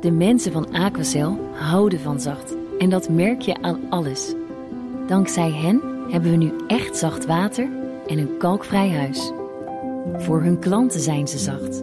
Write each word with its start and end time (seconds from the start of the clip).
De 0.00 0.10
mensen 0.10 0.52
van 0.52 0.72
Aquacel 0.72 1.38
houden 1.52 2.00
van 2.00 2.20
zacht. 2.20 2.54
En 2.78 2.90
dat 2.90 3.08
merk 3.08 3.40
je 3.40 3.62
aan 3.62 3.80
alles. 3.90 4.34
Dankzij 5.06 5.50
hen 5.50 5.80
hebben 6.08 6.30
we 6.30 6.36
nu 6.36 6.52
echt 6.66 6.96
zacht 6.96 7.26
water 7.26 7.68
en 8.06 8.18
een 8.18 8.36
kalkvrij 8.38 8.90
huis. 8.90 9.32
Voor 10.16 10.42
hun 10.42 10.58
klanten 10.58 11.00
zijn 11.00 11.28
ze 11.28 11.38
zacht. 11.38 11.82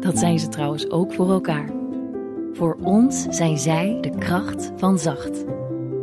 Dat 0.00 0.18
zijn 0.18 0.38
ze 0.38 0.48
trouwens 0.48 0.90
ook 0.90 1.12
voor 1.12 1.30
elkaar. 1.30 1.70
Voor 2.52 2.76
ons 2.82 3.26
zijn 3.30 3.58
zij 3.58 3.98
de 4.00 4.18
kracht 4.18 4.72
van 4.76 4.98
zacht. 4.98 5.44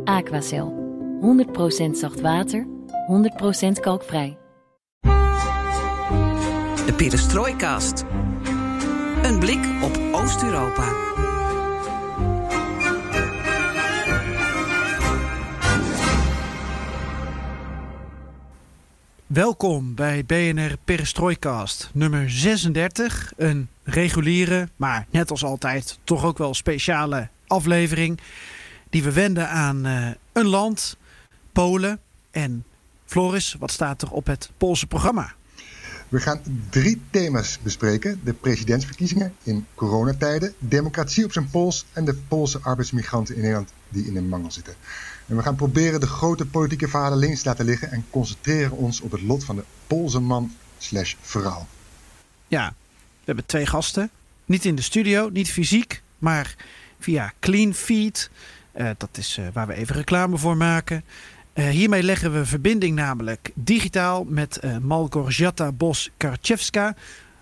Aquacel. 0.04 0.78
100% 1.20 1.90
zacht 1.90 2.20
water, 2.20 2.66
100% 3.06 3.80
kalkvrij. 3.80 4.38
De 6.86 6.92
Perestrooikast. 6.96 8.04
Een 9.30 9.38
blik 9.38 9.82
op 9.82 10.00
Oost-Europa. 10.12 10.92
Welkom 19.26 19.94
bij 19.94 20.24
BNR 20.24 20.76
Perestrooikast 20.84 21.90
nummer 21.92 22.30
36. 22.30 23.32
Een 23.36 23.68
reguliere, 23.82 24.68
maar 24.76 25.06
net 25.10 25.30
als 25.30 25.44
altijd 25.44 25.98
toch 26.04 26.24
ook 26.24 26.38
wel 26.38 26.54
speciale 26.54 27.28
aflevering. 27.46 28.20
Die 28.88 29.02
we 29.02 29.12
wenden 29.12 29.48
aan 29.48 29.86
uh, 29.86 30.08
een 30.32 30.46
land, 30.46 30.96
Polen. 31.52 32.00
En 32.30 32.64
Floris, 33.04 33.56
wat 33.58 33.70
staat 33.70 34.02
er 34.02 34.10
op 34.10 34.26
het 34.26 34.50
Poolse 34.56 34.86
programma? 34.86 35.34
We 36.10 36.20
gaan 36.20 36.40
drie 36.70 37.00
thema's 37.10 37.58
bespreken: 37.62 38.20
de 38.24 38.32
presidentsverkiezingen 38.32 39.34
in 39.42 39.66
coronatijden, 39.74 40.54
democratie 40.58 41.24
op 41.24 41.32
zijn 41.32 41.50
pols 41.50 41.84
en 41.92 42.04
de 42.04 42.14
Poolse 42.14 42.60
arbeidsmigranten 42.60 43.34
in 43.34 43.40
Nederland 43.40 43.72
die 43.88 44.06
in 44.06 44.14
de 44.14 44.22
mangel 44.22 44.50
zitten. 44.50 44.74
En 45.26 45.36
we 45.36 45.42
gaan 45.42 45.56
proberen 45.56 46.00
de 46.00 46.06
grote 46.06 46.46
politieke 46.46 46.88
verhalen 46.88 47.18
links 47.18 47.42
te 47.42 47.48
laten 47.48 47.64
liggen 47.64 47.90
en 47.90 48.04
concentreren 48.10 48.76
ons 48.76 49.00
op 49.00 49.12
het 49.12 49.22
lot 49.22 49.44
van 49.44 49.56
de 49.56 49.64
Poolse 49.86 50.20
man 50.20 50.54
slash 50.78 51.14
vrouw. 51.20 51.66
Ja, 52.48 52.74
we 52.90 53.24
hebben 53.24 53.46
twee 53.46 53.66
gasten. 53.66 54.10
Niet 54.44 54.64
in 54.64 54.74
de 54.74 54.82
studio, 54.82 55.28
niet 55.28 55.50
fysiek, 55.50 56.02
maar 56.18 56.56
via 56.98 57.32
Clean 57.40 57.74
Feed. 57.74 58.30
Uh, 58.76 58.90
dat 58.96 59.18
is 59.18 59.38
uh, 59.38 59.46
waar 59.52 59.66
we 59.66 59.74
even 59.74 59.96
reclame 59.96 60.38
voor 60.38 60.56
maken. 60.56 61.04
Uh, 61.60 61.68
hiermee 61.68 62.02
leggen 62.02 62.32
we 62.32 62.46
verbinding 62.46 62.96
namelijk 62.96 63.50
digitaal 63.54 64.24
met 64.24 64.60
uh, 64.64 64.76
Malgorzata 64.78 65.72
Bos-Karczewska, 65.72 66.94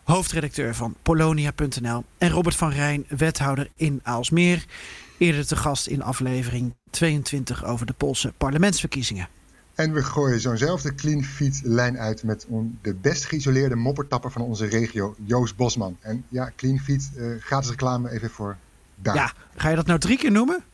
hoofdredacteur 0.05 0.75
van 0.75 0.95
Polonia.nl, 1.03 2.05
en 2.19 2.31
Robert 2.31 2.57
van 2.57 2.71
Rijn, 2.71 3.05
wethouder 3.09 3.71
in 3.77 4.01
Aalsmeer. 4.03 4.65
Eerder 5.19 5.47
te 5.47 5.57
gast 5.57 5.87
in 5.87 6.03
aflevering 6.03 6.75
22 6.91 7.65
over 7.65 7.87
de 7.87 7.93
Poolse 7.93 8.33
parlementsverkiezingen. 8.37 9.29
En 9.75 9.93
we 9.93 10.03
gooien 10.03 10.41
zo'nzelfde 10.41 10.95
clean 10.95 11.25
feed 11.25 11.61
lijn 11.65 11.99
uit 11.99 12.23
met 12.23 12.47
de 12.83 12.95
best 12.95 13.25
geïsoleerde 13.25 13.77
moppertapper 13.77 14.33
van 14.33 14.43
onze 14.43 14.67
regio, 14.67 15.15
Joost 15.25 15.57
Bosman. 15.57 15.97
En 16.01 16.25
ja, 16.29 16.53
clean 16.57 16.79
feed, 16.79 17.11
uh, 17.17 17.43
gratis 17.43 17.71
reclame 17.71 18.11
even 18.11 18.31
voor 18.31 18.57
daar. 18.95 19.15
Ja, 19.15 19.33
ga 19.57 19.69
je 19.69 19.77
dat 19.77 19.87
nou 19.87 19.99
drie 19.99 20.19
keer 20.19 20.33
noemen? 20.33 20.65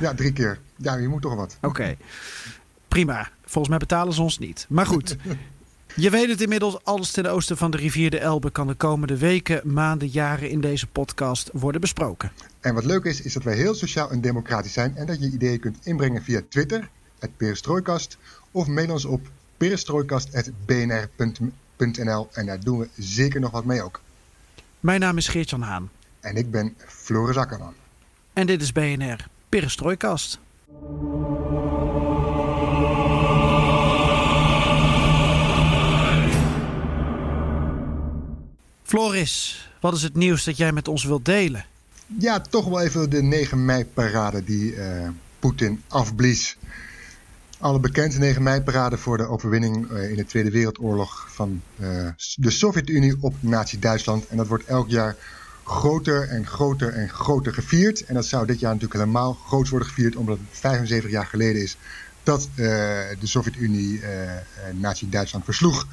Ja, 0.00 0.14
drie 0.14 0.32
keer. 0.32 0.60
Ja, 0.76 0.94
je 0.94 1.08
moet 1.08 1.22
toch 1.22 1.34
wat. 1.34 1.56
Oké. 1.56 1.66
Okay. 1.66 1.96
Prima. 2.88 3.30
Volgens 3.44 3.68
mij 3.68 3.78
betalen 3.78 4.14
ze 4.14 4.22
ons 4.22 4.38
niet. 4.38 4.66
Maar 4.68 4.86
goed. 4.86 5.16
Je 5.94 6.10
weet 6.10 6.28
het 6.28 6.40
inmiddels, 6.40 6.84
alles 6.84 7.10
ten 7.10 7.26
oosten 7.26 7.56
van 7.56 7.70
de 7.70 7.76
rivier 7.76 8.10
de 8.10 8.18
Elbe 8.18 8.50
kan 8.50 8.66
de 8.66 8.74
komende 8.74 9.18
weken, 9.18 9.72
maanden, 9.72 10.08
jaren 10.08 10.50
in 10.50 10.60
deze 10.60 10.86
podcast 10.86 11.50
worden 11.52 11.80
besproken. 11.80 12.32
En 12.60 12.74
wat 12.74 12.84
leuk 12.84 13.04
is, 13.04 13.22
is 13.22 13.32
dat 13.32 13.42
wij 13.42 13.56
heel 13.56 13.74
sociaal 13.74 14.10
en 14.10 14.20
democratisch 14.20 14.72
zijn 14.72 14.96
en 14.96 15.06
dat 15.06 15.20
je 15.20 15.30
ideeën 15.30 15.60
kunt 15.60 15.78
inbrengen 15.82 16.22
via 16.22 16.40
Twitter, 16.48 16.88
het 17.18 17.36
Perestrooikast, 17.36 18.18
of 18.50 18.66
mail 18.66 18.92
ons 18.92 19.04
op 19.04 19.26
perestrooikast.bnr.nl 19.56 22.28
en 22.32 22.46
daar 22.46 22.60
doen 22.60 22.78
we 22.78 22.88
zeker 22.96 23.40
nog 23.40 23.50
wat 23.50 23.64
mee 23.64 23.82
ook. 23.82 24.00
Mijn 24.80 25.00
naam 25.00 25.16
is 25.16 25.28
Geert-Jan 25.28 25.62
Haan. 25.62 25.90
En 26.20 26.36
ik 26.36 26.50
ben 26.50 26.76
Floris 26.86 27.36
Akkerman. 27.36 27.74
En 28.32 28.46
dit 28.46 28.62
is 28.62 28.72
BNR 28.72 29.26
Perestrooikast. 29.48 30.38
Floris, 38.88 39.68
wat 39.80 39.94
is 39.94 40.02
het 40.02 40.14
nieuws 40.14 40.44
dat 40.44 40.56
jij 40.56 40.72
met 40.72 40.88
ons 40.88 41.04
wilt 41.04 41.24
delen? 41.24 41.64
Ja, 42.18 42.40
toch 42.40 42.64
wel 42.64 42.80
even 42.80 43.10
de 43.10 43.22
9 43.22 43.64
mei-parade 43.64 44.44
die 44.44 44.74
uh, 44.74 45.08
Poetin 45.38 45.82
afblies. 45.88 46.56
Alle 47.58 47.80
bekend 47.80 48.18
9 48.18 48.42
mei-parade 48.42 48.98
voor 48.98 49.16
de 49.16 49.26
overwinning 49.26 49.90
uh, 49.90 50.10
in 50.10 50.16
de 50.16 50.24
Tweede 50.24 50.50
Wereldoorlog 50.50 51.26
van 51.30 51.62
uh, 51.76 52.08
de 52.34 52.50
Sovjet-Unie 52.50 53.16
op 53.20 53.34
Nazi-Duitsland. 53.40 54.26
En 54.26 54.36
dat 54.36 54.46
wordt 54.46 54.64
elk 54.64 54.88
jaar 54.88 55.16
groter 55.64 56.28
en 56.28 56.46
groter 56.46 56.92
en 56.92 57.08
groter 57.08 57.54
gevierd. 57.54 58.04
En 58.04 58.14
dat 58.14 58.26
zou 58.26 58.46
dit 58.46 58.60
jaar 58.60 58.72
natuurlijk 58.72 59.00
helemaal 59.00 59.32
groot 59.32 59.68
worden 59.68 59.88
gevierd, 59.88 60.16
omdat 60.16 60.38
het 60.38 60.58
75 60.58 61.10
jaar 61.10 61.26
geleden 61.26 61.62
is 61.62 61.76
dat 62.22 62.48
de 62.54 63.16
Sovjet-Unie 63.22 64.00
Nazi-Duitsland 64.72 65.44
versloeg. 65.44 65.86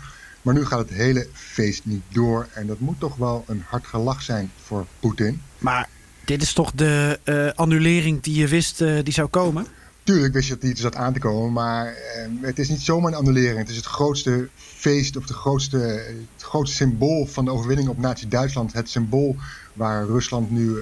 Maar 0.45 0.53
nu 0.53 0.66
gaat 0.66 0.79
het 0.79 0.89
hele 0.89 1.28
feest 1.33 1.85
niet 1.85 2.03
door. 2.09 2.47
En 2.53 2.67
dat 2.67 2.79
moet 2.79 3.00
toch 3.00 3.16
wel 3.16 3.44
een 3.47 3.63
hard 3.67 3.88
gelach 3.88 4.22
zijn 4.22 4.51
voor 4.63 4.85
Poetin. 5.00 5.41
Maar 5.57 5.89
dit 6.25 6.41
is 6.41 6.53
toch 6.53 6.72
de 6.72 7.19
uh, 7.23 7.50
annulering 7.56 8.22
die 8.22 8.35
je 8.35 8.47
wist 8.47 8.81
uh, 8.81 9.03
die 9.03 9.13
zou 9.13 9.28
komen? 9.28 9.66
Tuurlijk 10.03 10.34
wist 10.34 10.47
je 10.47 10.53
dat 10.53 10.61
die 10.61 10.78
zat 10.78 10.95
aan 10.95 11.13
te 11.13 11.19
komen. 11.19 11.53
Maar 11.53 11.85
uh, 11.88 12.47
het 12.47 12.59
is 12.59 12.69
niet 12.69 12.81
zomaar 12.81 13.11
een 13.11 13.17
annulering. 13.17 13.57
Het 13.57 13.69
is 13.69 13.75
het 13.75 13.85
grootste 13.85 14.50
feest 14.57 15.17
of 15.17 15.25
de 15.25 15.34
grootste, 15.34 15.78
het 16.35 16.44
grootste 16.44 16.75
symbool 16.75 17.25
van 17.25 17.45
de 17.45 17.51
overwinning 17.51 17.89
op 17.89 17.97
Nazi-Duitsland. 17.97 18.73
Het 18.73 18.89
symbool 18.89 19.35
waar 19.73 20.05
Rusland 20.05 20.51
nu 20.51 20.78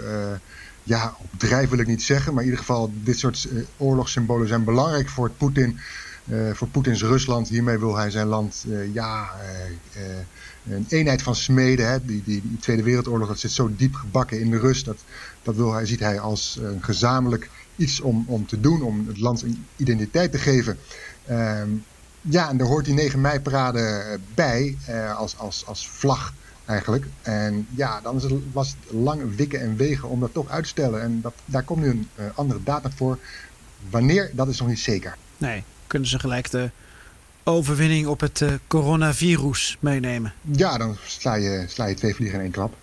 ja, 0.83 1.15
op 1.17 1.39
drijf 1.39 1.69
wil 1.69 1.79
ik 1.79 1.87
niet 1.87 2.03
zeggen, 2.03 2.33
maar 2.33 2.43
in 2.43 2.49
ieder 2.49 2.65
geval 2.65 2.91
dit 2.93 3.19
soort 3.19 3.47
oorlogssymbolen 3.77 4.47
zijn 4.47 4.63
belangrijk 4.63 5.09
voor 5.09 5.29
Poetin. 5.29 5.79
Uh, 6.25 6.53
voor 6.53 6.67
Poetins 6.67 7.01
Rusland. 7.01 7.49
Hiermee 7.49 7.77
wil 7.77 7.95
hij 7.95 8.09
zijn 8.09 8.27
land 8.27 8.65
uh, 8.67 8.93
ja, 8.93 9.31
een 10.69 10.85
eenheid 10.89 11.21
van 11.21 11.35
smeden. 11.35 11.89
Hè. 11.89 12.05
Die, 12.05 12.23
die, 12.25 12.57
Tweede 12.59 12.83
Wereldoorlog 12.83 13.27
dat 13.27 13.39
zit 13.39 13.51
zo 13.51 13.71
diep 13.75 13.95
gebakken 13.95 14.39
in 14.39 14.49
de 14.49 14.59
rust. 14.59 14.85
Dat, 14.85 14.97
dat 15.41 15.55
wil 15.55 15.73
hij, 15.73 15.85
ziet 15.85 15.99
hij 15.99 16.19
als 16.19 16.59
een 16.61 16.83
gezamenlijk 16.83 17.49
iets 17.75 18.01
om, 18.01 18.23
om 18.27 18.47
te 18.47 18.59
doen, 18.59 18.81
om 18.81 19.07
het 19.07 19.19
land 19.19 19.41
een 19.41 19.65
identiteit 19.75 20.31
te 20.31 20.37
geven. 20.37 20.77
Ehm, 21.25 21.69
ja, 22.21 22.49
en 22.49 22.57
daar 22.57 22.67
hoort 22.67 22.85
die 22.85 22.93
9 22.93 23.21
mei 23.21 23.39
parade 23.39 24.19
bij 24.33 24.77
als, 25.15 25.37
als, 25.37 25.65
als 25.65 25.89
vlag 25.89 26.33
eigenlijk. 26.65 27.05
En 27.21 27.67
ja, 27.75 28.01
dan 28.01 28.15
is 28.15 28.23
het, 28.23 28.33
was 28.51 28.75
het 28.79 28.99
lang 28.99 29.35
wikken 29.35 29.59
en 29.59 29.75
wegen 29.75 30.09
om 30.09 30.19
dat 30.19 30.33
toch 30.33 30.49
uit 30.49 30.63
te 30.63 30.69
stellen. 30.69 31.01
En 31.01 31.21
dat, 31.21 31.33
daar 31.45 31.63
komt 31.63 31.81
nu 31.81 31.89
een 31.89 32.07
andere 32.35 32.63
datum 32.63 32.91
voor. 32.91 33.17
Wanneer, 33.89 34.31
dat 34.33 34.47
is 34.47 34.59
nog 34.59 34.67
niet 34.67 34.79
zeker. 34.79 35.17
Nee, 35.37 35.63
kunnen 35.93 36.11
ze 36.11 36.19
gelijk 36.19 36.51
de 36.51 36.69
overwinning 37.43 38.07
op 38.07 38.19
het 38.19 38.39
uh, 38.39 38.51
coronavirus 38.67 39.77
meenemen? 39.79 40.33
Ja, 40.41 40.77
dan 40.77 40.97
sla 41.05 41.33
je, 41.33 41.65
sla 41.67 41.85
je 41.85 41.95
twee 41.95 42.15
vliegen 42.15 42.37
in 42.37 42.43
één 42.43 42.51
klap. 42.51 42.75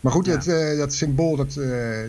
Maar 0.00 0.12
goed, 0.12 0.26
ja. 0.26 0.32
het, 0.32 0.46
uh, 0.46 0.78
dat 0.78 0.94
symbool 0.94 1.36
dat, 1.36 1.54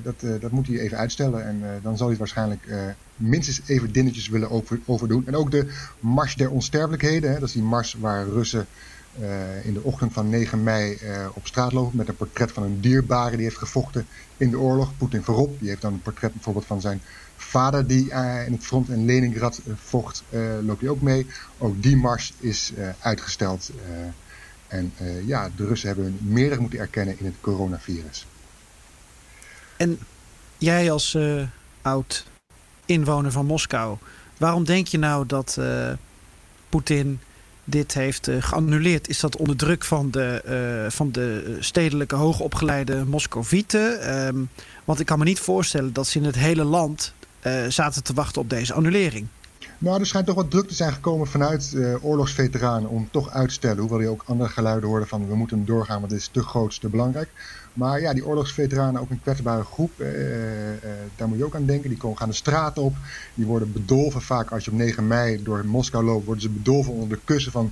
dat, 0.03 0.41
dat 0.41 0.51
moet 0.51 0.67
hij 0.67 0.79
even 0.79 0.97
uitstellen. 0.97 1.45
En 1.45 1.79
dan 1.81 1.97
zal 1.97 2.07
hij 2.07 2.17
waarschijnlijk 2.17 2.67
minstens 3.15 3.61
even 3.65 3.91
dingetjes 3.91 4.29
willen 4.29 4.49
over, 4.49 4.79
overdoen. 4.85 5.27
En 5.27 5.35
ook 5.35 5.51
de 5.51 5.73
Mars 5.99 6.35
der 6.35 6.49
Onsterfelijkheden. 6.49 7.31
Hè, 7.31 7.39
dat 7.39 7.47
is 7.47 7.53
die 7.53 7.63
mars 7.63 7.95
waar 7.99 8.27
Russen 8.27 8.67
in 9.63 9.73
de 9.73 9.83
ochtend 9.83 10.13
van 10.13 10.29
9 10.29 10.63
mei 10.63 10.97
op 11.33 11.47
straat 11.47 11.71
lopen 11.71 11.97
met 11.97 12.07
een 12.07 12.15
portret 12.15 12.51
van 12.51 12.63
een 12.63 12.81
dierbare 12.81 13.35
die 13.35 13.45
heeft 13.45 13.57
gevochten 13.57 14.05
in 14.37 14.49
de 14.49 14.59
oorlog. 14.59 14.97
Poetin 14.97 15.23
voorop. 15.23 15.59
Die 15.59 15.69
heeft 15.69 15.81
dan 15.81 15.93
een 15.93 16.01
portret 16.01 16.33
bijvoorbeeld 16.33 16.65
van 16.65 16.81
zijn 16.81 17.01
vader 17.49 17.87
die 17.87 18.05
uh, 18.05 18.45
in 18.45 18.51
het 18.51 18.65
front 18.65 18.89
in 18.89 19.05
Leningrad 19.05 19.61
vocht. 19.75 20.23
loopt 20.61 20.81
hij 20.81 20.89
ook 20.89 21.01
mee. 21.01 21.25
Ook 21.57 21.83
die 21.83 21.97
mars 21.97 22.33
is 22.39 22.73
uitgesteld. 22.99 23.71
en 24.67 24.93
ja, 25.25 25.49
de 25.55 25.65
Russen 25.65 25.87
hebben 25.87 26.17
meerdere 26.21 26.61
moeten 26.61 26.79
erkennen 26.79 27.19
in 27.19 27.25
het 27.25 27.35
coronavirus. 27.41 28.27
En 29.77 29.99
jij 30.57 30.91
als 30.91 31.17
oud 31.81 32.25
inwoner 32.85 33.31
van 33.31 33.45
Moskou, 33.45 33.97
waarom 34.37 34.63
denk 34.63 34.87
je 34.87 34.97
nou 34.97 35.25
dat 35.25 35.59
Poetin 36.69 37.19
dit 37.63 37.93
heeft 37.93 38.29
geannuleerd. 38.39 39.09
Is 39.09 39.19
dat 39.19 39.35
onder 39.35 39.55
druk 39.55 39.83
van 39.83 40.11
de, 40.11 40.87
van 40.91 41.11
de 41.11 41.57
stedelijke 41.59 42.15
hoogopgeleide 42.15 43.05
Moscovieten? 43.05 44.17
Um, 44.27 44.49
want 44.85 44.99
ik 44.99 45.05
kan 45.05 45.19
me 45.19 45.25
niet 45.25 45.39
voorstellen 45.39 45.93
dat 45.93 46.07
ze 46.07 46.17
in 46.17 46.25
het 46.25 46.35
hele 46.35 46.63
land 46.63 47.13
zaten 47.67 48.03
te 48.03 48.13
wachten 48.13 48.41
op 48.41 48.49
deze 48.49 48.73
annulering. 48.73 49.27
Nou, 49.77 49.99
er 49.99 50.05
schijnt 50.05 50.27
toch 50.27 50.35
wat 50.35 50.51
druk 50.51 50.67
te 50.67 50.73
zijn 50.73 50.93
gekomen 50.93 51.27
vanuit 51.27 51.75
oorlogsveteranen 52.01 52.89
om 52.89 53.07
toch 53.11 53.29
uit 53.29 53.47
te 53.47 53.53
stellen. 53.53 53.77
Hoewel 53.77 54.01
je 54.01 54.07
ook 54.07 54.23
andere 54.25 54.49
geluiden 54.49 54.89
hoorde 54.89 55.05
van 55.05 55.27
we 55.27 55.35
moeten 55.35 55.65
doorgaan, 55.65 55.99
want 55.99 56.11
dit 56.11 56.19
is 56.19 56.27
te 56.27 56.43
groot, 56.43 56.79
te 56.81 56.89
belangrijk. 56.89 57.29
Maar 57.73 58.01
ja, 58.01 58.13
die 58.13 58.25
oorlogsveteranen, 58.25 59.01
ook 59.01 59.09
een 59.09 59.21
kwetsbare 59.21 59.63
groep, 59.63 59.91
daar 61.15 61.27
moet 61.27 61.37
je 61.37 61.45
ook 61.45 61.55
aan 61.55 61.65
denken. 61.65 61.89
Die 61.89 61.97
komen, 61.97 62.17
gaan 62.17 62.29
de 62.29 62.35
straat 62.35 62.77
op, 62.77 62.95
die 63.33 63.45
worden 63.45 63.71
bedolven 63.71 64.21
vaak 64.21 64.51
als 64.51 64.65
je 64.65 64.71
op 64.71 64.77
9 64.77 65.07
mei 65.07 65.43
door 65.43 65.65
Moskou 65.65 66.03
loopt, 66.03 66.25
worden 66.25 66.43
ze 66.43 66.49
bedolven 66.49 66.93
onder 66.93 67.09
de 67.09 67.19
kussen 67.23 67.51
van, 67.51 67.71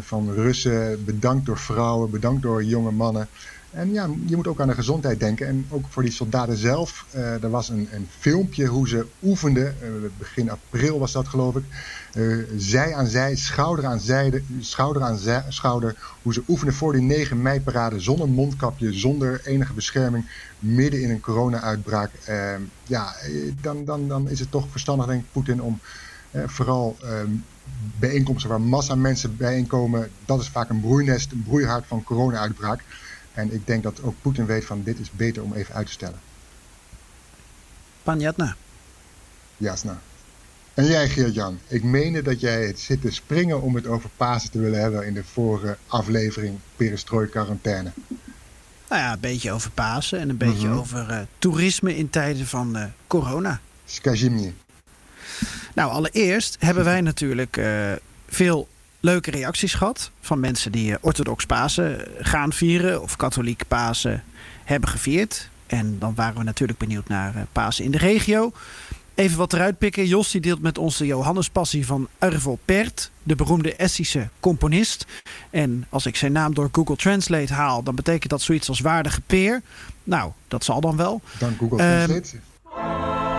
van 0.00 0.32
Russen, 0.32 1.04
bedankt 1.04 1.46
door 1.46 1.58
vrouwen, 1.58 2.10
bedankt 2.10 2.42
door 2.42 2.64
jonge 2.64 2.90
mannen. 2.90 3.28
En 3.70 3.92
ja, 3.92 4.08
je 4.26 4.36
moet 4.36 4.46
ook 4.46 4.60
aan 4.60 4.68
de 4.68 4.74
gezondheid 4.74 5.20
denken. 5.20 5.46
En 5.46 5.66
ook 5.68 5.84
voor 5.88 6.02
die 6.02 6.12
soldaten 6.12 6.56
zelf. 6.56 7.06
Uh, 7.14 7.42
er 7.42 7.50
was 7.50 7.68
een, 7.68 7.88
een, 7.92 8.08
filmpje 8.18 8.66
hoe 8.66 8.88
ze 8.88 9.06
oefenden. 9.22 9.76
Uh, 9.82 9.88
begin 10.18 10.50
april 10.50 10.98
was 10.98 11.12
dat 11.12 11.28
geloof 11.28 11.56
ik. 11.56 11.64
Uh, 12.14 12.44
zij 12.56 12.94
aan 12.94 13.06
zij, 13.06 13.36
schouder 13.36 13.86
aan 13.86 14.00
zijde, 14.00 14.42
schouder 14.60 15.02
aan 15.02 15.18
schouder. 15.48 15.96
Hoe 16.22 16.32
ze 16.32 16.42
oefenden 16.48 16.74
voor 16.74 16.92
die 16.92 17.02
9 17.02 17.42
mei 17.42 17.60
parade. 17.60 18.00
Zonder 18.00 18.28
mondkapje, 18.28 18.92
zonder 18.92 19.40
enige 19.44 19.72
bescherming. 19.72 20.24
Midden 20.58 21.02
in 21.02 21.10
een 21.10 21.20
corona-uitbraak. 21.20 22.10
Ehm, 22.24 22.60
ja, 22.86 23.14
dan, 23.60 23.84
dan, 23.84 24.08
dan 24.08 24.28
is 24.28 24.40
het 24.40 24.50
toch 24.50 24.66
verstandig 24.70 25.06
denk 25.06 25.22
ik 25.22 25.32
Poetin 25.32 25.62
om 25.62 25.80
vooral 26.46 26.96
ehm, 27.02 27.30
bijeenkomsten 27.98 28.50
waar 28.50 28.60
massa 28.60 28.94
mensen 28.94 29.36
bijeenkomen. 29.36 30.10
Dat 30.24 30.40
is 30.40 30.48
vaak 30.48 30.68
een 30.68 30.80
broeinest, 30.80 31.32
een 31.32 31.42
broeihard 31.42 31.86
van 31.86 32.04
corona-uitbraak. 32.04 32.84
En 33.34 33.52
ik 33.52 33.66
denk 33.66 33.82
dat 33.82 34.02
ook 34.02 34.14
Poetin 34.22 34.46
weet 34.46 34.64
van 34.64 34.82
dit 34.82 34.98
is 34.98 35.10
beter 35.10 35.42
om 35.42 35.52
even 35.52 35.74
uit 35.74 35.86
te 35.86 35.92
stellen. 35.92 36.20
Panjatna. 38.02 38.56
Jasna. 39.56 40.00
En 40.74 40.86
jij 40.86 41.08
Geert-Jan, 41.08 41.58
ik 41.66 41.82
meende 41.82 42.22
dat 42.22 42.40
jij 42.40 42.66
het 42.66 42.80
zit 42.80 43.00
te 43.00 43.10
springen 43.10 43.62
om 43.62 43.74
het 43.74 43.86
over 43.86 44.10
Pasen 44.16 44.50
te 44.50 44.58
willen 44.58 44.80
hebben 44.80 45.06
in 45.06 45.14
de 45.14 45.24
vorige 45.24 45.76
aflevering 45.86 46.58
Perestrooi 46.76 47.28
quarantaine. 47.28 47.92
Nou 48.88 49.02
ja, 49.02 49.12
een 49.12 49.20
beetje 49.20 49.52
over 49.52 49.70
Pasen 49.70 50.18
en 50.18 50.28
een 50.28 50.36
beetje 50.36 50.66
mm 50.66 50.72
-hmm. 50.72 50.80
over 50.80 51.10
uh, 51.10 51.20
toerisme 51.38 51.96
in 51.96 52.10
tijden 52.10 52.46
van 52.46 52.76
uh, 52.76 52.84
corona. 53.06 53.60
Skazimni. 53.84 54.54
Nou, 55.74 55.92
allereerst 55.92 56.56
hebben 56.58 56.84
wij 56.84 57.00
natuurlijk 57.00 57.56
uh, 57.56 57.92
veel 58.28 58.68
leuke 59.00 59.30
reacties 59.30 59.74
gehad 59.74 60.10
van 60.20 60.40
mensen 60.40 60.72
die 60.72 60.96
orthodox 61.00 61.46
Pasen 61.46 62.06
gaan 62.18 62.52
vieren 62.52 63.02
of 63.02 63.16
katholiek 63.16 63.62
Pasen 63.68 64.24
hebben 64.64 64.88
gevierd. 64.88 65.48
En 65.66 65.98
dan 65.98 66.14
waren 66.14 66.38
we 66.38 66.44
natuurlijk 66.44 66.78
benieuwd 66.78 67.08
naar 67.08 67.46
Pasen 67.52 67.84
in 67.84 67.90
de 67.90 67.98
regio. 67.98 68.52
Even 69.14 69.38
wat 69.38 69.52
eruit 69.52 69.78
pikken. 69.78 70.06
Jos 70.06 70.30
die 70.30 70.40
deelt 70.40 70.60
met 70.62 70.78
ons 70.78 70.96
de 70.96 71.06
Johannespassie 71.06 71.86
van 71.86 72.08
Arvo 72.18 72.58
Pärt, 72.64 73.10
de 73.22 73.36
beroemde 73.36 73.76
Essische 73.76 74.28
componist. 74.40 75.06
En 75.50 75.86
als 75.88 76.06
ik 76.06 76.16
zijn 76.16 76.32
naam 76.32 76.54
door 76.54 76.68
Google 76.72 76.96
Translate 76.96 77.52
haal, 77.52 77.82
dan 77.82 77.94
betekent 77.94 78.30
dat 78.30 78.42
zoiets 78.42 78.68
als 78.68 78.80
waardige 78.80 79.20
peer. 79.20 79.62
Nou, 80.04 80.32
dat 80.48 80.64
zal 80.64 80.80
dan 80.80 80.96
wel. 80.96 81.20
Dank 81.38 81.58
Google 81.58 81.76
Translate. 81.76 83.29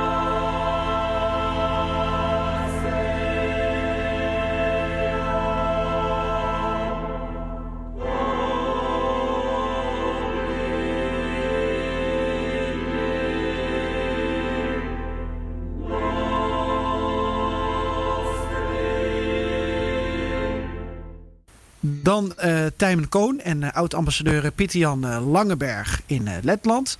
Dan 22.04 22.34
uh, 22.46 22.66
Tijmen 22.76 23.10
Koon 23.10 23.40
en 23.40 23.62
uh, 23.62 23.72
oud-ambassadeur 23.72 24.52
Pieter-Jan 24.52 25.06
uh, 25.06 25.32
Langeberg 25.32 26.02
in 26.06 26.30
Letland. 26.42 26.98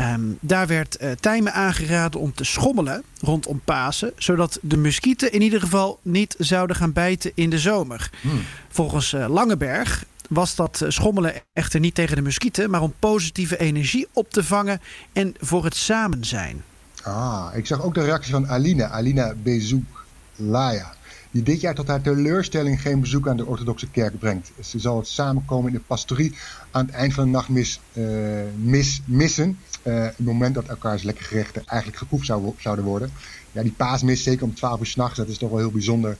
Um, 0.00 0.38
daar 0.40 0.66
werd 0.66 0.98
Tijmen 1.20 1.52
aangeraden 1.52 2.20
om 2.20 2.34
te 2.34 2.44
schommelen 2.44 3.02
rondom 3.20 3.60
Pasen, 3.64 4.12
zodat 4.16 4.58
de 4.62 4.76
muskieten 4.76 5.32
in 5.32 5.42
ieder 5.42 5.60
geval 5.60 5.98
niet 6.02 6.34
zouden 6.38 6.76
gaan 6.76 6.92
bijten 6.92 7.32
in 7.34 7.50
de 7.50 7.58
zomer. 7.58 8.10
Hmm. 8.20 8.42
Volgens 8.68 9.14
Langeberg 9.28 10.04
was 10.28 10.54
dat 10.54 10.84
schommelen 10.88 11.34
echter 11.52 11.80
niet 11.80 11.94
tegen 11.94 12.16
de 12.16 12.22
muskieten, 12.22 12.70
maar 12.70 12.82
om 12.82 12.94
positieve 12.98 13.58
energie 13.58 14.06
op 14.12 14.30
te 14.30 14.44
vangen 14.44 14.80
en 15.12 15.34
voor 15.40 15.64
het 15.64 15.76
samen 15.76 16.24
zijn. 16.24 16.62
Ah, 17.02 17.46
ik 17.54 17.66
zag 17.66 17.82
ook 17.82 17.94
de 17.94 18.04
reactie 18.04 18.32
van 18.32 18.48
Alina, 18.48 18.88
Alina 18.88 19.34
Bezoek-Laya 19.42 20.94
die 21.34 21.42
dit 21.42 21.60
jaar 21.60 21.74
tot 21.74 21.88
haar 21.88 22.00
teleurstelling 22.00 22.80
geen 22.80 23.00
bezoek 23.00 23.28
aan 23.28 23.36
de 23.36 23.46
orthodoxe 23.46 23.90
kerk 23.90 24.18
brengt. 24.18 24.52
Ze 24.60 24.78
zal 24.78 24.96
het 24.96 25.06
samenkomen 25.06 25.72
in 25.72 25.76
de 25.76 25.84
pastorie 25.86 26.34
aan 26.70 26.86
het 26.86 26.94
eind 26.94 27.14
van 27.14 27.24
de 27.24 27.30
nacht 27.30 27.48
mis, 27.48 27.80
uh, 27.92 28.42
mis, 28.56 29.02
missen. 29.06 29.58
Uh, 29.82 30.04
het 30.04 30.18
moment 30.18 30.54
dat 30.54 30.66
elkaars 30.66 31.02
lekker 31.02 31.24
gerechten 31.24 31.62
eigenlijk 31.66 31.98
geproefd 31.98 32.26
zou, 32.26 32.54
zouden 32.58 32.84
worden. 32.84 33.10
Ja, 33.52 33.62
die 33.62 33.72
paasmis, 33.72 34.22
zeker 34.22 34.44
om 34.44 34.54
12 34.54 34.80
uur 34.80 34.86
s'nachts, 34.86 35.16
dat 35.16 35.28
is 35.28 35.38
toch 35.38 35.50
wel 35.50 35.58
heel 35.58 35.70
bijzonder 35.70 36.16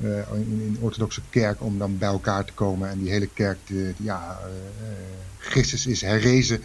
in, 0.00 0.62
in 0.66 0.72
de 0.72 0.80
orthodoxe 0.80 1.20
kerk 1.30 1.62
om 1.62 1.78
dan 1.78 1.98
bij 1.98 2.08
elkaar 2.08 2.44
te 2.44 2.52
komen. 2.52 2.90
En 2.90 2.98
die 2.98 3.10
hele 3.10 3.28
kerk, 3.34 3.58
te, 3.64 3.94
ja, 3.96 4.38
Christus 5.38 5.86
is 5.86 6.00
herrezen, 6.00 6.62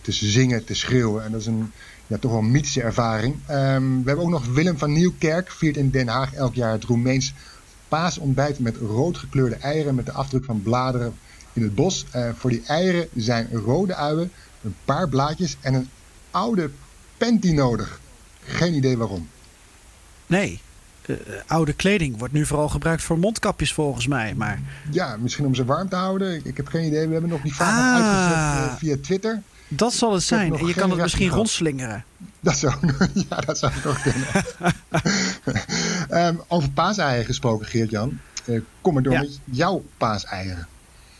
te 0.00 0.12
zingen, 0.12 0.64
te 0.64 0.74
schreeuwen. 0.74 1.24
En 1.24 1.32
dat 1.32 1.40
is 1.40 1.46
een 1.46 1.72
ja, 2.06 2.18
toch 2.18 2.30
wel 2.30 2.40
een 2.40 2.50
mythische 2.50 2.82
ervaring. 2.82 3.34
Um, 3.34 4.02
we 4.02 4.08
hebben 4.08 4.24
ook 4.24 4.30
nog 4.30 4.46
Willem 4.46 4.78
van 4.78 4.92
Nieuwkerk, 4.92 5.50
viert 5.50 5.76
in 5.76 5.90
Den 5.90 6.08
Haag 6.08 6.34
elk 6.34 6.54
jaar 6.54 6.72
het 6.72 6.84
Roemeens 6.84 7.34
paasontbijt 7.88 8.58
met 8.58 8.76
rood 8.76 9.18
gekleurde 9.18 9.56
eieren 9.56 9.94
met 9.94 10.06
de 10.06 10.12
afdruk 10.12 10.44
van 10.44 10.62
bladeren 10.62 11.14
in 11.52 11.62
het 11.62 11.74
bos. 11.74 12.06
Uh, 12.16 12.28
voor 12.34 12.50
die 12.50 12.62
eieren 12.66 13.08
zijn 13.14 13.48
rode 13.52 13.94
uien, 13.94 14.30
een 14.62 14.74
paar 14.84 15.08
blaadjes 15.08 15.56
en 15.60 15.74
een 15.74 15.88
oude 16.30 16.70
panty 17.16 17.52
nodig. 17.52 18.00
Geen 18.40 18.74
idee 18.74 18.96
waarom. 18.96 19.28
Nee, 20.26 20.60
uh, 21.06 21.16
oude 21.46 21.72
kleding 21.72 22.18
wordt 22.18 22.34
nu 22.34 22.46
vooral 22.46 22.68
gebruikt 22.68 23.02
voor 23.02 23.18
mondkapjes 23.18 23.72
volgens 23.72 24.06
mij. 24.06 24.34
Maar... 24.34 24.60
Ja, 24.90 25.16
misschien 25.16 25.46
om 25.46 25.54
ze 25.54 25.64
warm 25.64 25.88
te 25.88 25.96
houden. 25.96 26.34
Ik, 26.34 26.44
ik 26.44 26.56
heb 26.56 26.66
geen 26.66 26.84
idee. 26.84 27.06
We 27.06 27.12
hebben 27.12 27.30
nog 27.30 27.42
die 27.42 27.54
vraag 27.54 27.68
ah. 27.70 27.94
uitgezet 27.94 28.70
uh, 28.70 28.76
via 28.76 28.96
Twitter. 29.02 29.42
Dat 29.68 29.94
zal 29.94 30.12
het 30.12 30.22
zijn. 30.22 30.54
En 30.54 30.66
je 30.66 30.74
kan 30.74 30.90
het 30.90 31.00
misschien 31.00 31.20
gehad. 31.20 31.38
rondslingeren. 31.38 32.04
Dat 32.40 32.56
zou, 32.56 32.74
ja, 33.28 33.36
dat 33.36 33.58
zou 33.58 33.72
toch 33.82 34.02
kunnen. 34.02 34.26
um, 36.26 36.42
over 36.48 36.70
paaseieren 36.70 37.24
gesproken, 37.24 37.66
Geert-Jan. 37.66 38.20
Uh, 38.44 38.60
kom 38.80 38.94
maar 38.94 39.02
door 39.02 39.12
ja. 39.12 39.20
met 39.20 39.40
jouw 39.44 39.84
paaseieren. 39.96 40.66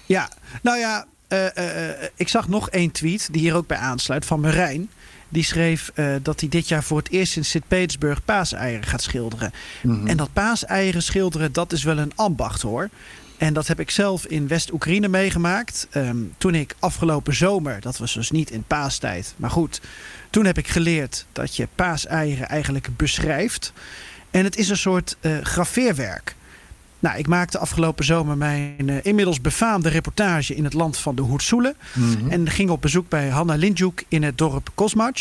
Ja, 0.06 0.28
nou 0.62 0.78
ja, 0.78 1.06
uh, 1.28 1.44
uh, 1.58 1.88
ik 2.14 2.28
zag 2.28 2.48
nog 2.48 2.70
één 2.70 2.90
tweet 2.90 3.28
die 3.32 3.40
hier 3.40 3.54
ook 3.54 3.66
bij 3.66 3.78
aansluit 3.78 4.24
van 4.24 4.40
Marijn. 4.40 4.90
Die 5.28 5.44
schreef 5.44 5.92
dat 6.22 6.40
hij 6.40 6.48
dit 6.48 6.68
jaar 6.68 6.84
voor 6.84 6.98
het 6.98 7.10
eerst 7.10 7.36
in 7.36 7.44
Sint-Petersburg 7.44 8.24
paaseieren 8.24 8.86
gaat 8.86 9.02
schilderen. 9.02 9.52
Mm 9.82 9.98
-hmm. 9.98 10.06
En 10.06 10.16
dat 10.16 10.32
paaseieren 10.32 11.02
schilderen, 11.02 11.52
dat 11.52 11.72
is 11.72 11.82
wel 11.82 11.98
een 11.98 12.12
ambacht 12.14 12.62
hoor. 12.62 12.90
En 13.38 13.52
dat 13.52 13.66
heb 13.66 13.80
ik 13.80 13.90
zelf 13.90 14.26
in 14.26 14.48
West-Oekraïne 14.48 15.08
meegemaakt. 15.08 15.88
Um, 15.94 16.34
toen 16.38 16.54
ik 16.54 16.74
afgelopen 16.78 17.34
zomer, 17.34 17.80
dat 17.80 17.98
was 17.98 18.14
dus 18.14 18.30
niet 18.30 18.50
in 18.50 18.64
paastijd, 18.66 19.34
maar 19.36 19.50
goed. 19.50 19.80
Toen 20.30 20.44
heb 20.44 20.58
ik 20.58 20.68
geleerd 20.68 21.26
dat 21.32 21.56
je 21.56 21.68
paaseieren 21.74 22.48
eigenlijk 22.48 22.88
beschrijft. 22.96 23.72
En 24.30 24.44
het 24.44 24.56
is 24.56 24.68
een 24.68 24.76
soort 24.76 25.16
uh, 25.20 25.38
graveerwerk. 25.42 26.34
Nou, 26.98 27.18
ik 27.18 27.26
maakte 27.26 27.58
afgelopen 27.58 28.04
zomer 28.04 28.36
mijn 28.36 28.88
uh, 28.88 28.96
inmiddels 29.02 29.40
befaamde 29.40 29.88
reportage 29.88 30.54
in 30.54 30.64
het 30.64 30.72
land 30.72 30.98
van 30.98 31.14
de 31.14 31.22
Hoersoelen. 31.22 31.76
Mm 31.92 32.14
-hmm. 32.14 32.30
En 32.30 32.50
ging 32.50 32.70
op 32.70 32.82
bezoek 32.82 33.08
bij 33.08 33.28
Hanna 33.28 33.54
Lindjuk 33.54 34.04
in 34.08 34.22
het 34.22 34.38
dorp 34.38 34.70
Kosmac. 34.74 35.18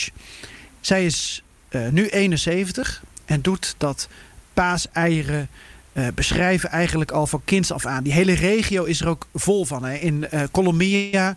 Zij 0.80 1.06
is 1.06 1.44
uh, 1.70 1.88
nu 1.90 2.08
71 2.08 3.04
en 3.26 3.42
doet 3.42 3.76
dat 3.78 4.08
paaseieren 4.54 5.50
uh, 5.96 6.08
beschrijven 6.16 6.70
eigenlijk 6.70 7.12
al 7.12 7.28
van 7.28 7.42
kinds 7.46 7.72
af 7.72 7.86
aan. 7.86 8.04
Die 8.04 8.14
hele 8.14 8.34
regio 8.34 8.84
is 8.84 9.02
er 9.02 9.08
ook 9.08 9.28
vol 9.34 9.66
van. 9.66 9.84
Hè. 9.86 9.96
In 9.96 10.28
uh, 10.34 10.42
Colombia, 10.52 11.36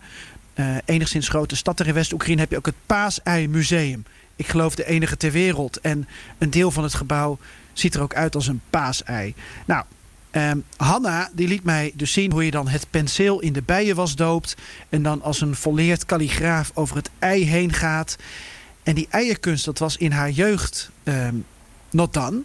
uh, 0.55 0.77
enigszins 0.85 1.27
grote 1.27 1.55
stad 1.55 1.79
er 1.79 1.87
in 1.87 1.93
West-Oekraïne, 1.93 2.41
heb 2.41 2.51
je 2.51 2.57
ook 2.57 2.65
het 2.65 2.75
Paasei 2.85 3.47
Museum. 3.47 4.05
Ik 4.35 4.47
geloof 4.47 4.75
de 4.75 4.85
enige 4.85 5.17
ter 5.17 5.31
wereld. 5.31 5.79
En 5.79 6.07
een 6.37 6.49
deel 6.49 6.71
van 6.71 6.83
het 6.83 6.93
gebouw 6.93 7.37
ziet 7.73 7.95
er 7.95 8.01
ook 8.01 8.13
uit 8.13 8.35
als 8.35 8.47
een 8.47 8.61
paasei. 8.69 9.33
Nou, 9.65 9.83
um, 10.31 10.63
Hanna 10.77 11.29
die 11.33 11.47
liet 11.47 11.63
mij 11.63 11.91
dus 11.95 12.13
zien 12.13 12.31
hoe 12.31 12.45
je 12.45 12.51
dan 12.51 12.67
het 12.67 12.87
penseel 12.89 13.39
in 13.39 13.53
de 13.53 13.61
bijenwas 13.61 14.15
doopt. 14.15 14.55
En 14.89 15.03
dan 15.03 15.21
als 15.21 15.41
een 15.41 15.55
volleerd 15.55 16.05
kalligraaf 16.05 16.71
over 16.73 16.95
het 16.95 17.09
ei 17.19 17.45
heen 17.45 17.73
gaat. 17.73 18.15
En 18.83 18.95
die 18.95 19.07
eierkunst, 19.09 19.65
dat 19.65 19.79
was 19.79 19.97
in 19.97 20.11
haar 20.11 20.29
jeugd 20.29 20.89
um, 21.03 21.45
not 21.89 22.13
done. 22.13 22.41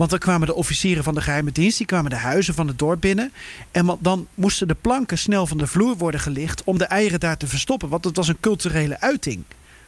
Want 0.00 0.12
dan 0.12 0.20
kwamen 0.20 0.46
de 0.46 0.54
officieren 0.54 1.04
van 1.04 1.14
de 1.14 1.20
geheime 1.20 1.52
dienst, 1.52 1.78
die 1.78 1.86
kwamen 1.86 2.10
de 2.10 2.16
huizen 2.16 2.54
van 2.54 2.66
het 2.66 2.78
dorp 2.78 3.00
binnen. 3.00 3.32
En 3.70 3.98
dan 4.00 4.26
moesten 4.34 4.68
de 4.68 4.76
planken 4.80 5.18
snel 5.18 5.46
van 5.46 5.58
de 5.58 5.66
vloer 5.66 5.96
worden 5.96 6.20
gelicht 6.20 6.64
om 6.64 6.78
de 6.78 6.84
eieren 6.84 7.20
daar 7.20 7.36
te 7.36 7.46
verstoppen. 7.46 7.88
Want 7.88 8.04
het 8.04 8.16
was 8.16 8.28
een 8.28 8.40
culturele 8.40 9.00
uiting. 9.00 9.44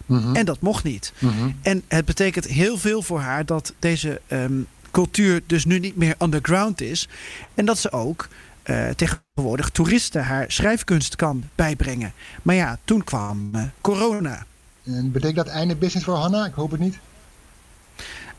Mm 0.07 0.19
-hmm. 0.19 0.37
En 0.37 0.45
dat 0.45 0.61
mocht 0.61 0.85
niet. 0.85 1.12
Mm 1.19 1.31
-hmm. 1.31 1.57
En 1.62 1.83
het 1.88 2.04
betekent 2.04 2.47
heel 2.47 2.78
veel 2.78 3.02
voor 3.02 3.21
haar 3.21 3.47
dat 3.47 3.75
deze 3.78 4.21
um, 4.28 4.66
cultuur 4.90 5.42
dus 5.47 5.64
nu 5.64 5.78
niet 5.78 5.97
meer 5.97 6.14
underground 6.23 6.81
is. 6.81 7.09
En 7.54 7.64
dat 7.64 7.78
ze 7.78 7.92
ook 7.92 8.28
eh, 8.62 8.88
tegenwoordig 8.88 9.71
toeristen 9.71 10.25
haar 10.25 10.45
schrijfkunst 10.49 11.16
kan 11.16 11.45
bijbrengen. 11.54 12.12
Maar 12.42 12.54
ja, 12.54 12.78
toen 12.85 13.04
kwam 13.04 13.50
uh, 13.54 13.62
corona. 13.81 14.47
En 14.85 15.12
betekent 15.12 15.47
dat 15.47 15.54
einde 15.54 15.76
business 15.76 16.04
voor 16.04 16.16
Hanna? 16.16 16.47
Ik 16.47 16.54
hoop 16.54 16.71
het 16.71 16.81
niet. 16.81 16.99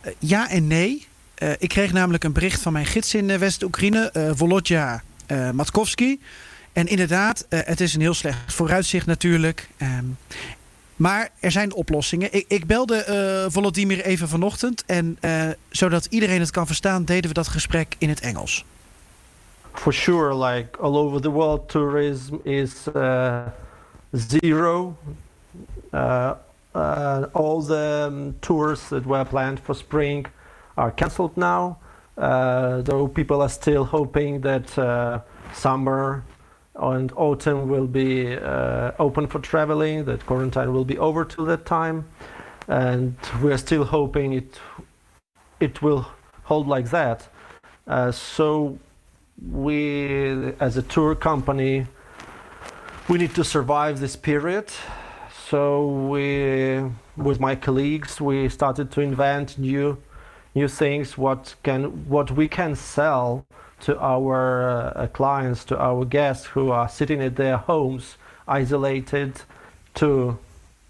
Uh, 0.06 0.12
ja 0.20 0.50
en 0.50 0.68
nee. 0.68 1.12
Ik 1.58 1.70
kreeg 1.70 1.94
namelijk 1.94 2.24
een 2.24 2.34
bericht 2.34 2.62
van 2.62 2.74
mijn 2.74 2.86
gids 2.86 3.14
in 3.14 3.40
West-Oekraïne, 3.40 4.32
Volodja 4.36 5.04
Matkovski. 5.54 6.20
En 6.74 6.88
inderdaad, 6.88 7.46
het 7.50 7.82
is 7.82 7.94
een 7.94 8.02
heel 8.02 8.14
slecht 8.14 8.54
vooruitzicht 8.54 9.06
natuurlijk. 9.06 9.70
Um, 9.82 10.18
maar 10.96 11.30
er 11.40 11.52
zijn 11.52 11.74
oplossingen. 11.74 12.34
Ik, 12.34 12.46
ik 12.48 12.66
belde 12.66 13.06
uh, 13.46 13.52
Volodymyr 13.52 14.02
even 14.02 14.28
vanochtend. 14.28 14.84
En 14.86 15.18
uh, 15.22 15.48
zodat 15.70 16.06
iedereen 16.10 16.40
het 16.40 16.52
kan 16.52 16.66
verstaan, 16.66 17.06
deden 17.06 17.28
we 17.28 17.34
dat 17.34 17.48
gesprek 17.48 17.96
in 17.98 18.10
het 18.10 18.20
Engels. 18.20 18.66
For 19.74 19.94
sure, 19.94 20.46
like 20.46 20.78
all 20.78 20.96
over 20.96 21.22
the 21.22 21.30
world, 21.30 21.70
tourism 21.70 22.36
is 22.44 22.72
uh, 22.96 23.42
zero. 24.12 24.98
all 27.32 27.62
the 27.62 28.08
um, 28.12 28.36
tours 28.40 28.80
that 28.88 29.04
were 29.04 29.26
planned 29.26 29.60
for 29.64 29.76
spring 29.76 30.28
are 30.78 30.92
cancelled 30.92 31.36
now. 31.38 31.78
though 32.16 33.08
people 33.08 33.42
are 33.42 33.50
still 33.50 33.86
hoping 33.86 34.42
that 34.42 35.24
summer 35.54 36.24
and 36.76 37.12
autumn 37.16 37.70
will 37.70 37.88
be 37.88 38.36
uh, 38.36 38.92
open 39.00 39.28
for 39.28 39.40
traveling, 39.40 40.06
that 40.06 40.26
quarantine 40.26 40.74
will 40.74 40.86
be 40.86 40.98
over 40.98 41.24
till 41.24 41.46
that 41.46 41.66
time. 41.66 42.06
And 42.68 43.16
we 43.42 43.52
are 43.52 43.58
still 43.58 43.84
hoping 43.84 44.34
it, 44.34 44.60
it 45.60 45.82
will 45.82 46.08
hold 46.44 46.68
like 46.68 46.90
that. 46.90 47.28
Uh, 47.86 48.12
so 48.12 48.80
we, 49.52 50.54
as 50.60 50.78
a 50.78 50.82
tour 50.82 51.16
company, 51.16 51.86
we 53.10 53.18
need 53.18 53.36
to 53.36 53.44
survive 53.44 54.00
this 54.00 54.16
period. 54.16 54.72
So 55.50 55.88
we, 55.88 56.84
with 57.18 57.40
my 57.40 57.56
colleagues, 57.56 58.20
we 58.20 58.50
started 58.50 58.92
to 58.92 59.02
invent 59.02 59.60
new, 59.60 59.98
new 60.56 60.68
things. 60.68 61.18
What 61.18 61.56
can, 61.64 62.08
what 62.08 62.32
we 62.32 62.48
can 62.48 62.76
sell 62.76 63.46
to 63.82 64.00
our 64.00 64.94
uh, 64.96 65.08
clients, 65.08 65.66
to 65.66 65.78
our 65.78 66.06
guests 66.06 66.48
who 66.48 66.72
are 66.72 66.88
sitting 66.88 67.22
at 67.22 67.36
their 67.36 67.58
homes, 67.58 68.16
isolated, 68.48 69.42
to 69.96 70.38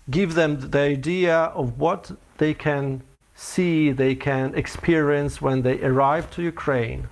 give 0.10 0.36
them 0.36 0.72
the 0.72 0.79
idea 0.79 1.36
of 1.36 1.79
what 1.79 2.12
they 2.38 2.53
can 2.53 3.01
see, 3.36 3.91
they 3.91 4.15
can 4.15 4.53
experience 4.55 5.41
when 5.41 5.63
they 5.63 5.82
arrive 5.82 6.29
to 6.32 6.41
Ukraine. 6.41 7.08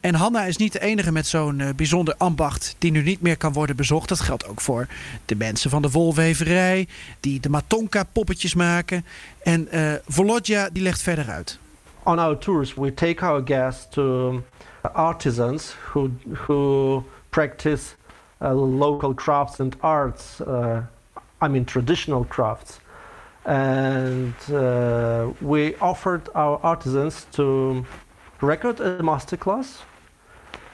En 0.00 0.14
Hanna 0.14 0.44
is 0.44 0.56
niet 0.56 0.72
de 0.72 0.80
enige 0.80 1.12
met 1.12 1.26
zo'n 1.26 1.58
uh, 1.58 1.68
bijzonder 1.76 2.14
ambacht 2.18 2.74
die 2.78 2.90
nu 2.90 3.02
niet 3.02 3.20
meer 3.20 3.36
kan 3.36 3.52
worden 3.52 3.76
bezocht. 3.76 4.08
Dat 4.08 4.20
geldt 4.20 4.46
ook 4.46 4.60
voor 4.60 4.86
de 5.24 5.34
mensen 5.34 5.70
van 5.70 5.82
de 5.82 5.90
wolweverij, 5.90 6.88
die 7.20 7.40
de 7.40 7.48
Matonka 7.48 8.04
poppetjes 8.12 8.54
maken. 8.54 9.04
En 9.42 9.68
uh, 9.72 9.92
Volodja 10.06 10.68
die 10.72 10.82
legt 10.82 11.02
verder 11.02 11.28
uit. 11.28 11.58
On 12.02 12.18
our 12.18 12.38
tours 12.38 12.74
we 12.74 12.94
take 12.94 13.26
our 13.26 13.42
guests 13.44 13.86
to 13.90 14.42
artisans 14.92 15.76
who, 15.92 16.10
who 16.46 17.04
practice 17.28 17.94
uh, 18.42 18.78
local 18.78 19.14
crafts 19.14 19.60
and 19.60 19.76
arts, 19.80 20.40
uh, 20.40 20.76
I 21.44 21.48
mean 21.48 21.64
traditional 21.64 22.24
crafts. 22.28 22.80
And 23.42 24.34
uh, 24.52 25.26
we 25.38 25.74
offered 25.78 26.32
our 26.32 26.58
artisans 26.62 27.26
to 27.30 27.84
record 28.40 28.80
a 28.80 29.02
masterclass 29.02 29.88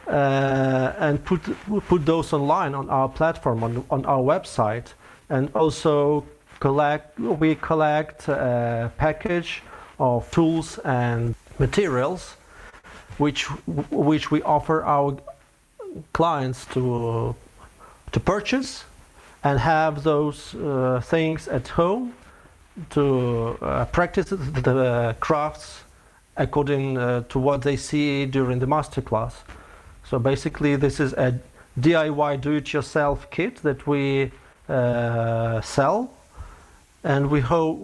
uh, 0.08 0.92
and 0.98 1.24
put, 1.24 1.40
put 1.88 2.06
those 2.06 2.32
online 2.32 2.74
on 2.74 2.88
our 2.90 3.08
platform, 3.08 3.62
on, 3.64 3.84
on 3.90 4.04
our 4.06 4.22
website. 4.22 4.94
And 5.28 5.50
also 5.54 6.24
collect, 6.60 7.18
we 7.18 7.54
collect 7.56 8.28
a 8.28 8.92
package 8.96 9.62
of 9.98 10.30
tools 10.30 10.78
and 10.84 11.34
materials 11.58 12.36
which 13.18 13.44
which 13.90 14.30
we 14.30 14.42
offer 14.42 14.84
our 14.84 15.16
clients 16.12 16.66
to 16.66 17.34
to 18.12 18.20
purchase 18.20 18.84
and 19.42 19.58
have 19.58 20.02
those 20.02 20.54
uh, 20.54 21.00
things 21.02 21.48
at 21.48 21.68
home 21.68 22.14
to 22.90 23.56
uh, 23.62 23.84
practice 23.86 24.30
the 24.30 25.16
crafts 25.20 25.84
according 26.36 26.98
uh, 26.98 27.22
to 27.28 27.38
what 27.38 27.62
they 27.62 27.76
see 27.76 28.26
during 28.26 28.58
the 28.58 28.66
masterclass. 28.66 29.32
So 30.10 30.18
basically, 30.18 30.76
this 30.76 31.00
is 31.00 31.12
a 31.12 31.32
DIY 31.80 32.40
do-it-yourself 32.40 33.28
kit 33.30 33.62
that 33.62 33.86
we 33.86 34.30
uh, 34.68 35.60
sell, 35.60 36.10
and 37.02 37.28
we 37.30 37.40
hope 37.40 37.78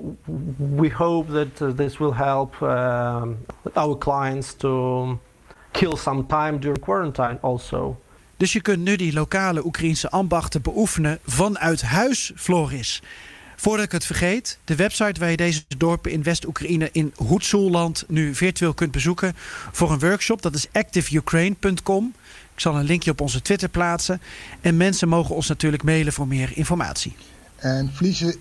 we 0.59 0.89
hope 0.89 1.29
that 1.33 1.61
uh, 1.61 1.73
this 1.77 1.99
will 1.99 2.13
help 2.13 2.63
um, 2.63 3.39
our 3.75 3.97
clients 3.97 4.55
to 4.55 5.19
kill 5.73 5.97
some 5.97 6.27
time 6.27 6.59
during 6.59 6.81
quarantine 6.81 7.39
also. 7.41 7.97
Dus 8.37 8.53
je 8.53 8.61
kunt 8.61 8.85
nu 8.85 8.97
die 8.97 9.13
lokale 9.13 9.65
Oekraïense 9.65 10.11
ambachten 10.11 10.63
beoefenen 10.63 11.19
vanuit 11.23 11.83
huis, 11.83 12.33
Floris. 12.35 13.03
Voordat 13.63 13.85
ik 13.85 13.93
het 13.93 14.05
vergeet, 14.05 14.59
de 14.65 14.77
website 14.77 15.21
waar 15.21 15.31
je 15.31 15.37
deze 15.37 15.63
dorpen 15.77 16.11
in 16.11 16.23
West-Oekraïne 16.23 16.89
in 16.93 17.13
Hoedsoelland 17.17 18.05
nu 18.09 18.35
virtueel 18.35 18.75
kunt 18.75 18.93
bezoeken 18.93 19.35
voor 19.73 19.93
een 19.93 19.99
workshop, 19.99 20.43
dat 20.43 20.55
is 20.55 20.67
activeukraine.com. 20.73 22.15
Ik 22.55 22.61
zal 22.61 22.77
een 22.77 22.85
linkje 22.85 23.11
op 23.11 23.21
onze 23.21 23.43
Twitter 23.43 23.69
plaatsen. 23.69 24.21
En 24.61 24.77
mensen 24.77 25.09
mogen 25.09 25.35
ons 25.35 25.49
natuurlijk 25.49 25.83
mailen 25.83 26.13
voor 26.13 26.27
meer 26.27 26.51
informatie. 26.55 27.15
En 27.57 27.91
verliezen 27.93 28.35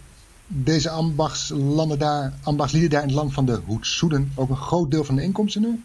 deze 0.48 0.90
ambachtslanden 0.90 2.00
daar, 2.00 2.34
ambachtslieden 2.44 2.90
daar 2.90 3.01
in 3.01 3.08
het 3.08 3.18
land 3.18 3.34
van 3.34 3.46
de 3.46 3.62
Hoedsoeden 3.66 4.32
ook 4.36 4.50
een 4.50 4.56
groot 4.56 4.92
deel 4.92 5.04
van 5.04 5.16
de 5.16 5.24
inkomsten 5.24 5.62
nu? 5.62 5.84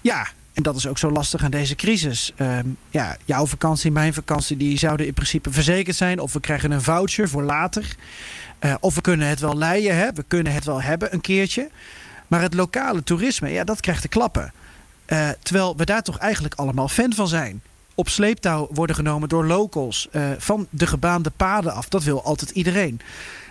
Ja, 0.00 0.26
en 0.52 0.62
dat 0.62 0.76
is 0.76 0.86
ook 0.86 0.98
zo 0.98 1.10
lastig 1.10 1.44
aan 1.44 1.50
deze 1.50 1.74
crisis. 1.74 2.32
Ehm, 2.36 2.66
ja, 2.90 3.16
jouw 3.24 3.46
vakantie, 3.46 3.90
mijn 3.90 4.14
vakantie, 4.14 4.56
die 4.56 4.78
zouden 4.78 5.06
in 5.06 5.14
principe 5.14 5.50
verzekerd 5.50 5.96
zijn. 5.96 6.18
Of 6.18 6.32
we 6.32 6.40
krijgen 6.40 6.70
een 6.70 6.82
voucher 6.82 7.28
voor 7.28 7.42
later. 7.42 7.96
Uh, 8.60 8.74
of 8.80 8.94
we 8.94 9.00
kunnen 9.00 9.26
het 9.26 9.40
wel 9.40 9.56
leiden, 9.56 9.96
hè? 9.96 10.12
we 10.12 10.24
kunnen 10.28 10.52
het 10.52 10.64
wel 10.64 10.82
hebben 10.82 11.14
een 11.14 11.20
keertje. 11.20 11.70
Maar 12.26 12.42
het 12.42 12.54
lokale 12.54 13.02
toerisme, 13.02 13.50
ja, 13.50 13.64
dat 13.64 13.80
krijgt 13.80 14.02
de 14.02 14.08
klappen. 14.08 14.52
Uh, 15.06 15.28
terwijl 15.42 15.76
we 15.76 15.84
daar 15.84 16.02
toch 16.02 16.18
eigenlijk 16.18 16.54
allemaal 16.54 16.88
fan 16.88 17.12
van 17.12 17.28
zijn. 17.28 17.62
Op 17.94 18.08
sleeptouw 18.08 18.68
worden 18.70 18.96
genomen 18.96 19.28
door 19.28 19.46
locals. 19.46 20.08
Uh, 20.12 20.30
van 20.38 20.66
de 20.70 20.86
gebaande 20.86 21.30
paden 21.30 21.72
af. 21.72 21.88
Dat 21.88 22.04
wil 22.04 22.24
altijd 22.24 22.50
iedereen. 22.50 23.00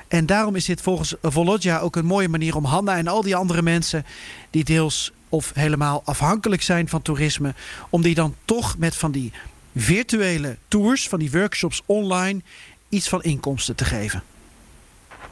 En 0.10 0.26
daarom 0.26 0.56
is 0.56 0.66
dit 0.66 0.82
volgens 0.82 1.16
Volodja 1.22 1.80
ook 1.80 1.96
een 1.96 2.06
mooie 2.06 2.30
manier 2.30 2.56
om 2.56 2.66
Hanna 2.66 2.98
en 2.98 3.08
al 3.08 3.22
die 3.22 3.36
andere 3.36 3.62
mensen 3.62 4.06
die 4.50 4.64
deels 4.64 5.12
of 5.30 5.52
helemaal 5.54 6.02
afhankelijk 6.06 6.62
zijn 6.62 6.90
van 6.90 7.02
toerisme, 7.02 7.54
om 7.90 8.02
die 8.02 8.16
dan 8.16 8.36
toch 8.46 8.78
met 8.78 8.96
van 8.96 9.12
die 9.12 9.34
virtuele 9.76 10.58
tours, 10.68 11.10
van 11.10 11.20
die 11.20 11.32
workshops 11.32 11.84
online, 11.86 12.42
iets 12.90 13.10
van 13.10 13.22
inkomsten 13.22 13.76
te 13.76 13.86
geven. 13.86 14.24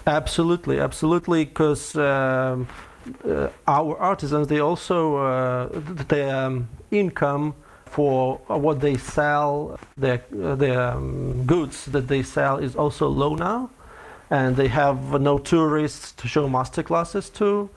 Absolutely, 0.03 0.81
absolutely, 0.81 1.45
because 1.45 1.99
um, 1.99 2.67
uh, 3.25 3.45
our 3.63 3.97
artisans 3.97 4.47
they 4.47 4.61
also 4.61 5.25
uh, 5.25 5.63
the 6.07 6.43
um, 6.45 6.69
income 6.89 7.53
for 7.89 8.39
what 8.47 8.79
they 8.79 8.97
sell, 9.13 9.77
the 9.99 10.19
the 10.57 10.93
um, 10.95 11.43
goods 11.45 11.87
that 11.91 12.07
they 12.07 12.23
sell 12.23 12.57
is 12.59 12.75
also 12.75 13.07
low 13.07 13.37
now, 13.37 13.69
and 14.29 14.55
they 14.55 14.67
have 14.67 15.19
no 15.19 15.37
tourists 15.37 16.11
to 16.13 16.27
show 16.27 16.47
master 16.47 16.83
classes 16.83 17.29
to. 17.29 17.69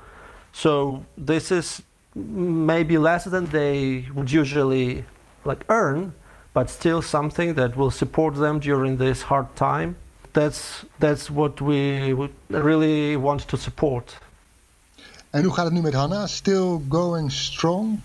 So 0.52 1.04
this 1.16 1.50
is 1.50 1.82
maybe 2.14 2.98
less 2.98 3.24
than 3.24 3.46
they 3.46 4.08
would 4.14 4.30
usually 4.30 5.04
like 5.44 5.64
earn, 5.68 6.12
but 6.52 6.70
still 6.70 7.02
something 7.02 7.54
that 7.54 7.76
will 7.76 7.90
support 7.90 8.34
them 8.34 8.58
during 8.58 8.98
this 8.98 9.22
hard 9.22 9.46
time. 9.54 9.96
That's 10.32 10.84
that's 10.98 11.28
what 11.28 11.60
we 11.60 12.12
really 12.48 13.16
want 13.16 13.48
to 13.48 13.56
support. 13.56 14.18
En 15.30 15.44
hoe 15.44 15.52
gaat 15.52 15.64
het 15.64 15.74
nu 15.74 15.80
met 15.80 15.94
Hanna? 15.94 16.26
Still 16.26 16.80
going 16.88 17.32
strong? 17.32 18.00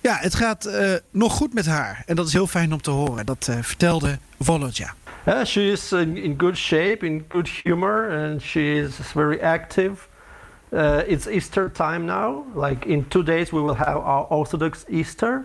Ja, 0.00 0.16
het 0.20 0.34
gaat 0.34 0.66
uh, 0.66 0.94
nog 1.10 1.32
goed 1.32 1.54
met 1.54 1.66
haar. 1.66 2.02
En 2.06 2.16
dat 2.16 2.26
is 2.26 2.32
heel 2.32 2.46
fijn 2.46 2.72
om 2.72 2.82
te 2.82 2.90
horen. 2.90 3.26
Dat 3.26 3.46
uh, 3.50 3.56
vertelde 3.60 4.18
Volodja. 4.40 4.94
Yeah, 5.28 5.44
she 5.44 5.68
is 5.68 5.92
in, 5.92 6.16
in 6.16 6.36
good 6.36 6.56
shape, 6.56 7.04
in 7.04 7.18
good 7.18 7.46
humor, 7.46 8.08
and 8.08 8.40
she 8.40 8.78
is 8.78 8.96
very 9.12 9.38
active. 9.42 10.08
Uh, 10.72 11.02
it's 11.06 11.26
Easter 11.26 11.68
time 11.68 12.06
now. 12.06 12.46
Like 12.54 12.86
in 12.86 13.04
two 13.10 13.22
days, 13.22 13.52
we 13.52 13.60
will 13.60 13.74
have 13.74 13.98
our 13.98 14.24
Orthodox 14.30 14.86
Easter, 14.88 15.44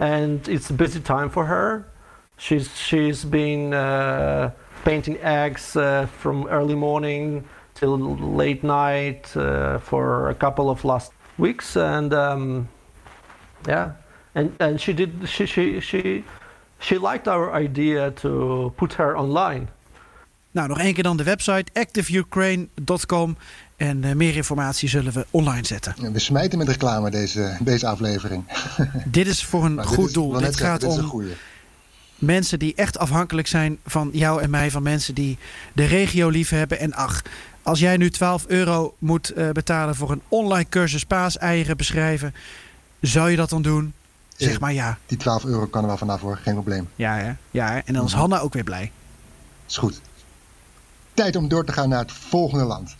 and 0.00 0.48
it's 0.48 0.70
a 0.70 0.72
busy 0.72 0.98
time 0.98 1.30
for 1.30 1.44
her. 1.44 1.86
She's 2.38 2.76
she's 2.76 3.24
been 3.24 3.72
uh, 3.72 4.50
painting 4.84 5.16
eggs 5.18 5.76
uh, 5.76 6.06
from 6.06 6.48
early 6.48 6.74
morning 6.74 7.44
till 7.74 7.96
late 7.98 8.64
night 8.64 9.36
uh, 9.36 9.78
for 9.78 10.30
a 10.30 10.34
couple 10.34 10.68
of 10.68 10.84
last 10.84 11.12
weeks, 11.38 11.76
and 11.76 12.12
um, 12.12 12.68
yeah, 13.68 13.92
and 14.34 14.56
and 14.58 14.80
she 14.80 14.92
did 14.92 15.28
she 15.28 15.46
she 15.46 15.78
she 15.78 16.24
she 16.80 16.94
liked 17.10 17.28
our 17.28 17.62
idea 17.62 18.10
to 18.10 18.72
put 18.76 18.96
her 18.96 19.14
online. 19.14 19.66
Nou, 20.50 20.68
nog 20.68 20.78
één 20.78 20.94
keer 20.94 21.02
dan 21.02 21.16
de 21.16 21.22
website 21.22 21.66
activeukraine.com. 21.72 23.36
En 23.76 24.02
uh, 24.02 24.12
meer 24.12 24.36
informatie 24.36 24.88
zullen 24.88 25.12
we 25.12 25.26
online 25.30 25.66
zetten. 25.66 26.12
We 26.12 26.18
smijten 26.18 26.58
met 26.58 26.68
reclame 26.68 27.10
deze, 27.10 27.56
deze 27.60 27.86
aflevering. 27.86 28.44
dit 29.04 29.26
is 29.26 29.44
voor 29.44 29.64
een 29.64 29.84
goed 29.84 30.14
doel. 30.14 30.32
Dit 30.32 30.56
gaat 30.56 30.80
dit 30.80 31.10
om 31.12 31.24
mensen 32.18 32.58
die 32.58 32.74
echt 32.74 32.98
afhankelijk 32.98 33.46
zijn 33.46 33.78
van 33.86 34.10
jou 34.12 34.42
en 34.42 34.50
mij. 34.50 34.70
Van 34.70 34.82
mensen 34.82 35.14
die 35.14 35.38
de 35.72 35.84
regio 35.84 36.28
lief 36.28 36.50
hebben. 36.50 36.78
En 36.78 36.92
ach, 36.92 37.22
als 37.62 37.80
jij 37.80 37.96
nu 37.96 38.10
12 38.10 38.44
euro 38.46 38.94
moet 38.98 39.32
uh, 39.36 39.50
betalen 39.50 39.94
voor 39.94 40.10
een 40.10 40.22
online 40.28 40.68
cursus 40.68 41.04
paaseieren 41.04 41.76
beschrijven. 41.76 42.34
Zou 43.00 43.30
je 43.30 43.36
dat 43.36 43.50
dan 43.50 43.62
doen? 43.62 43.92
Zeg 44.44 44.60
maar 44.60 44.72
ja. 44.72 44.98
Die 45.06 45.18
12 45.18 45.44
euro 45.44 45.66
kan 45.66 45.82
er 45.82 45.88
wel 45.88 45.96
vanaf 45.96 46.20
hoor, 46.20 46.36
geen 46.36 46.54
probleem. 46.54 46.88
Ja, 46.94 47.14
hè? 47.14 47.32
ja 47.50 47.72
hè? 47.72 47.78
en 47.78 47.94
dan 47.94 48.04
is 48.04 48.12
Hanna 48.12 48.40
ook 48.40 48.52
weer 48.52 48.64
blij. 48.64 48.92
Is 49.68 49.76
goed. 49.76 50.00
Tijd 51.14 51.36
om 51.36 51.48
door 51.48 51.64
te 51.64 51.72
gaan 51.72 51.88
naar 51.88 51.98
het 51.98 52.12
volgende 52.12 52.64
land. 52.64 52.96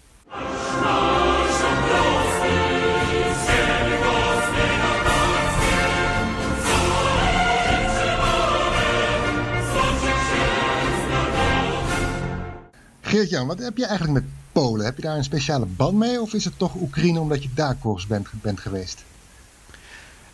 Geert-Jan, 13.00 13.46
wat 13.46 13.58
heb 13.58 13.76
je 13.76 13.86
eigenlijk 13.86 14.24
met 14.24 14.32
Polen? 14.52 14.84
Heb 14.84 14.96
je 14.96 15.02
daar 15.02 15.16
een 15.16 15.24
speciale 15.24 15.66
band 15.66 15.96
mee 15.96 16.20
of 16.20 16.34
is 16.34 16.44
het 16.44 16.58
toch 16.58 16.74
Oekraïne 16.74 17.20
omdat 17.20 17.42
je 17.42 17.48
daar 17.54 17.78
correspondent 17.78 18.30
bent, 18.30 18.42
bent 18.42 18.60
geweest? 18.60 19.04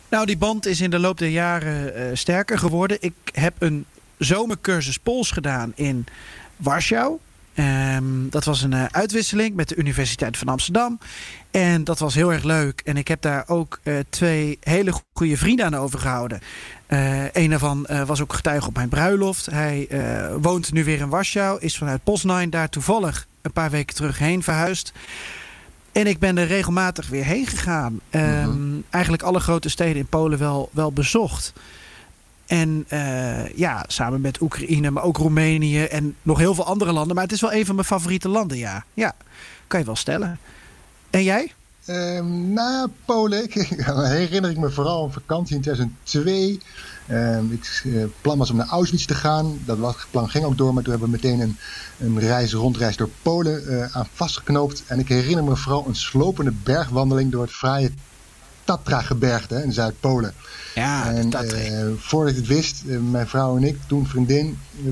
Nou, 0.09 0.25
die 0.25 0.37
band 0.37 0.65
is 0.65 0.81
in 0.81 0.89
de 0.89 0.99
loop 0.99 1.17
der 1.17 1.29
jaren 1.29 1.97
uh, 1.97 2.09
sterker 2.13 2.59
geworden. 2.59 2.97
Ik 2.99 3.13
heb 3.31 3.53
een 3.59 3.85
zomercursus 4.17 4.99
Pools 4.99 5.31
gedaan 5.31 5.71
in 5.75 6.05
Warschau. 6.55 7.17
Um, 7.55 8.29
dat 8.29 8.43
was 8.43 8.61
een 8.61 8.71
uh, 8.71 8.85
uitwisseling 8.91 9.55
met 9.55 9.69
de 9.69 9.75
Universiteit 9.75 10.37
van 10.37 10.47
Amsterdam. 10.47 10.99
En 11.51 11.83
dat 11.83 11.99
was 11.99 12.13
heel 12.15 12.33
erg 12.33 12.43
leuk. 12.43 12.81
En 12.85 12.97
ik 12.97 13.07
heb 13.07 13.21
daar 13.21 13.43
ook 13.47 13.79
uh, 13.83 13.99
twee 14.09 14.57
hele 14.61 14.93
goede 15.13 15.37
vrienden 15.37 15.65
aan 15.65 15.75
overgehouden. 15.75 16.41
Uh, 16.87 17.33
een 17.33 17.49
daarvan 17.49 17.87
was 18.05 18.21
ook 18.21 18.33
getuige 18.33 18.67
op 18.67 18.75
mijn 18.75 18.89
bruiloft. 18.89 19.45
Hij 19.45 19.87
woont 20.41 20.73
nu 20.73 20.83
weer 20.83 20.99
in 20.99 21.09
Warschau. 21.09 21.59
Is 21.61 21.77
vanuit 21.77 22.03
Poznań 22.03 22.49
daar 22.49 22.69
toevallig 22.69 23.27
een 23.41 23.51
paar 23.51 23.69
weken 23.69 23.95
terug 23.95 24.19
heen 24.19 24.43
verhuisd. 24.43 24.93
En 25.91 26.07
ik 26.07 26.19
ben 26.19 26.37
er 26.37 26.47
regelmatig 26.47 27.07
weer 27.07 27.23
heen 27.23 27.47
gegaan. 27.47 27.99
Um, 28.09 28.83
Eigenlijk 28.89 29.23
alle 29.23 29.39
grote 29.39 29.69
steden 29.69 29.95
in 29.95 30.05
Polen 30.05 30.39
wel, 30.39 30.69
wel 30.73 30.91
bezocht. 30.91 31.53
En 32.45 32.85
uh, 32.89 33.49
ja, 33.49 33.85
samen 33.87 34.21
met 34.21 34.41
Oekraïne, 34.41 34.91
maar 34.91 35.03
ook 35.03 35.17
Roemenië 35.17 35.83
en 35.83 36.15
nog 36.21 36.37
heel 36.37 36.55
veel 36.55 36.65
andere 36.65 36.91
landen. 36.91 37.15
Maar 37.15 37.23
het 37.23 37.33
is 37.33 37.41
wel 37.41 37.53
een 37.53 37.65
van 37.65 37.75
mijn 37.75 37.87
favoriete 37.87 38.29
landen, 38.29 38.57
ja. 38.57 38.85
Ja, 38.93 39.15
kan 39.67 39.79
je 39.79 39.85
wel 39.85 39.95
stellen. 39.95 40.39
En 41.09 41.23
jij? 41.23 41.51
Um, 41.87 42.53
nou, 42.53 42.89
Polen. 43.05 43.43
Ik, 43.49 43.53
herinner 43.53 44.51
ik 44.51 44.57
me 44.57 44.69
vooral 44.69 45.05
een 45.05 45.11
vakantie 45.11 45.55
in 45.55 45.61
2002. 45.61 46.59
Um, 47.11 47.51
ik 47.51 47.81
uh, 47.85 48.05
plan 48.21 48.37
was 48.37 48.49
om 48.49 48.57
naar 48.57 48.67
Auschwitz 48.67 49.05
te 49.05 49.15
gaan. 49.15 49.59
Dat 49.65 49.77
was, 49.77 49.95
plan 50.11 50.29
ging 50.29 50.45
ook 50.45 50.57
door, 50.57 50.73
maar 50.73 50.83
toen 50.83 50.91
hebben 50.91 51.11
we 51.11 51.17
meteen 51.21 51.39
een, 51.39 51.57
een 51.99 52.19
reis, 52.19 52.53
rondreis 52.53 52.97
door 52.97 53.09
Polen 53.21 53.63
uh, 53.67 53.95
aan 53.95 54.07
vastgeknoopt. 54.13 54.83
En 54.87 54.99
ik 54.99 55.07
herinner 55.07 55.43
me 55.43 55.55
vooral 55.55 55.87
een 55.87 55.95
slopende 55.95 56.53
bergwandeling 56.63 57.31
door 57.31 57.41
het 57.41 57.51
fraaie 57.51 57.91
Tatra-gebergte 58.63 59.63
in 59.63 59.71
Zuid-Polen. 59.71 60.33
Ja, 60.75 61.13
en, 61.13 61.27
uh, 61.27 61.93
voordat 61.97 62.31
ik 62.31 62.37
het 62.37 62.47
wist, 62.47 62.83
uh, 62.85 62.99
mijn 62.99 63.27
vrouw 63.27 63.57
en 63.57 63.63
ik, 63.63 63.77
toen 63.87 64.07
vriendin, 64.07 64.57
uh, 64.83 64.91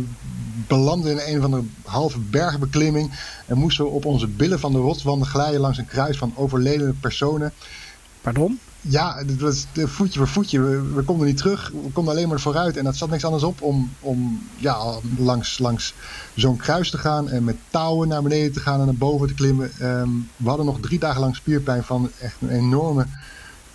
belanden 0.68 1.12
in 1.12 1.36
een 1.36 1.42
van 1.42 1.52
de 1.52 1.64
halve 1.86 2.20
bergbeklimming. 2.20 3.20
En 3.46 3.58
moesten 3.58 3.86
we 3.86 3.92
op 3.92 4.06
onze 4.06 4.28
billen 4.28 4.60
van 4.60 4.72
de 4.72 4.78
rotswanden 4.78 5.28
glijden 5.28 5.60
langs 5.60 5.78
een 5.78 5.88
kruis 5.88 6.18
van 6.18 6.34
overledene 6.36 6.94
personen. 6.94 7.54
Pardon? 8.22 8.60
Ja, 8.88 9.16
het 9.18 9.42
was 9.42 9.66
voetje 9.74 10.20
voor 10.20 10.28
voetje. 10.28 10.62
We, 10.62 10.82
we, 10.94 11.04
konden 11.04 11.28
niet 11.28 11.38
terug, 11.38 11.72
we 11.84 11.92
konden 11.94 12.14
alleen 12.14 12.28
maar 12.28 12.40
vooruit. 12.40 12.78
En 12.78 12.84
dat 12.84 12.96
zat 12.96 13.10
niks 13.10 13.26
anders 13.26 13.44
op 13.44 13.62
om, 13.62 13.92
om 14.00 14.48
ja, 14.58 14.78
langs, 15.18 15.58
langs 15.58 15.94
zo'n 16.36 16.58
kruis 16.58 16.90
te 16.90 16.98
gaan 16.98 17.30
en 17.30 17.44
met 17.44 17.56
touwen 17.70 18.08
naar 18.08 18.22
beneden 18.22 18.52
te 18.52 18.60
gaan 18.60 18.80
en 18.80 18.86
naar 18.86 18.96
boven 18.96 19.28
te 19.28 19.34
klimmen. 19.34 19.72
Um, 19.82 20.30
we 20.36 20.48
hadden 20.48 20.66
nog 20.66 20.80
drie 20.80 21.00
dagen 21.00 21.22
lang 21.22 21.36
spierpijn 21.36 21.84
van 21.84 22.12
echt 22.20 22.36
een 22.42 22.50
enorme 22.50 23.06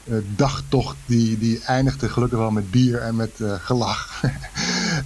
uh, 0.04 0.16
dagtocht. 0.36 0.96
Die, 1.06 1.38
die 1.38 1.60
eindigde 1.64 2.08
gelukkig 2.08 2.38
wel 2.38 2.50
met 2.50 2.70
bier 2.70 2.98
en 2.98 3.16
met 3.16 3.32
uh, 3.38 3.54
gelach. 3.58 4.22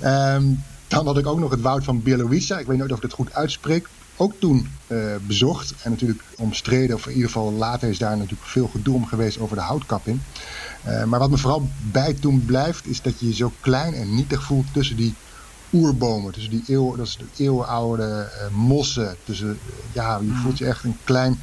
um, 0.05 0.63
dan 0.89 1.07
had 1.07 1.19
ik 1.19 1.27
ook 1.27 1.39
nog 1.39 1.51
het 1.51 1.61
woud 1.61 1.85
van 1.85 2.03
Bielowieca. 2.03 2.59
Ik 2.59 2.67
weet 2.67 2.79
nooit 2.79 2.91
of 2.91 2.97
ik 2.97 3.03
het 3.03 3.13
goed 3.13 3.35
uitspreek. 3.35 3.89
Ook 4.17 4.33
toen 4.39 4.69
uh, 4.87 5.15
bezocht. 5.27 5.75
En 5.83 5.91
natuurlijk 5.91 6.23
omstreden. 6.37 6.97
Of 6.97 7.07
in 7.07 7.13
ieder 7.13 7.27
geval 7.27 7.53
later 7.53 7.89
is 7.89 7.99
daar 7.99 8.17
natuurlijk 8.17 8.49
veel 8.49 8.69
gedoe 8.69 8.95
om 8.95 9.07
geweest 9.07 9.39
over 9.39 9.57
de 9.57 9.63
houtkapping. 9.63 10.21
Uh, 10.87 11.05
maar 11.05 11.19
wat 11.19 11.31
me 11.31 11.37
vooral 11.37 11.69
bij 11.93 12.15
toen 12.15 12.45
blijft. 12.45 12.87
Is 12.87 13.03
dat 13.03 13.21
je 13.21 13.27
je 13.27 13.35
zo 13.35 13.53
klein 13.61 13.95
en 13.95 14.15
nietig 14.15 14.43
voelt 14.43 14.67
tussen 14.73 14.97
die 14.97 15.15
oerbomen. 15.73 16.33
Tussen 16.33 16.51
die 16.51 16.65
eeuw, 16.67 16.97
dat 16.97 17.07
is 17.07 17.17
de 17.17 17.45
eeuwenoude 17.45 18.31
uh, 18.33 18.57
mossen. 18.57 19.17
Tussen, 19.25 19.59
ja, 19.93 20.21
je 20.23 20.33
voelt 20.43 20.59
je 20.59 20.67
echt 20.67 20.85
een 20.85 20.99
klein 21.05 21.43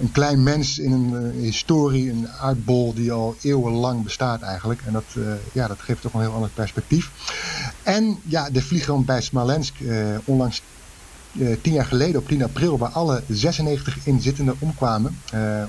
een 0.00 0.12
klein 0.12 0.42
mens 0.42 0.78
in 0.78 0.92
een 0.92 1.32
historie, 1.32 2.10
een 2.10 2.28
aardbol 2.28 2.94
die 2.94 3.12
al 3.12 3.36
eeuwenlang 3.42 4.04
bestaat 4.04 4.42
eigenlijk. 4.42 4.82
En 4.86 4.92
dat, 4.92 5.04
ja, 5.52 5.66
dat 5.66 5.80
geeft 5.80 6.00
toch 6.02 6.14
een 6.14 6.20
heel 6.20 6.32
ander 6.32 6.50
perspectief. 6.54 7.10
En 7.82 8.18
ja, 8.22 8.50
de 8.50 8.62
vliegrand 8.62 9.06
bij 9.06 9.22
Smolensk, 9.22 9.74
onlangs 10.24 10.62
tien 11.62 11.72
jaar 11.72 11.84
geleden 11.84 12.20
op 12.20 12.28
10 12.28 12.42
april, 12.42 12.78
waar 12.78 12.90
alle 12.90 13.22
96 13.28 13.98
inzittenden 14.06 14.56
omkwamen. 14.58 15.18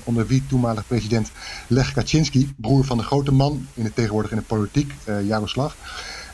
onder 0.04 0.26
wie 0.26 0.42
toenmalig 0.48 0.86
president 0.86 1.30
Lech 1.66 1.92
Kaczynski, 1.92 2.52
broer 2.56 2.84
van 2.84 2.96
de 2.96 3.02
grote 3.02 3.32
man 3.32 3.66
in 3.74 3.84
de 3.84 3.92
tegenwoordig 3.92 4.30
in 4.30 4.36
de 4.36 4.42
politiek, 4.42 4.94
Jaroslav. 5.26 5.74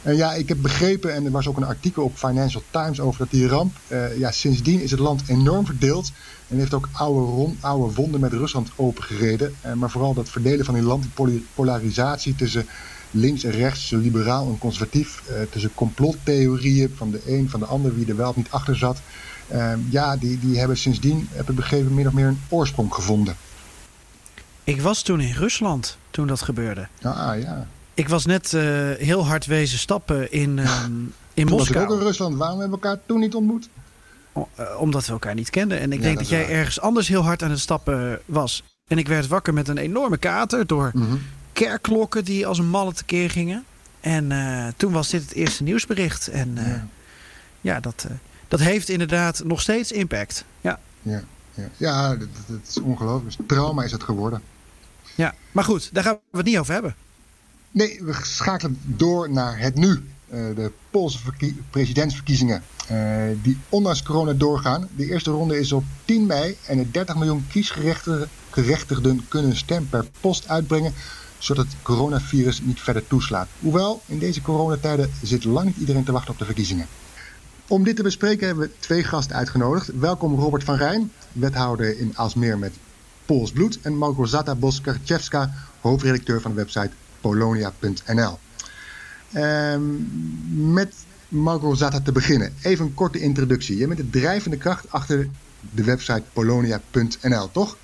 Uh, 0.06 0.16
ja, 0.16 0.32
ik 0.32 0.48
heb 0.48 0.58
begrepen, 0.62 1.14
en 1.14 1.24
er 1.24 1.30
was 1.30 1.48
ook 1.48 1.56
een 1.56 1.64
artikel 1.64 2.04
op 2.04 2.16
Financial 2.16 2.62
Times 2.70 3.00
over 3.00 3.18
dat 3.18 3.30
die 3.30 3.48
ramp. 3.48 3.76
Ja, 4.18 4.30
sindsdien 4.30 4.82
is 4.82 4.90
het 4.90 5.00
land 5.00 5.22
enorm 5.26 5.66
verdeeld. 5.66 6.12
En 6.48 6.58
heeft 6.58 6.74
ook 6.74 6.88
oude, 6.92 7.20
rond, 7.20 7.62
oude 7.62 7.94
wonden 7.94 8.20
met 8.20 8.32
Rusland 8.32 8.70
opengereden. 8.76 9.54
Uh, 9.66 9.72
maar 9.72 9.90
vooral 9.90 10.14
dat 10.14 10.28
verdelen 10.28 10.64
van 10.64 10.74
die 10.74 10.82
land, 10.82 11.06
die 11.16 11.46
polarisatie 11.54 12.34
tussen 12.34 12.66
links 13.14 13.44
en 13.44 13.50
rechts, 13.50 13.78
tussen 13.78 14.00
liberaal 14.00 14.46
en 14.46 14.58
conservatief. 14.58 15.22
tussen 15.50 15.74
complottheorieën 15.74 16.92
van 16.96 17.10
de 17.10 17.20
een, 17.26 17.50
van 17.50 17.60
de 17.60 17.66
ander, 17.66 17.94
wie 17.94 18.06
er 18.06 18.16
wel 18.16 18.28
of 18.28 18.36
niet 18.36 18.50
achter 18.50 18.76
zat. 18.76 18.98
ja, 19.90 20.16
die, 20.16 20.38
die 20.38 20.58
hebben 20.58 20.76
sindsdien, 20.76 21.28
heb 21.30 21.50
ik 21.50 21.56
begrepen, 21.56 21.94
min 21.94 22.06
of 22.06 22.12
meer 22.12 22.26
een 22.26 22.40
oorsprong 22.48 22.94
gevonden. 22.94 23.36
Ik 24.64 24.80
was 24.80 25.02
toen 25.02 25.20
in 25.20 25.34
Rusland 25.34 25.98
toen 26.10 26.26
dat 26.26 26.42
gebeurde. 26.42 26.88
Ah, 27.02 27.40
ja. 27.40 27.66
Ik 27.94 28.08
was 28.08 28.26
net 28.26 28.52
uh, 28.52 28.62
heel 28.90 29.26
hard 29.26 29.46
wezen 29.46 29.78
stappen 29.78 30.32
in, 30.32 30.56
uh, 30.56 30.84
in 31.34 31.46
Moskou. 31.46 31.58
was 31.58 31.70
ik 31.70 31.76
ook 31.76 31.90
in 31.90 32.06
Rusland. 32.06 32.36
Waarom 32.36 32.60
hebben 32.60 32.78
we 32.78 32.84
elkaar 32.84 33.02
toen 33.06 33.20
niet 33.20 33.34
ontmoet? 33.34 33.68
O, 34.32 34.48
uh, 34.60 34.80
omdat 34.80 35.06
we 35.06 35.12
elkaar 35.12 35.34
niet 35.34 35.50
kenden. 35.50 35.80
En 35.80 35.92
ik 35.92 35.98
ja, 35.98 36.04
denk 36.04 36.18
dat, 36.18 36.28
dat 36.28 36.32
jij 36.32 36.46
waar. 36.46 36.56
ergens 36.56 36.80
anders 36.80 37.08
heel 37.08 37.22
hard 37.22 37.42
aan 37.42 37.50
het 37.50 37.58
stappen 37.58 38.20
was. 38.24 38.62
En 38.86 38.98
ik 38.98 39.08
werd 39.08 39.26
wakker 39.26 39.54
met 39.54 39.68
een 39.68 39.78
enorme 39.78 40.16
kater 40.16 40.66
door 40.66 40.90
mm 40.94 41.02
-hmm. 41.02 41.20
Kerkklokken 41.54 42.24
die 42.24 42.46
als 42.46 42.58
een 42.58 42.68
malle 42.68 42.92
tekeer 42.92 43.30
gingen. 43.30 43.64
En 44.00 44.30
uh, 44.30 44.66
toen 44.76 44.92
was 44.92 45.08
dit 45.08 45.22
het 45.22 45.32
eerste 45.32 45.62
nieuwsbericht. 45.62 46.28
En 46.28 46.48
uh, 46.58 46.66
ja. 46.66 46.86
ja, 47.60 47.80
dat, 47.80 48.04
uh, 48.08 48.16
dat 48.48 48.60
heeft 48.60 48.88
inderdaad 48.88 49.44
nog 49.44 49.60
steeds 49.60 49.92
impact. 49.92 50.44
Ja, 50.60 50.78
ja, 51.02 51.22
ja. 51.54 51.68
ja 51.76 52.16
dat, 52.16 52.28
dat 52.46 52.58
is 52.68 52.80
ongelooflijk. 52.80 53.36
Trauma 53.46 53.82
is 53.82 53.92
het 53.92 54.02
geworden. 54.02 54.42
Ja, 55.14 55.34
maar 55.52 55.64
goed, 55.64 55.90
daar 55.92 56.04
gaan 56.04 56.18
we 56.30 56.36
het 56.36 56.46
niet 56.46 56.58
over 56.58 56.72
hebben. 56.72 56.94
Nee, 57.70 58.00
we 58.02 58.14
schakelen 58.22 58.78
door 58.82 59.30
naar 59.30 59.58
het 59.58 59.74
nu. 59.74 60.08
De 60.28 60.72
Poolse 60.90 61.18
presidentsverkiezingen. 61.70 62.62
Die 63.42 63.58
ondanks 63.68 64.02
corona 64.02 64.32
doorgaan. 64.32 64.88
De 64.96 65.10
eerste 65.10 65.30
ronde 65.30 65.58
is 65.58 65.72
op 65.72 65.84
10 66.04 66.26
mei. 66.26 66.56
En 66.66 66.78
de 66.78 66.90
30 66.90 67.16
miljoen 67.16 67.46
kiesgerechtigden 67.48 69.28
kunnen 69.28 69.50
een 69.50 69.56
stem 69.56 69.88
per 69.88 70.06
post 70.20 70.48
uitbrengen. 70.48 70.94
Zodat 71.44 71.66
het 71.66 71.82
coronavirus 71.82 72.60
niet 72.60 72.80
verder 72.80 73.06
toeslaat. 73.06 73.48
Hoewel, 73.60 74.02
in 74.06 74.18
deze 74.18 74.42
coronatijden 74.42 75.10
zit 75.22 75.44
lang 75.44 75.66
niet 75.66 75.76
iedereen 75.76 76.04
te 76.04 76.12
wachten 76.12 76.32
op 76.32 76.38
de 76.38 76.44
verkiezingen. 76.44 76.86
Om 77.68 77.84
dit 77.84 77.96
te 77.96 78.02
bespreken 78.02 78.46
hebben 78.46 78.64
we 78.64 78.78
twee 78.78 79.04
gasten 79.04 79.36
uitgenodigd. 79.36 79.90
Welkom 79.98 80.38
Robert 80.40 80.64
van 80.64 80.76
Rijn, 80.76 81.12
wethouder 81.32 81.98
in 81.98 82.16
Alsmeer 82.16 82.58
met 82.58 82.72
Pools 83.24 83.52
bloed. 83.52 83.78
En 83.82 83.98
Małgorzata 83.98 84.54
Boskarczewska, 84.54 85.54
hoofdredacteur 85.80 86.40
van 86.40 86.50
de 86.50 86.56
website 86.56 86.90
polonia.nl. 87.20 88.38
Um, 89.36 90.72
met 90.72 90.94
Marco 91.28 91.74
Zata 91.74 92.00
te 92.00 92.12
beginnen. 92.12 92.54
Even 92.62 92.84
een 92.84 92.94
korte 92.94 93.20
introductie. 93.20 93.76
Je 93.76 93.86
bent 93.86 93.98
de 93.98 94.10
drijvende 94.10 94.56
kracht 94.56 94.90
achter 94.90 95.28
de 95.70 95.84
website 95.84 96.22
polonia.nl, 96.32 97.50
toch? 97.52 97.76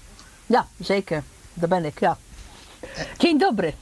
Ja, 0.46 0.66
zeker. 0.78 1.22
Daar 1.54 1.68
ben 1.68 1.84
ik, 1.84 2.00
ja. 2.00 2.18
Dzień 3.18 3.38
dobry. 3.38 3.72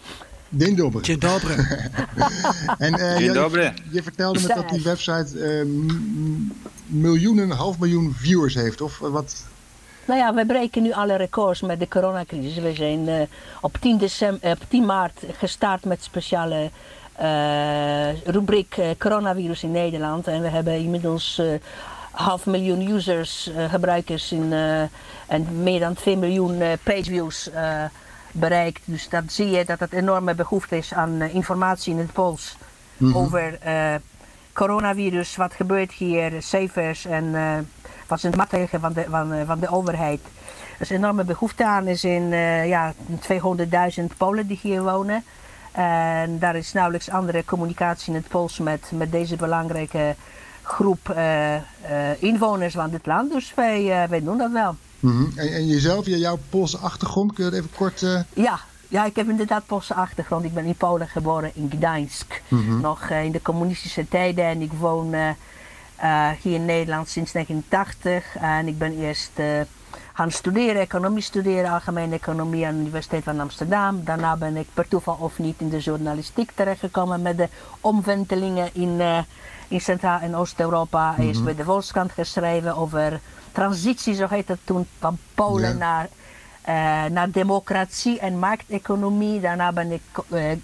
Dzień 0.48 0.76
dobry. 0.76 1.02
Dzień 1.02 1.18
dobry. 1.18 1.54
en 2.78 2.92
uh, 2.92 3.16
Dzień 3.18 3.26
je, 3.26 3.32
dobry. 3.32 3.72
je 3.92 4.02
vertelde 4.02 4.40
me 4.40 4.48
dat 4.48 4.68
die 4.68 4.82
website 4.82 5.34
uh, 5.34 5.64
miljoenen, 6.86 7.50
half 7.50 7.78
miljoen 7.78 8.14
viewers 8.14 8.54
heeft. 8.54 8.80
Of 8.80 8.98
wat? 8.98 9.44
Nou 10.04 10.20
ja, 10.20 10.34
we 10.34 10.46
breken 10.46 10.82
nu 10.82 10.92
alle 10.92 11.16
records 11.16 11.60
met 11.60 11.78
de 11.78 11.88
coronacrisis. 11.88 12.58
We 12.58 12.74
zijn 12.74 13.08
uh, 13.08 13.20
op, 13.60 13.76
10 13.80 13.98
december, 13.98 14.50
op 14.50 14.64
10 14.68 14.86
maart 14.86 15.22
gestart 15.38 15.84
met 15.84 16.02
speciale 16.02 16.70
uh, 17.20 18.22
rubriek 18.22 18.76
uh, 18.76 18.86
coronavirus 18.98 19.62
in 19.62 19.70
Nederland. 19.70 20.26
En 20.26 20.42
we 20.42 20.48
hebben 20.48 20.78
inmiddels 20.78 21.40
half 22.10 22.46
miljoen 22.46 22.90
users, 22.90 23.50
gebruikers 23.68 24.32
in, 24.32 24.52
en 25.26 25.62
meer 25.62 25.80
dan 25.80 25.94
2 25.94 26.16
miljoen 26.16 26.62
pageviews 26.82 27.50
bereikt. 28.32 28.80
Dus 28.84 29.08
dat 29.08 29.24
zie 29.26 29.50
je 29.50 29.64
dat 29.64 29.80
het 29.80 29.92
enorme 29.92 30.34
behoefte 30.34 30.76
is 30.76 30.94
aan 30.94 31.22
informatie 31.22 31.92
in 31.92 31.98
het 31.98 32.12
Pools 32.12 32.56
mm 32.96 33.12
-hmm. 33.12 33.22
over 33.22 33.58
coronavirus, 34.52 35.36
wat 35.36 35.54
gebeurt 35.54 35.92
hier, 35.92 36.32
cijfers 36.38 37.04
en 37.04 37.32
wat 38.06 38.20
zijn 38.20 38.32
de 38.32 38.38
maatregelen 38.38 38.80
van 38.80 38.92
de, 38.92 39.04
van, 39.08 39.46
van 39.46 39.60
de 39.60 39.68
overheid. 39.68 40.20
Er 40.78 40.84
is 40.84 40.90
een 40.90 40.96
enorme 40.96 41.24
behoefte 41.24 41.64
aan. 41.66 41.86
Er 41.86 41.96
zijn 41.96 42.22
uh, 42.32 42.68
ja, 42.68 42.92
200.000 43.98 44.04
Polen 44.16 44.46
die 44.46 44.58
hier 44.62 44.82
wonen. 44.82 45.24
En 45.72 46.38
daar 46.38 46.56
is 46.56 46.72
nauwelijks 46.72 47.10
andere 47.10 47.44
communicatie 47.44 48.08
in 48.08 48.18
het 48.18 48.28
Pools 48.28 48.58
met, 48.58 48.90
met 48.94 49.12
deze 49.12 49.36
belangrijke 49.36 50.14
groep 50.62 51.08
uh, 51.10 51.54
uh, 51.54 51.60
inwoners 52.18 52.74
van 52.74 52.90
dit 52.90 53.06
land. 53.06 53.32
Dus 53.32 53.54
wij, 53.54 54.08
wij 54.08 54.22
doen 54.22 54.38
dat 54.38 54.50
wel. 54.50 54.76
Mm 55.00 55.10
-hmm. 55.10 55.32
en, 55.36 55.52
en, 55.52 55.66
jezelf, 55.66 56.06
jouw 56.06 56.38
Poolse 56.50 56.78
achtergrond, 56.78 57.32
kun 57.32 57.44
je 57.44 57.50
dat 57.50 57.58
even 57.58 57.76
kort... 57.76 58.00
Ja, 58.34 58.60
ja, 58.88 59.04
ik 59.04 59.16
heb 59.16 59.28
inderdaad 59.28 59.66
Poolse 59.66 59.94
achtergrond. 59.94 60.44
Ik 60.44 60.54
ben 60.54 60.64
in 60.64 60.74
Polen 60.74 61.08
geboren, 61.08 61.50
in 61.54 61.72
Gdańsk. 61.76 62.42
Mm 62.48 62.66
-hmm. 62.66 62.80
Nog 62.80 63.10
in 63.10 63.32
de 63.32 63.42
communistische 63.42 64.08
tijden. 64.08 64.44
En 64.44 64.60
ik 64.60 64.72
woon... 64.72 65.14
Uh, 66.02 66.30
hier 66.42 66.54
in 66.54 66.64
Nederland 66.64 67.08
sinds 67.08 67.32
1980. 67.32 68.36
En 68.36 68.68
ik 68.68 68.78
ben 68.78 68.98
eerst 68.98 69.30
gaan 70.12 70.30
studeren, 70.30 70.80
economie 70.80 71.22
studeren, 71.22 71.70
algemene 71.70 72.14
economie 72.14 72.66
aan 72.66 72.74
de 72.74 72.80
Universiteit 72.80 73.24
van 73.24 73.40
Amsterdam. 73.40 74.04
Daarna 74.04 74.36
ben 74.36 74.56
ik 74.56 74.66
per 74.74 74.88
toeval 74.88 75.16
of 75.20 75.38
niet 75.38 75.60
in 75.60 75.68
de 75.68 75.78
journalistiek 75.78 76.50
terechtgekomen 76.54 77.22
met 77.22 77.36
de 77.36 77.48
omwentelingen 77.80 78.70
in, 78.72 79.00
in 79.68 79.80
Centraal- 79.80 80.20
en 80.20 80.34
Oost-Europa. 80.34 81.10
Mm 81.10 81.16
-hmm. 81.16 81.26
Eerst 81.26 81.44
bij 81.44 81.54
de 81.54 81.64
Volkskrant 81.64 82.12
geschreven 82.12 82.76
over 82.76 83.20
transitie, 83.58 84.14
zo 84.14 84.26
heet 84.28 84.48
het 84.48 84.58
toen, 84.64 84.86
van 84.98 85.18
Polen 85.34 85.78
naar, 85.78 86.08
naar 87.10 87.30
democratie 87.30 88.18
en 88.18 88.38
markteconomie. 88.38 89.40
Daarna 89.40 89.72
ben 89.72 89.92
ik 89.92 90.02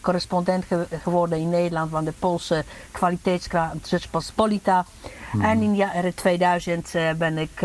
correspondent 0.01 0.65
ge 0.65 0.87
geworden 1.03 1.39
in 1.39 1.49
Nederland 1.49 1.91
van 1.91 2.05
de 2.05 2.13
Poolse 2.19 2.65
kwaliteitskrant 2.93 3.89
Rzeczpospolita. 3.89 4.85
Mm. 5.33 5.45
En 5.45 5.63
in 5.63 5.75
jaren 5.75 6.15
2000 6.15 6.95
uh, 6.95 7.11
ben 7.13 7.39
ik, 7.39 7.59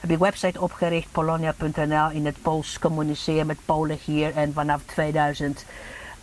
heb 0.00 0.10
ik 0.10 0.18
website 0.18 0.60
opgericht, 0.60 1.12
polonia.nl, 1.12 2.10
in 2.10 2.26
het 2.26 2.42
Pools 2.42 2.78
communiceren 2.78 3.46
met 3.46 3.58
Polen 3.64 3.98
hier. 4.04 4.36
En 4.36 4.52
vanaf 4.52 4.80
2004 4.86 5.64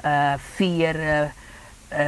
uh, 0.04 1.22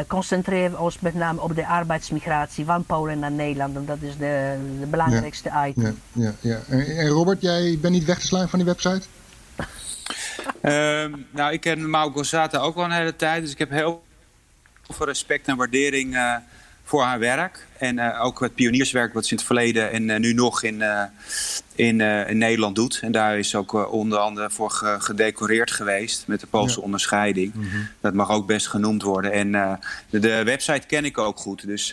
concentreren 0.08 0.72
we 0.72 0.78
ons 0.78 1.00
met 1.00 1.14
name 1.14 1.42
op 1.42 1.56
de 1.56 1.68
arbeidsmigratie 1.68 2.66
van 2.66 2.84
Polen 2.84 3.20
naar 3.20 3.32
Nederland. 3.32 3.74
Want 3.74 3.88
dat 3.88 4.02
is 4.02 4.18
de, 4.18 4.58
de 4.80 4.86
belangrijkste 4.86 5.50
ja, 5.50 5.68
item. 5.68 6.00
Ja, 6.12 6.24
ja, 6.24 6.34
ja. 6.42 6.60
En, 6.70 6.98
en 6.98 7.08
Robert, 7.08 7.42
jij 7.42 7.78
bent 7.82 7.94
niet 7.94 8.06
weg 8.06 8.20
te 8.20 8.26
slaan 8.26 8.50
van 8.50 8.60
die 8.60 8.68
website? 8.68 9.02
um, 10.62 11.26
nou, 11.38 11.54
ik 11.54 11.62
ken 11.62 11.90
Mau 11.90 12.12
Gozata 12.12 12.58
ook 12.58 12.76
al 12.76 12.84
een 12.84 12.92
hele 12.92 13.16
tijd, 13.16 13.42
dus 13.42 13.52
ik 13.52 13.58
heb 13.58 13.70
heel 13.70 14.04
veel 14.88 15.06
respect 15.06 15.48
en 15.48 15.56
waardering 15.56 16.14
uh, 16.14 16.36
voor 16.84 17.04
haar 17.04 17.20
werk. 17.20 17.68
En 17.78 17.98
uh, 17.98 18.24
ook 18.24 18.40
het 18.40 18.56
pionierswerk 18.56 19.14
wat 19.14 19.26
ze 19.26 19.32
in 19.32 19.38
het 19.38 19.46
verleden 19.46 19.92
en 19.92 20.10
uh, 20.10 20.18
nu 20.18 20.34
nog 20.34 20.64
in, 20.64 20.84
in, 21.78 22.02
in, 22.02 22.38
Nederland 22.38 22.76
doet. 22.76 23.00
En 23.02 23.12
daar 23.12 23.38
is 23.38 23.56
ook 23.56 23.92
onder 23.92 24.18
andere 24.18 24.50
voor 24.50 24.72
ge 24.72 24.96
gedecoreerd 25.00 25.72
geweest 25.72 26.24
met 26.28 26.40
de 26.40 26.48
Poolse 26.48 26.80
ja. 26.80 26.86
onderscheiding. 26.86 27.54
Mm 27.54 27.70
-hmm. 27.70 27.88
Dat 28.02 28.14
mag 28.14 28.30
ook 28.30 28.48
best 28.48 28.68
genoemd 28.68 29.02
worden. 29.02 29.32
En 29.32 29.52
de, 30.10 30.20
de, 30.20 30.44
website 30.44 30.88
ken 30.88 31.06
ik 31.06 31.18
ook 31.18 31.38
goed. 31.38 31.68
Dus 31.68 31.92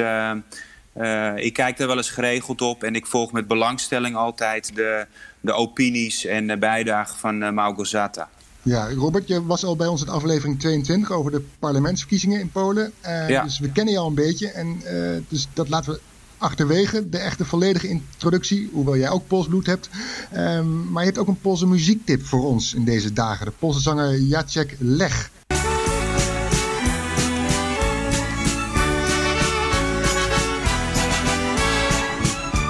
ik 1.36 1.52
kijk 1.52 1.78
er 1.78 1.86
wel 1.86 1.96
eens 1.96 2.10
geregeld 2.10 2.62
op. 2.62 2.82
En 2.82 2.94
ik 2.94 3.06
volg 3.06 3.32
met 3.32 3.48
belangstelling 3.48 4.16
altijd 4.16 4.74
de, 4.74 5.06
de 5.40 5.52
opinies 5.52 6.24
en 6.24 6.46
de 6.46 6.56
bijdragen 6.56 7.18
van 7.18 7.42
uh, 7.42 7.50
Małgorzata. 7.50 8.28
Ja, 8.62 8.88
Robert, 8.94 9.28
je 9.28 9.44
was 9.44 9.64
al 9.64 9.76
bij 9.76 9.86
ons 9.86 10.02
in 10.02 10.08
aflevering 10.08 10.60
22 10.60 11.10
over 11.10 11.30
de 11.30 11.44
parlementsverkiezingen 11.58 12.40
in 12.40 12.50
Polen. 12.50 12.92
Ja. 13.28 13.42
Dus 13.42 13.58
we 13.58 13.72
kennen 13.72 13.92
je 13.92 14.00
al 14.00 14.06
een 14.06 14.14
beetje. 14.14 14.50
En 14.50 14.80
dus 15.28 15.48
dat 15.52 15.68
laten 15.68 15.92
we 15.92 16.00
achterwege. 16.44 17.08
De 17.08 17.18
echte 17.18 17.44
volledige 17.44 17.88
introductie, 17.88 18.70
hoewel 18.72 18.96
jij 18.96 19.10
ook 19.10 19.26
Pools 19.26 19.46
bloed 19.46 19.66
hebt. 19.66 19.88
Um, 20.36 20.90
maar 20.90 21.02
je 21.02 21.08
hebt 21.08 21.20
ook 21.20 21.28
een 21.28 21.40
Poolse 21.40 21.66
muziektip 21.66 22.26
voor 22.26 22.44
ons 22.44 22.74
in 22.74 22.84
deze 22.84 23.12
dagen. 23.12 23.46
De 23.46 23.52
Poolse 23.58 23.80
zanger 23.80 24.20
Jacek 24.20 24.76
Lech. 24.78 25.30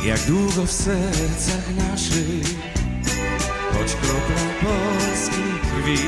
Jak 0.05 0.19
długo 0.27 0.67
w 0.67 0.71
sercach 0.71 1.75
naszych 1.77 2.75
choć 3.73 3.95
kropla 3.95 4.45
polskiej 4.63 5.53
krwi 5.63 5.99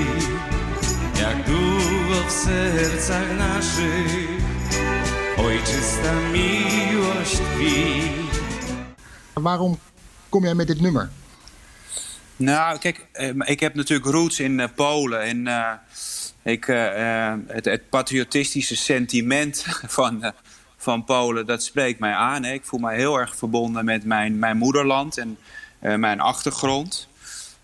Jak 1.20 1.44
długo 1.46 2.28
w 2.28 2.32
sercach 2.32 3.38
naszych 3.38 4.35
ojczysta 5.36 6.14
miłość 6.32 7.36
tkwi 7.36 8.02
Waarom 9.34 9.76
kom 10.28 10.44
jij 10.44 10.54
met 10.54 10.66
dit 10.66 10.80
nummer? 10.80 11.08
Nou, 12.36 12.78
kijk, 12.78 13.06
ik 13.44 13.60
heb 13.60 13.74
natuurlijk 13.74 14.10
roots 14.10 14.40
in 14.40 14.58
uh, 14.58 14.66
Polen 14.74 15.22
en 15.22 15.46
uh, 15.46 15.72
ik, 16.42 16.66
uh, 16.66 17.34
het, 17.46 17.64
het, 17.64 17.88
patriotistische 17.88 18.76
sentiment 18.76 19.66
van, 19.98 20.32
van 20.76 21.04
Polen, 21.04 21.46
dat 21.46 21.62
spreekt 21.62 21.98
mij 21.98 22.12
aan. 22.12 22.42
Hè. 22.44 22.52
Ik 22.52 22.64
voel 22.64 22.80
mij 22.80 22.96
heel 22.96 23.18
erg 23.18 23.36
verbonden 23.36 23.84
met 23.84 24.04
mijn, 24.04 24.38
mijn 24.38 24.56
moederland 24.56 25.18
en 25.18 25.38
mijn 26.00 26.20
achtergrond. 26.20 27.08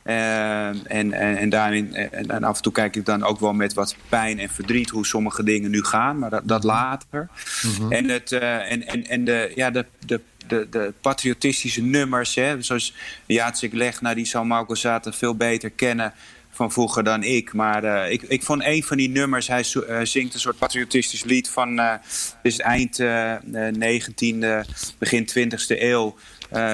Uh, 0.05 0.67
en, 0.67 1.13
en, 1.13 1.13
en, 1.13 1.49
daarin, 1.49 1.95
en, 1.95 2.31
en, 2.31 2.45
af 2.45 2.57
en 2.57 2.63
toe 2.63 2.73
kijk 2.73 2.97
ik 2.97 3.05
dan 3.05 3.25
ook 3.25 3.41
wel 3.41 3.53
met 3.53 3.75
wat 3.75 3.97
pijn 4.09 4.39
en 4.39 4.49
verdriet 4.49 4.91
hoe 4.91 5.07
sommige 5.07 5.45
dingen 5.45 5.71
nu 5.71 5.85
gaan, 5.85 6.19
maar 6.19 6.31
dat, 6.31 6.49
dat 6.49 6.65
later. 6.65 7.29
Mm 7.63 7.75
-hmm. 7.75 7.93
En, 7.93 8.09
het, 8.09 8.33
uh, 8.33 8.73
en, 8.73 8.87
en, 8.87 9.07
en 9.07 9.25
de, 9.25 9.53
ja, 9.55 9.71
de, 9.71 9.87
de, 10.07 10.21
de, 10.47 10.67
de 10.71 10.93
patriotistische 11.01 11.83
nummers, 11.83 12.35
hè, 12.35 12.63
zoals 12.63 12.95
Jacek 13.27 13.73
Leg, 13.73 14.01
nou, 14.01 14.15
die 14.15 14.27
zal 14.27 14.45
Marco 14.45 14.75
Zata 14.75 15.13
veel 15.13 15.35
beter 15.35 15.71
kennen 15.71 16.13
van 16.51 16.73
vroeger 16.73 17.05
dan 17.05 17.23
ik. 17.23 17.53
Maar 17.53 17.85
uh, 17.85 18.11
ik, 18.11 18.23
ik 18.23 18.43
vond 18.43 18.65
een 18.65 18.83
van 18.83 18.97
die 18.97 19.09
nummers, 19.09 19.47
hij 19.47 19.65
uh, 19.75 20.01
zingt 20.03 20.35
een 20.35 20.41
soort 20.41 20.59
patriotistisch 20.59 21.25
lied 21.25 21.49
van 21.49 21.79
uh, 21.79 21.95
dus 22.43 22.59
eind 22.59 23.03
19e, 23.03 24.69
begin 24.99 25.29
20e 25.39 25.67
eeuw. 25.67 26.15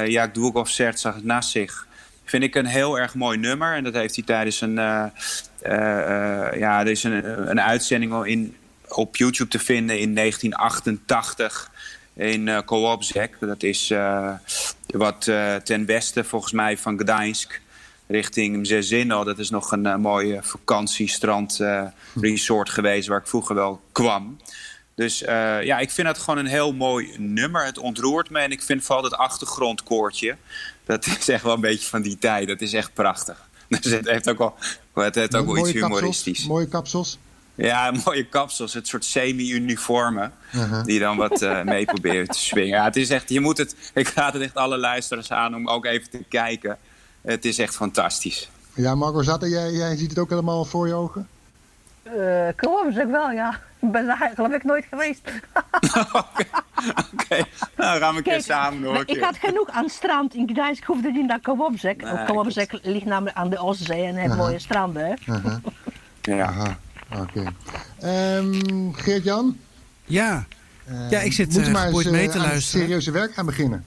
Jak 0.06 0.34
długo 0.34 0.64
w 0.64 0.70
sercach 0.70 1.22
naszych. 1.22 1.87
Vind 2.28 2.42
ik 2.42 2.54
een 2.54 2.66
heel 2.66 2.98
erg 2.98 3.14
mooi 3.14 3.38
nummer. 3.38 3.74
En 3.74 3.84
dat 3.84 3.94
heeft 3.94 4.14
hij 4.14 4.24
tijdens 4.24 4.60
een... 4.60 4.74
ja, 6.58 6.80
er 6.80 6.88
is 6.88 7.04
een, 7.04 7.50
een 7.50 7.60
uitzending 7.60 8.24
in, 8.24 8.56
op 8.88 9.16
YouTube 9.16 9.50
te 9.50 9.58
vinden 9.58 9.98
in 9.98 10.14
1988 10.14 11.70
in 12.14 12.46
uh, 12.46 12.58
Kołobrzeg. 12.64 13.28
Dat 13.40 13.62
is 13.62 13.94
wat 14.86 15.22
ten 15.64 15.86
westen 15.86 16.24
volgens 16.24 16.52
mij 16.52 16.78
van 16.78 16.98
Gdańsk 16.98 17.60
richting 18.06 18.56
Mzezino. 18.56 19.24
Dat 19.24 19.38
is 19.38 19.50
nog 19.50 19.72
een 19.72 20.00
mooie 20.00 20.38
vakantiestrand 20.42 21.60
resort 22.20 22.70
geweest 22.70 23.08
waar 23.08 23.20
ik 23.20 23.26
vroeger 23.26 23.54
wel 23.54 23.80
kwam. 23.92 24.38
Dus 24.94 25.18
ja, 25.18 25.78
ik 25.78 25.90
vind 25.90 26.08
het 26.08 26.18
gewoon 26.18 26.38
een 26.38 26.46
heel 26.46 26.72
mooi 26.72 27.14
nummer. 27.18 27.64
Het 27.64 27.78
ontroert 27.78 28.30
me 28.30 28.38
en 28.38 28.50
ik 28.50 28.62
vind 28.62 28.84
vooral 28.84 29.04
het 29.04 29.14
achtergrondkoortje. 29.14 30.36
Dat 30.88 31.06
is 31.06 31.28
echt 31.28 31.42
wel 31.42 31.54
een 31.54 31.60
beetje 31.60 31.88
van 31.88 32.02
die 32.02 32.18
tijd. 32.18 32.48
Dat 32.48 32.60
is 32.60 32.72
echt 32.72 32.94
prachtig. 32.94 33.46
Dus 33.68 33.92
het 33.92 34.08
heeft 34.08 34.28
ook 34.28 34.38
wel, 34.38 34.54
het 34.94 35.14
heeft 35.14 35.36
ook 35.36 35.46
wel 35.46 35.58
iets 35.58 35.72
humoristisch. 35.72 36.24
Kapsels, 36.24 36.46
mooie 36.46 36.68
kapsels. 36.68 37.18
Ja, 37.54 37.92
mooie 38.04 38.26
kapsels. 38.26 38.74
Het 38.74 38.86
soort 38.86 39.04
semi-uniformen. 39.04 40.32
Uh 40.54 40.70
-huh. 40.70 40.84
Die 40.84 40.98
dan 40.98 41.16
wat 41.16 41.42
uh, 41.42 41.62
mee 41.62 41.84
proberen 41.84 42.28
te 42.28 42.38
swingen. 42.38 42.78
Ja, 42.78 42.84
het 42.84 42.96
is 42.96 43.10
echt, 43.10 43.28
je 43.28 43.40
moet 43.40 43.58
het, 43.58 43.74
ik 43.94 44.08
raad 44.08 44.32
het 44.32 44.42
echt 44.42 44.54
alle 44.54 44.78
luisteraars 44.78 45.32
aan 45.32 45.54
om 45.54 45.68
ook 45.68 45.84
even 45.84 46.10
te 46.10 46.24
kijken. 46.28 46.78
Het 47.22 47.44
is 47.44 47.58
echt 47.58 47.74
fantastisch. 47.74 48.48
Ja, 48.74 48.94
Marco 48.94 49.22
Zatta, 49.22 49.46
jij, 49.46 49.72
jij 49.72 49.96
ziet 49.96 50.10
het 50.10 50.18
ook 50.18 50.30
helemaal 50.30 50.64
voor 50.64 50.86
je 50.86 50.94
ogen? 50.94 51.28
Uh, 52.16 53.06
wel, 53.10 53.30
ja. 53.30 53.60
Ik 53.80 53.92
ben 53.92 54.06
daar 54.06 54.32
geloof 54.34 54.52
ik 54.52 54.64
nooit 54.64 54.84
geweest. 54.90 55.20
Oké, 56.12 56.44
okay. 57.12 57.44
nou 57.76 57.98
gaan 57.98 58.10
we 58.10 58.16
een 58.16 58.22
keer 58.22 58.42
samen 58.42 58.82
door. 58.82 59.02
Ik 59.06 59.20
had 59.20 59.36
genoeg 59.36 59.68
aan 59.70 59.88
strand 59.88 60.34
in 60.34 60.48
Gdańsk. 60.48 60.80
Ik 60.80 60.86
hoefde 60.86 61.10
niet 61.10 61.26
naar 61.26 61.40
Kołobrzeg. 61.40 61.96
Nee, 61.96 62.24
Kołobrzeg 62.24 62.82
ligt 62.82 63.04
namelijk 63.04 63.36
aan 63.36 63.50
de 63.50 63.58
Oostzee 63.58 64.04
en 64.04 64.14
heeft 64.14 64.28
uh 64.28 64.34
-huh. 64.34 64.44
mooie 64.46 64.58
stranden. 64.58 65.04
Hè? 65.04 65.34
Uh 65.34 65.44
-huh. 65.44 65.56
Ja. 66.20 66.76
Oké. 67.12 67.20
Okay. 67.20 67.52
Ehm, 68.36 68.92
Geert-Jan? 68.92 69.56
Ja. 70.04 70.44
Ja, 71.10 71.20
ik 71.20 71.32
zit, 71.32 71.52
moeten 71.52 71.66
eh, 71.66 71.72
maar 71.72 71.86
eens 71.88 72.04
mee 72.04 72.26
eh, 72.26 72.32
te 72.32 72.38
aan 72.38 72.42
het 72.42 72.50
luisteren. 72.50 72.84
serieuze 72.84 73.10
werk 73.10 73.34
gaan 73.34 73.46
beginnen. 73.46 73.84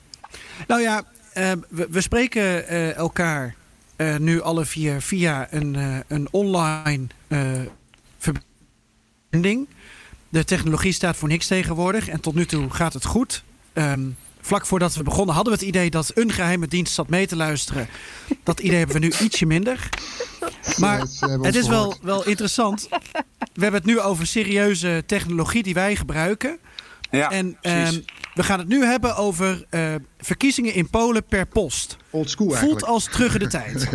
Nou 0.68 0.82
ja, 0.82 1.02
eh, 1.34 1.52
we, 1.70 1.88
we 1.90 2.02
spreken 2.02 2.68
eh, 2.68 2.96
elkaar 2.96 3.56
eh, 3.96 4.18
nu 4.18 4.42
alle 4.42 4.66
vier 4.66 5.02
via 5.02 5.48
een, 5.50 5.76
eh, 5.76 5.98
een 6.08 6.28
online 6.32 7.08
eh, 9.32 9.40
verbinding. 9.40 9.68
De 10.30 10.44
technologie 10.44 10.92
staat 10.92 11.16
voor 11.16 11.28
niks 11.28 11.48
tegenwoordig 11.48 12.08
en 12.08 12.20
tot 12.20 12.36
nu 12.36 12.46
toe 12.46 12.70
gaat 12.70 12.94
het 12.94 13.06
goed. 13.06 13.44
Ehm, 13.74 14.10
vlak 14.42 14.66
voordat 14.66 14.96
we 14.96 15.04
begonnen 15.04 15.36
hadden 15.36 15.54
we 15.54 15.60
het 15.60 15.68
idee 15.68 15.90
dat 15.90 16.12
een 16.14 16.32
geheime 16.32 16.68
dienst 16.68 16.94
zat 16.94 17.10
mee 17.10 17.28
te 17.28 17.36
luisteren. 17.36 17.88
Dat 18.44 18.60
idee 18.60 18.78
hebben 18.78 18.96
we 18.96 19.06
nu 19.06 19.14
ietsje 19.22 19.46
minder. 19.46 19.90
Maar 20.78 21.00
het 21.42 21.56
is 21.56 21.68
wel, 21.68 21.96
wel 22.02 22.26
interessant. 22.26 22.88
We 23.54 23.62
hebben 23.62 23.82
het 23.82 23.90
nu 23.90 24.00
over 24.00 24.28
serieuze 24.28 25.04
technologie 25.06 25.64
die 25.64 25.74
wij 25.74 25.96
gebruiken. 25.96 26.60
Ja, 27.10 27.32
en 27.32 27.58
ehm, 27.62 28.00
we 28.34 28.44
gaan 28.44 28.60
het 28.60 28.68
nu 28.68 28.86
hebben 28.86 29.16
over 29.16 29.66
eh, 29.70 29.96
verkiezingen 30.20 30.74
in 30.74 30.90
Polen 30.90 31.24
per 31.24 31.46
post. 31.46 31.98
Old 32.10 32.30
school 32.30 32.48
Voelt 32.48 32.60
eigenlijk. 32.60 32.86
als 32.86 33.04
terug 33.04 33.34
in 33.34 33.40
de 33.40 33.48
tijd. 33.60 33.90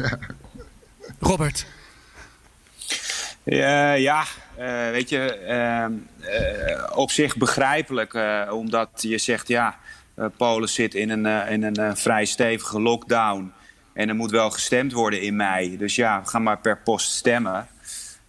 Robert. 1.19 1.67
Ja, 3.43 3.93
ja 3.93 4.25
eh, 4.57 4.91
weet 4.91 5.09
je, 5.09 5.35
ehm, 5.35 5.93
eh, 6.21 6.97
op 6.99 7.11
zich 7.11 7.37
begrijpelijk. 7.37 8.15
eh, 8.15 8.51
omdat 8.51 8.89
je 8.97 9.19
zegt, 9.19 9.49
ja, 9.49 9.79
Polen 10.37 10.69
zit 10.69 10.95
in 10.95 11.11
een, 11.11 11.49
in 11.49 11.63
een 11.63 11.97
vrij 11.97 12.25
stevige 12.25 12.81
lockdown. 12.81 13.53
En 13.93 14.09
er 14.09 14.15
moet 14.15 14.31
wel 14.31 14.51
gestemd 14.51 14.93
worden 14.93 15.23
in 15.23 15.37
mei. 15.37 15.77
Dus 15.77 15.95
ja, 15.95 16.23
ga 16.25 16.39
maar 16.39 16.59
per 16.59 16.79
post 16.79 17.11
stemmen. 17.11 17.69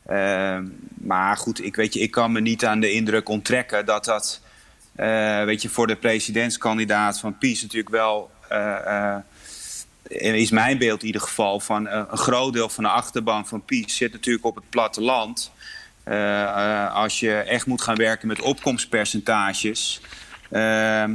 Ehm, 0.05 0.65
maar 0.93 1.37
goed, 1.37 1.63
ik, 1.63 1.75
weet 1.75 1.93
je, 1.93 1.99
ik 1.99 2.11
kan 2.11 2.31
me 2.31 2.39
niet 2.39 2.65
aan 2.65 2.79
de 2.79 2.91
indruk 2.91 3.29
onttrekken 3.29 3.85
dat 3.85 4.05
dat... 4.05 4.41
weet 5.45 5.61
je, 5.61 5.69
voor 5.69 5.87
de 5.87 5.95
presidentskandidaat 5.95 7.19
van 7.19 7.37
PiS 7.37 7.61
natuurlijk 7.61 7.89
wel... 7.89 8.31
is 10.07 10.51
mijn 10.51 10.77
beeld 10.77 11.01
in 11.01 11.05
ieder 11.05 11.21
geval 11.21 11.59
van 11.59 11.87
een 11.87 12.17
groot 12.17 12.53
deel 12.53 12.69
van 12.69 12.83
de 12.83 12.89
achterban 12.89 13.47
van 13.47 13.65
PiS 13.65 13.95
zit 13.95 14.11
natuurlijk 14.11 14.45
op 14.45 14.55
het 14.55 14.69
platteland. 14.69 15.51
Eh, 16.07 16.43
eh, 16.43 16.95
als 16.95 17.19
je 17.19 17.33
echt 17.33 17.65
moet 17.65 17.81
gaan 17.81 17.95
werken 17.95 18.27
met 18.27 18.41
opkomstpercentages. 18.41 20.01
ehm, 20.51 21.13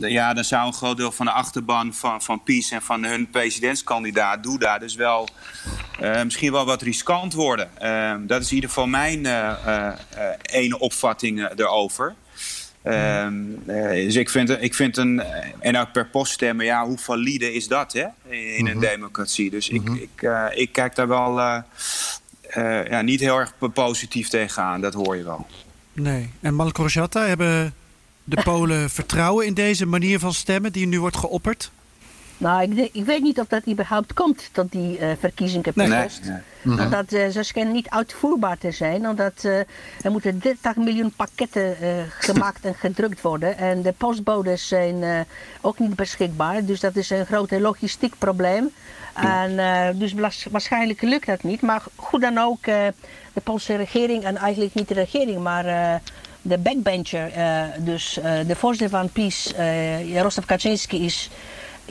ja, 0.00 0.34
dan 0.34 0.44
zou 0.44 0.66
een 0.66 0.72
groot 0.72 0.96
deel 0.96 1.12
van 1.12 1.26
de 1.26 1.32
achterban 1.32 1.94
van, 1.94 2.22
van 2.22 2.42
PiS 2.42 2.70
en 2.70 2.82
van 2.82 3.04
hun 3.04 3.30
presidentskandidaat 3.30 4.42
Duda 4.42 4.78
dus 4.78 4.94
wel 4.94 5.28
eh, 6.00 6.22
misschien 6.22 6.52
wel 6.52 6.64
wat 6.64 6.82
riskant 6.82 7.32
worden. 7.32 7.70
Ehm, 7.78 8.26
dat 8.26 8.40
is 8.40 8.48
in 8.48 8.54
ieder 8.54 8.70
geval 8.70 8.86
mijn 8.86 9.26
ene 10.42 10.78
opvatting 10.78 11.48
erover. 11.56 12.14
Ehm, 12.82 13.34
eh, 13.66 14.04
dus 14.04 14.16
ik 14.16 14.30
vind, 14.30 14.50
ik 14.62 14.74
vind 14.74 14.96
een. 14.96 15.22
En 15.60 15.76
ook 15.76 15.92
per 15.92 16.06
post 16.06 16.32
stemmen, 16.32 16.64
ja, 16.64 16.86
hoe 16.86 16.98
valide 16.98 17.52
is 17.52 17.68
dat 17.68 17.92
hè? 17.92 18.06
in 18.34 18.66
een 18.66 18.78
democratie? 18.78 19.50
Dus 19.50 19.68
ik, 19.68 19.88
ik, 19.88 20.22
eh, 20.22 20.46
ik 20.50 20.72
kijk 20.72 20.94
daar 20.94 21.08
wel 21.08 21.62
eh, 22.52 22.86
ja, 22.86 23.00
niet 23.00 23.20
heel 23.20 23.38
erg 23.38 23.54
positief 23.72 24.28
tegenaan, 24.28 24.80
dat 24.80 24.94
hoor 24.94 25.16
je 25.16 25.22
wel. 25.22 25.46
Nee. 25.92 26.30
En 26.40 26.54
Malgorzata, 26.54 27.26
hebben 27.26 27.74
de 28.24 28.42
Polen 28.44 28.90
vertrouwen 28.90 29.46
in 29.46 29.54
deze 29.54 29.86
manier 29.86 30.18
van 30.18 30.34
stemmen 30.34 30.72
die 30.72 30.86
nu 30.86 31.00
wordt 31.00 31.16
geopperd? 31.16 31.70
Nou, 32.42 32.88
ik, 32.92 33.04
weet 33.04 33.22
niet 33.22 33.40
of 33.40 33.46
dat 33.46 33.68
überhaupt 33.68 34.12
komt 34.12 34.48
tot 34.52 34.72
die 34.72 34.98
eh, 34.98 35.08
verkiezingen 35.18 35.72
per 35.72 35.88
Nee, 35.88 36.08
nee. 36.62 36.78
Omdat 36.78 37.12
eh, 37.12 37.28
ze 37.28 37.42
schijnen 37.42 37.72
niet 37.72 37.88
uitvoerbaar 37.88 38.58
te 38.58 38.70
zijn. 38.70 39.08
Omdat 39.08 39.44
eh, 39.44 39.58
er 40.02 40.10
moeten 40.10 40.38
30 40.38 40.76
miljoen 40.76 41.12
pakketten 41.16 41.76
gemaakt 42.28 42.64
en 42.64 42.74
gedrukt 42.74 43.20
worden. 43.20 43.58
En 43.58 43.82
de 43.82 43.92
postbodes 43.92 44.68
zijn 44.68 45.26
ook 45.60 45.78
niet 45.78 45.96
beschikbaar. 45.96 46.64
Dus 46.64 46.80
dat 46.80 46.96
is 46.96 47.10
een 47.10 47.26
groot 47.26 47.50
logistiek 47.50 48.14
probleem. 48.18 48.70
En, 49.14 49.98
dus 49.98 50.14
waarschijnlijk 50.50 51.02
lukt 51.02 51.26
dat 51.26 51.42
niet. 51.42 51.60
Maar 51.60 51.82
goed 51.96 52.20
dan 52.20 52.38
ook, 52.38 52.64
de 52.64 53.40
Poolse 53.42 53.76
regering, 53.76 54.24
en 54.24 54.36
eigenlijk 54.36 54.74
niet 54.74 54.88
de 54.88 54.94
regering, 54.94 55.42
maar 55.42 56.00
de 56.42 56.58
backbencher, 56.58 57.30
dus 57.78 58.18
de 58.46 58.56
voorzitter 58.56 58.98
van 58.98 59.10
PiS, 59.10 59.52
Jarosław 60.04 60.46
Kaczynski, 60.46 61.04
is 61.04 61.30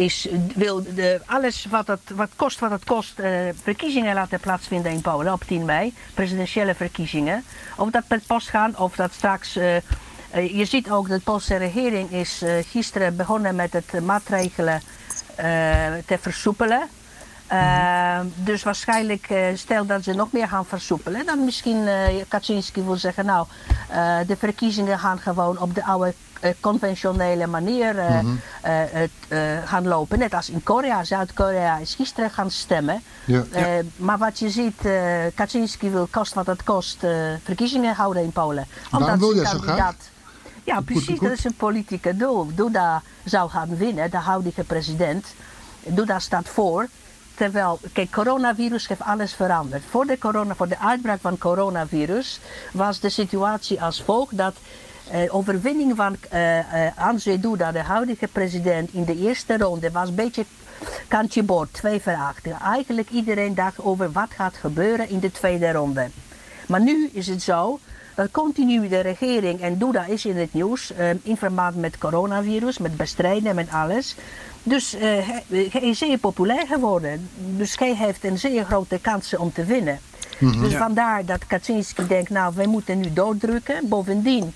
is, 0.02 0.28
wil 0.56 0.84
de, 0.96 1.22
alles 1.26 1.66
wat 1.70 1.88
het 1.88 2.00
wat 2.16 2.30
kost, 2.36 2.60
wat 2.60 2.72
het 2.72 2.84
kost, 2.84 3.20
eh, 3.20 3.30
verkiezingen 3.64 4.14
laten 4.14 4.40
plaatsvinden 4.40 4.92
in 4.92 5.02
Polen 5.02 5.34
op 5.34 5.44
10 5.44 5.66
mei. 5.66 5.94
Presidentiële 6.14 6.76
verkiezingen. 6.76 7.44
Of 7.78 7.90
dat 7.90 8.08
per 8.08 8.22
post 8.28 8.50
gaan, 8.50 8.78
of 8.78 8.96
dat 8.96 9.14
straks. 9.14 9.56
eh, 9.56 9.76
eh, 9.76 9.82
je 10.58 10.66
ziet 10.66 10.92
ook 10.92 11.08
dat 11.08 11.18
de 11.18 11.24
Poolse 11.24 11.56
regering 11.56 12.12
is 12.12 12.44
gisteren 12.72 13.16
begonnen 13.16 13.56
met 13.56 13.74
het 13.74 14.06
maatregelen 14.06 14.82
te 16.06 16.18
versoepelen. 16.22 16.82
Eh, 17.52 18.20
Dus 18.36 18.64
waarschijnlijk, 18.64 19.30
eh, 19.30 19.46
stel 19.56 19.86
dat 19.86 20.04
ze 20.04 20.14
nog 20.14 20.32
meer 20.32 20.48
gaan 20.48 20.66
versoepelen, 20.66 21.26
dan 21.26 21.46
misschien 21.46 21.88
eh 21.88 22.06
Kaczynski 22.28 22.82
wil 22.84 22.96
zeggen, 22.96 23.26
nou, 23.26 23.46
de 24.28 24.36
verkiezingen 24.38 25.00
gaan 25.00 25.20
gewoon 25.20 25.58
op 25.60 25.76
de 25.76 25.84
oude 25.84 26.14
conventionele 26.60 27.48
manier 27.48 27.98
eh, 28.00 28.20
eh, 28.20 28.26
het, 28.92 29.12
eh, 29.28 29.40
gaan 29.66 29.88
lopen. 29.88 30.20
Net 30.20 30.34
als 30.34 30.50
in 30.50 30.64
Korea. 30.64 31.04
Zuid-Korea 31.04 31.78
is 31.78 31.96
gisteren 31.96 32.30
gaan 32.30 32.52
stemmen. 32.52 33.04
Ja. 33.26 33.44
Eh, 33.52 33.66
maar 33.96 34.18
wat 34.18 34.40
je 34.40 34.50
ziet, 34.50 34.86
eh 34.86 35.26
Kaczynski 35.36 35.90
wil 35.90 36.08
kost 36.12 36.34
wat 36.34 36.46
het 36.46 36.64
kost 36.64 37.04
eh, 37.04 37.12
verkiezingen 37.44 37.96
houden 37.96 38.24
in 38.24 38.32
Polen. 38.32 38.68
Waarom 38.90 39.20
wil 39.20 39.30
zijn 39.36 39.42
je 39.42 39.48
zo 39.50 39.58
graag? 39.60 39.96
Ja, 40.64 40.76
Goed, 40.76 40.86
precies. 40.86 41.06
goed. 41.18 41.22
Dat 41.22 41.38
is 41.38 41.44
een 41.44 41.56
politieke 41.56 42.18
doel. 42.18 42.50
Duda 42.56 43.02
zou 43.24 43.50
gaan 43.50 43.78
winnen, 43.78 44.12
de 44.12 44.18
huidige 44.18 44.64
president. 44.64 45.26
Duda 45.86 46.20
staat 46.20 46.50
voor. 46.50 46.88
Terwijl, 47.36 47.80
kijk, 47.94 48.12
coronavirus 48.12 48.88
heeft 48.88 49.02
alles 49.02 49.34
veranderd. 49.34 49.84
Voor 49.90 50.06
de, 50.06 50.18
corona, 50.18 50.56
voor 50.56 50.68
de 50.68 50.80
uitbraak 50.80 51.20
van 51.22 51.38
coronavirus 51.38 52.40
was 52.72 53.00
de 53.00 53.10
situatie 53.10 53.82
als 53.82 54.02
volgt 54.02 54.38
dat 54.38 54.56
eh, 55.12 55.36
overwinning 55.36 55.96
van 55.96 56.16
Andrzej 56.96 57.40
Duda, 57.40 57.72
de 57.72 57.80
huidige 57.80 58.28
president, 58.28 58.94
in 58.94 59.04
de 59.04 59.18
eerste 59.18 59.58
ronde 59.58 59.92
was 59.92 60.10
een 60.10 60.16
beetje 60.16 60.46
kantje 61.08 61.44
boord, 61.44 61.74
twee 61.74 62.00
verachten. 62.00 62.60
Eigenlijk 62.60 63.10
iedereen 63.10 63.56
dacht 63.56 63.84
over 63.84 64.12
wat 64.12 64.30
gaat 64.36 64.56
gebeuren 64.56 65.10
in 65.10 65.20
de 65.20 65.32
tweede 65.32 65.72
ronde. 65.72 66.10
Maar 66.68 66.82
nu 66.82 67.10
is 67.14 67.28
het 67.28 67.42
zo 67.42 67.80
dat 68.16 68.32
continu 68.32 68.88
de 68.88 69.00
regering 69.00 69.62
en 69.62 69.78
Duda 69.78 70.06
is 70.06 70.26
in 70.26 70.38
het 70.38 70.54
nieuws 70.54 70.94
eh, 70.94 71.10
in 71.24 71.38
verband 71.38 71.76
met 71.76 71.98
coronavirus, 71.98 72.78
met 72.78 72.98
bestrijden, 72.98 73.56
met 73.56 73.72
alles. 73.72 74.16
Dus 74.64 74.92
hij, 75.00 75.44
hij 75.48 75.82
is 75.82 75.98
zeer 75.98 76.18
populair 76.18 76.68
geworden. 76.68 77.30
Dus 77.36 77.78
hij 77.78 77.96
heeft 77.96 78.24
een 78.24 78.40
zeer 78.40 78.66
grote 78.66 79.00
kans 79.00 79.36
om 79.38 79.54
te 79.54 79.66
winnen. 79.66 80.00
Dus 80.40 80.76
vandaar 80.76 81.26
dat 81.26 81.48
Kaczynski 81.48 82.08
denkt, 82.08 82.30
nou, 82.30 82.54
wij 82.56 82.68
moeten 82.68 83.00
nu 83.00 83.14
doordrukken. 83.14 83.88
Bovendien 83.88 84.54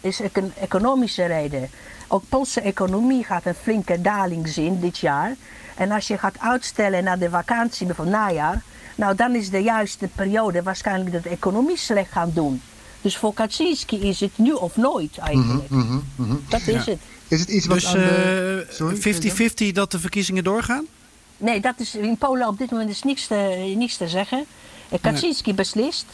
is 0.00 0.20
een 0.32 0.52
economische 0.60 1.24
reden. 1.24 1.70
Ook 2.08 2.22
Poolse 2.28 2.60
economie 2.60 3.24
gaat 3.24 3.46
een 3.46 3.54
flinke 3.54 4.00
daling 4.00 4.48
zien 4.48 4.80
dit 4.80 4.98
jaar. 4.98 5.36
En 5.76 5.90
als 5.90 6.06
je 6.06 6.18
gaat 6.18 6.38
uitstellen 6.38 7.04
naar 7.04 7.18
de 7.18 7.30
vakantie, 7.30 7.86
bijvoorbeeld 7.86 8.16
najaar, 8.16 8.62
nou 8.94 9.14
dan 9.14 9.34
is 9.34 9.50
de 9.50 9.62
juiste 9.62 10.08
periode 10.14 10.62
waarschijnlijk 10.62 11.12
dat 11.12 11.22
de 11.22 11.28
economie 11.28 11.76
slecht 11.78 12.12
gaat 12.12 12.34
doen. 12.34 12.62
Dus 13.00 13.16
voor 13.16 13.32
Kaczynski 13.34 14.00
is 14.08 14.20
het 14.20 14.38
nu 14.38 14.52
of 14.52 14.76
nooit 14.76 15.18
eigenlijk. 15.18 15.68
Dat 16.48 16.66
is 16.66 16.86
het. 16.86 16.98
Is 17.28 17.40
het 17.40 17.48
iets 17.48 17.66
wat 17.66 17.76
Dus 17.76 17.86
aan 17.86 17.92
de... 18.00 18.66
eh, 18.68 18.74
Sorry, 18.74 19.70
50-50 19.70 19.72
dat 19.72 19.90
de 19.90 19.98
verkiezingen 19.98 20.44
doorgaan? 20.44 20.86
Nee, 21.36 21.60
dat 21.60 21.74
is, 21.76 21.94
in 21.94 22.16
Polen 22.16 22.48
op 22.48 22.58
dit 22.58 22.70
moment 22.70 22.90
is 22.90 23.02
niks 23.02 23.26
te, 23.26 23.72
niks 23.76 23.96
te 23.96 24.08
zeggen. 24.08 24.44
Eh, 24.88 24.98
Kaczynski 25.00 25.54
beslist. 25.54 26.06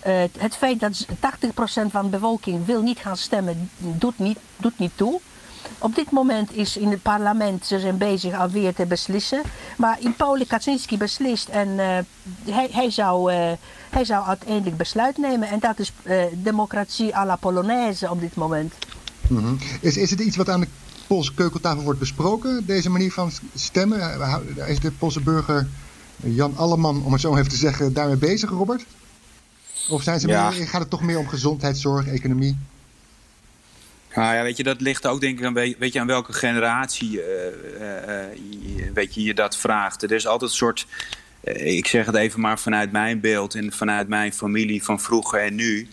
Eh, 0.00 0.22
het 0.38 0.56
feit 0.56 0.80
dat 0.80 0.96
z- 0.96 1.04
80% 1.20 1.90
van 1.90 2.04
de 2.04 2.08
bevolking 2.10 2.66
wil 2.66 2.82
niet 2.82 2.98
gaan 2.98 3.16
stemmen, 3.16 3.70
doet 3.78 4.18
niet, 4.18 4.38
doet 4.56 4.78
niet 4.78 4.92
toe. 4.94 5.20
Op 5.78 5.94
dit 5.94 6.10
moment 6.10 6.56
is 6.56 6.76
in 6.76 6.88
het 6.90 7.02
parlement, 7.02 7.66
ze 7.66 7.80
zijn 7.80 7.98
bezig 7.98 8.34
alweer 8.38 8.74
te 8.74 8.86
beslissen. 8.86 9.42
Maar 9.76 9.96
in 10.00 10.14
Polen, 10.16 10.46
Kaczynski 10.46 10.96
beslist 10.96 11.48
en 11.48 11.68
eh, 11.78 11.98
hij, 12.54 12.68
hij, 12.72 12.90
zou, 12.90 13.32
eh, 13.32 13.52
hij 13.90 14.04
zou 14.04 14.26
uiteindelijk 14.26 14.76
besluit 14.76 15.18
nemen. 15.18 15.48
En 15.48 15.58
dat 15.58 15.78
is 15.78 15.92
democratie 16.32 17.16
à 17.16 17.24
la 17.26 17.36
Polonaise 17.36 18.10
op 18.10 18.20
dit 18.20 18.34
moment. 18.34 18.74
Mhm. 19.28 19.54
is, 19.80 19.96
is 19.96 20.10
het 20.10 20.20
iets 20.20 20.36
wat 20.36 20.48
aan 20.48 20.60
de 20.60 20.68
Poolse 21.06 21.34
keukentafel 21.34 21.82
wordt 21.82 21.98
besproken, 21.98 22.66
deze 22.66 22.90
manier 22.90 23.12
van 23.12 23.30
stemmen? 23.54 24.00
Is 24.68 24.80
de 24.80 24.90
Poolse 24.92 25.20
burger 25.20 25.68
Jan 26.16 26.56
Alleman, 26.56 27.02
om 27.04 27.12
het 27.12 27.20
zo 27.20 27.36
even 27.36 27.48
te 27.50 27.56
zeggen, 27.56 27.92
daarmee 27.92 28.16
bezig, 28.16 28.50
Robert? 28.50 28.84
Of 29.90 30.02
zijn 30.02 30.20
ze 30.20 30.28
Ja. 30.28 30.50
meer, 30.50 30.66
gaat 30.66 30.80
het 30.80 30.90
toch 30.90 31.02
meer 31.02 31.18
om 31.18 31.28
gezondheidszorg, 31.28 32.06
economie? 32.06 32.56
Nou 34.14 34.34
ja, 34.34 34.42
weet 34.42 34.56
je, 34.56 34.62
dat 34.62 34.80
ligt 34.80 35.06
ook 35.06 35.20
denk 35.20 35.38
ik 35.38 35.44
aan, 35.44 35.54
we- 35.54 35.76
weet 35.78 35.92
je, 35.92 36.00
aan 36.00 36.06
welke 36.06 36.32
generatie 36.32 37.22
eh, 37.22 37.46
eh, 37.80 38.22
eh, 38.24 38.36
je, 38.76 38.90
weet 38.94 39.14
je, 39.14 39.22
je 39.22 39.34
dat 39.34 39.56
vraagt. 39.56 40.02
Er 40.02 40.12
is 40.12 40.26
altijd 40.26 40.50
een 40.50 40.56
soort, 40.56 40.86
ik 41.54 41.86
zeg 41.86 42.06
het 42.06 42.14
even 42.14 42.40
maar 42.40 42.58
vanuit 42.58 42.92
mijn 42.92 43.20
beeld 43.20 43.54
en 43.54 43.72
vanuit 43.72 44.08
mijn 44.08 44.32
familie 44.32 44.84
van 44.84 45.00
vroeger 45.00 45.40
en 45.40 45.54
nu. 45.54 45.88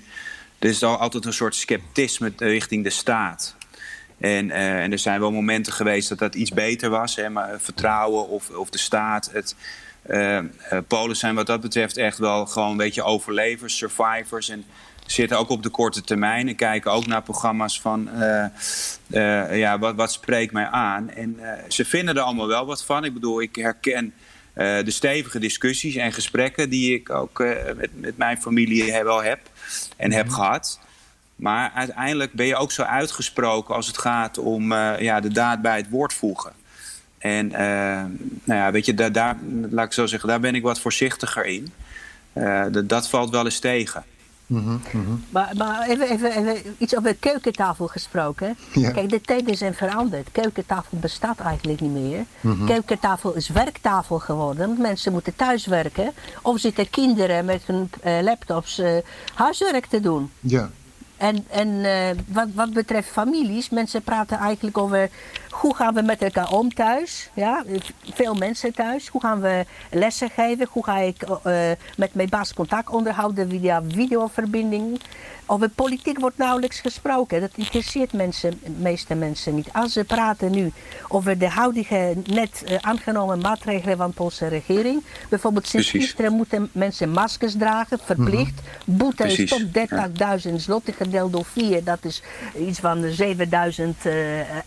er 0.60 0.70
is 0.70 0.84
al 0.84 0.98
altijd 0.98 1.26
een 1.26 1.34
soort 1.34 1.56
sceptisme 1.56 2.34
richting 2.38 2.84
de 2.84 2.90
staat. 2.90 3.56
En, 4.20 4.52
en 4.52 4.92
er 4.92 5.00
zijn 5.00 5.20
wel 5.20 5.32
momenten 5.32 5.74
geweest 5.74 6.10
dat 6.10 6.20
dat 6.20 6.36
iets 6.36 6.52
beter 6.52 6.90
was. 6.90 7.16
Hè, 7.16 7.30
maar 7.30 7.60
vertrouwen 7.60 8.28
of, 8.30 8.50
of 8.50 8.70
de 8.70 8.78
staat. 8.78 9.30
Het, 9.32 9.56
Polen 10.88 11.15
zijn 11.15 11.36
wat 11.36 11.48
dat 11.48 11.62
betreft 11.62 11.98
echt 11.98 12.17
wel 12.17 12.46
gewoon 12.46 12.72
een 12.72 12.78
beetje 12.78 13.04
overlevers, 13.04 13.78
survivors. 13.78 14.50
En 14.50 14.65
zitten 15.06 15.38
ook 15.38 15.50
op 15.50 15.63
de 15.63 15.70
korte 15.70 16.02
termijn 16.02 16.48
en 16.48 16.56
kijken 16.56 16.91
ook 16.91 17.08
naar 17.08 17.22
programma's 17.22 17.82
van 17.82 18.10
uh, 18.13 18.46
uh, 19.08 19.58
ja, 19.58 19.80
wat, 19.80 19.96
wat 19.96 20.12
spreekt 20.12 20.54
mij 20.54 20.65
aan. 20.65 21.10
En 21.10 21.38
uh, 21.39 21.52
ze 21.67 21.86
vinden 21.86 22.15
er 22.15 22.22
allemaal 22.22 22.48
wel 22.48 22.65
wat 22.65 22.84
van. 22.84 23.04
Ik 23.04 23.13
bedoel, 23.13 23.41
ik 23.41 23.56
herken 23.56 24.13
de 24.58 24.91
stevige 24.91 25.39
discussies 25.39 25.96
en 25.96 26.13
gesprekken 26.13 26.70
die 26.70 26.93
ik 26.93 27.10
ook 27.10 27.43
met, 27.76 27.89
met 27.93 28.17
mijn 28.17 28.41
familie 28.41 29.04
wel 29.04 29.24
heb 29.24 29.39
en 29.98 30.12
heb 30.12 30.30
gehad. 30.30 30.80
Maar 31.36 31.72
uiteindelijk 31.76 32.34
ben 32.34 32.46
je 32.46 32.56
ook 32.56 32.72
zo 32.72 32.82
uitgesproken 32.82 33.76
als 33.76 33.88
het 33.88 33.98
gaat 33.98 34.38
om 34.38 34.74
ja, 34.74 35.20
de 35.20 35.32
daad 35.32 35.62
bij 35.62 35.78
het 35.78 35.89
woord 35.89 36.13
voegen. 36.13 36.52
En 37.17 37.47
nou 38.43 38.60
ja, 38.60 38.71
weet 38.71 38.86
je, 38.86 38.93
daar, 38.93 39.12
daar, 39.12 39.38
laat 39.69 39.86
ik 39.86 39.93
zo 39.93 40.06
zeggen, 40.06 40.30
daar 40.30 40.39
ben 40.39 40.56
ik 40.56 40.63
wat 40.63 40.80
voorzichtiger 40.80 41.45
in. 41.45 41.73
dat 42.88 43.10
valt 43.10 43.30
wel 43.30 43.45
eens 43.45 43.60
tegen. 43.60 44.03
Mm 44.47 44.82
-hmm. 44.91 45.23
Maar, 45.30 45.53
maar 45.58 45.88
even, 45.88 46.10
even, 46.10 46.32
even, 46.32 46.75
iets 46.77 46.95
over 46.95 47.10
de 47.10 47.17
keukentafel 47.19 47.88
gesproken. 47.88 48.58
Ja. 48.73 48.91
Kijk, 48.91 49.10
de 49.10 49.21
tijden 49.21 49.58
zijn 49.58 49.73
veranderd. 49.73 50.32
Keukentafel 50.32 50.97
bestaat 50.97 51.39
eigenlijk 51.39 51.82
niet 51.82 51.91
meer. 51.91 52.25
Mm 52.41 52.58
-hmm. 52.58 52.65
Keukentafel 52.65 53.36
is 53.36 53.49
werktafel 53.49 54.19
geworden. 54.19 54.75
Mensen 54.82 55.12
moeten 55.12 55.36
thuis 55.36 55.65
werken. 55.65 56.13
Of 56.41 56.60
zitten 56.60 56.89
kinderen 56.89 57.45
met 57.45 57.62
hun 57.65 57.89
uh, 58.06 58.21
laptops 58.21 58.80
uh, 58.80 58.97
huiswerk 59.34 59.86
te 59.86 59.99
doen. 59.99 60.32
Ja. 60.39 60.69
En, 61.17 61.45
en 61.49 61.67
uh, 61.67 62.10
wat, 62.27 62.47
wat 62.53 62.73
betreft 62.73 63.10
families, 63.10 63.69
mensen 63.69 64.01
praten 64.01 64.38
eigenlijk 64.38 64.77
over 64.77 65.10
hoe 65.49 65.75
gaan 65.75 65.93
we 65.93 66.01
met 66.01 66.21
elkaar 66.21 66.51
om 66.51 66.73
thuis. 66.73 67.30
Ja? 67.34 67.63
Veel 68.13 68.34
mensen 68.34 68.73
thuis. 68.73 69.08
Hoe 69.08 69.21
gaan 69.21 69.41
we 69.41 69.65
lessen 69.91 70.30
geven? 70.30 70.67
Hoe 70.71 70.84
ga 70.84 70.97
ik 70.97 71.23
uh, 71.30 71.71
met 71.97 72.13
mijn 72.13 72.30
baas 72.30 72.53
contact 72.53 72.89
onderhouden 72.89 73.49
via 73.49 73.82
videoverbinding? 73.88 75.01
Over 75.50 75.70
politiek 75.70 76.20
wordt 76.20 76.38
nauwelijks 76.38 76.80
gesproken. 76.80 77.42
Dat 77.42 77.52
interesseert 77.56 78.14
mensen, 78.14 78.60
de 78.64 78.70
meeste 78.78 79.16
mensen 79.16 79.56
niet. 79.56 79.70
Als 79.74 79.94
ze 79.94 80.04
praten 80.04 80.52
nu 80.52 80.72
over 81.08 81.38
de 81.38 81.50
huidige 81.50 82.16
net 82.26 82.64
uh, 82.66 82.78
aangenomen 82.82 83.40
maatregelen 83.40 83.98
van 83.98 84.08
de 84.08 84.14
Poolse 84.14 84.48
regering. 84.48 85.04
Bijvoorbeeld 85.30 85.68
sinds 85.68 85.90
Precies. 85.90 86.08
gisteren 86.08 86.34
moeten 86.34 86.70
mensen 86.72 87.10
maskers 87.10 87.54
dragen, 87.58 88.00
verplicht. 88.04 88.54
Mm 88.54 88.84
-hmm. 88.86 88.98
Boete 88.98 89.24
is 89.24 89.50
tot 89.50 89.64
30.000 90.48 90.54
zloty 90.56 90.92
gedeeld 90.92 91.32
door 91.32 91.46
4. 91.46 91.84
Dat 91.84 92.06
is 92.06 92.22
iets 92.68 92.80
van 92.80 93.12
7000 93.12 94.06
uh, 94.06 94.14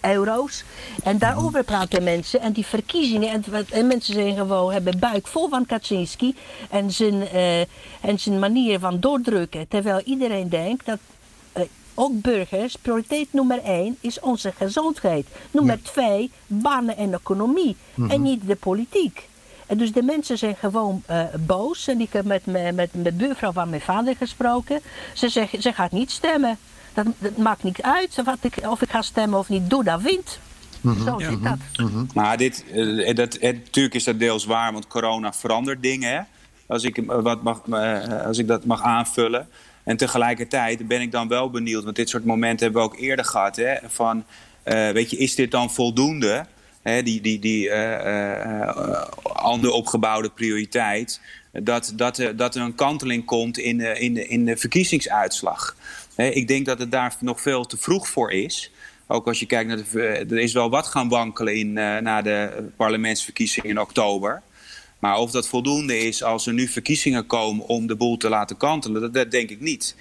euro's. 0.01 0.64
En 1.03 1.19
daarover 1.19 1.64
praten 1.64 2.03
mensen. 2.03 2.40
En 2.40 2.53
die 2.53 2.66
verkiezingen, 2.66 3.31
en, 3.31 3.45
en 3.71 3.87
mensen 3.87 4.14
zijn 4.14 4.37
gewoon, 4.37 4.73
hebben 4.73 4.99
buik 4.99 5.27
vol 5.27 5.49
van 5.49 5.66
Kaczynski. 5.66 6.35
En 6.71 6.90
zijn, 6.90 7.14
uh, 7.14 7.61
en 8.01 8.19
zijn 8.19 8.38
manier 8.38 8.79
van 8.79 9.01
doordrukken. 9.01 9.69
Terwijl 9.69 10.01
iedereen 10.05 10.49
denkt 10.49 10.69
dat 10.85 10.98
uh, 11.56 11.62
ook 11.94 12.20
burgers, 12.20 12.76
prioriteit 12.76 13.33
nummer 13.33 13.62
één 13.62 13.96
is 14.00 14.20
onze 14.20 14.52
gezondheid. 14.52 15.26
Nummer 15.50 15.78
ja. 15.83 15.90
twee, 15.90 16.30
banen 16.46 16.96
en 16.96 17.14
economie. 17.14 17.76
Mm 17.94 18.04
-hmm. 18.04 18.11
En 18.11 18.22
niet 18.22 18.46
de 18.46 18.56
politiek. 18.56 19.28
En 19.70 19.78
dus 19.78 19.92
de 19.92 20.02
mensen 20.02 20.38
zijn 20.38 20.56
gewoon 20.56 21.02
uh, 21.11 21.22
boos. 21.46 21.88
En 21.88 22.00
ik 22.00 22.12
heb 22.12 22.24
met, 22.24 22.46
met, 22.46 22.74
met 22.74 22.90
de 22.92 23.12
buurvrouw 23.12 23.52
van 23.52 23.68
mijn 23.68 23.80
vader 23.80 24.16
gesproken. 24.16 24.80
Ze 25.14 25.28
zegt, 25.28 25.62
ze 25.62 25.72
gaat 25.72 25.92
niet 25.92 26.11
stemmen. 26.11 26.59
Dat, 26.94 27.06
dat 27.18 27.37
maakt 27.37 27.62
niet 27.62 27.83
uit 27.83 28.18
of 28.26 28.44
ik, 28.44 28.66
of 28.66 28.83
ik 28.83 28.90
ga 28.90 29.02
stemmen 29.02 29.38
of 29.38 29.48
niet. 29.48 29.70
Doe 29.70 29.85
dat 29.85 30.00
wint. 30.00 30.38
Mm 30.80 30.94
-hmm. 30.94 31.04
Zo 31.04 31.18
ja. 31.18 31.30
zit 31.30 31.42
dat. 31.42 31.59
Mm 31.76 31.87
-hmm. 31.87 32.06
Maar 32.14 32.37
dit, 32.37 32.64
uh, 32.72 33.14
dat, 33.14 33.40
natuurlijk 33.40 33.94
is 33.94 34.04
dat 34.04 34.18
deels 34.18 34.44
waar, 34.44 34.72
want 34.72 34.87
corona 34.87 35.33
verandert 35.33 35.83
dingen. 35.83 36.12
Hè? 36.12 36.20
Als, 36.66 36.83
ik, 36.83 37.02
wat 37.06 37.42
mag, 37.42 37.70
als 38.26 38.38
ik 38.38 38.46
dat 38.46 38.64
mag 38.64 38.83
aanvullen. 38.83 39.48
En 39.90 39.96
tegelijkertijd 39.96 40.88
ben 40.88 41.00
ik 41.00 41.12
dan 41.12 41.29
wel 41.29 41.50
benieuwd, 41.50 41.85
want 41.85 41.96
dit 41.96 42.09
soort 42.09 42.24
momenten 42.24 42.64
hebben 42.64 42.83
we 42.83 42.88
ook 42.88 42.98
eerder 42.98 43.24
gehad. 43.24 43.57
Hè? 43.57 43.74
Van, 43.87 44.24
weet 44.64 45.11
je, 45.11 45.16
is 45.16 45.35
dit 45.35 45.50
dan 45.50 45.70
voldoende? 45.70 46.46
Hè? 46.83 47.03
Die, 47.03 47.20
die, 47.20 47.38
die 47.38 47.72
ander 49.22 49.70
opgebouwde 49.70 50.31
prioriteit. 50.31 51.20
Dat, 51.53 51.92
dat, 51.96 52.33
dat 52.37 52.55
er 52.55 52.62
een 52.62 52.74
kanteling 52.74 53.24
komt 53.24 53.59
in 53.59 53.79
de, 53.79 53.98
in 53.98 54.14
de, 54.14 54.26
in 54.26 54.44
de 54.44 54.57
verkiezingsuitslag. 54.57 55.76
Hè? 56.14 56.29
Ik 56.29 56.48
denk 56.48 56.66
dat 56.66 56.79
het 56.79 56.90
daar 56.90 57.16
nog 57.20 57.40
veel 57.40 57.66
te 57.66 57.76
vroeg 57.76 58.09
voor 58.09 58.33
is. 58.33 58.70
Ook 59.07 59.26
als 59.26 59.38
je 59.38 59.46
kijkt 59.46 59.68
naar 59.68 59.76
de. 59.76 60.26
Er 60.31 60.38
is 60.38 60.53
wel 60.53 60.70
wat 60.70 60.87
gaan 60.87 61.09
wankelen 61.09 61.55
in, 61.55 61.72
na 61.72 62.22
de 62.22 62.68
parlementsverkiezingen 62.76 63.70
in 63.70 63.81
oktober. 63.81 64.42
Maar 65.00 65.18
of 65.18 65.30
dat 65.30 65.48
voldoende 65.48 65.98
is 65.98 66.22
als 66.22 66.46
er 66.46 66.52
nu 66.52 66.68
verkiezingen 66.68 67.26
komen 67.26 67.66
om 67.66 67.86
de 67.86 67.96
boel 67.96 68.16
te 68.16 68.28
laten 68.28 68.56
kantelen, 68.56 69.12
dat, 69.12 69.30
denk 69.30 69.50
ik 69.50 69.60
niet. 69.60 69.96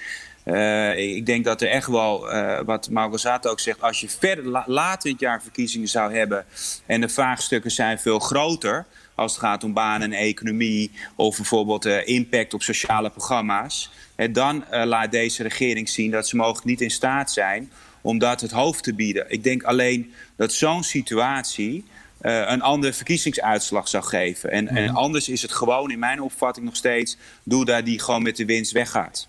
Uh, 0.46 0.98
ik 0.98 1.26
denk 1.26 1.46
dat 1.46 1.62
er 1.62 1.70
echt 1.70 1.88
wel, 1.88 2.34
uh, 2.34 2.60
wat 2.66 2.90
Margozat 2.90 3.48
ook 3.48 3.60
zegt, 3.60 3.82
als 3.82 4.00
je 4.00 4.10
verder 4.10 4.46
la 4.46 4.64
later 4.68 5.06
in 5.06 5.12
het 5.12 5.22
jaar 5.22 5.42
verkiezingen 5.42 5.88
zou 5.88 6.14
hebben 6.14 6.46
en 6.86 7.02
de 7.02 7.10
vraagstukken 7.10 7.72
zijn 7.72 8.00
veel 8.00 8.20
groter, 8.20 8.86
als 9.16 9.32
het 9.32 9.42
gaat 9.42 9.64
om 9.64 9.74
banen 9.74 10.14
en 10.14 10.20
economie 10.20 10.92
of 11.16 11.36
bijvoorbeeld 11.36 11.86
uh, 11.86 12.08
impact 12.08 12.54
op 12.54 12.64
sociale 12.64 13.10
programma's, 13.10 13.92
hè, 14.16 14.32
dan 14.32 14.66
laat 14.70 15.12
deze 15.12 15.44
regering 15.44 15.90
zien 15.90 16.12
dat 16.12 16.28
ze 16.28 16.36
mogelijk 16.36 16.66
niet 16.66 16.82
in 16.82 16.92
staat 16.92 17.32
zijn 17.32 17.72
om 18.02 18.18
dat 18.18 18.42
het 18.42 18.52
hoofd 18.52 18.84
te 18.84 18.94
bieden. 18.94 19.26
Ik 19.28 19.44
denk 19.44 19.64
alleen 19.64 20.14
dat 20.36 20.54
zo'n 20.54 20.84
situatie 20.84 21.86
uh, 22.22 22.50
een 22.50 22.62
andere 22.62 22.94
verkiezingsuitslag 22.94 23.88
zou 23.88 24.04
geven. 24.04 24.52
En, 24.52 24.64
mm. 24.64 24.78
en, 24.78 24.90
anders 24.90 25.30
is 25.30 25.42
het 25.42 25.52
gewoon 25.52 25.92
in 25.92 26.00
mijn 26.00 26.22
opvatting 26.22 26.66
nog 26.66 26.76
steeds... 26.76 27.18
doe 27.44 27.66
daar 27.66 27.84
die 27.84 28.00
gewoon 28.00 28.24
met 28.24 28.36
de 28.36 28.46
winst 28.46 28.72
weggaat. 28.72 29.28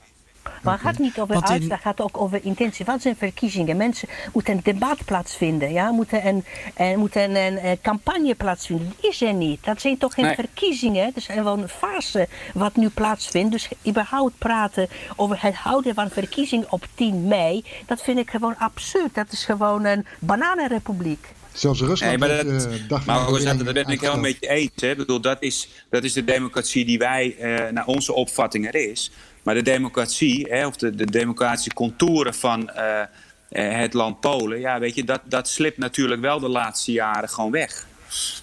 Maar 0.62 0.72
het 0.72 0.82
gaat 0.82 0.98
niet 0.98 1.18
over 1.18 1.34
in... 1.34 1.46
uitslag, 1.46 1.82
het 1.82 1.86
gaat 1.86 2.00
ook 2.00 2.20
over 2.20 2.44
intentie. 2.44 2.84
Wat 2.84 3.02
zijn 3.02 3.16
verkiezingen? 3.16 3.76
Mensen 3.76 4.08
moeten 4.32 4.54
een 4.54 4.60
debat 4.62 5.04
plaatsvinden, 5.04 5.72
ja? 5.72 5.90
moeten 5.90 6.26
een, 6.26 6.44
een, 6.76 6.98
moeten 6.98 7.36
een, 7.36 7.66
een 7.66 7.80
campagne 7.80 8.34
plaatsvinden. 8.34 8.92
Dat 8.96 9.10
is 9.10 9.22
er 9.22 9.34
niet. 9.34 9.64
Dat 9.64 9.80
zijn 9.80 9.98
toch 9.98 10.14
geen 10.14 10.24
nee. 10.24 10.34
verkiezingen? 10.34 11.04
Dat 11.04 11.16
is 11.16 11.26
gewoon 11.26 11.62
een 11.62 11.68
fase 11.68 12.28
wat 12.54 12.76
nu 12.76 12.88
plaatsvindt. 12.88 13.52
Dus 13.52 13.68
überhaupt 13.88 14.38
praten 14.38 14.88
over 15.16 15.42
het 15.42 15.54
houden 15.54 15.94
van 15.94 16.10
verkiezingen 16.10 16.72
op 16.72 16.86
10 16.94 17.26
mei, 17.26 17.64
dat 17.86 18.02
vind 18.02 18.18
ik 18.18 18.30
gewoon 18.30 18.56
absurd. 18.58 19.14
Dat 19.14 19.32
is 19.32 19.44
gewoon 19.44 19.84
een 19.84 20.06
bananenrepubliek. 20.18 21.28
Zelfs 21.52 21.80
Rusland. 21.80 22.00
Nee, 22.00 22.18
maar 22.18 22.44
dat, 22.44 22.66
uh, 22.66 22.88
dag 22.88 23.04
maar 23.04 23.26
dat, 23.26 23.64
dat 23.64 23.74
ben 23.74 23.86
ik 23.86 24.00
helemaal 24.00 24.20
met 24.20 24.36
je 24.40 24.48
eens. 24.48 24.70
Hè. 24.76 24.90
Ik 24.90 24.96
bedoel, 24.96 25.20
dat, 25.20 25.42
is, 25.42 25.68
dat 25.90 26.04
is 26.04 26.12
de 26.12 26.24
democratie 26.24 26.84
die 26.84 26.98
wij, 26.98 27.36
uh, 27.40 27.70
naar 27.70 27.86
onze 27.86 28.12
opvatting 28.12 28.66
er 28.66 28.74
is. 28.90 29.10
Maar 29.42 29.54
de 29.54 29.62
democratie, 29.62 30.46
hè, 30.50 30.66
of 30.66 30.76
de, 30.76 30.94
de 30.94 31.10
democratische 31.10 31.74
contouren 31.74 32.34
van 32.34 32.70
uh, 32.76 33.02
het 33.48 33.94
land 33.94 34.20
Polen, 34.20 34.60
ja, 34.60 34.78
weet 34.78 34.94
je, 34.94 35.04
dat, 35.04 35.20
dat 35.24 35.48
slipt 35.48 35.78
natuurlijk 35.78 36.20
wel 36.20 36.40
de 36.40 36.48
laatste 36.48 36.92
jaren 36.92 37.28
gewoon 37.28 37.50
weg. 37.50 37.86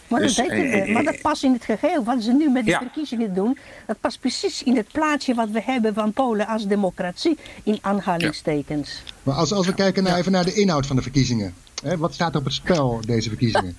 Maar 0.07 0.21
dat, 0.21 0.87
maar 0.87 1.03
dat 1.03 1.21
past 1.21 1.43
in 1.43 1.53
het 1.53 1.63
geheel. 1.63 2.03
Wat 2.03 2.23
ze 2.23 2.31
nu 2.31 2.49
met 2.49 2.65
de 2.65 2.71
ja. 2.71 2.79
verkiezingen 2.79 3.33
doen, 3.33 3.57
dat 3.85 3.99
past 3.99 4.19
precies 4.19 4.63
in 4.63 4.75
het 4.75 4.87
plaatje 4.91 5.33
wat 5.33 5.49
we 5.49 5.61
hebben 5.61 5.93
van 5.93 6.13
Polen 6.13 6.47
als 6.47 6.67
democratie, 6.67 7.37
in 7.63 7.77
aanhalingstekens. 7.81 9.01
Ja. 9.05 9.11
Maar 9.23 9.35
als, 9.35 9.51
als 9.51 9.65
we 9.65 9.73
kijken 9.73 10.03
naar, 10.03 10.17
even 10.17 10.31
naar 10.31 10.45
de 10.45 10.53
inhoud 10.53 10.85
van 10.85 10.95
de 10.95 11.01
verkiezingen. 11.01 11.53
Hè, 11.83 11.97
wat 11.97 12.13
staat 12.13 12.33
er 12.33 12.39
op 12.39 12.45
het 12.45 12.53
spel, 12.53 12.99
deze 13.05 13.29
verkiezingen? 13.29 13.75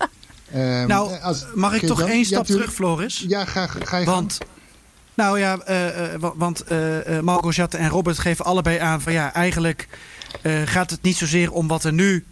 um, 0.54 0.86
nou, 0.94 1.20
als, 1.20 1.46
mag 1.54 1.74
ik 1.74 1.86
toch 1.86 1.98
dan? 1.98 2.08
één 2.08 2.24
stap 2.24 2.46
ja, 2.46 2.54
terug, 2.54 2.72
Floris? 2.72 3.24
Ja, 3.28 3.44
ga, 3.44 3.66
ga 3.66 3.96
je 3.96 4.06
Want, 4.06 4.36
gaan. 4.38 4.48
nou 5.14 5.38
ja, 5.38 5.58
uh, 5.68 6.14
uh, 6.14 6.30
want 6.34 6.64
uh, 6.72 7.20
Marco 7.20 7.50
Jatte 7.50 7.76
en 7.76 7.88
Robert 7.88 8.18
geven 8.18 8.44
allebei 8.44 8.78
aan 8.78 9.00
van 9.00 9.12
ja, 9.12 9.34
eigenlijk 9.34 9.88
gaat 10.64 10.90
het 10.90 11.02
niet 11.02 11.16
zozeer 11.16 11.52
om 11.52 11.68
wat 11.68 11.84
er 11.84 11.92
nu 11.92 12.24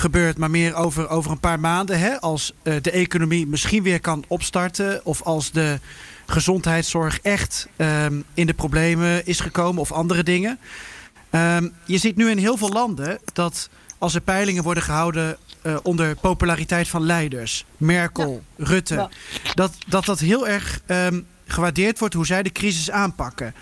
gebeurt, 0.00 0.38
maar 0.38 0.50
meer 0.50 0.74
over, 0.74 1.08
over 1.08 1.30
een 1.30 1.40
paar 1.40 1.60
maanden. 1.60 1.98
Hè, 1.98 2.20
als 2.20 2.52
uh, 2.62 2.74
de 2.82 2.90
economie 2.90 3.46
misschien 3.46 3.82
weer 3.82 4.00
kan 4.00 4.24
opstarten. 4.28 5.04
Of 5.04 5.22
als 5.22 5.50
de 5.50 5.80
gezondheidszorg 6.26 7.20
echt 7.20 7.68
um, 7.76 8.24
in 8.34 8.46
de 8.46 8.54
problemen 8.54 9.26
is 9.26 9.40
gekomen 9.40 9.80
of 9.80 9.92
andere 9.92 10.22
dingen. 10.22 10.58
Um, 11.30 11.72
je 11.84 11.98
ziet 11.98 12.16
nu 12.16 12.30
in 12.30 12.38
heel 12.38 12.56
veel 12.56 12.68
landen 12.68 13.18
dat 13.32 13.68
als 13.98 14.14
er 14.14 14.20
peilingen 14.20 14.62
worden 14.62 14.82
gehouden 14.82 15.36
uh, 15.62 15.76
onder 15.82 16.14
populariteit 16.14 16.88
van 16.88 17.02
leiders, 17.02 17.64
Merkel, 17.76 18.42
ja. 18.56 18.64
Rutte, 18.64 18.94
ja. 18.94 19.08
Dat, 19.54 19.72
dat 19.88 20.04
dat 20.04 20.18
heel 20.18 20.48
erg 20.48 20.80
um, 20.86 21.26
gewaardeerd 21.46 21.98
wordt 21.98 22.14
hoe 22.14 22.26
zij 22.26 22.42
de 22.42 22.52
crisis 22.52 22.90
aanpakken. 22.90 23.54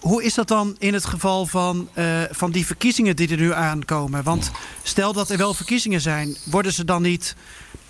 Hoe 0.00 0.24
is 0.24 0.34
dat 0.34 0.48
dan 0.48 0.76
in 0.78 0.94
het 0.94 1.04
geval 1.04 1.46
van, 1.46 1.88
uh, 1.94 2.22
van 2.30 2.50
die 2.50 2.66
verkiezingen 2.66 3.16
die 3.16 3.30
er 3.30 3.36
nu 3.36 3.52
aankomen? 3.52 4.22
Want 4.22 4.50
stel 4.82 5.12
dat 5.12 5.30
er 5.30 5.38
wel 5.38 5.54
verkiezingen 5.54 6.00
zijn, 6.00 6.36
worden 6.44 6.72
ze 6.72 6.84
dan 6.84 7.02
niet. 7.02 7.36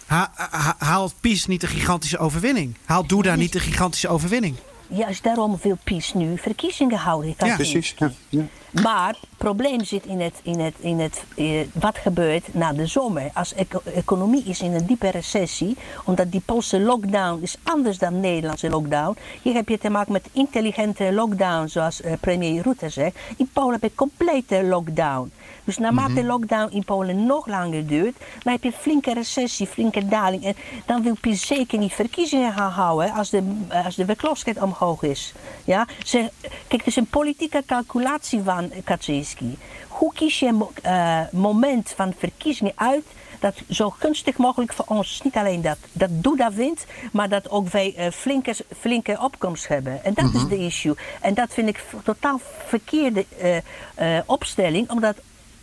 Ha, 0.06 0.32
ha, 0.34 0.74
haalt 0.78 1.14
PiS 1.20 1.46
niet 1.46 1.60
de 1.60 1.66
gigantische 1.66 2.18
overwinning? 2.18 2.74
Haalt 2.84 3.08
Duda 3.08 3.34
niet 3.34 3.52
de 3.52 3.60
gigantische 3.60 4.08
overwinning? 4.08 4.56
juist 4.88 5.22
daarom 5.22 5.58
wil 5.62 5.78
PiS 5.84 6.14
nu 6.14 6.38
verkiezingen 6.38 6.98
houden. 6.98 7.34
Ja, 7.38 7.54
Precies. 7.54 7.94
Ja. 7.98 8.12
Ja. 8.28 8.46
Maar 8.70 9.08
het 9.08 9.18
probleem 9.36 9.84
zit 9.84 10.06
in, 10.06 10.20
het, 10.20 10.40
in, 10.42 10.60
het, 10.60 10.74
in 10.78 10.98
het, 10.98 11.24
eh, 11.36 11.66
wat 11.72 11.98
gebeurt 11.98 12.54
na 12.54 12.72
de 12.72 12.86
zomer. 12.86 13.30
Als 13.34 13.54
eco- 13.54 13.82
economie 13.94 14.44
is 14.44 14.60
in 14.60 14.74
een 14.74 14.86
diepe 14.86 15.10
recessie, 15.10 15.76
omdat 16.04 16.32
die 16.32 16.42
Poolse 16.44 16.80
lockdown 16.80 17.42
is 17.42 17.56
anders 17.62 17.98
dan 17.98 18.12
de 18.12 18.18
Nederlandse 18.18 18.70
lockdown. 18.70 19.16
Hier 19.42 19.54
heb 19.54 19.68
je 19.68 19.78
te 19.78 19.90
maken 19.90 20.12
met 20.12 20.28
intelligente 20.32 21.12
lockdown, 21.12 21.66
zoals 21.66 22.00
eh, 22.00 22.12
premier 22.20 22.62
Rutte 22.62 22.88
zegt. 22.88 23.16
In 23.36 23.50
Polen 23.52 23.72
heb 23.72 23.82
je 23.82 23.94
complete 23.94 24.64
lockdown. 24.64 25.30
Dus 25.68 25.78
naarmate 25.78 26.14
de 26.14 26.24
lockdown 26.24 26.74
in 26.74 26.84
Polen 26.84 27.26
nog 27.26 27.46
langer 27.46 27.86
duurt, 27.86 28.16
dan 28.42 28.52
heb 28.52 28.62
je 28.62 28.72
flinke 28.72 29.12
recessie, 29.14 29.66
flinke 29.66 30.08
daling. 30.08 30.44
En 30.44 30.56
dan 30.86 31.02
wil 31.02 31.16
PiS 31.20 31.46
zeker 31.46 31.78
niet 31.78 31.92
verkiezingen 31.92 32.52
gaan 32.52 32.70
houden 32.70 33.12
als 33.12 33.30
de, 33.30 33.66
als 33.84 33.94
de 33.94 34.04
werkloosheid 34.04 34.60
omhoog 34.62 35.02
is. 35.02 35.32
Ja? 35.64 35.86
Ze, 36.04 36.30
kijk, 36.40 36.80
het 36.80 36.86
is 36.86 36.96
een 36.96 37.06
politieke 37.06 37.62
calculatie 37.66 38.42
van 38.58 38.82
Kaczynski. 38.84 39.58
Hoe 39.88 40.12
kies 40.12 40.38
je 40.38 40.46
een 40.46 40.66
eh, 40.82 41.20
moment 41.32 41.92
van 41.96 42.14
verkiezingen 42.18 42.72
uit 42.74 43.04
dat 43.40 43.54
zo 43.70 43.90
gunstig 43.90 44.36
mogelijk 44.36 44.72
voor 44.72 44.84
ons, 44.88 45.20
niet 45.24 45.34
alleen 45.34 45.62
dat, 45.62 45.78
dat 45.92 46.10
Duda 46.12 46.52
wint, 46.52 46.86
maar 47.12 47.28
dat 47.28 47.50
ook 47.50 47.68
wij 47.68 47.94
eh, 47.96 48.10
flinke, 48.10 48.54
flinke 48.80 49.18
opkomst 49.20 49.68
hebben. 49.68 50.04
En 50.04 50.14
dat 50.14 50.34
is 50.34 50.48
de 50.48 50.58
issue. 50.58 50.94
En 51.20 51.34
dat 51.34 51.52
vind 51.52 51.68
ik 51.68 51.84
totaal 52.04 52.40
verkeerde 52.66 53.26
eh, 53.38 54.18
opstelling, 54.26 54.90
omdat 54.90 55.16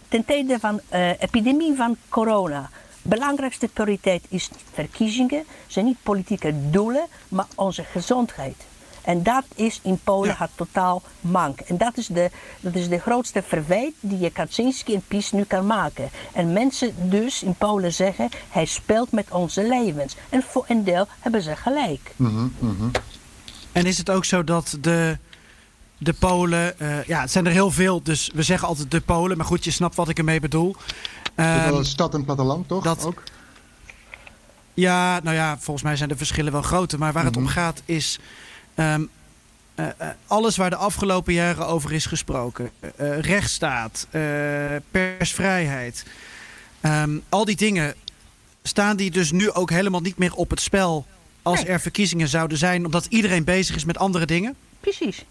ten 0.07 0.25
tijde 0.25 0.59
van 0.59 0.79
epidemie 1.19 1.75
van 1.75 1.97
corona. 2.09 2.69
Belangrijkste 3.01 3.67
prioriteit 3.67 4.23
is 4.29 4.49
niet 4.49 4.63
verkiezingen, 4.73 5.43
zijn 5.67 5.85
niet 5.85 5.97
politieke 6.03 6.69
doelen, 6.69 7.05
maar 7.27 7.47
onze 7.55 7.83
gezondheid. 7.83 8.55
En 9.05 9.23
dat 9.23 9.43
is 9.55 9.79
in 9.83 9.99
Polen 10.03 10.29
Ja. 10.29 10.35
het 10.39 10.49
totaal 10.55 11.01
mank. 11.21 11.59
En 11.59 11.77
dat 11.77 11.97
is, 11.97 12.07
de, 12.07 12.29
dat 12.59 12.75
is 12.75 12.89
de 12.89 12.99
grootste 12.99 13.43
verwijt 13.47 13.93
die 13.99 14.19
je 14.19 14.29
Kaczynski 14.29 14.93
en 14.93 15.03
PiS 15.07 15.31
nu 15.31 15.43
kan 15.43 15.65
maken. 15.65 16.09
En 16.33 16.53
mensen 16.53 17.09
dus 17.09 17.43
in 17.43 17.55
Polen 17.55 17.93
zeggen, 17.93 18.29
hij 18.49 18.65
speelt 18.65 19.11
met 19.11 19.31
onze 19.31 19.67
levens. 19.67 20.15
En 20.29 20.43
voor 20.43 20.65
een 20.67 20.83
deel 20.83 21.07
hebben 21.19 21.41
ze 21.41 21.55
gelijk. 21.55 22.11
En 23.71 23.85
is 23.85 23.97
het 23.97 24.09
ook 24.09 24.25
zo 24.25 24.43
dat 24.43 24.77
de, 24.81 25.17
de 25.97 26.13
Polen, 26.13 26.79
eh, 26.79 27.03
ja, 27.03 27.21
het 27.21 27.31
zijn 27.31 27.45
er 27.45 27.51
heel 27.51 27.71
veel, 27.71 28.01
dus 28.03 28.31
we 28.33 28.43
zeggen 28.43 28.67
altijd 28.67 28.91
de 28.91 29.01
Polen, 29.01 29.37
maar 29.37 29.45
goed, 29.45 29.63
je 29.63 29.71
snapt 29.71 29.95
wat 29.95 30.09
ik 30.09 30.17
ermee 30.17 30.39
bedoel. 30.39 30.75
Een 31.35 31.85
stad 31.85 32.13
en 32.13 32.25
platteland, 32.25 32.67
toch? 32.67 32.83
dat- 32.83 33.05
Ook? 33.05 33.23
Ja, 34.73 35.19
nou 35.23 35.35
ja, 35.35 35.57
volgens 35.59 35.85
mij 35.85 35.95
zijn 35.95 36.09
de 36.09 36.17
verschillen 36.17 36.51
wel 36.51 36.61
groter. 36.61 36.99
Maar 36.99 37.13
waar 37.13 37.23
het 37.25 37.37
om 37.37 37.47
gaat 37.47 37.81
is. 37.85 38.19
Ehm, 38.75 39.03
eh, 39.75 39.85
eh, 39.97 40.07
alles 40.27 40.57
waar 40.57 40.69
de 40.69 40.75
afgelopen 40.75 41.33
jaren 41.33 41.67
over 41.67 41.91
is 41.91 42.05
gesproken. 42.05 42.69
eh, 42.95 43.19
rechtsstaat, 43.19 44.07
persvrijheid. 44.91 46.05
ehm, 46.81 47.17
al 47.29 47.45
die 47.45 47.55
dingen. 47.55 47.93
Staan 48.63 48.95
die 48.97 49.11
dus 49.11 49.31
nu 49.31 49.51
ook 49.51 49.69
helemaal 49.69 50.01
niet 50.01 50.17
meer 50.17 50.33
op 50.33 50.49
het 50.49 50.61
spel. 50.61 51.05
Als 51.41 51.63
Nee. 51.63 51.69
er 51.71 51.79
verkiezingen 51.79 52.27
zouden 52.27 52.57
zijn. 52.57 52.85
Omdat 52.85 53.05
iedereen 53.09 53.43
bezig 53.43 53.75
is 53.75 53.85
met 53.85 53.97
andere 53.97 54.25
dingen? 54.25 54.55
Precies. 54.79 55.25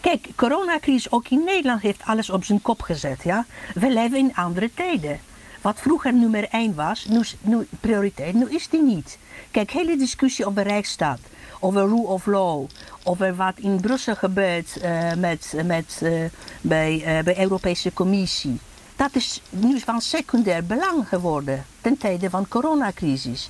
Kijk, 0.00 0.26
coronacrisis 0.36 1.10
ook 1.12 1.28
in 1.28 1.42
Nederland 1.44 1.82
heeft 1.82 2.02
alles 2.04 2.30
op 2.30 2.44
zijn 2.44 2.62
kop 2.62 2.82
gezet. 2.82 3.22
Ja? 3.22 3.46
We 3.74 3.92
leven 3.92 4.18
in 4.18 4.34
andere 4.34 4.70
tijden. 4.74 5.20
Wat 5.60 5.80
vroeger 5.80 6.14
nummer 6.14 6.48
één 6.50 6.74
was, 6.74 7.04
nu, 7.08 7.20
nu 7.40 7.66
prioriteit, 7.80 8.34
nu 8.34 8.46
is 8.50 8.68
die 8.68 8.82
niet. 8.82 9.18
Kijk, 9.50 9.70
hele 9.70 9.96
discussie 9.96 10.46
over 10.46 10.62
rechtsstaat, 10.62 11.20
over 11.60 11.86
rule 11.86 12.06
of 12.06 12.26
law, 12.26 12.66
over 13.02 13.36
wat 13.36 13.58
in 13.58 13.80
Brussel 13.80 14.14
gebeurt 14.14 14.76
eh, 14.76 15.12
met, 15.14 15.54
met, 15.64 16.00
eh, 16.02 16.12
bij, 16.60 17.02
eh, 17.04 17.24
bij 17.24 17.40
Europese 17.40 17.92
Commissie. 17.92 18.58
Dat 18.96 19.14
is 19.14 19.42
nu 19.50 19.80
van 19.80 20.00
secundair 20.00 20.64
belang 20.64 21.08
geworden 21.08 21.64
ten 21.80 21.98
tijde 21.98 22.30
van 22.30 22.48
coronacrisis. 22.48 23.48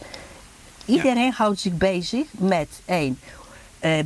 Iedereen 0.84 1.32
houdt 1.32 1.61
zich 1.61 1.76
bezig 1.76 2.26
met 2.30 2.68
één. 2.84 3.18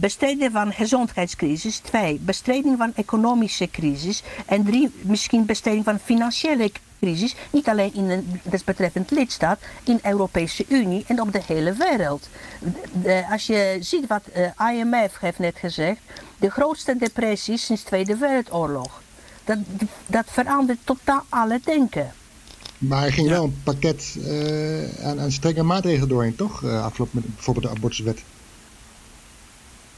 bestrijden 0.01 0.51
van 0.51 0.73
gezondheidscrisis. 0.73 1.79
Twee, 1.79 2.19
bestrijding 2.21 2.79
van 2.79 2.93
economische 2.95 3.71
crisis. 3.71 4.23
En 4.47 4.65
drie, 4.65 4.91
misschien 5.01 5.47
bestrijding 5.47 5.85
van 5.85 5.99
financiële 5.99 6.57
crisis. 6.57 6.94
Niet 7.51 7.69
alleen 7.69 7.95
in 7.95 8.11
een 8.11 8.41
desbetreffend 8.43 9.11
lidstaat, 9.11 9.61
in 9.85 9.97
de 10.03 10.09
Europese 10.09 10.65
Unie 10.69 11.05
en 11.07 11.21
op 11.21 11.33
de 11.33 11.41
hele 11.47 11.73
wereld. 11.73 12.29
De- 12.59 12.71
de- 13.03 13.25
als 13.31 13.47
je 13.47 13.77
ziet 13.81 14.07
wat 14.07 14.23
eh, 14.27 14.75
IMF 14.75 15.19
heeft 15.21 15.39
net 15.39 15.57
gezegd, 15.59 16.01
de 16.39 16.51
grootste 16.51 16.97
depressie 16.97 17.57
sinds 17.57 17.83
de 17.83 17.89
Tweede 17.89 18.17
Wereldoorlog. 18.17 19.03
Dat, 19.45 19.59
dat 20.07 20.25
verandert 20.29 20.79
totaal 20.85 21.25
alle 21.29 21.61
denken. 21.65 22.13
Maar 22.79 23.05
er 23.05 23.13
ging 23.13 23.29
wel 23.29 23.45
een 23.45 23.61
pakket 23.63 24.17
eh, 24.27 25.07
aan, 25.07 25.21
aan 25.21 25.33
strenge 25.33 25.63
maatregelen 25.63 26.09
doorheen, 26.09 26.37
toch? 26.37 26.65
Eh, 26.65 26.85
afgelopen 26.85 27.21
met 27.23 27.35
bijvoorbeeld 27.35 27.67
de 27.67 27.73
abortuswet. 27.79 28.23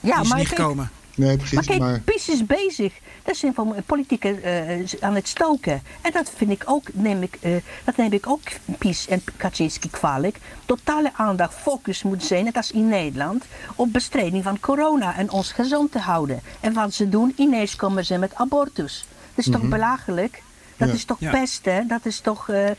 Ja, 0.00 0.12
die 0.14 0.22
is 0.22 0.28
maar 0.28 0.38
niet 0.38 0.48
gekomen. 0.48 0.90
Nee, 1.16 1.28
Maar 1.28 1.36
precies. 1.36 1.66
kijk, 1.66 1.80
Maar, 1.80 2.00
PiS 2.00 2.28
is 2.28 2.46
bezig. 2.46 2.92
Dat 3.22 3.36
zijn 3.36 3.54
van 3.54 3.74
politieke 3.86 4.28
eh, 4.40 5.02
aan 5.02 5.14
het 5.14 5.28
stoken. 5.28 5.82
En 6.00 6.12
dat 6.12 6.30
vind 6.36 6.50
ik 6.50 6.62
ook, 6.66 6.82
neem 6.92 7.22
ik, 7.22 7.36
eh, 7.40 7.52
dat 7.84 7.96
neem 7.96 8.12
ik 8.12 8.28
ook 8.28 8.40
PiS 8.78 9.06
en 9.08 9.22
Kaczynski 9.36 9.90
kwalijk. 9.90 10.36
Totale 10.64 11.10
aandacht, 11.16 11.54
focus 11.54 12.02
moet 12.02 12.24
zijn, 12.24 12.44
net 12.44 12.56
als 12.56 12.70
in 12.70 12.88
Nederland, 12.88 13.44
op 13.74 13.92
bestrijding 13.92 14.42
van 14.42 14.60
corona 14.60 15.16
en 15.16 15.30
ons 15.30 15.52
gezond 15.52 15.92
te 15.92 15.98
houden. 15.98 16.40
En 16.60 16.72
wat 16.72 16.94
ze 16.94 17.08
doen, 17.08 17.32
ineens 17.36 17.76
komen 17.76 18.04
ze 18.04 18.18
met 18.18 18.34
abortus. 18.34 19.06
Dat 19.34 19.46
is 19.46 19.52
toch 19.52 19.68
belachelijk? 19.68 20.42
Dat 20.76 20.88
Ja. 20.88 20.94
is 20.94 21.04
toch 21.04 21.20
Ja. 21.20 21.30
pesten? 21.30 21.88
Dat 21.88 22.06
is 22.06 22.20
toch. 22.20 22.48
eh, 22.48 22.70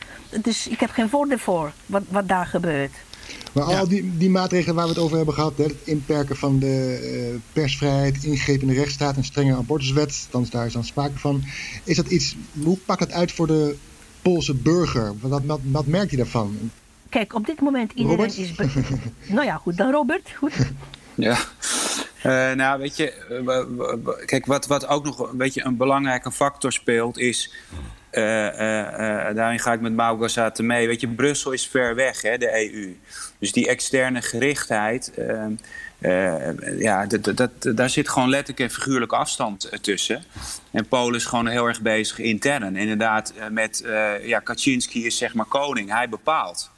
dus 0.42 0.66
ik 0.66 0.80
heb 0.80 0.90
geen 0.90 1.08
woorden 1.08 1.38
voor 1.38 1.72
wat, 1.86 2.02
wat 2.08 2.28
daar 2.28 2.46
gebeurt. 2.46 2.92
Maar 3.52 3.68
Ja. 3.68 3.78
al 3.78 3.88
die, 3.88 4.16
die 4.16 4.30
maatregelen 4.30 4.74
waar 4.74 4.84
we 4.84 4.90
het 4.90 5.00
over 5.02 5.16
hebben 5.16 5.34
gehad, 5.34 5.56
hè, 5.56 5.64
het 5.64 5.74
inperken 5.84 6.36
van 6.36 6.58
de 6.58 6.98
eh, 7.32 7.40
persvrijheid, 7.52 8.24
ingreep 8.24 8.60
in 8.60 8.66
de 8.68 8.74
rechtsstaat, 8.74 9.16
een 9.16 9.24
strenge 9.24 9.54
abortuswet, 9.56 10.26
dan 10.30 10.42
is 10.42 10.50
daar 10.50 10.66
is 10.66 10.72
dan 10.72 10.84
sprake 10.84 11.18
van. 11.18 11.42
Is 11.84 11.96
dat 11.96 12.06
iets, 12.06 12.36
hoe 12.62 12.78
pakt 12.86 13.00
het 13.00 13.12
uit 13.12 13.32
voor 13.32 13.46
de 13.46 13.76
Poolse 14.22 14.54
burger? 14.54 15.12
Wat, 15.20 15.42
wat, 15.44 15.60
wat 15.62 15.86
merkt 15.86 16.08
hij 16.08 16.18
daarvan? 16.18 16.70
Kijk, 17.08 17.34
op 17.34 17.46
dit 17.46 17.60
moment 17.60 17.92
iedereen 17.92 18.16
Robert? 18.16 18.38
is. 18.38 18.52
nou 19.34 19.44
ja, 19.44 19.56
goed, 19.56 19.76
dan 19.76 19.90
Robert. 19.90 20.30
Goed. 20.36 20.52
Ja. 21.20 21.38
Eh, 22.22 22.56
nou, 22.56 22.80
weet 22.80 22.96
je, 22.96 23.10
eh, 23.12 24.24
kijk, 24.26 24.46
wat, 24.46 24.66
wat 24.66 24.86
ook 24.86 25.04
nog 25.04 25.30
een 25.30 25.36
beetje 25.36 25.64
een 25.64 25.76
belangrijke 25.76 26.32
factor 26.32 26.72
speelt 26.72 27.18
is. 27.18 27.52
Eh, 28.18 28.46
eh, 28.48 29.28
eh, 29.28 29.36
daarin 29.36 29.58
ga 29.58 29.72
ik 29.72 29.80
met 29.80 29.92
Maugazaten 29.92 30.66
mee. 30.66 30.86
Weet 30.86 31.00
je, 31.00 31.08
Brussel 31.08 31.52
is 31.52 31.66
ver 31.66 31.94
weg, 31.94 32.22
hè, 32.22 32.38
de 32.38 32.72
EU. 32.72 32.96
Dus 33.38 33.52
die 33.52 33.68
externe 33.68 34.22
gerichtheid. 34.22 35.12
ja, 36.78 37.06
dat, 37.06 37.36
dat, 37.36 37.50
daar 37.76 37.90
zit 37.90 38.08
gewoon 38.08 38.28
letterlijk 38.28 38.60
en 38.60 38.70
figuurlijk 38.70 39.12
afstand 39.12 39.70
tussen. 39.80 40.24
En 40.70 40.88
Polen 40.88 41.14
is 41.14 41.24
gewoon 41.24 41.46
heel 41.46 41.66
erg 41.66 41.80
bezig 41.80 42.18
intern. 42.18 42.76
Inderdaad, 42.76 43.32
met 43.50 43.84
ja, 44.22 44.38
Kaczynski 44.38 45.06
is 45.06 45.16
zeg 45.16 45.34
maar 45.34 45.46
koning, 45.46 45.90
hij 45.90 46.08
bepaalt. 46.08 46.70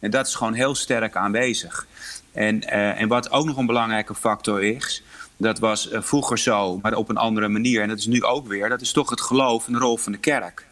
En 0.00 0.10
dat 0.10 0.26
is 0.26 0.34
gewoon 0.34 0.54
heel 0.54 0.74
sterk 0.74 1.16
aanwezig. 1.16 1.86
En, 2.32 2.60
en 2.96 3.08
wat 3.08 3.30
ook 3.30 3.46
nog 3.46 3.56
een 3.56 3.66
belangrijke 3.66 4.14
factor 4.14 4.62
is, 4.62 5.02
dat 5.36 5.58
was 5.58 5.88
vroeger 5.92 6.38
zo, 6.38 6.78
maar 6.82 6.94
op 6.94 7.08
een 7.08 7.16
andere 7.16 7.48
manier. 7.48 7.82
En 7.82 7.88
dat 7.88 7.98
is 7.98 8.06
nu 8.06 8.22
ook 8.24 8.46
weer, 8.46 8.68
dat 8.68 8.80
is 8.80 8.92
toch 8.92 9.10
het 9.10 9.20
geloof 9.20 9.66
en 9.66 9.72
de 9.72 9.78
rol 9.78 9.96
van 9.96 10.12
de 10.12 10.18
kerk. 10.18 10.67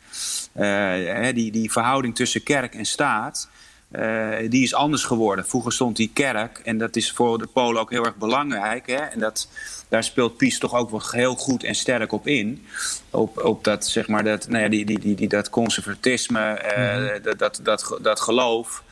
Eh, 0.52 1.34
die, 1.34 1.52
die 1.52 1.72
verhouding 1.72 2.14
tussen 2.14 2.42
kerk 2.42 2.74
en 2.74 2.86
staat, 2.86 3.48
eh, 3.90 4.50
die 4.50 4.62
is 4.62 4.74
anders 4.74 5.04
geworden. 5.04 5.46
Vroeger 5.46 5.72
stond 5.72 5.96
die 5.96 6.10
kerk, 6.12 6.58
en 6.58 6.78
dat 6.78 6.96
is 6.96 7.12
voor 7.12 7.38
de 7.38 7.46
Polen 7.46 7.80
ook 7.80 7.90
heel 7.90 8.04
erg 8.04 8.16
belangrijk. 8.16 8.86
Hè, 8.86 8.96
en 8.96 9.18
dat, 9.18 9.48
daar 9.88 10.04
speelt 10.04 10.36
PiS 10.36 10.58
toch 10.58 10.74
ook 10.74 10.90
wel 10.90 11.02
heel 11.10 11.34
goed 11.34 11.64
en 11.64 11.74
sterk 11.74 12.12
op 12.12 12.26
in. 12.26 12.66
Op, 13.10 13.44
op 13.44 13.64
dat, 13.64 13.86
zeg 13.86 14.08
maar, 14.08 14.24
dat, 14.24 14.48
nou 14.48 14.62
ja, 14.62 14.68
die, 14.68 14.84
die, 14.84 14.98
die, 14.98 15.14
die, 15.14 15.28
dat 15.28 15.50
conservatisme, 15.50 16.40
eh, 16.40 17.22
dat, 17.22 17.38
dat, 17.38 17.60
dat, 17.62 17.98
dat 18.02 18.20
geloof. 18.20 18.84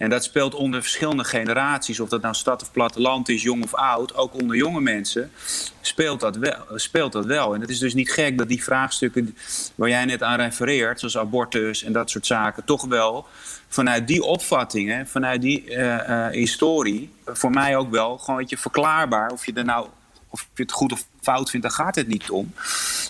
En 0.00 0.10
dat 0.10 0.24
speelt 0.24 0.54
onder 0.54 0.82
verschillende 0.82 1.24
generaties, 1.24 2.00
of 2.00 2.08
dat 2.08 2.22
nou 2.22 2.34
stad 2.34 2.62
of 2.62 2.72
platteland 2.72 3.28
is, 3.28 3.42
jong 3.42 3.62
of 3.62 3.74
oud, 3.74 4.14
ook 4.14 4.34
onder 4.34 4.56
jonge 4.56 4.80
mensen, 4.80 5.30
speelt 5.80 6.20
dat 6.20 6.36
wel. 6.36 6.64
Speelt 6.74 7.12
dat 7.12 7.24
wel. 7.24 7.54
En 7.54 7.60
het 7.60 7.70
is 7.70 7.78
dus 7.78 7.94
niet 7.94 8.12
gek 8.12 8.38
dat 8.38 8.48
die 8.48 8.62
vraagstukken 8.62 9.36
waar 9.74 9.88
jij 9.88 10.04
net 10.04 10.22
aan 10.22 10.40
refereert, 10.40 10.98
zoals 10.98 11.18
abortus 11.18 11.82
en 11.82 11.92
dat 11.92 12.10
soort 12.10 12.26
zaken, 12.26 12.64
toch 12.64 12.84
wel 12.84 13.26
vanuit 13.68 14.06
die 14.06 14.22
opvattingen, 14.22 15.08
vanuit 15.08 15.40
die 15.40 15.70
eh, 15.70 16.26
eh, 16.26 16.32
historie, 16.32 17.12
voor 17.24 17.50
mij 17.50 17.76
ook 17.76 17.90
wel 17.90 18.18
gewoon 18.18 18.40
beetje 18.40 18.58
verklaarbaar. 18.58 19.30
Of 19.30 19.46
je 19.46 19.52
er 19.52 19.64
nou 19.64 19.86
of 20.28 20.48
je 20.54 20.62
het 20.62 20.72
goed 20.72 20.92
of 20.92 21.06
fout 21.20 21.50
vindt, 21.50 21.66
daar 21.66 21.74
gaat 21.74 21.94
het 21.94 22.08
niet 22.08 22.30
om. 22.30 22.54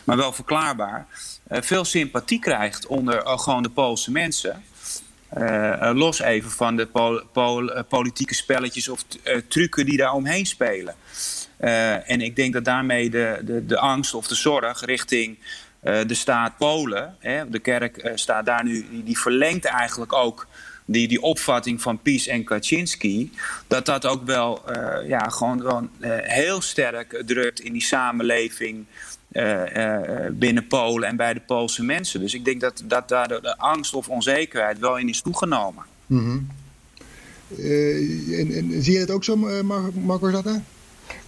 Maar 0.05 0.17
wel 0.17 0.33
verklaarbaar. 0.33 1.07
eh, 1.49 1.63
veel 1.63 1.85
sympathie 1.85 2.39
krijgt 2.39 2.87
onder 2.87 3.23
gewoon 3.27 3.63
de 3.63 3.71
Poolse 3.71 4.11
mensen. 4.11 4.65
Eh, 5.31 5.89
eh, 5.89 5.97
los 5.97 6.21
even 6.21 6.51
van 6.51 6.77
de 6.77 6.89
eh, 7.35 7.81
politieke 7.89 8.35
spelletjes 8.35 8.89
of 8.89 9.05
trucken 9.49 9.87
die 9.87 9.97
daar 9.97 10.13
omheen 10.13 10.47
spelen. 10.47 10.95
en 12.07 12.21
ik 12.21 12.37
denk 12.37 12.53
dat 12.53 12.65
daarmee 12.65 13.11
de, 13.11 13.41
de, 13.43 13.67
de 13.67 13.79
angst 13.79 14.15
of 14.15 14.27
de 14.27 14.35
zorg 14.35 14.85
richting 14.85 15.39
de 15.83 16.15
staat 16.15 16.57
Polen, 16.59 17.17
hè, 17.19 17.51
de 17.51 17.59
kerk 17.59 18.11
staat 18.15 18.47
daar 18.47 18.65
nu, 18.65 18.87
die, 19.05 19.19
verlengt 19.19 19.65
eigenlijk 19.65 20.13
ook 20.13 20.47
die, 20.85 21.09
die 21.09 21.23
opvatting 21.23 21.83
van 21.83 22.03
Pies 22.03 22.27
en 22.27 22.45
Kaczynski, 22.45 23.33
dat 23.67 23.87
dat 23.87 24.07
ook 24.07 24.25
wel, 24.25 24.63
ja, 25.07 25.29
gewoon, 25.29 25.91
uh, 26.01 26.11
heel 26.23 26.61
sterk 26.61 27.23
drukt 27.27 27.61
in 27.61 27.73
die 27.73 27.83
samenleving 27.83 28.87
binnen 30.33 30.67
Polen 30.67 31.09
en 31.09 31.17
bij 31.17 31.35
de 31.35 31.41
Poolse 31.41 31.83
mensen. 31.83 32.21
Dus 32.21 32.35
ik 32.35 32.45
denk 32.45 32.61
dat, 32.61 32.83
dat 32.85 33.09
daar 33.09 33.29
de, 33.29 33.39
de 33.43 33.59
angst 33.59 33.95
of 33.95 34.09
onzekerheid 34.09 34.79
wel 34.79 34.99
in 34.99 35.09
is 35.09 35.23
toegenomen. 35.23 35.85
Mm 36.07 36.19
-hmm. 36.19 36.49
en, 38.39 38.53
en, 38.55 38.83
zie 38.83 38.93
je 38.93 38.99
het 38.99 39.11
ook 39.11 39.25
zo, 39.25 39.37
Marco 39.95 40.31
Zatta? 40.31 40.63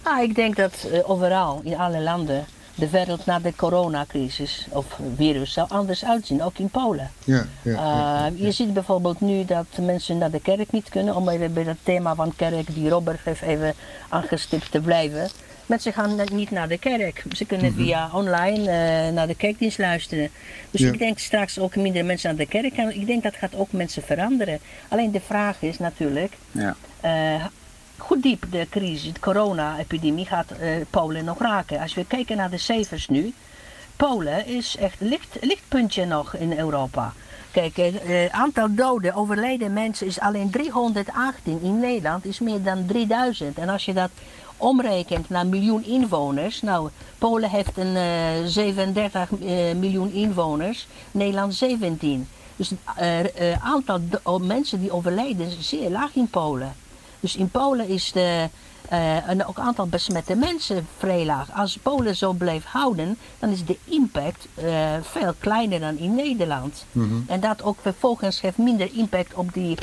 Ah, 0.01 0.23
ik 0.23 0.35
denk 0.35 0.55
dat 0.55 0.87
overal, 1.05 1.61
in 1.63 1.77
alle 1.77 2.01
landen, 2.01 2.45
de 2.75 2.89
wereld 2.89 3.25
na 3.25 3.39
de 3.39 3.55
coronacrisis 3.55 4.67
of 4.69 4.99
virus 5.15 5.53
zou 5.53 5.69
anders 5.69 6.05
uitzien, 6.05 6.43
ook 6.43 6.57
in 6.57 6.69
Polen. 6.69 7.11
Ja, 7.23 7.45
ja, 7.61 8.31
uh, 8.31 8.39
je 8.39 8.51
ziet 8.51 8.73
bijvoorbeeld 8.73 9.21
nu 9.21 9.45
dat 9.45 9.65
mensen 9.81 10.17
naar 10.17 10.31
de 10.31 10.41
kerk 10.41 10.71
niet 10.71 10.89
kunnen, 10.89 11.15
om 11.15 11.29
even 11.29 11.53
bij 11.53 11.63
het 11.63 11.77
thema 11.83 12.15
van 12.15 12.35
kerk, 12.35 12.73
die 12.73 12.89
Robert 12.89 13.19
heeft 13.23 13.41
even 13.41 13.73
aangestipt 14.09 14.71
te 14.71 14.79
blijven. 14.79 15.29
Mensen 15.65 15.93
gaan 15.93 16.19
niet 16.31 16.51
naar 16.51 16.67
de 16.67 16.77
kerk. 16.77 17.23
Ze 17.35 17.45
kunnen 17.45 17.71
mm 17.71 17.77
-hmm. 17.77 17.85
via 17.85 18.09
online 18.13 18.59
uh, 18.59 19.13
naar 19.13 19.27
de 19.27 19.35
kerkdienst 19.35 19.77
luisteren. 19.77 20.29
Dus 20.71 20.81
ja. 20.81 20.91
ik 20.91 20.99
denk 20.99 21.19
straks 21.19 21.59
ook 21.59 21.75
minder 21.75 22.05
mensen 22.05 22.29
naar 22.29 22.45
de 22.45 22.51
kerk 22.51 22.73
gaan. 22.73 22.91
Ik 22.91 23.05
denk 23.05 23.23
dat 23.23 23.35
gaat 23.35 23.55
ook 23.55 23.71
mensen 23.71 24.03
veranderen. 24.03 24.59
Alleen 24.87 25.11
de 25.11 25.21
vraag 25.21 25.61
is 25.61 25.79
natuurlijk, 25.79 26.33
ja. 26.51 26.75
uh, 27.05 27.45
hoe 27.97 28.19
diep 28.19 28.45
de 28.51 28.67
crisis, 28.69 29.13
de 29.13 29.19
corona-epidemie 29.19 30.25
gaat 30.25 30.51
uh, 30.61 30.75
Polen 30.89 31.25
nog 31.25 31.39
raken. 31.39 31.79
Als 31.79 31.93
we 31.93 32.05
kijken 32.07 32.37
naar 32.37 32.49
de 32.49 32.57
cijfers 32.57 33.07
nu, 33.07 33.33
Polen 33.95 34.45
is 34.45 34.75
echt 34.79 34.95
licht, 34.99 35.37
lichtpuntje 35.41 36.05
nog 36.05 36.35
in 36.35 36.57
Europa. 36.57 37.13
Kijk, 37.51 37.75
het 37.75 38.31
aantal 38.31 38.67
doden, 38.75 39.13
overleden 39.13 39.73
mensen 39.73 40.07
is 40.07 40.19
alleen 40.19 40.49
318. 40.49 41.59
In 41.61 41.79
Nederland 41.79 42.25
is 42.25 42.39
meer 42.39 42.63
dan 42.63 42.85
3000. 42.85 43.57
En 43.57 43.69
als 43.69 43.85
je 43.85 43.93
dat 43.93 44.09
omrekent 44.63 45.29
naar 45.29 45.47
miljoen 45.47 45.85
inwoners, 45.85 46.61
nou, 46.61 46.89
Polen 47.17 47.49
heeft 47.49 47.77
een 47.77 47.95
uh, 47.95 48.47
37 48.47 49.29
miljoen 49.75 50.11
inwoners, 50.11 50.87
Nederland 51.11 51.55
17. 51.55 52.27
Dus 52.55 52.71
het 52.95 53.57
aantal 53.61 53.99
mensen 54.41 54.79
die 54.79 54.91
overlijden 54.91 55.47
is 55.47 55.69
zeer 55.69 55.89
laag 55.89 56.15
in 56.15 56.27
Polen. 56.27 56.75
Dus 57.19 57.35
in 57.35 57.49
Polen 57.49 57.87
is 57.87 58.11
de, 58.11 58.49
uh, 58.93 59.29
een 59.29 59.45
ook 59.45 59.59
aantal 59.59 59.87
besmette 59.87 60.35
mensen 60.35 60.87
vrij 60.97 61.25
laag. 61.25 61.51
Als 61.53 61.77
Polen 61.77 62.15
zo 62.15 62.33
blijft 62.33 62.65
houden, 62.65 63.17
dan 63.39 63.49
is 63.49 63.65
de 63.65 63.77
impact 63.83 64.47
uh, 64.63 64.89
veel 65.01 65.33
kleiner 65.39 65.79
dan 65.79 65.97
in 65.97 66.15
Nederland. 66.15 66.85
Mm 66.91 67.09
-hmm. 67.09 67.23
En 67.27 67.39
dat 67.39 67.63
ook 67.63 67.77
vervolgens 67.81 68.41
heeft 68.41 68.57
minder 68.57 68.89
impact 68.93 69.33
op 69.33 69.53
die 69.53 69.77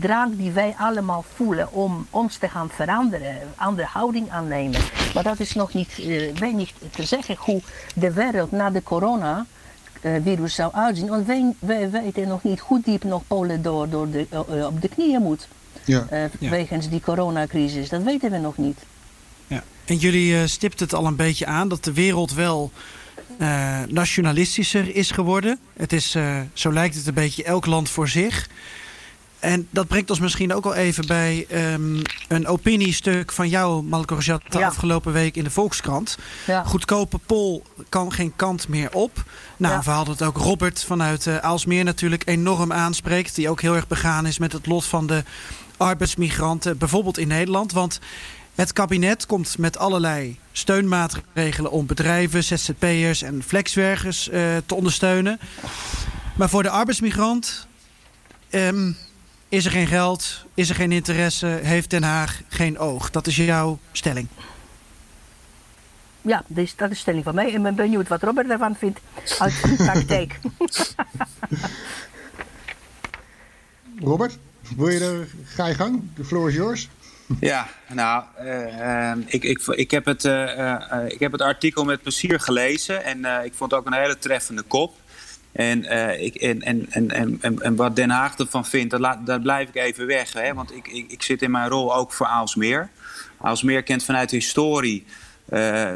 drang 0.00 0.36
die 0.36 0.50
wij 0.50 0.74
allemaal 0.78 1.24
voelen 1.34 1.72
om 1.72 2.06
ons 2.10 2.36
te 2.36 2.48
gaan 2.48 2.70
veranderen, 2.70 3.38
andere 3.56 3.88
houding 3.90 4.30
aannemen. 4.30 4.80
Maar 5.14 5.22
dat 5.22 5.40
is 5.40 5.54
nog 5.54 5.74
niet, 5.74 5.96
weinig 6.38 6.72
te 6.90 7.04
zeggen 7.04 7.36
hoe 7.38 7.60
de 7.94 8.12
wereld 8.12 8.50
na 8.50 8.70
de 8.70 8.82
corona 8.82 9.46
virus 10.22 10.54
zou 10.54 10.72
uitzien. 10.74 11.08
Want 11.08 11.26
wij, 11.26 11.54
wij 11.58 11.90
weten 11.90 12.28
nog 12.28 12.42
niet 12.42 12.60
hoe 12.60 12.80
diep 12.84 13.04
nog 13.04 13.22
Polen 13.26 13.62
door, 13.62 13.88
door 13.88 14.10
de, 14.10 14.26
op 14.66 14.80
de 14.82 14.88
knieën 14.88 15.22
moet. 15.22 15.48
Ja. 15.84 16.06
Uh, 16.12 16.22
Ja. 16.38 16.50
wegens 16.50 16.88
die 16.88 17.00
coronacrisis. 17.00 17.88
Dat 17.88 18.02
weten 18.02 18.30
we 18.30 18.38
nog 18.38 18.56
niet. 18.56 18.78
Ja. 19.46 19.62
En 19.84 19.96
jullie 19.96 20.32
uh, 20.32 20.42
stipt 20.44 20.80
het 20.80 20.94
al 20.94 21.06
een 21.06 21.16
beetje 21.16 21.46
aan 21.46 21.68
dat 21.68 21.84
de 21.84 21.92
wereld 21.92 22.32
wel 22.32 22.70
uh, 23.38 23.78
nationalistischer 23.88 24.94
is 24.94 25.10
geworden. 25.10 25.58
Het 25.76 25.92
is, 25.92 26.14
uh, 26.16 26.40
zo 26.52 26.72
lijkt 26.72 26.94
het 26.94 27.06
een 27.06 27.14
beetje, 27.14 27.44
elk 27.44 27.66
land 27.66 27.90
voor 27.90 28.08
zich. 28.08 28.48
En 29.40 29.68
dat 29.70 29.86
brengt 29.88 30.10
ons 30.10 30.20
misschien 30.20 30.54
ook 30.54 30.64
al 30.64 30.74
even 30.74 31.06
bij 31.06 31.46
um, 31.72 32.02
een 32.28 32.46
opiniestuk 32.46 33.32
van 33.32 33.48
jou, 33.48 33.86
Rajat, 33.90 34.42
de 34.48 34.58
Ja. 34.58 34.66
afgelopen 34.66 35.12
week 35.12 35.36
in 35.36 35.44
de 35.44 35.50
Volkskrant. 35.50 36.18
Ja. 36.46 36.64
Goedkope 36.64 37.18
pol 37.18 37.62
kan 37.88 38.12
geen 38.12 38.32
kant 38.36 38.68
meer 38.68 38.92
op. 38.92 39.24
Nou, 39.56 39.74
Ja. 39.74 39.82
we 39.82 39.90
hadden 39.90 40.12
het 40.14 40.22
ook 40.22 40.36
Robert 40.36 40.84
vanuit 40.84 41.26
uh, 41.26 41.36
Aalsmeer 41.36 41.84
natuurlijk 41.84 42.22
enorm 42.26 42.72
aanspreekt. 42.72 43.34
Die 43.34 43.48
ook 43.50 43.60
heel 43.60 43.74
erg 43.74 43.86
begaan 43.88 44.26
is 44.26 44.38
met 44.38 44.52
het 44.52 44.66
lot 44.66 44.84
van 44.84 45.06
de 45.06 45.24
arbeidsmigranten, 45.76 46.78
bijvoorbeeld 46.78 47.18
in 47.18 47.28
Nederland. 47.28 47.72
Want 47.72 47.98
het 48.54 48.72
kabinet 48.72 49.26
komt 49.26 49.58
met 49.58 49.78
allerlei 49.78 50.38
steunmaatregelen 50.52 51.70
om 51.70 51.86
bedrijven, 51.86 52.44
ZZP'ers 52.44 53.22
en 53.22 53.42
flexwerkers 53.46 54.28
uh, 54.28 54.34
te 54.66 54.74
ondersteunen. 54.74 55.40
Maar 56.36 56.48
voor 56.48 56.62
de 56.62 56.70
arbeidsmigrant 56.70 57.66
um, 58.50 58.96
is 59.50 59.64
er 59.64 59.70
geen 59.70 59.86
geld, 59.86 60.44
is 60.54 60.68
er 60.68 60.74
geen 60.74 60.92
interesse, 60.92 61.46
heeft 61.46 61.90
Den 61.90 62.02
Haag 62.02 62.42
geen 62.48 62.78
oog. 62.78 63.10
Dat 63.10 63.26
is 63.26 63.36
jouw 63.36 63.78
stelling. 63.92 64.28
Ja, 66.22 66.44
dat 66.46 66.64
is, 66.64 66.76
dat 66.76 66.90
is 66.90 66.94
de 66.94 67.00
stelling 67.00 67.24
van 67.24 67.34
mij. 67.34 67.50
Ik 67.50 67.62
ben 67.62 67.74
benieuwd 67.74 68.08
wat 68.08 68.22
Robert 68.22 68.48
daarvan 68.48 68.76
vindt 68.76 69.00
uit 69.38 69.62
de 69.62 69.74
praktijk. 69.92 70.38
Robert, 73.98 74.38
wil 74.76 74.88
je 74.88 75.00
er, 75.00 75.28
ga 75.44 75.66
je 75.66 75.74
gang? 75.74 76.02
De 76.14 76.24
floor 76.24 76.48
is 76.48 76.54
yours. 76.54 76.88
Ja, 77.40 77.68
nou, 77.88 78.24
uh, 78.42 79.12
ik, 79.26 79.44
ik, 79.44 79.66
ik, 79.66 79.90
heb 79.90 80.04
het, 80.04 80.24
uh, 80.24 80.32
uh, 80.32 81.04
ik 81.06 81.20
heb 81.20 81.32
het 81.32 81.40
artikel 81.40 81.84
met 81.84 82.02
plezier 82.02 82.40
gelezen 82.40 83.04
en 83.04 83.44
ik 83.44 83.54
vond 83.54 83.70
het 83.70 83.80
ook 83.80 83.86
een 83.86 84.00
hele 84.00 84.18
treffende 84.18 84.62
kop. 84.62 84.94
En, 85.52 85.78
ik, 86.20 86.34
en, 86.34 86.62
en, 86.62 86.86
en, 86.90 87.10
en, 87.40 87.60
en, 87.60 87.76
wat 87.76 87.96
Den 87.96 88.10
Haag 88.10 88.38
ervan 88.38 88.66
vindt, 88.66 88.98
dat 89.24 89.42
blijf 89.42 89.68
ik 89.68 89.74
even 89.74 90.06
weg. 90.06 90.32
Hè? 90.32 90.54
Want 90.54 90.74
ik, 90.74 90.88
ik, 90.88 91.10
ik 91.10 91.22
zit 91.22 91.42
in 91.42 91.50
mijn 91.50 91.68
rol 91.68 91.94
ook 91.94 92.12
voor 92.12 92.26
Aalsmeer. 92.26 92.90
Aalsmeer 93.40 93.82
kent 93.82 94.04
vanuit 94.04 94.30
de 94.30 94.36
historie, 94.36 95.04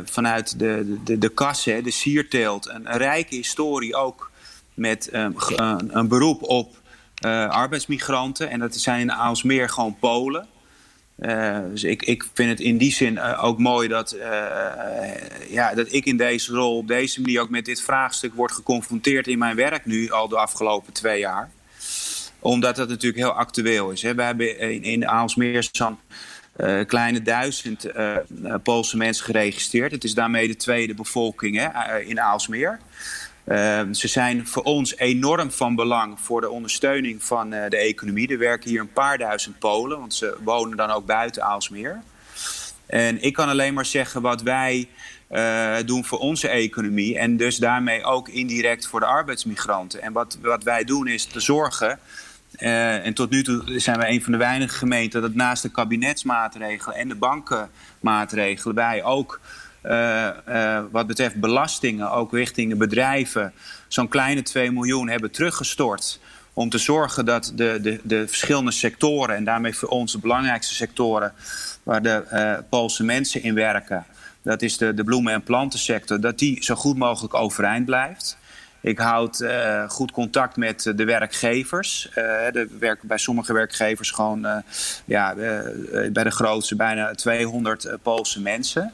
vanuit 0.05 0.59
de, 0.59 0.97
de, 1.05 1.19
de 1.19 1.29
kassen, 1.29 1.85
de 1.85 1.91
sierteelt, 1.91 2.69
een, 2.69 2.93
een 2.93 2.99
rijke 2.99 3.35
historie 3.35 3.95
ook 3.95 4.31
met 4.75 5.09
een, 5.13 5.37
een 5.89 6.09
beroep 6.09 6.43
op 6.43 6.77
arbeidsmigranten. 7.49 8.51
En 8.51 8.59
dat 8.59 8.77
zijn 8.77 9.01
in 9.01 9.13
Aalsmeer 9.13 9.69
gewoon 9.69 9.97
Polen. 9.99 10.49
Uh, 11.25 11.59
dus 11.71 11.85
ik, 11.85 12.03
ik 12.03 12.27
vind 12.35 12.51
het 12.51 12.61
in 12.61 12.79
die 12.79 12.93
zin 12.93 13.15
uh, 13.15 13.45
ook 13.45 13.59
mooi 13.59 13.89
dat, 13.89 14.15
uh, 14.15 14.23
ja, 15.49 15.75
dat 15.75 15.93
ik 15.93 16.05
in 16.05 16.17
deze 16.17 16.53
rol 16.53 16.77
op 16.77 16.89
deze 16.89 17.21
manier 17.21 17.41
ook 17.41 17.51
met 17.51 17.65
dit 17.65 17.83
vraagstuk 17.83 18.35
word 18.35 18.53
geconfronteerd 18.53 19.27
in 19.27 19.39
mijn 19.39 19.57
werk 19.57 19.85
nu 19.85 20.11
al 20.11 20.29
de 20.29 20.37
afgelopen 20.37 20.93
twee 20.93 21.19
jaar. 21.19 21.51
Omdat 22.39 22.77
dat 22.77 22.89
natuurlijk 22.89 23.23
heel 23.23 23.33
actueel 23.33 23.91
is. 23.91 24.03
Hè. 24.03 24.15
We 24.15 24.23
hebben 24.23 24.59
in, 24.59 24.83
in 24.83 25.09
Aalsmeer 25.09 25.69
zo'n 25.73 25.99
kleine 26.87 27.23
duizend 27.23 27.87
Poolse 28.63 28.97
mensen 28.97 29.25
geregistreerd. 29.25 29.93
Het 29.93 30.05
is 30.05 30.15
daarmee 30.15 30.49
de 30.49 30.57
tweede 30.57 30.95
bevolking 30.95 31.59
hè, 31.59 32.01
in 32.01 32.21
Aalsmeer. 32.21 32.81
Uh, 33.47 33.81
ze 33.91 34.09
zijn 34.09 34.47
voor 34.47 34.63
ons 34.63 34.97
enorm 34.97 35.51
van 35.51 35.75
belang 35.75 36.21
voor 36.21 36.41
de 36.41 36.51
ondersteuning 36.51 37.25
van 37.25 37.55
uh, 37.55 37.69
de 37.69 37.77
economie. 37.77 38.29
Er 38.29 38.39
werken 38.39 38.71
hier 38.71 38.81
een 38.81 38.93
paar 38.93 39.19
duizend 39.19 39.59
Polen, 39.59 39.99
want 39.99 40.15
ze 40.15 40.37
wonen 40.45 40.77
dan 40.77 40.91
ook 40.91 41.07
buiten 41.07 41.43
Aalsmeer. 41.43 42.03
En 42.87 43.23
ik 43.23 43.33
kan 43.33 43.49
alleen 43.49 43.75
maar 43.75 43.87
zeggen 43.87 44.23
wat 44.23 44.43
wij 44.43 44.89
uh, 45.31 45.77
doen 45.85 46.05
voor 46.05 46.19
onze 46.19 46.49
economie 46.49 47.19
en 47.19 47.37
dus 47.37 47.57
daarmee 47.57 48.05
ook 48.05 48.29
indirect 48.29 48.87
voor 48.87 49.01
de 49.01 49.07
arbeidsmigranten. 49.07 50.03
En 50.03 50.13
wat, 50.13 50.39
wat 50.43 50.63
wij 50.63 50.85
doen 50.85 51.07
is 51.07 51.25
te 51.25 51.41
zorgen. 51.41 51.99
en 52.59 53.15
tot 53.15 53.31
nu 53.31 53.43
toe 53.43 53.81
zijn 53.81 53.99
we 53.99 54.09
een 54.09 54.23
van 54.23 54.33
de 54.33 54.39
weinige 54.39 54.75
gemeenten 54.75 55.23
dat 55.23 55.35
naast 55.35 55.63
de 55.63 55.71
kabinetsmaatregelen 55.71 56.97
en 56.97 57.09
de 57.09 57.15
bankenmaatregelen 57.15 58.75
wij 58.75 59.03
ook 59.03 59.41
uh, 59.87 60.29
uh, 60.49 60.81
wat 60.91 61.07
betreft 61.07 61.35
belastingen, 61.35 62.11
ook 62.11 62.33
richting 62.33 62.71
de 62.71 62.77
bedrijven, 62.77 63.53
zo'n 63.89 64.09
kleine 64.09 64.43
2 64.43 64.73
miljoen 64.73 65.09
hebben 65.09 65.31
teruggestort. 65.31 66.21
Om 66.53 66.69
te 66.69 66.79
zorgen 66.79 67.25
dat 67.25 67.53
de, 67.55 67.79
de, 67.83 68.01
de 68.03 68.29
verschillende 68.29 68.71
sectoren, 68.71 69.37
en 69.37 69.45
daarmee 69.45 69.75
voor 69.75 69.89
ons 69.89 70.13
de 70.13 70.19
belangrijkste 70.19 70.75
sectoren 70.75 71.33
waar 71.83 72.03
de 72.03 72.25
uh, 72.33 72.69
Poolse 72.69 73.05
mensen 73.05 73.43
in 73.43 73.55
werken, 73.55 74.07
dat 74.43 74.63
is 74.63 74.77
de, 74.77 74.95
de 74.95 75.05
bloemen- 75.05 75.33
en 75.33 75.43
plantensector, 75.43 76.21
dat 76.21 76.39
die 76.39 76.65
zo 76.65 76.75
goed 76.75 76.97
mogelijk 76.97 77.35
overeind 77.35 77.85
blijft. 77.85 78.37
Ik 78.81 78.99
houd 78.99 79.47
goed 79.89 80.11
contact 80.13 80.57
met 80.57 80.93
de 80.97 81.05
werkgevers. 81.05 82.09
Uh, 82.09 82.65
werken 82.79 83.09
bij 83.09 83.19
sommige 83.19 83.53
werkgevers 83.53 84.11
gewoon, 84.11 84.63
ja, 85.05 85.35
bij 86.13 86.25
de 86.25 86.31
grootste 86.31 86.77
bijna 86.77 87.15
200 87.15 87.97
Poolse 88.03 88.41
mensen. 88.41 88.93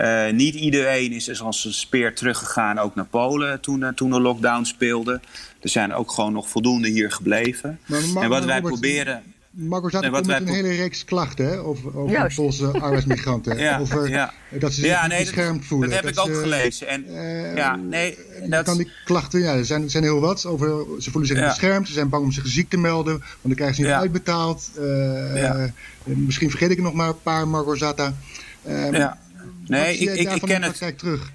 Uh, 0.00 0.30
niet 0.30 0.54
iedereen 0.54 1.12
is 1.12 1.24
dus 1.24 1.40
als 1.42 1.64
een 1.64 1.72
speer 1.74 2.14
teruggegaan 2.14 2.78
ook 2.78 2.94
naar 2.94 3.04
Polen 3.04 3.60
toen, 3.60 3.80
uh, 3.80 3.88
toen 3.88 4.10
de 4.10 4.20
lockdown 4.20 4.64
speelde. 4.64 5.20
Er 5.60 5.68
zijn 5.68 5.94
ook 5.94 6.10
gewoon 6.12 6.32
nog 6.32 6.48
voldoende 6.48 6.88
hier 6.88 7.12
gebleven. 7.12 7.78
Maar, 7.86 8.00
maar, 8.14 8.22
en 8.22 8.28
wat 8.28 8.44
wij 8.44 8.54
Robert, 8.60 8.72
proberen. 8.80 9.22
Marco 9.50 9.88
komt 9.88 10.10
met 10.12 10.26
wij 10.26 10.36
een 10.36 10.46
hele 10.48 10.74
reeks 10.74 11.04
klachten 11.04 11.46
hè, 11.46 11.58
over, 11.58 11.96
over. 11.96 12.32
Poolse 12.34 12.66
arbeidsmigranten. 12.80 13.58
Ja, 13.58 13.78
over 13.78 14.08
ja. 14.08 14.32
dat 14.50 14.72
ze 14.72 14.80
zich 14.80 14.90
Ja, 14.90 15.00
niet 15.00 15.10
nee, 15.10 15.24
dat, 15.24 15.34
beschermd 15.34 15.64
voelen. 15.64 15.90
dat 15.90 16.00
heb 16.00 16.10
ik 16.10 16.18
ook 16.20 16.26
ze, 16.26 16.34
gelezen. 16.40 16.88
En, 16.88 17.04
eh, 17.06 17.56
ja, 17.56 17.76
nee, 17.76 18.18
dat, 18.48 18.64
kan 18.64 18.76
die 18.76 18.90
klachten, 19.04 19.40
ja, 19.40 19.54
er 19.54 19.64
zijn, 19.64 19.82
er 19.82 19.90
zijn 19.90 20.02
heel 20.02 20.20
wat. 20.20 20.46
Over, 20.46 20.84
ze 21.02 21.10
voelen 21.10 21.28
zich 21.30 21.38
Ja. 21.38 21.46
beschermd, 21.46 21.86
ze 21.86 21.92
zijn 21.92 22.08
bang 22.08 22.24
om 22.24 22.32
zich 22.32 22.46
ziek 22.46 22.68
te 22.70 22.76
melden, 22.76 23.18
want 23.18 23.28
dan 23.42 23.54
krijgen 23.54 23.76
ze 23.76 23.82
niet 23.82 23.90
Ja. 23.90 23.98
uitbetaald. 23.98 24.70
Eh, 24.78 25.36
Ja. 25.42 25.56
eh, 25.56 25.70
misschien 26.04 26.50
vergeet 26.50 26.70
ik 26.70 26.76
er 26.76 26.82
nog 26.82 26.94
maar 26.94 27.08
een 27.08 27.22
paar, 27.22 27.48
Marco 27.48 27.74
Zata. 27.74 28.14
Eh, 28.62 28.92
ja. 28.92 29.18
Nee, 29.66 29.96
ik, 29.96 30.32
ik, 30.32 30.40
ken 30.42 30.62
het. 30.62 30.98
terug. 30.98 31.30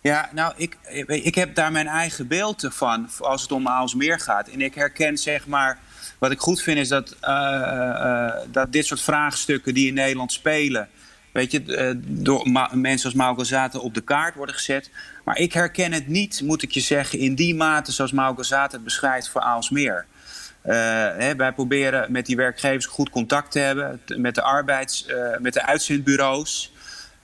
Ja, 0.00 0.28
nou, 0.32 0.52
ik, 0.56 0.76
ik 1.06 1.34
heb 1.34 1.54
daar 1.54 1.72
mijn 1.72 1.86
eigen 1.86 2.26
beeld 2.26 2.66
van 2.70 3.08
als 3.18 3.42
het 3.42 3.52
om 3.52 3.68
Aalsmeer 3.68 4.20
gaat. 4.20 4.48
En 4.48 4.60
ik 4.60 4.74
herken 4.74 5.18
zeg 5.18 5.46
maar, 5.46 5.78
wat 6.18 6.30
ik 6.30 6.38
goed 6.40 6.62
vind 6.62 6.78
is 6.78 6.88
dat, 6.88 7.16
eh, 7.20 8.22
eh, 8.26 8.32
dat 8.50 8.72
dit 8.72 8.86
soort 8.86 9.00
vraagstukken 9.00 9.74
die 9.74 9.88
in 9.88 9.94
Nederland 9.94 10.32
spelen, 10.32 10.88
weet 11.32 11.50
je, 11.52 11.76
eh, 11.76 11.90
door 11.98 12.50
ma- 12.50 12.70
mensen 12.72 13.06
als 13.10 13.18
Mauke 13.18 13.44
Zaten 13.44 13.80
op 13.82 13.94
de 13.94 14.00
kaart 14.00 14.34
worden 14.34 14.54
gezet. 14.54 14.90
Maar 15.24 15.38
ik 15.38 15.52
herken 15.52 15.92
het 15.92 16.08
niet, 16.08 16.40
moet 16.44 16.62
ik 16.62 16.70
je 16.70 16.80
zeggen, 16.80 17.18
in 17.18 17.34
die 17.34 17.54
mate 17.54 17.92
zoals 17.92 18.12
Mauke 18.12 18.44
Zaten 18.44 18.74
het 18.74 18.84
beschrijft 18.84 19.28
voor 19.28 19.40
Aalsmeer. 19.40 20.06
Hè, 20.62 21.36
wij 21.36 21.52
proberen 21.52 22.12
met 22.12 22.26
die 22.26 22.36
werkgevers 22.36 22.86
goed 22.86 23.10
contact 23.10 23.50
te 23.52 23.58
hebben, 23.58 24.00
t- 24.04 24.16
met 24.18 24.34
de 24.34 24.42
arbeids, 24.42 25.06
met 25.38 25.52
de 25.52 25.62
uitzendbureaus, 25.66 26.72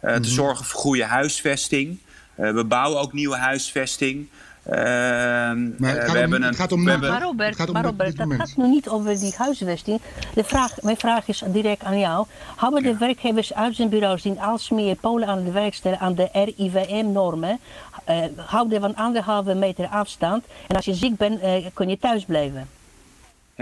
eh, 0.03 0.15
te 0.17 0.29
zorgen 0.29 0.65
voor 0.65 0.81
goede 0.81 1.05
huisvesting. 1.05 1.99
Eh, 2.35 2.51
we 2.53 2.65
bouwen 2.65 3.01
ook 3.01 3.13
nieuwe 3.13 3.37
huisvesting. 3.37 4.29
Ehm, 4.67 4.75
Maar 4.77 5.91
eh, 5.91 5.97
het 5.97 5.99
gaat 5.99 6.05
we 6.05 6.09
om- 6.11 6.17
hebben 6.17 6.43
het 6.43 6.51
een, 6.51 6.57
gaat 6.57 6.73
om 6.73 6.79
we 6.79 6.85
nu. 6.85 6.91
hebben- 6.91 7.09
Maar 7.11 7.19
Het 7.21 7.29
Robert, 7.29 7.57
gaat 7.57 7.67
om 7.69 7.73
maar 7.75 7.85
Robert 7.85 8.17
dat 8.17 8.33
gaat 8.33 8.57
nu 8.57 8.69
niet 8.69 8.89
over 8.89 9.19
die 9.19 9.35
huisvesting. 9.37 10.01
De 10.35 10.45
vraag, 10.45 10.83
mijn 10.83 10.97
vraag 10.97 11.29
is 11.29 11.43
direct 11.47 11.83
aan 11.85 11.99
jou. 11.99 12.27
Houden 12.57 12.83
de 12.83 12.97
werkgevers, 12.97 13.55
uitzendbureaus 13.55 14.23
die 14.23 14.33
in 14.33 14.41
Aalsmeer 14.41 14.95
Polen 14.97 15.29
aan 15.29 15.45
het 15.45 15.53
werk 15.53 15.75
stellen 15.75 15.99
aan 15.99 16.15
de 16.15 16.29
RIVM-normen, 16.33 17.59
eh, 18.05 18.17
houden 18.37 18.81
van 18.81 18.95
anderhalve 18.97 19.55
meter 19.55 19.87
afstand. 19.87 20.45
En 20.69 20.77
als 20.77 20.85
je 20.85 20.95
ziek 20.95 21.17
bent, 21.17 21.41
eh, 21.41 21.67
kun 21.75 21.89
je 21.89 21.99
thuis 21.99 22.25
blijven. 22.25 22.69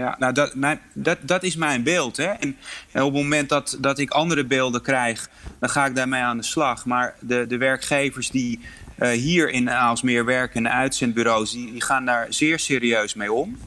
Ja, 0.01 0.15
nou 0.19 0.33
dat, 0.33 0.55
mijn, 0.55 0.79
dat, 0.93 1.17
dat 1.21 1.43
is 1.43 1.55
mijn 1.55 1.83
beeld. 1.83 2.17
Hè? 2.17 2.25
En, 2.25 2.57
en 2.91 3.03
op 3.03 3.13
het 3.13 3.21
moment 3.21 3.49
dat, 3.49 3.77
dat 3.79 3.99
ik 3.99 4.09
andere 4.09 4.45
beelden 4.45 4.81
krijg, 4.81 5.29
dan 5.59 5.69
ga 5.69 5.85
ik 5.85 5.95
daarmee 5.95 6.21
aan 6.21 6.37
de 6.37 6.43
slag. 6.43 6.85
Maar 6.85 7.15
de, 7.19 7.47
de 7.47 7.57
werkgevers 7.57 8.29
die 8.29 8.59
eh, 8.97 9.09
hier 9.09 9.49
in 9.49 9.69
Aalsmeer 9.69 10.25
werken, 10.25 10.55
en 10.55 10.63
de 10.63 10.69
uitzendbureaus, 10.69 11.51
die, 11.51 11.71
die 11.71 11.81
gaan 11.81 12.05
daar 12.05 12.27
zeer 12.29 12.59
serieus 12.59 13.13
mee 13.13 13.33
om. 13.33 13.57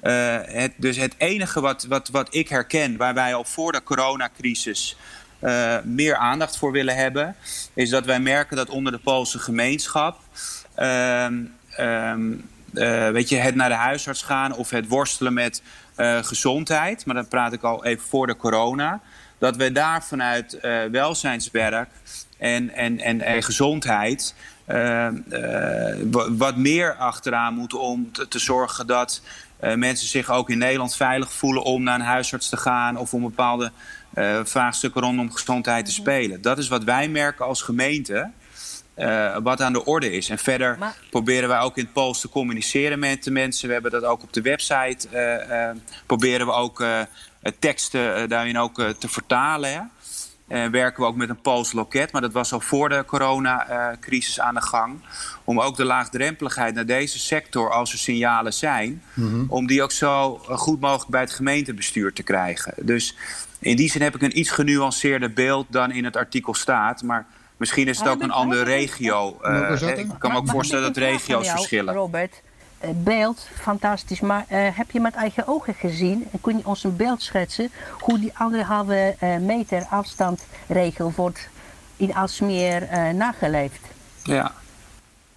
Eh, 0.00 0.36
het, 0.42 0.72
dus 0.76 0.96
het 0.96 1.14
enige 1.18 1.60
wat, 1.60 1.84
wat, 1.84 2.08
wat 2.08 2.34
ik 2.34 2.48
herken, 2.48 2.96
waar 2.96 3.14
wij 3.14 3.34
al 3.34 3.44
voor 3.44 3.72
de 3.72 3.82
coronacrisis 3.82 4.96
eh, 5.38 5.76
meer 5.84 6.16
aandacht 6.16 6.56
voor 6.56 6.72
willen 6.72 6.96
hebben, 6.96 7.36
is 7.74 7.90
dat 7.90 8.04
wij 8.04 8.20
merken 8.20 8.56
dat 8.56 8.68
onder 8.68 8.92
de 8.92 8.98
Poolse 8.98 9.38
gemeenschap. 9.38 10.20
ehm, 10.74 12.34
eh, 12.74 13.10
weet 13.10 13.28
je, 13.28 13.36
het 13.36 13.54
naar 13.54 13.68
de 13.68 13.74
huisarts 13.74 14.22
gaan 14.22 14.54
of 14.54 14.70
het 14.70 14.88
worstelen 14.88 15.32
met 15.32 15.62
eh, 15.94 16.18
gezondheid, 16.22 17.06
maar 17.06 17.14
dan 17.14 17.28
praat 17.28 17.52
ik 17.52 17.62
al 17.62 17.84
even 17.84 18.04
voor 18.08 18.26
de 18.26 18.36
corona, 18.36 19.00
dat 19.38 19.56
we 19.56 19.72
daar 19.72 20.04
vanuit 20.04 20.54
eh, 20.54 20.84
welzijnswerk 20.90 21.88
en, 22.38 22.74
en, 22.74 23.00
en, 23.00 23.20
en 23.20 23.42
gezondheid 23.42 24.34
wa- 26.10 26.30
wat 26.30 26.56
meer 26.56 26.94
achteraan 26.94 27.54
moeten 27.54 27.80
om 27.80 28.12
te, 28.12 28.28
te 28.28 28.38
zorgen 28.38 28.86
dat 28.86 29.22
mensen 29.76 30.08
zich 30.08 30.30
ook 30.30 30.50
in 30.50 30.58
Nederland 30.58 30.96
veilig 30.96 31.32
voelen 31.32 31.62
om 31.62 31.82
naar 31.82 31.94
een 31.94 32.06
huisarts 32.06 32.48
te 32.48 32.56
gaan 32.56 32.96
of 32.96 33.14
om 33.14 33.22
bepaalde 33.22 33.72
vraagstukken 34.44 35.00
rondom 35.02 35.32
gezondheid 35.32 35.86
te 35.86 35.92
spelen. 35.92 36.42
Dat 36.42 36.58
is 36.58 36.68
wat 36.68 36.84
wij 36.84 37.08
merken 37.08 37.44
als 37.46 37.62
gemeente. 37.62 38.30
Eh, 38.94 39.36
wat 39.42 39.60
aan 39.60 39.72
de 39.72 39.84
orde 39.84 40.10
is. 40.12 40.28
En 40.28 40.38
verder 40.38 40.76
Maar- 40.78 40.96
proberen 41.10 41.48
wij 41.48 41.58
ook 41.58 41.76
in 41.76 41.84
het 41.84 41.92
Pools 41.92 42.20
te 42.20 42.28
communiceren 42.28 42.98
met 42.98 43.24
de 43.24 43.30
mensen. 43.30 43.66
We 43.66 43.72
hebben 43.72 43.90
dat 43.90 44.04
ook 44.04 44.22
op 44.22 44.32
de 44.32 44.40
website. 44.42 45.08
eh, 45.10 45.68
eh, 45.68 45.76
proberen 46.06 46.46
we 46.46 46.52
ook 46.52 46.84
teksten 47.58 48.28
daarin 48.28 48.58
ook 48.58 48.74
te 48.98 49.08
vertalen. 49.08 49.72
Hè. 49.72 49.80
Eh, 50.48 50.66
werken 50.70 51.02
we 51.02 51.08
ook 51.08 51.16
met 51.16 51.28
een 51.28 51.40
Pools 51.40 51.72
loket, 51.72 52.12
maar 52.12 52.20
dat 52.20 52.32
was 52.32 52.52
al 52.52 52.60
voor 52.60 52.88
de 52.88 53.04
coronacrisis 53.06 54.40
aan 54.40 54.54
de 54.54 54.62
gang. 54.62 54.98
Om 55.44 55.60
ook 55.60 55.76
de 55.76 55.84
laagdrempeligheid 55.84 56.74
naar 56.74 56.86
deze 56.86 57.18
sector, 57.18 57.70
als 57.70 57.92
er 57.92 57.98
signalen 57.98 58.52
zijn, 58.52 59.02
om 59.48 59.66
die 59.66 59.82
ook 59.82 59.92
zo 59.92 60.36
goed 60.38 60.80
mogelijk 60.80 61.10
bij 61.10 61.20
het 61.20 61.30
gemeentebestuur 61.32 62.12
te 62.12 62.22
krijgen. 62.22 62.74
Dus 62.76 63.16
in 63.58 63.76
die 63.76 63.90
zin 63.90 64.02
heb 64.02 64.14
ik 64.14 64.22
een 64.22 64.38
iets 64.38 64.50
genuanceerder 64.50 65.32
beeld 65.32 65.66
dan 65.70 65.90
in 65.92 66.04
het 66.04 66.16
artikel 66.16 66.54
staat. 66.54 67.02
Maar 67.02 67.26
misschien 67.56 67.88
is 67.88 67.96
het 67.96 68.04
Maar 68.04 68.14
ook 68.14 68.22
een 68.22 68.30
andere 68.30 68.62
regio. 68.62 69.38
eh, 69.42 69.98
ik 69.98 70.08
kan 70.18 70.32
me 70.32 70.38
ook 70.38 70.48
voorstellen 70.50 70.84
dat 70.84 70.96
regio's 70.96 71.48
verschillen. 71.50 71.94
Robert, 71.94 72.42
Eh, 72.78 72.90
beeld, 72.94 73.48
fantastisch. 73.60 74.20
Maar 74.20 74.44
eh, 74.48 74.68
heb 74.72 74.90
je 74.90 75.00
met 75.00 75.14
eigen 75.14 75.46
ogen 75.48 75.74
gezien, 75.74 76.28
en 76.32 76.40
kun 76.40 76.56
je 76.56 76.66
ons 76.66 76.84
een 76.84 76.96
beeld 76.96 77.22
schetsen, 77.22 77.70
hoe 77.90 78.18
die 78.20 78.32
anderhalve 78.34 79.14
eh, 79.18 79.36
meter 79.36 79.86
afstandregel 79.90 81.12
wordt 81.16 81.48
in 81.96 82.14
Alsmeer 82.14 82.82
eh, 82.82 83.08
nageleefd? 83.10 83.80
Ja. 84.22 84.52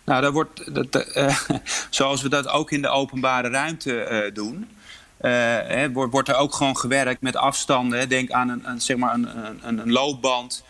Nou, 0.04 0.22
dat 0.22 0.34
wordt, 0.34 0.76
dat, 0.76 0.96
eh, 0.96 1.38
zoals 1.90 2.22
we 2.22 2.30
dat 2.30 2.48
ook 2.48 2.72
in 2.72 2.82
de 2.82 2.90
openbare 2.90 3.50
ruimte 3.50 4.00
eh, 4.04 4.34
doen, 4.34 4.70
eh, 5.18 5.32
hè, 5.68 5.92
wordt, 5.92 6.12
wordt 6.12 6.30
er 6.30 6.36
ook 6.36 6.54
gewoon 6.54 6.78
gewerkt 6.78 7.22
met 7.22 7.36
afstanden. 7.36 8.00
Hè. 8.00 8.08
Denk 8.08 8.32
aan 8.32 8.50
een, 8.50 8.62
een, 8.70 8.82
zeg 8.82 8.98
maar 8.98 9.14
een, 9.14 9.30
een, 9.62 9.78
een 9.80 9.92
loopband 9.92 10.64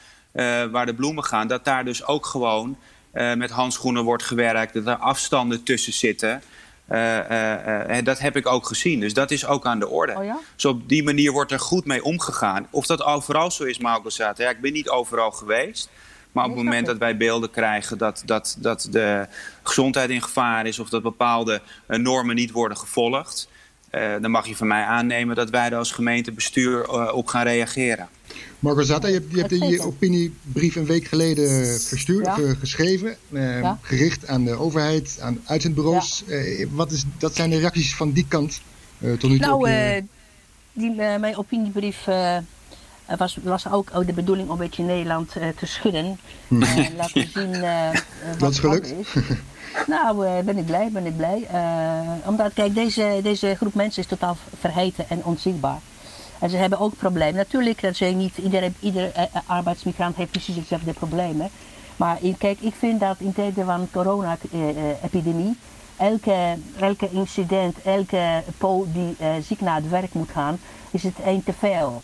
waar 0.71 0.85
de 0.85 0.93
bloemen 0.93 1.23
gaan. 1.23 1.47
Dat 1.47 1.65
daar 1.65 1.85
dus 1.85 2.05
ook 2.05 2.25
gewoon 2.25 2.77
eh, 3.11 3.33
met 3.33 3.51
handschoenen 3.51 4.03
wordt 4.03 4.23
gewerkt. 4.23 4.73
Dat 4.73 4.87
er 4.87 4.95
afstanden 4.95 5.63
tussen 5.63 5.93
zitten. 5.93 6.41
Eh, 6.87 7.17
eh, 7.17 7.97
eh, 7.97 8.05
dat 8.05 8.19
heb 8.19 8.35
ik 8.35 8.47
ook 8.47 8.65
gezien. 8.65 8.99
Dus 8.99 9.13
dat 9.13 9.31
is 9.31 9.45
ook 9.45 9.65
aan 9.65 9.79
de 9.79 9.89
orde. 9.89 10.13
Oh 10.17 10.23
ja? 10.23 10.37
Dus 10.55 10.65
op 10.65 10.89
die 10.89 11.03
manier 11.03 11.31
wordt 11.31 11.51
er 11.51 11.59
goed 11.59 11.85
mee 11.85 12.03
omgegaan. 12.03 12.67
Of 12.71 12.85
dat 12.85 13.03
overal 13.03 13.51
zo 13.51 13.63
is, 13.63 13.77
Marco 13.77 14.09
Zaat. 14.09 14.37
Ja, 14.37 14.49
ik 14.49 14.61
ben 14.61 14.73
niet 14.73 14.89
overal 14.89 15.31
geweest. 15.31 15.89
Maar 16.35 16.45
op 16.45 16.55
het 16.55 16.63
moment 16.63 16.85
dat 16.85 16.97
wij 16.97 17.17
beelden 17.17 17.51
krijgen 17.51 17.97
dat, 17.97 18.21
dat, 18.25 18.55
dat 18.59 18.87
de 18.91 19.27
gezondheid 19.63 20.09
in 20.09 20.21
gevaar 20.21 20.65
is... 20.65 20.79
of 20.79 20.89
dat 20.89 21.01
bepaalde 21.01 21.61
eh, 21.85 21.99
normen 21.99 22.35
niet 22.35 22.51
worden 22.51 22.77
gevolgd... 22.77 23.47
eh, 23.95 24.21
dan 24.21 24.31
mag 24.31 24.47
je 24.47 24.55
van 24.55 24.67
mij 24.67 24.83
aannemen 24.83 25.35
dat 25.35 25.49
wij 25.49 25.69
er 25.69 25.77
als 25.77 25.91
gemeentebestuur 25.91 26.83
eh, 26.83 27.11
op 27.13 27.27
gaan 27.27 27.43
reageren. 27.43 28.07
Marco 28.59 28.81
Zata, 28.81 29.07
je 29.07 29.13
hebt, 29.13 29.31
je 29.31 29.57
hebt 29.57 29.79
opiniebrief 29.79 30.75
een 30.75 30.85
week 30.85 31.05
geleden 31.07 31.49
Ja. 31.65 31.73
of, 31.73 32.39
eh, 32.39 32.49
geschreven. 32.59 33.15
eh, 33.33 33.59
Ja. 33.61 33.79
Gericht 33.81 34.27
aan 34.27 34.43
de 34.45 34.53
overheid, 34.55 35.17
aan 35.21 35.39
uitzendbureaus. 35.45 36.23
Eh, 36.27 36.65
wat 36.71 36.91
is, 36.91 37.03
dat 37.17 37.35
zijn 37.35 37.49
de 37.49 37.57
reacties 37.59 37.95
van 37.95 38.11
die 38.11 38.25
kant 38.27 38.61
eh, 38.99 39.13
tot 39.13 39.29
nu 39.29 39.39
toe? 39.39 39.53
op 39.53 39.61
Nou, 39.61 39.69
je- 39.69 39.75
eh, 39.95 40.01
die, 40.73 40.91
mijn 40.95 41.37
opiniebrief 41.37 42.07
eh, 42.07 42.37
was, 43.17 43.37
was 43.43 43.71
ook, 43.71 43.89
ook 43.93 44.05
de 44.07 44.13
bedoeling 44.13 44.47
om 44.49 44.53
een 44.53 44.67
beetje 44.67 44.83
Nederland 44.83 45.35
eh, 45.35 45.47
te 45.59 45.65
schudden. 45.65 46.19
Eh, 46.49 46.85
laten 46.97 47.29
zien 47.33 47.51
wat 47.61 48.39
Dat 48.39 48.51
is 48.51 48.59
gelukt. 48.59 48.93
wat 48.95 49.05
is. 49.15 49.21
Nou, 49.87 50.27
eh, 50.27 50.39
ben 50.43 50.57
ik 50.57 50.65
blij, 50.65 50.89
ben 50.91 51.05
ik 51.05 51.17
blij. 51.17 51.47
Eh, 51.51 52.27
omdat, 52.27 52.53
kijk, 52.53 52.75
deze, 52.75 53.19
deze 53.23 53.55
groep 53.55 53.73
mensen 53.73 54.01
is 54.01 54.07
totaal 54.07 54.37
vergeten 54.59 55.09
en 55.09 55.23
onzichtbaar. 55.23 55.79
En 56.39 56.49
ze 56.49 56.57
hebben 56.57 56.79
ook 56.79 56.97
problemen. 56.97 57.35
Natuurlijk, 57.35 57.81
dat 57.81 57.95
zijn 57.95 58.17
niet, 58.17 58.37
iedere, 58.37 58.71
iedere 58.79 59.11
eh, 59.11 59.25
arbeidsmigrant 59.45 60.15
heeft 60.15 60.31
precies 60.31 60.55
hetzelfde 60.55 60.93
problemen. 60.93 61.49
Maar 61.95 62.17
kijk, 62.37 62.59
ik 62.59 62.73
vind 62.75 62.99
dat 62.99 63.15
in 63.19 63.33
tijden 63.33 63.65
van 63.65 63.87
corona-epidemie, 63.91 65.57
elke, 65.97 66.57
elke 66.79 67.09
incident, 67.11 67.81
elke 67.81 68.43
Pool 68.57 68.87
die 68.93 69.17
ziek 69.41 69.61
naar 69.61 69.75
het 69.75 69.89
werk 69.89 70.13
moet 70.13 70.29
gaan, 70.29 70.59
is 70.91 71.03
het 71.03 71.19
één 71.25 71.43
te 71.43 71.53
veel. 71.53 72.01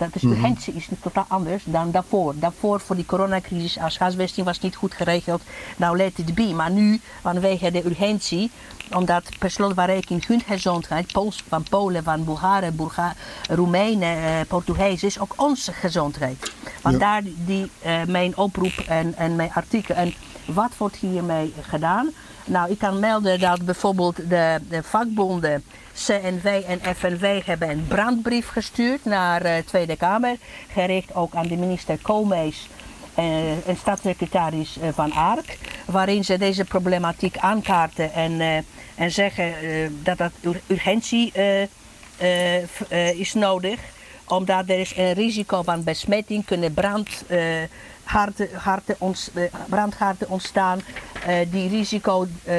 Dat 0.00 0.14
is 0.14 0.22
urgentie 0.22 0.74
is 0.74 0.88
totaal 1.02 1.24
anders 1.28 1.62
dan 1.66 1.90
daarvoor. 1.90 2.34
Daarvoor 2.36 2.80
voor 2.80 2.96
die 2.96 3.06
coronacrisis, 3.06 3.78
als 3.78 3.98
huisvesting 3.98 4.46
was 4.46 4.60
niet 4.60 4.76
goed 4.76 4.94
geregeld, 4.94 5.42
nou 5.76 5.96
let 5.96 6.18
it 6.18 6.34
be. 6.34 6.52
Maar 6.54 6.70
nu, 6.70 7.00
vanwege 7.20 7.70
de 7.70 7.86
urgentie, 7.86 8.50
omdat 8.94 9.28
per 9.38 9.50
slot 9.50 9.74
van 9.74 9.84
rekening 9.84 10.26
hun 10.26 10.40
gezondheid, 10.46 11.12
Pools, 11.12 11.44
van 11.48 11.62
Polen, 11.62 12.02
van 12.02 12.24
Bulgaren, 12.24 12.76
Bulga 12.76 13.14
Roemenen, 13.48 14.16
eh, 14.16 14.40
Portugees, 14.48 15.02
is 15.02 15.18
ook 15.18 15.32
onze 15.36 15.72
gezondheid. 15.72 16.52
Want 16.82 16.94
Ja. 16.94 17.00
daar 17.00 17.22
die, 17.24 17.70
eh, 17.82 18.04
mijn 18.06 18.36
oproep 18.36 18.78
en, 18.86 19.14
en 19.16 19.36
mijn 19.36 19.52
artikel. 19.52 19.94
En 19.94 20.14
wat 20.46 20.76
wordt 20.76 20.96
hiermee 20.96 21.52
gedaan? 21.60 22.10
Nou, 22.44 22.70
ik 22.70 22.78
kan 22.78 22.98
melden 22.98 23.40
dat 23.40 23.64
bijvoorbeeld 23.64 24.16
de, 24.16 24.60
de 24.68 24.82
vakbonden 24.82 25.64
CNV 26.06 26.62
en 26.66 26.80
FNV 26.96 27.44
hebben 27.44 27.70
een 27.70 27.86
brandbrief 27.88 28.48
gestuurd 28.48 29.04
naar 29.04 29.42
de 29.42 29.62
Tweede 29.66 29.96
Kamer. 29.96 30.36
Gericht 30.72 31.14
ook 31.14 31.34
aan 31.34 31.46
de 31.46 31.56
minister 31.56 31.98
Koolmees 32.02 32.68
eh, 33.14 33.68
en 33.68 33.76
staatssecretaris 33.76 34.78
eh, 34.78 34.88
Van 34.94 35.12
Ark. 35.12 35.58
Waarin 35.84 36.24
ze 36.24 36.38
deze 36.38 36.64
problematiek 36.64 37.38
aankaarten 37.38 38.12
en, 38.12 38.40
eh, 38.40 38.56
en 38.94 39.10
zeggen 39.10 39.44
eh, 39.60 39.90
dat 40.02 40.18
dat 40.18 40.32
ur- 40.40 40.60
urgentie 40.66 41.32
eh, 41.32 41.62
eh, 41.62 42.56
eh, 42.88 43.18
is 43.20 43.34
nodig, 43.34 43.80
omdat 44.28 44.68
er 44.68 44.78
is 44.78 44.96
een 44.96 45.12
risico 45.12 45.62
van 45.62 45.84
besmetting 45.84 46.44
kunnen 46.44 46.74
brandhaarden 46.74 48.48
harten 48.52 48.96
ons, 48.98 49.30
eh, 49.34 49.42
brandhaarden 49.68 50.28
ontstaan, 50.30 50.80
eh, 51.26 51.36
die 51.50 51.68
risico 51.68 52.26
eh, 52.44 52.56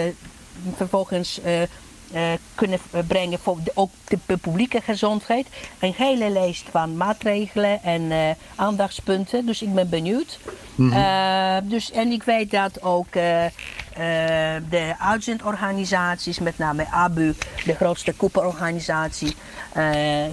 vervolgens 0.76 1.42
eh, 1.42 1.62
eh, 1.62 1.70
kunnen 2.55 2.80
brengen 3.07 3.39
voor 3.39 3.57
de, 3.64 3.72
ook 3.74 3.91
de 4.07 4.38
publieke 4.38 4.82
gezondheid. 4.82 5.47
Een 5.80 5.93
hele 5.97 6.30
lijst 6.30 6.66
van 6.72 6.97
maatregelen 6.97 7.84
en 7.84 8.12
eh, 8.12 8.30
aandachtspunten. 8.55 9.45
Dus 9.45 9.62
ik 9.62 9.74
ben 9.74 9.89
benieuwd. 9.89 10.39
Eh, 10.91 11.57
dus, 11.64 11.91
en 11.91 12.12
ik 12.12 12.24
weet 12.24 12.51
dat 12.51 12.82
ook 12.84 13.16
eh, 13.16 13.45
eh, 13.45 13.51
de 14.70 14.93
uitzendorganisaties, 14.99 16.39
met 16.39 16.57
name 16.57 16.88
ABU, 16.91 17.34
de 17.66 17.76
grootste 17.76 18.14
koepelorganisatie, 18.14 19.36
eh, 19.74 19.84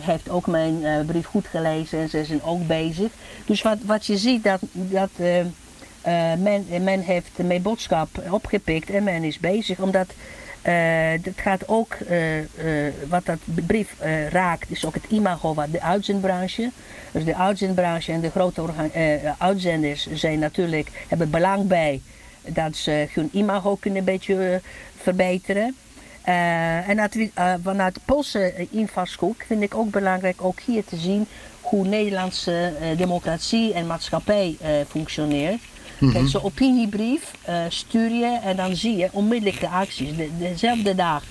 heeft 0.01 0.29
ook 0.29 0.47
mijn 0.47 0.85
eh, 0.85 1.07
brief 1.07 1.26
goed 1.26 1.47
gelezen 1.47 1.99
en 1.99 2.09
ze 2.09 2.24
zijn 2.24 2.43
ook 2.43 2.66
bezig. 2.66 3.12
Dus 3.45 3.62
wat, 3.62 3.79
wat 3.85 4.07
je 4.07 4.16
ziet, 4.16 4.45
dat, 4.45 4.61
dat 4.72 5.11
eh, 5.16 5.41
eh, 5.41 6.39
men, 6.39 6.66
men 6.83 7.01
heeft 7.01 7.31
mijn 7.37 7.62
boodschap 7.62 8.09
opgepikt 8.31 8.91
en 8.91 9.05
men 9.05 9.24
is 9.24 9.39
bezig, 9.39 9.79
omdat 9.79 10.09
eh 10.09 10.38
dat 11.23 11.35
gaat 11.37 11.69
ook, 11.69 11.95
eh, 11.95 12.39
eh, 12.39 12.93
wat 13.09 13.27
dat 13.27 13.39
brief 13.45 13.95
eh, 13.99 14.29
raakt, 14.29 14.71
is 14.71 14.85
ook 14.85 14.95
het 14.95 15.05
imago 15.09 15.53
van 15.53 15.71
de 15.71 15.83
uitzendbranche. 15.83 16.71
Dus 17.13 17.25
de 17.25 17.37
uitzendbranche 17.37 18.13
en 18.13 18.21
de 18.21 18.31
grote 18.31 18.63
eh, 18.93 19.33
uitzenders 19.39 20.09
zijn 20.13 20.39
natuurlijk, 20.39 20.89
hebben 21.09 21.31
belang 21.31 21.67
bij 21.67 22.01
dat 22.47 22.77
ze 22.77 23.07
hun 23.11 23.29
imago 23.33 23.77
kunnen 23.77 23.99
een 23.99 24.05
beetje 24.05 24.49
eh, 24.49 24.59
verbeteren. 24.97 25.77
Eh, 26.23 26.89
en 26.89 26.99
eh, 26.99 27.55
vanuit 27.63 27.95
de 27.95 28.01
Poolse 28.05 28.53
eh, 28.53 28.67
invalshoek 28.71 29.43
vind 29.47 29.63
ik 29.63 29.75
ook 29.75 29.91
belangrijk 29.91 30.45
ook 30.45 30.61
hier 30.61 30.85
te 30.85 30.97
zien 30.97 31.27
hoe 31.61 31.87
Nederlandse 31.87 32.73
eh, 32.81 32.99
democratie 32.99 33.73
en 33.73 33.87
maatschappij 33.87 34.57
Kijk, 36.01 36.29
zo'n 36.29 36.43
opiniebrief 36.43 37.33
eh, 37.43 37.61
stuur 37.69 38.11
je 38.11 38.39
en 38.45 38.57
dan 38.57 38.77
zie 38.77 38.97
je 38.97 39.09
onmiddellijk 39.13 39.61
de 39.61 39.69
acties. 39.69 40.17
De, 40.17 40.29
dezelfde 40.39 40.95
dag. 40.95 41.23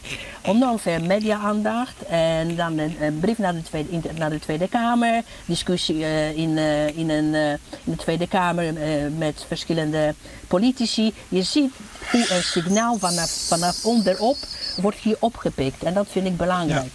Ondanks 0.41 0.83
media-aandacht 1.01 2.05
en 2.09 2.55
dan 2.55 2.77
een, 2.77 2.95
een 3.01 3.19
brief 3.19 3.37
naar 3.37 3.53
de, 3.53 3.61
tweede, 3.61 3.99
naar 4.17 4.29
de 4.29 4.39
Tweede 4.39 4.67
Kamer. 4.67 5.23
Discussie 5.45 6.03
eh, 6.03 6.37
in, 6.37 6.57
eh, 6.57 6.97
in, 6.97 7.09
een, 7.09 7.33
eh, 7.33 7.49
in 7.51 7.59
de 7.83 7.95
Tweede 7.95 8.27
Kamer 8.27 8.77
eh, 8.77 9.01
met 9.17 9.45
verschillende 9.47 10.15
politici. 10.47 11.13
Je 11.29 11.43
ziet 11.43 11.71
hoe 12.11 12.25
een 12.29 12.43
signaal 12.43 12.97
vanaf, 12.97 13.45
vanaf 13.47 13.85
onderop 13.85 14.37
wordt 14.81 14.97
hier 14.97 15.17
opgepikt. 15.19 15.83
En 15.83 15.93
dat 15.93 16.07
vind 16.09 16.25
ik 16.27 16.37
belangrijk. 16.37 16.91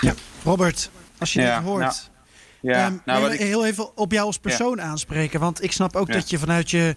Ja. 0.00 0.14
Robert, 0.44 0.90
als 1.18 1.32
je 1.32 1.40
Ja, 1.40 1.56
dit 1.58 1.66
hoort. 1.68 1.80
nou, 1.80 1.94
Ja, 2.66 2.86
Ehm, 2.86 2.94
nou, 3.04 3.32
ik 3.32 3.40
heel 3.40 3.66
even 3.66 3.96
op 3.96 4.12
jou 4.12 4.26
als 4.26 4.38
persoon 4.38 4.80
aanspreken. 4.80 5.40
Want 5.40 5.62
ik 5.62 5.72
snap 5.72 5.96
ook 5.96 6.08
Ja. 6.08 6.14
dat 6.14 6.30
je 6.30 6.38
vanuit 6.38 6.70
je 6.70 6.94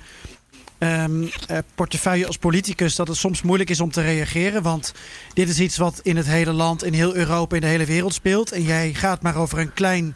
ehm, 0.77 1.23
eh, 1.47 1.57
portefeuille 1.75 2.27
als 2.27 2.37
politicus... 2.37 2.95
dat 2.95 3.07
het 3.07 3.17
soms 3.17 3.41
moeilijk 3.41 3.69
is 3.69 3.79
om 3.79 3.91
te 3.91 4.01
reageren. 4.01 4.61
Want 4.63 4.93
dit 5.33 5.49
is 5.49 5.59
iets 5.59 5.77
wat 5.77 5.99
in 6.03 6.17
het 6.17 6.25
hele 6.25 6.51
land, 6.53 6.83
in 6.83 6.93
heel 6.93 7.15
Europa, 7.15 7.55
in 7.55 7.61
de 7.61 7.67
hele 7.67 7.85
wereld 7.85 8.13
speelt. 8.13 8.51
En 8.51 8.61
jij 8.61 8.93
gaat 8.93 9.21
maar 9.21 9.35
over 9.35 9.59
een 9.59 9.73
klein 9.73 10.15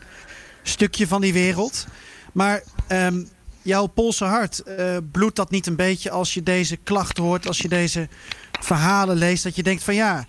stukje 0.63 1.07
van 1.07 1.21
die 1.21 1.33
wereld. 1.33 1.85
Maar 2.33 2.63
ehm, 2.87 3.23
jouw 3.61 3.85
Poolse 3.85 4.25
hart, 4.25 4.59
eh, 4.59 4.97
bloedt 5.11 5.35
dat 5.35 5.51
niet 5.51 5.67
een 5.67 5.75
beetje 5.75 6.09
als 6.11 6.33
je 6.33 6.43
deze 6.43 6.77
klacht 6.77 7.17
hoort... 7.17 7.47
als 7.47 7.57
je 7.57 7.67
deze 7.69 8.07
verhalen 8.61 9.15
leest, 9.17 9.43
dat 9.43 9.55
je 9.55 9.63
denkt 9.63 9.83
van 9.83 9.95
ja... 9.95 10.25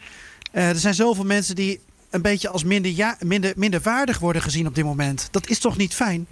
eh, 0.52 0.68
er 0.68 0.76
zijn 0.78 0.94
zoveel 0.94 1.24
mensen 1.24 1.54
die 1.54 1.80
een 2.14 2.22
beetje 2.22 2.48
als 2.48 2.64
minder, 2.64 2.90
ja, 2.90 3.16
minder, 3.20 3.52
minder 3.56 3.80
waardig 3.80 4.18
worden 4.18 4.42
gezien 4.42 4.66
op 4.66 4.74
dit 4.74 4.84
moment. 4.84 5.28
Dat 5.30 5.48
is 5.48 5.58
toch 5.58 5.76
niet 5.76 5.94
fijn? 5.94 6.26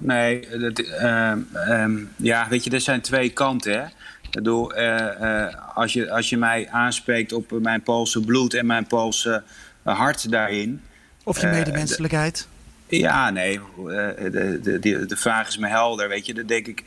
Nee, 0.00 0.58
dat, 0.58 0.78
ehm, 0.78 1.38
ehm, 1.52 1.96
ja, 2.16 2.48
weet 2.48 2.64
je, 2.64 2.70
er 2.70 2.80
zijn 2.80 3.00
twee 3.00 3.30
kanten. 3.30 3.72
Hè? 3.72 3.84
Ik 4.22 4.30
bedoel, 4.30 4.74
eh, 4.74 5.44
eh, 5.44 5.54
als, 5.74 5.92
je, 5.92 6.10
als 6.10 6.28
je 6.28 6.36
mij 6.36 6.68
aanspreekt 6.70 7.32
op 7.32 7.50
mijn 7.60 7.82
Poolse 7.82 8.20
bloed 8.20 8.54
en 8.54 8.66
mijn 8.66 8.86
Poolse 8.86 9.42
eh, 9.82 9.98
hart 9.98 10.30
daarin. 10.30 10.82
Of 11.24 11.40
je 11.40 11.46
medemenselijkheid? 11.46 12.48
Ja, 12.88 13.30
nee, 13.30 13.60
de, 13.76 14.58
de, 14.62 14.78
de, 14.78 15.06
de 15.06 15.16
vraag 15.16 15.48
is 15.48 15.58
me 15.58 15.68
helder, 15.68 16.08
weet 16.08 16.26
je. 16.26 16.34
Dan 16.34 16.46
denk 16.46 16.66
ik, 16.66 16.84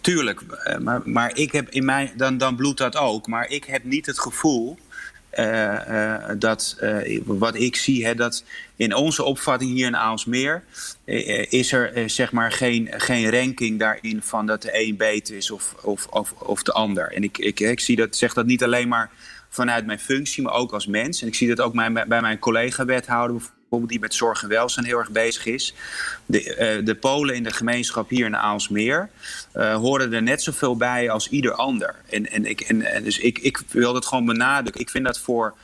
tuurlijk, 0.00 0.42
maar, 0.80 1.00
maar 1.04 1.36
ik 1.36 1.52
heb 1.52 1.68
in 1.68 1.84
mij, 1.84 2.12
dan, 2.16 2.38
dan 2.38 2.56
bloedt 2.56 2.78
dat 2.78 2.96
ook. 2.96 3.26
Maar 3.26 3.48
ik 3.48 3.64
heb 3.64 3.84
niet 3.84 4.06
het 4.06 4.18
gevoel 4.18 4.78
dat, 6.38 6.76
eh, 6.80 7.20
wat 7.24 7.54
ik 7.54 7.76
zie, 7.76 8.06
hè, 8.06 8.14
dat 8.14 8.44
in 8.76 8.94
onze 8.94 9.22
opvatting 9.22 9.72
hier 9.72 9.86
in 9.86 9.96
Aalsmeer... 9.96 10.62
eh, 11.04 11.38
eh, 11.38 11.52
is 11.52 11.72
er 11.72 11.92
eh, 11.92 12.08
zeg 12.08 12.32
maar 12.32 12.52
geen, 12.52 12.88
geen 12.92 13.30
ranking 13.30 13.78
daarin 13.78 14.22
van 14.22 14.46
dat 14.46 14.62
de 14.62 14.70
een 14.72 14.96
beter 14.96 15.36
is 15.36 15.50
of, 15.50 15.74
of, 15.82 16.06
of, 16.06 16.32
of 16.32 16.62
de 16.62 16.72
ander. 16.72 17.12
En 17.12 17.22
ik, 17.22 17.38
ik, 17.38 17.60
ik 17.60 17.80
zie 17.80 17.96
dat, 17.96 18.16
zeg 18.16 18.34
dat 18.34 18.46
niet 18.46 18.62
alleen 18.62 18.88
maar 18.88 19.10
vanuit 19.48 19.86
mijn 19.86 20.00
functie, 20.00 20.42
maar 20.42 20.52
ook 20.52 20.72
als 20.72 20.86
mens. 20.86 21.22
En 21.22 21.28
ik 21.28 21.34
zie 21.34 21.48
dat 21.48 21.60
ook 21.60 21.74
mijn, 21.74 21.92
bij 21.92 22.20
mijn 22.20 22.38
collega-wethouder 22.38 23.42
die 23.82 24.00
met 24.00 24.14
zorg 24.14 24.42
en 24.42 24.48
welzijn 24.48 24.86
heel 24.86 24.98
erg 24.98 25.10
bezig 25.10 25.46
is. 25.46 25.74
De, 26.26 26.54
eh, 26.54 26.84
de 26.84 26.94
Polen 26.94 27.34
in 27.34 27.42
de 27.42 27.52
gemeenschap 27.52 28.08
hier 28.08 28.26
in 28.26 28.36
Aalsmeer 28.36 29.08
eh, 29.52 29.74
horen 29.74 30.12
er 30.12 30.22
net 30.22 30.42
zoveel 30.42 30.76
bij 30.76 31.10
als 31.10 31.28
ieder 31.28 31.52
ander. 31.52 31.94
En, 32.10 32.30
en, 32.30 32.46
ik, 32.46 32.60
en, 32.60 32.82
en 32.82 33.02
dus 33.02 33.18
ik, 33.18 33.38
ik 33.38 33.60
wil 33.68 33.92
dat 33.92 34.06
gewoon 34.06 34.24
benadrukken. 34.24 34.80
Ik 34.80 34.90
vind 34.90 35.04
dat 35.04 35.18
voor, 35.18 35.54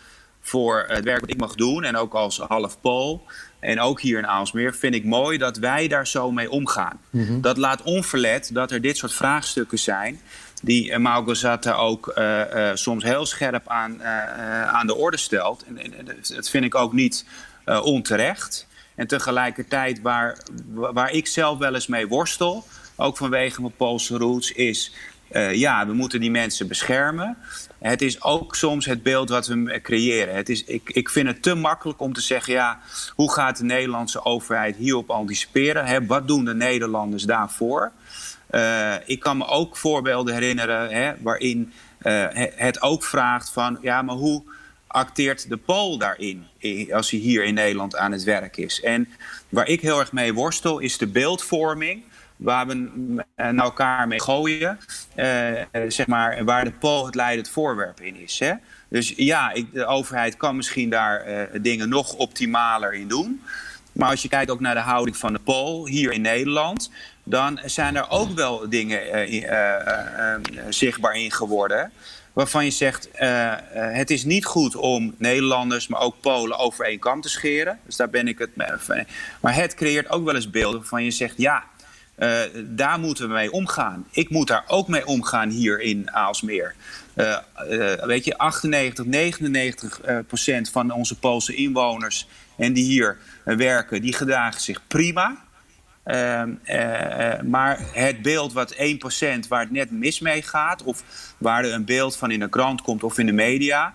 voor 0.41 0.85
het 0.89 1.05
werk 1.05 1.21
wat 1.21 1.31
ik 1.31 1.41
mag 1.41 1.55
doen 1.55 1.85
en 1.85 1.97
ook 1.97 2.15
als 2.15 2.39
half 2.39 2.81
Pool. 2.81 3.27
En 3.61 3.81
ook 3.81 4.01
hier 4.01 4.19
in 4.19 4.27
Aalsmeer 4.27 4.75
vind 4.75 4.95
ik 4.95 5.05
mooi 5.05 5.39
dat 5.39 5.57
wij 5.57 5.89
daar 5.89 6.07
zo 6.07 6.31
mee 6.31 6.51
omgaan. 6.51 7.01
Dat 7.41 7.57
laat 7.57 7.83
onverlet 7.83 8.51
dat 8.53 8.71
er 8.71 8.81
dit 8.81 8.97
soort 8.97 9.13
vraagstukken 9.13 9.79
zijn 9.79 10.21
die 10.63 10.91
uh, 10.91 10.97
Maugorzata 10.97 11.73
ook 11.73 12.13
uh, 12.19 12.41
uh, 12.55 12.71
soms 12.75 13.05
heel 13.05 13.27
scherp 13.27 13.69
aan, 13.69 13.97
uh, 14.01 14.69
aan 14.69 14.87
de 14.87 14.95
orde 14.95 15.17
stelt. 15.17 15.65
En, 15.65 15.79
en, 15.79 16.07
dat 16.35 16.51
vind 16.51 16.65
ik 16.65 16.75
ook 16.75 16.93
niet 16.93 17.25
uh, 17.71 17.85
onterecht. 17.85 18.67
En 18.95 19.07
tegelijkertijd 19.07 20.01
waar, 20.01 20.39
waar 20.73 21.11
ik 21.11 21.27
zelf 21.27 21.59
wel 21.59 21.75
eens 21.75 21.87
mee 21.87 22.09
worstel, 22.09 22.65
ook 22.97 23.17
vanwege 23.17 23.61
mijn 23.61 23.77
Poolse 23.77 24.17
roots, 24.17 24.53
is 24.53 24.95
uh, 25.33 25.55
ja, 25.55 25.87
we 25.87 25.93
moeten 25.93 26.21
die 26.21 26.31
mensen 26.31 26.69
beschermen. 26.69 27.37
Het 27.79 28.03
is 28.03 28.23
ook 28.23 28.57
soms 28.57 28.87
het 28.87 29.03
beeld 29.03 29.29
wat 29.29 29.47
we 29.47 29.81
creëren. 29.83 30.35
Het 30.35 30.49
is, 30.49 30.65
ik, 30.65 30.91
ik 30.91 31.09
vind 31.09 31.29
het 31.29 31.43
te 31.43 31.55
makkelijk 31.55 32.01
om 32.01 32.13
te 32.13 32.21
zeggen, 32.21 32.53
ja, 32.53 32.79
hoe 33.15 33.33
gaat 33.33 33.57
de 33.57 33.65
Nederlandse 33.65 34.25
overheid 34.25 34.77
hierop 34.77 35.11
anticiperen? 35.11 35.87
Hè, 35.87 36.07
wat 36.07 36.29
doen 36.29 36.45
de 36.45 36.55
Nederlanders 36.55 37.23
daarvoor? 37.23 37.93
Uh, 38.51 38.95
ik 39.05 39.21
kan 39.21 39.37
me 39.37 39.47
ook 39.47 39.77
voorbeelden 39.77 40.35
herinneren 40.35 40.91
hè, 40.91 41.13
waarin 41.23 41.73
het 42.57 42.83
ook 42.83 43.05
vraagt 43.05 43.51
van, 43.51 43.79
ja, 43.83 44.03
maar 44.03 44.15
hoe 44.15 44.43
acteert 44.91 45.49
de 45.49 45.57
Pool 45.57 45.99
daarin 45.99 46.47
als 46.93 47.11
hij 47.11 47.21
hier 47.21 47.45
in 47.45 47.55
Nederland 47.55 47.97
aan 47.97 48.13
het 48.13 48.23
werk 48.23 48.57
is? 48.57 48.81
En 48.81 49.09
waar 49.49 49.69
ik 49.69 49.81
heel 49.81 49.99
erg 49.99 50.13
mee 50.13 50.35
worstel 50.35 50.79
is 50.79 50.99
de 50.99 51.07
beeldvorming 51.07 52.03
waar 52.41 52.67
we 52.67 52.75
naar 53.37 53.55
elkaar 53.55 54.09
mee 54.09 54.21
gooien, 54.21 54.79
uh, 55.17 55.53
zeg 55.89 56.07
maar, 56.07 56.45
waar 56.45 56.65
de 56.65 56.73
Pool 56.73 57.07
het 57.07 57.15
leidend 57.15 57.49
voorwerp 57.49 58.01
in 58.01 58.17
is. 58.17 58.39
Hè? 58.39 58.53
Dus 58.89 59.13
ja, 59.17 59.53
ik, 59.53 59.73
de 59.73 59.87
overheid 59.87 60.37
kan 60.37 60.57
misschien 60.57 60.91
daar 60.91 61.29
uh, 61.29 61.43
dingen 61.63 61.89
nog 61.89 62.13
optimaler 62.13 62.95
in 62.95 63.09
doen. 63.09 63.43
Maar 63.93 64.11
als 64.11 64.23
je 64.23 64.29
kijkt 64.29 64.51
ook 64.51 64.61
naar 64.61 64.75
de 64.75 64.81
houding 64.81 65.17
van 65.17 65.33
de 65.33 65.39
Pool 65.39 65.87
hier 65.87 66.13
in 66.13 66.21
Nederland, 66.21 66.91
dan 67.25 67.61
zijn 67.65 67.97
er 67.97 68.11
ook 68.11 68.31
wel 68.31 68.69
dingen 68.69 69.31
uh, 69.33 70.35
zichtbaar 70.69 71.15
in 71.15 71.33
geworden. 71.33 71.93
Waarvan 72.41 72.65
je 72.65 72.71
zegt, 72.71 73.09
het 73.73 74.11
is 74.11 74.25
niet 74.25 74.45
goed 74.45 74.77
om 74.77 75.15
Nederlanders, 75.19 75.89
maar 75.89 76.01
ook 76.01 76.21
Polen 76.21 76.59
over 76.59 76.85
één 76.85 76.99
kam 76.99 77.21
te 77.21 77.29
scheren. 77.29 77.79
Dus 77.87 77.97
daar 77.97 78.11
ben 78.11 78.29
ik 78.29 78.39
het 78.39 78.57
mee. 78.57 79.05
Maar 79.41 79.55
het 79.55 79.75
creëert 79.75 80.11
ook 80.11 80.25
wel 80.25 80.35
eens 80.35 80.51
beelden 80.51 80.81
waarvan 80.81 81.05
je 81.05 81.11
zegt, 81.11 81.35
ja, 81.37 81.65
uh, 82.19 82.39
daar 82.65 82.99
moeten 82.99 83.29
we 83.29 83.35
mee 83.35 83.53
omgaan. 83.53 84.07
Ik 84.11 84.31
moet 84.31 84.47
daar 84.47 84.65
ook 84.67 84.89
mee 84.89 85.07
omgaan 85.07 85.49
hier 85.49 85.81
in 85.81 86.11
Aalsmeer. 86.11 86.75
Weet 88.01 88.25
je, 88.25 88.39
98, 88.39 89.05
99 89.05 90.01
procent 90.27 90.71
van 90.71 90.91
onze 90.91 91.19
Poolse 91.19 91.55
inwoners 91.55 92.29
en 92.57 92.73
die 92.73 92.85
hier 92.85 93.19
werken, 93.45 94.03
die 94.03 94.15
gedragen 94.15 94.61
zich 94.61 94.81
prima. 94.87 95.37
Maar 97.45 97.79
het 97.93 98.23
beeld 98.23 98.53
wat 98.53 98.75
1% 98.75 98.79
waar 99.49 99.61
het 99.61 99.71
net 99.71 99.91
mis 99.91 100.21
mee 100.21 100.43
gaat, 100.43 100.83
of 100.83 101.03
waar 101.39 101.65
er 101.65 101.73
een 101.73 101.85
beeld 101.85 102.17
van 102.17 102.31
in 102.31 102.41
de 102.41 102.49
krant 102.49 102.83
komt 102.83 103.05
of 103.05 103.19
in 103.19 103.27
de 103.27 103.33
media, 103.33 103.95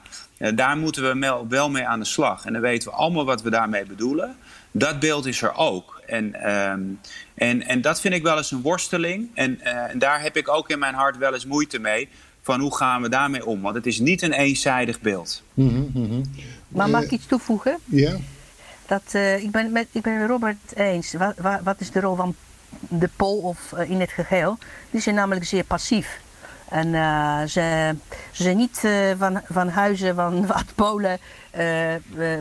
daar 0.56 0.78
moeten 0.78 1.20
we 1.20 1.46
wel 1.50 1.70
mee 1.70 1.86
aan 1.86 2.00
de 2.00 2.06
slag. 2.06 2.46
En 2.46 2.54
dan 2.54 2.62
weten 2.62 2.90
we 2.90 2.96
allemaal 2.96 3.26
wat 3.26 3.42
we 3.42 3.50
daarmee 3.50 3.86
bedoelen. 3.86 4.36
Dat 4.72 5.00
beeld 5.00 5.26
is 5.26 5.42
er 5.42 5.56
ook. 5.56 6.02
En, 6.06 6.56
um, 6.72 7.00
en, 7.34 7.68
en 7.68 7.82
dat 7.82 8.02
vind 8.02 8.14
ik 8.14 8.24
wel 8.24 8.38
eens 8.38 8.52
een 8.52 8.62
worsteling. 8.62 9.30
En, 9.34 9.60
uh, 9.64 9.92
en 9.92 10.00
daar 10.00 10.22
heb 10.22 10.38
ik 10.38 10.50
ook 10.50 10.70
in 10.70 10.80
mijn 10.80 10.94
hart 10.94 11.18
wel 11.18 11.34
eens 11.34 11.46
moeite 11.46 11.80
mee. 11.80 12.10
Van 12.42 12.60
hoe 12.60 12.76
gaan 12.76 13.02
we 13.02 13.10
daarmee 13.10 13.46
om? 13.46 13.62
Want 13.62 13.76
het 13.76 13.86
is 13.86 14.00
niet 14.00 14.22
een 14.22 14.34
eenzijdig 14.34 15.02
beeld. 15.02 15.44
Mm 15.54 15.70
-hmm, 15.70 15.90
mm 15.94 16.10
-hmm. 16.10 16.24
Maar 16.68 16.90
mag 16.90 17.04
ik 17.04 17.12
iets 17.12 17.26
toevoegen? 17.26 17.80
Ja. 17.86 18.16
Dat, 18.88 19.02
uh, 19.16 19.44
ik, 19.44 19.52
ben 19.52 19.72
met, 19.72 19.88
ik 19.92 20.02
ben 20.02 20.20
met 20.20 20.30
Robert 20.30 20.76
eens. 20.76 21.14
Wat, 21.14 21.34
wat, 21.38 21.60
wat 21.64 21.80
is 21.80 21.92
de 21.92 22.00
rol 22.00 22.16
van 22.16 22.36
de 22.80 23.10
Pool 23.16 23.38
of 23.38 23.72
uh, 23.74 23.90
in 23.90 24.00
het 24.00 24.12
geheel? 24.12 24.58
Die 24.92 25.02
zijn 25.02 25.16
namelijk 25.16 25.46
zeer 25.46 25.64
passief. 25.64 26.20
En 26.70 26.88
uh, 26.88 27.42
ze, 27.42 27.96
ze 28.32 28.44
zijn 28.44 28.58
niet 28.58 28.88
van, 29.18 29.42
van 29.50 29.70
huizen 29.70 30.16
van 30.16 30.46
wat 30.56 30.66
Polen 30.76 31.20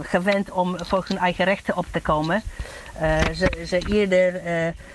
gewend 0.03 0.51
om 0.51 0.77
voor 0.85 1.05
hun 1.09 1.19
eigen 1.19 1.45
rechten 1.45 1.77
op 1.77 1.87
te 1.91 2.01
komen. 2.01 2.43
ze, 3.35 3.65
ze 3.67 3.79
eerder 3.79 4.43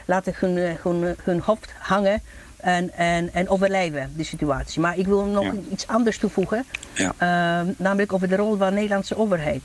laten 0.05 0.33
hun, 0.37 0.77
hun, 0.81 1.15
hun 1.23 1.39
hoofd 1.39 1.73
hangen 1.77 2.21
en, 2.59 2.93
en, 2.93 3.33
en 3.33 3.49
overleven, 3.49 4.11
die 4.15 4.25
situatie. 4.25 4.81
Maar 4.81 4.97
ik 4.97 5.05
wil 5.05 5.25
nog 5.25 5.43
ja. 5.43 5.53
iets 5.71 5.87
anders 5.87 6.17
toevoegen, 6.17 6.65
ja. 6.93 7.13
uh, 7.13 7.69
namelijk 7.77 8.13
over 8.13 8.29
de 8.29 8.35
rol 8.35 8.57
van 8.57 8.69
de 8.69 8.75
Nederlandse 8.75 9.17
overheid. 9.17 9.63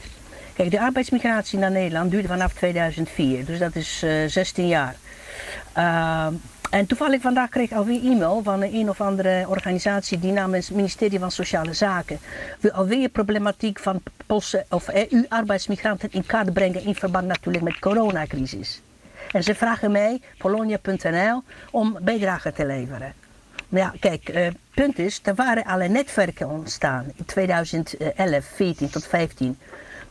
Kijk, 0.54 0.70
de 0.70 0.80
arbeidsmigratie 0.80 1.58
naar 1.58 1.70
Nederland 1.70 2.10
duurde 2.10 2.28
vanaf 2.28 2.52
2004, 2.52 3.44
dus 3.44 3.58
dat 3.58 3.74
is 3.74 4.02
uh, 4.04 4.26
16 4.26 4.66
jaar. 4.66 4.94
Uh, 5.76 6.26
en 6.70 6.86
toevallig 6.86 7.20
vandaag 7.20 7.48
kreeg 7.48 7.70
ik 7.70 7.76
alweer 7.76 8.04
e-mail 8.04 8.42
van 8.42 8.62
een, 8.62 8.88
of 8.88 9.00
andere 9.00 9.44
organisatie 9.48 10.18
die 10.18 10.32
namens 10.32 10.66
het 10.66 10.76
ministerie 10.76 11.18
van 11.18 11.30
Sociale 11.30 11.72
Zaken 11.72 12.18
wil 12.60 12.70
alweer 12.70 13.08
problematiek 13.08 13.78
van 13.78 14.02
Poolse 14.26 14.64
of 14.68 14.88
EU-arbeidsmigranten 14.88 16.12
in 16.12 16.26
kaart 16.26 16.52
brengen 16.52 16.84
in 16.84 16.94
verband 16.94 17.26
natuurlijk 17.26 17.64
met 17.64 17.72
de 17.72 17.80
coronacrisis. 17.80 18.82
En 19.32 19.42
ze 19.42 19.54
vragen 19.54 19.92
mij, 19.92 20.20
polonia.nl, 20.38 21.42
om 21.70 21.98
bijdrage 22.00 22.52
te 22.52 22.66
leveren. 22.66 23.12
Maar 23.68 23.80
ja, 23.80 23.92
kijk, 24.00 24.28
uh, 24.34 24.46
punt 24.74 24.98
is, 24.98 25.20
er 25.22 25.34
waren 25.34 25.64
alle 25.64 25.88
netwerken 25.88 26.48
ontstaan 26.48 27.04
in 27.16 27.24
2011, 27.24 28.44
14 28.44 28.90
tot 28.90 29.06
15. 29.06 29.58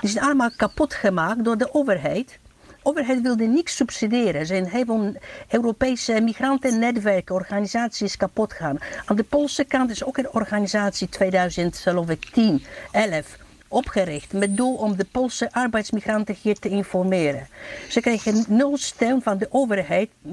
Die 0.03 0.11
zijn 0.11 0.23
allemaal 0.23 0.51
kapot 0.55 0.93
gemaakt 0.93 1.43
door 1.43 1.57
de 1.57 1.73
overheid. 1.73 2.39
De 2.67 2.75
overheid 2.83 3.21
wilde 3.21 3.45
niks 3.45 3.75
subsidiëren. 3.75 4.45
Zijn 4.45 4.65
heel 4.65 4.85
veel 4.85 5.13
Europese 5.49 6.21
migrantennetwerken, 6.21 7.35
organisaties 7.35 8.17
kapot 8.17 8.53
gegaan. 8.53 8.77
Aan 9.05 9.15
de 9.15 9.23
Poolse 9.23 9.63
kant 9.63 9.89
is 9.89 10.03
ook 10.03 10.17
een 10.17 10.31
organisatie 10.31 11.09
2010, 11.09 12.63
11 12.91 13.37
opgericht 13.74 14.34
met 14.34 14.57
doel 14.57 14.74
om 14.74 14.95
de 14.95 15.05
Poolse 15.11 15.51
arbeidsmigranten 15.51 16.36
hier 16.41 16.59
te 16.59 16.69
informeren. 16.69 17.47
Ze 17.89 18.01
kregen 18.01 18.45
nul 18.47 18.78
steun 18.78 19.21
van 19.21 19.38
de 19.38 19.47
overheid. 19.49 20.09
Uh, 20.26 20.32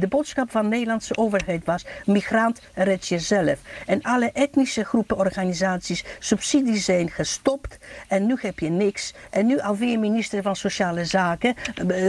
de 0.00 0.06
boodschap 0.08 0.50
van 0.50 0.62
de 0.62 0.68
Nederlandse 0.68 1.16
overheid 1.16 1.64
was: 1.64 1.84
migrant 2.06 2.60
red 2.74 3.06
jezelf. 3.06 3.58
En 3.86 4.02
alle 4.02 4.30
etnische 4.32 4.84
groepen, 4.84 5.16
organisaties, 5.16 6.04
subsidies 6.18 6.84
zijn 6.84 7.10
gestopt. 7.10 7.78
En 8.08 8.26
nu 8.26 8.36
heb 8.40 8.58
je 8.58 8.68
niks. 8.68 9.14
En 9.30 9.46
nu 9.46 9.60
alweer 9.60 9.98
minister 9.98 10.42
van 10.42 10.56
Sociale 10.56 11.04
Zaken 11.04 11.54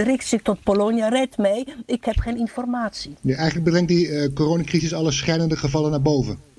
richt 0.03 0.28
zich 0.28 0.41
tot 0.41 0.64
Polonia: 0.64 1.07
red 1.07 1.38
mij, 1.38 1.68
ik 1.86 2.05
heb 2.05 2.20
geen 2.20 2.38
informatie. 2.38 3.16
Ja, 3.22 3.36
eigenlijk 3.36 3.70
brengt 3.70 3.88
die 3.88 4.07
uh, 4.07 4.34
coronacrisis 4.34 4.93
alle 4.93 5.12
schijnende 5.12 5.57
gevallen 5.57 5.91
naar 5.91 6.01
boven. 6.01 6.51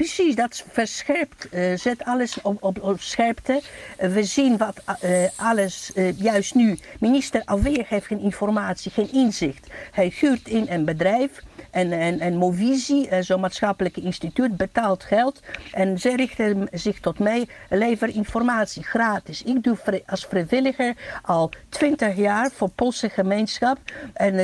Precies, 0.00 0.34
dat 0.34 0.64
verscherpt, 0.70 1.46
uh, 1.50 1.76
zet 1.76 2.04
alles 2.04 2.40
op, 2.42 2.82
op, 2.82 3.00
scherpte. 3.00 3.62
We 3.98 4.24
zien 4.24 4.56
wat 4.56 4.82
uh, 5.04 5.26
alles 5.36 5.92
juist 6.16 6.54
nu. 6.54 6.78
Minister 7.00 7.42
alweer 7.44 7.84
heeft 7.88 8.06
geen 8.06 8.20
informatie, 8.20 8.90
geen 8.90 9.12
inzicht. 9.12 9.66
Hij 9.90 10.12
huurt 10.20 10.48
in 10.48 10.66
een 10.68 10.84
bedrijf 10.84 11.30
en, 11.70 11.92
en, 11.92 12.20
en 12.20 12.36
Movisie, 12.36 13.22
zo'n 13.22 13.40
maatschappelijk 13.40 13.96
instituut, 13.96 14.56
betaalt 14.56 15.04
geld. 15.04 15.40
En 15.72 15.98
zij 15.98 16.14
richten 16.14 16.68
zich 16.72 17.00
tot 17.00 17.18
mij, 17.18 17.48
lever 17.68 18.08
informatie 18.08 18.82
gratis. 18.82 19.42
Ik 19.42 19.62
doe 19.62 20.02
als 20.06 20.26
vrijwilliger 20.26 20.94
al 21.22 21.50
20 21.68 22.16
jaar 22.16 22.50
voor 22.50 22.68
Poolse 22.68 23.08
gemeenschap. 23.08 23.78
En 24.12 24.34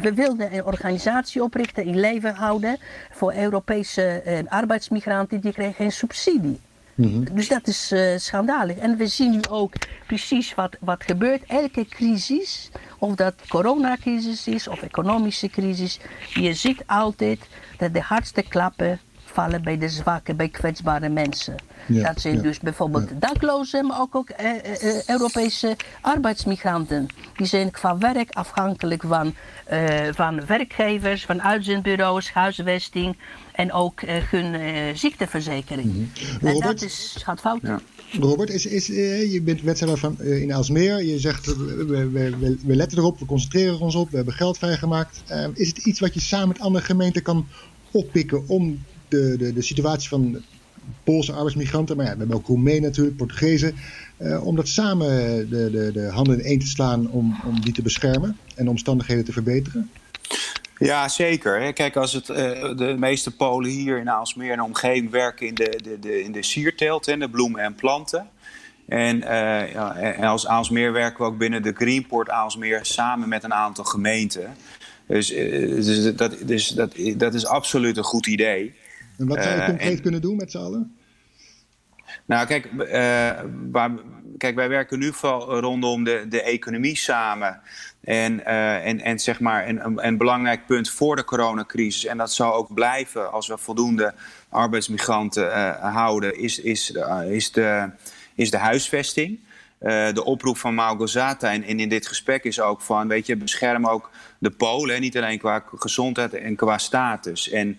we 0.00 0.14
wilden 0.14 0.54
een 0.54 0.64
organisatie 0.64 1.42
oprichten, 1.42 1.84
in 1.84 2.00
leven 2.00 2.34
houden 2.34 2.78
voor 3.10 3.34
Europese 3.34 4.22
arbeidsmigranten. 4.48 5.40
Die 5.40 5.52
kregen 5.52 5.74
geen 5.74 5.92
subsidie. 5.92 6.60
-hmm. 6.98 7.34
Dus 7.34 7.48
dat 7.48 7.66
is 7.66 7.92
uh, 7.92 8.18
schandalig. 8.18 8.76
En 8.76 8.96
we 8.96 9.06
zien 9.06 9.30
nu 9.30 9.40
ook 9.50 9.72
precies 10.06 10.54
wat, 10.54 10.76
wat 10.80 11.04
gebeurt. 11.04 11.42
Elke 11.46 11.84
crisis, 11.84 12.70
of 12.98 13.14
dat 13.14 13.34
coronacrisis 13.48 14.46
is 14.46 14.68
of 14.68 14.82
economische 14.82 15.48
crisis, 15.48 15.98
je 16.34 16.54
ziet 16.54 16.82
altijd 16.86 17.40
dat 17.76 17.92
de 17.92 18.00
hardste 18.00 18.42
klappen 18.42 19.00
vallen 19.38 19.62
bij 19.62 19.78
de 19.78 19.88
zwakke, 19.88 20.34
bij 20.34 20.48
kwetsbare 20.48 21.08
mensen. 21.08 21.54
Ja, 21.86 22.06
dat 22.06 22.20
zijn 22.20 22.36
ja, 22.36 22.42
dus 22.42 22.58
bijvoorbeeld 22.58 23.08
ja. 23.08 23.16
daklozen, 23.18 23.86
maar 23.86 24.00
ook, 24.00 24.14
ook 24.14 24.30
uh, 24.30 24.46
uh, 24.54 25.02
Europese 25.06 25.76
arbeidsmigranten. 26.00 27.06
Die 27.36 27.46
zijn 27.46 27.70
qua 27.70 27.98
werk 27.98 28.30
afhankelijk 28.32 29.02
van, 29.02 29.34
uh, 29.72 30.08
van 30.12 30.46
werkgevers, 30.46 31.24
van 31.24 31.42
uitzendbureaus, 31.42 32.32
huisvesting 32.32 33.16
en 33.52 33.72
ook 33.72 34.00
hun 34.04 34.56
ziekteverzekering. 34.96 35.92
Mm 35.92 36.10
-hmm. 36.40 36.48
En 36.48 36.60
dat 36.60 36.82
is, 36.82 37.16
gaat 37.22 37.40
fout. 37.40 37.60
Robert, 38.20 38.50
is, 38.50 38.66
is, 38.66 38.86
je 39.32 39.40
bent 39.44 39.62
wethouder 39.62 39.98
van, 39.98 40.20
in 40.20 40.52
Aalsmeer. 40.52 41.04
Je 41.04 41.18
zegt, 41.18 41.46
we, 41.46 41.86
we, 41.86 42.36
we, 42.38 42.58
we, 42.64 42.76
letten 42.76 42.98
erop, 42.98 43.18
we 43.18 43.26
concentreren 43.26 43.80
ons 43.80 43.94
op, 43.94 44.10
we 44.10 44.16
hebben 44.16 44.34
geld 44.34 44.58
vrijgemaakt. 44.58 45.22
is 45.54 45.68
het 45.68 45.78
iets 45.78 46.00
wat 46.00 46.14
je 46.14 46.20
samen 46.20 46.48
met 46.48 46.60
andere 46.60 46.84
gemeenten 46.84 47.22
kan 47.22 47.46
oppikken 47.90 48.48
om 48.48 48.78
de, 49.08 49.36
de, 49.38 49.52
de 49.52 49.62
situatie 49.62 50.08
van 50.08 50.42
Poolse 51.04 51.32
arbeidsmigranten, 51.32 51.96
maar 51.96 52.06
ja, 52.06 52.12
we 52.12 52.18
hebben 52.18 52.36
ook 52.36 52.46
Roemenen 52.46 52.82
natuurlijk, 52.82 53.16
Portugezen, 53.16 53.74
uh, 54.18 54.46
om 54.46 54.56
dat 54.56 54.68
samen 54.68 55.08
de, 55.50 55.70
de, 55.70 55.90
de 55.92 56.08
handen 56.10 56.38
in 56.38 56.44
één 56.44 56.58
te 56.58 56.66
slaan 56.66 57.10
om, 57.10 57.40
om 57.46 57.60
die 57.60 57.72
te 57.72 57.82
beschermen 57.82 58.36
en 58.54 58.64
de 58.64 58.70
omstandigheden 58.70 59.24
te 59.24 59.32
verbeteren? 59.32 59.90
Ja, 60.78 61.08
zeker. 61.08 61.72
Kijk, 61.72 61.96
als 61.96 62.12
het, 62.12 62.28
uh, 62.28 62.36
de 62.76 62.94
meeste 62.98 63.36
Polen 63.36 63.70
hier 63.70 63.98
in 63.98 64.10
Aalsmeer 64.10 64.52
en 64.52 64.62
omgeving 64.62 65.10
werken 65.10 65.46
in 65.46 65.54
de, 65.54 65.80
de, 65.82 65.98
de, 65.98 66.22
in 66.22 66.32
de 66.32 66.42
sierteelt, 66.42 67.08
en 67.08 67.18
de 67.18 67.30
bloemen 67.30 67.60
en 67.60 67.74
planten. 67.74 68.28
En, 68.88 69.16
uh, 69.16 69.72
ja, 69.72 69.96
en 69.96 70.24
als 70.24 70.46
Aalsmeer 70.46 70.92
werken 70.92 71.24
we 71.24 71.30
ook 71.30 71.38
binnen 71.38 71.62
de 71.62 71.72
Greenport 71.72 72.30
Aalsmeer 72.30 72.80
samen 72.82 73.28
met 73.28 73.44
een 73.44 73.54
aantal 73.54 73.84
gemeenten. 73.84 74.54
Dus, 75.06 75.28
dus, 75.28 76.16
dat, 76.16 76.36
dus 76.44 76.68
dat, 76.68 76.94
dat 77.16 77.34
is 77.34 77.46
absoluut 77.46 77.96
een 77.96 78.02
goed 78.04 78.26
idee. 78.26 78.74
En 79.18 79.26
wat 79.26 79.42
zou 79.42 79.56
je 79.56 79.64
concreet 79.64 79.96
en, 79.96 80.02
kunnen 80.02 80.20
doen 80.20 80.36
met 80.36 80.50
z'n 80.50 80.58
allen? 80.58 80.96
Nou, 82.24 82.46
kijk, 82.46 82.68
uh, 82.72 83.40
waar, 83.70 83.90
kijk, 84.38 84.54
wij 84.54 84.68
werken 84.68 84.98
nu 84.98 85.12
vooral 85.12 85.60
rondom 85.60 86.04
de, 86.04 86.26
de 86.28 86.42
economie 86.42 86.96
samen. 86.96 87.60
En, 88.00 88.40
uh, 88.40 88.86
en, 88.86 89.00
en 89.00 89.18
zeg 89.18 89.40
maar 89.40 89.68
een, 89.68 90.06
een 90.06 90.16
belangrijk 90.16 90.66
punt 90.66 90.90
voor 90.90 91.16
de 91.16 91.24
coronacrisis, 91.24 92.04
en 92.04 92.16
dat 92.16 92.32
zal 92.32 92.54
ook 92.54 92.74
blijven 92.74 93.32
als 93.32 93.48
we 93.48 93.58
voldoende 93.58 94.14
arbeidsmigranten 94.48 95.46
uh, 95.46 95.94
houden, 95.94 96.38
is, 96.38 96.60
is, 96.60 96.90
is, 97.28 97.52
de, 97.52 97.90
is 98.34 98.50
de 98.50 98.56
huisvesting. 98.56 99.38
Uh, 99.80 100.12
de 100.12 100.24
oproep 100.24 100.56
van 100.56 100.74
Malgozata 100.74 101.52
en, 101.52 101.62
en 101.62 101.80
in 101.80 101.88
dit 101.88 102.06
gesprek 102.06 102.44
is 102.44 102.60
ook 102.60 102.80
van, 102.80 103.08
weet 103.08 103.26
je, 103.26 103.36
bescherm 103.36 103.86
ook 103.86 104.10
de 104.38 104.50
Polen, 104.50 105.00
niet 105.00 105.16
alleen 105.16 105.38
qua 105.38 105.64
gezondheid 105.74 106.34
en 106.34 106.56
qua 106.56 106.78
status. 106.78 107.50
En 107.50 107.78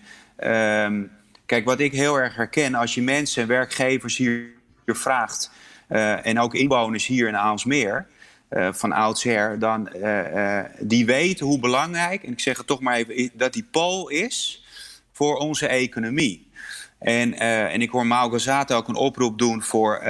um, 0.84 1.10
Kijk, 1.50 1.64
wat 1.64 1.80
ik 1.80 1.92
heel 1.92 2.16
erg 2.16 2.36
herken, 2.36 2.74
als 2.74 2.94
je 2.94 3.02
mensen, 3.02 3.46
werkgevers 3.46 4.16
hier, 4.16 4.52
vraagt, 4.86 5.50
uh, 5.88 6.26
en 6.26 6.38
ook 6.38 6.54
inwoners 6.54 7.06
hier 7.06 7.28
in 7.28 7.36
Aalsmeer, 7.36 8.06
uh, 8.50 8.68
van 8.72 8.92
oudsher, 8.92 9.58
dan 9.58 9.88
uh, 9.96 10.60
die 10.80 11.06
weten 11.06 11.46
hoe 11.46 11.58
belangrijk, 11.58 12.22
en 12.22 12.32
ik 12.32 12.40
zeg 12.40 12.56
het 12.56 12.66
toch 12.66 12.80
maar 12.80 12.94
even, 12.94 13.30
dat 13.34 13.52
die 13.52 13.66
pool 13.70 14.08
is 14.08 14.64
voor 15.12 15.36
onze 15.36 15.66
economie. 15.66 16.48
En, 16.98 17.34
en 17.34 17.82
ik 17.82 17.90
hoor 17.90 18.06
Maal 18.06 18.30
Gazzata 18.30 18.76
ook 18.76 18.88
een 18.88 18.94
oproep 18.94 19.38
doen 19.38 19.62
voor 19.62 20.00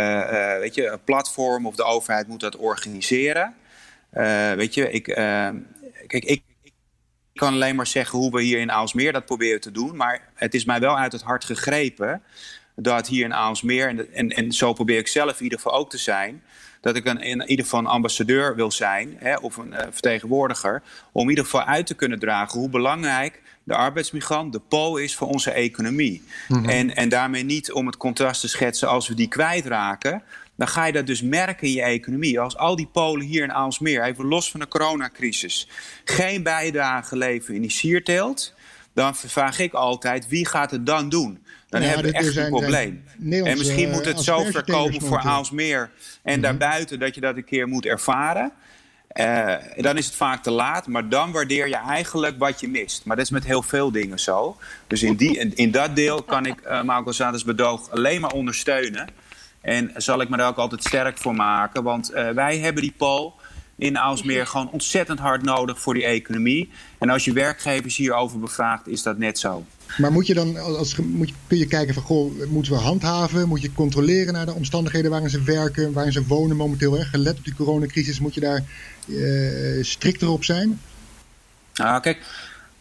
weet 0.60 0.74
je, 0.74 0.86
een 0.86 1.04
platform 1.04 1.66
of 1.66 1.74
de 1.74 1.84
overheid 1.84 2.28
moet 2.28 2.40
dat 2.40 2.56
organiseren. 2.56 3.54
weet 4.56 4.74
je, 4.74 4.90
ik, 4.90 5.04
kijk, 6.06 6.24
ik 6.24 6.42
kan 7.40 7.52
alleen 7.52 7.76
maar 7.76 7.86
zeggen 7.86 8.18
hoe 8.18 8.30
we 8.30 8.42
hier 8.42 8.58
in 8.58 8.72
Aalsmeer 8.72 9.12
dat 9.12 9.26
proberen 9.26 9.60
te 9.60 9.70
doen. 9.70 9.96
Maar 9.96 10.20
het 10.34 10.54
is 10.54 10.64
mij 10.64 10.80
wel 10.80 10.98
uit 10.98 11.12
het 11.12 11.22
hart 11.22 11.44
gegrepen 11.44 12.22
dat 12.74 13.08
hier 13.08 13.24
in 13.24 13.34
Aalsmeer, 13.34 13.88
en, 13.88 14.12
en, 14.14 14.28
en 14.28 14.52
zo 14.52 14.72
probeer 14.72 14.98
ik 14.98 15.08
zelf 15.08 15.36
in 15.36 15.42
ieder 15.42 15.58
geval 15.58 15.78
ook 15.78 15.90
te 15.90 15.98
zijn, 15.98 16.42
dat 16.80 16.96
ik 16.96 17.04
een, 17.04 17.20
in 17.20 17.42
ieder 17.46 17.64
geval 17.64 17.80
een 17.80 17.86
ambassadeur 17.86 18.54
wil 18.56 18.70
zijn, 18.70 19.16
hè, 19.18 19.36
of 19.36 19.56
een 19.56 19.72
uh, 19.72 19.78
vertegenwoordiger, 19.90 20.82
om 21.12 21.22
in 21.22 21.28
ieder 21.28 21.44
geval 21.44 21.64
uit 21.64 21.86
te 21.86 21.94
kunnen 21.94 22.18
dragen 22.18 22.58
hoe 22.58 22.68
belangrijk 22.68 23.42
de 23.64 23.74
arbeidsmigrant, 23.74 24.52
de 24.52 24.60
pool 24.60 24.96
is 24.96 25.16
voor 25.16 25.28
onze 25.28 25.50
economie. 25.50 26.22
Mm 26.48 26.56
-hmm. 26.56 26.68
en, 26.68 26.96
en 26.96 27.08
daarmee 27.08 27.44
niet 27.44 27.72
om 27.72 27.86
het 27.86 27.96
contrast 27.96 28.40
te 28.40 28.48
schetsen 28.48 28.88
als 28.88 29.08
we 29.08 29.14
die 29.14 29.28
kwijtraken, 29.28 30.22
dan 30.60 30.68
ga 30.68 30.84
je 30.84 30.92
dat 30.92 31.06
dus 31.06 31.22
merken 31.22 31.66
in 31.66 31.72
je 31.72 31.82
economie. 31.82 32.40
Als 32.40 32.56
al 32.56 32.76
die 32.76 32.88
Polen 32.92 33.26
hier 33.26 33.42
in 33.42 33.52
Aalsmeer, 33.52 34.02
even 34.04 34.24
los 34.24 34.50
van 34.50 34.60
de 34.60 34.68
coronacrisis, 34.68 35.68
geen 36.04 36.42
bijdrage 36.42 37.16
leveren 37.16 37.54
in 37.54 37.60
die 37.62 37.70
sierteelt, 37.70 38.54
dan 38.94 39.16
vraag 39.16 39.58
ik 39.58 39.72
altijd 39.72 40.28
wie 40.28 40.46
gaat 40.46 40.70
het 40.70 40.86
dan 40.86 41.08
doen? 41.08 41.44
Dan 41.68 41.82
Ja, 41.82 41.86
hebben 41.88 42.12
we 42.12 42.18
echt 42.18 42.36
een 42.36 42.48
probleem. 42.48 43.04
En 43.30 43.58
misschien 43.58 43.88
eh, 43.88 43.92
moet 43.94 44.04
het 44.04 44.20
zo 44.20 44.36
ver 44.36 44.46
aspergetelers 44.46 44.96
komen 44.96 45.08
voor. 45.08 45.18
Aalsmeer 45.18 45.90
en 46.22 46.32
Mhm. 46.32 46.42
daarbuiten 46.42 46.98
dat 46.98 47.14
je 47.14 47.20
dat 47.20 47.36
een 47.36 47.44
keer 47.44 47.68
moet 47.68 47.86
ervaren. 47.86 48.52
Eh, 49.08 49.54
dan 49.76 49.96
is 49.96 50.06
het 50.06 50.14
vaak 50.14 50.42
te 50.42 50.50
laat, 50.50 50.86
maar 50.86 51.08
dan 51.08 51.32
waardeer 51.32 51.68
je 51.68 51.76
eigenlijk 51.76 52.38
wat 52.38 52.60
je 52.60 52.68
mist. 52.68 53.04
Maar 53.04 53.16
dat 53.16 53.24
is 53.24 53.30
met 53.30 53.44
heel 53.44 53.62
veel 53.62 53.90
dingen 53.92 54.18
zo. 54.20 54.56
Dus 54.86 55.02
in, 55.02 55.16
die, 55.16 55.38
in, 55.38 55.54
in 55.56 55.70
dat 55.70 55.96
deel 55.96 56.22
kan 56.22 56.46
ik 56.46 56.60
uh, 56.66 56.82
Marco 56.82 57.12
Zates 57.12 57.44
bedoog 57.44 57.90
alleen 57.90 58.20
maar 58.20 58.32
ondersteunen. 58.32 59.08
En 59.60 59.90
zal 59.96 60.20
ik 60.20 60.28
me 60.28 60.36
daar 60.36 60.48
ook 60.48 60.56
altijd 60.56 60.84
sterk 60.84 61.18
voor 61.18 61.34
maken. 61.34 61.82
Want 61.82 62.14
uh, 62.14 62.30
wij 62.30 62.58
hebben 62.58 62.82
die 62.82 62.94
pool 62.96 63.34
in 63.76 63.98
Aalsmeer 63.98 64.46
gewoon 64.46 64.70
ontzettend 64.70 65.18
hard 65.18 65.42
nodig 65.42 65.80
voor 65.80 65.94
die 65.94 66.04
economie. 66.04 66.70
En 66.98 67.10
als 67.10 67.24
je 67.24 67.32
werkgevers 67.32 67.96
hierover 67.96 68.38
bevraagt, 68.38 68.88
is 68.88 69.02
dat 69.02 69.18
net 69.18 69.38
zo. 69.38 69.64
Maar 69.98 70.12
moet 70.12 70.26
je 70.26 70.34
dan, 70.34 70.56
als, 70.56 70.96
moet 70.96 71.28
je, 71.28 71.34
kun 71.46 71.58
je 71.58 71.66
kijken 71.66 71.94
van, 71.94 72.02
goh, 72.02 72.46
moeten 72.48 72.72
we 72.72 72.78
handhaven? 72.78 73.48
Moet 73.48 73.62
je 73.62 73.72
controleren 73.72 74.32
naar 74.32 74.46
de 74.46 74.54
omstandigheden 74.54 75.10
waarin 75.10 75.30
ze 75.30 75.42
werken, 75.42 75.92
waarin 75.92 76.12
ze 76.12 76.26
wonen 76.26 76.56
momenteel? 76.56 76.92
Hè? 76.92 77.04
Gelet 77.04 77.38
op 77.38 77.44
die 77.44 77.54
coronacrisis, 77.54 78.20
moet 78.20 78.34
je 78.34 78.40
daar 78.40 78.64
uh, 79.06 79.84
strikter 79.84 80.28
op 80.28 80.44
zijn? 80.44 80.80
Nou, 81.74 82.00
kijk, 82.00 82.18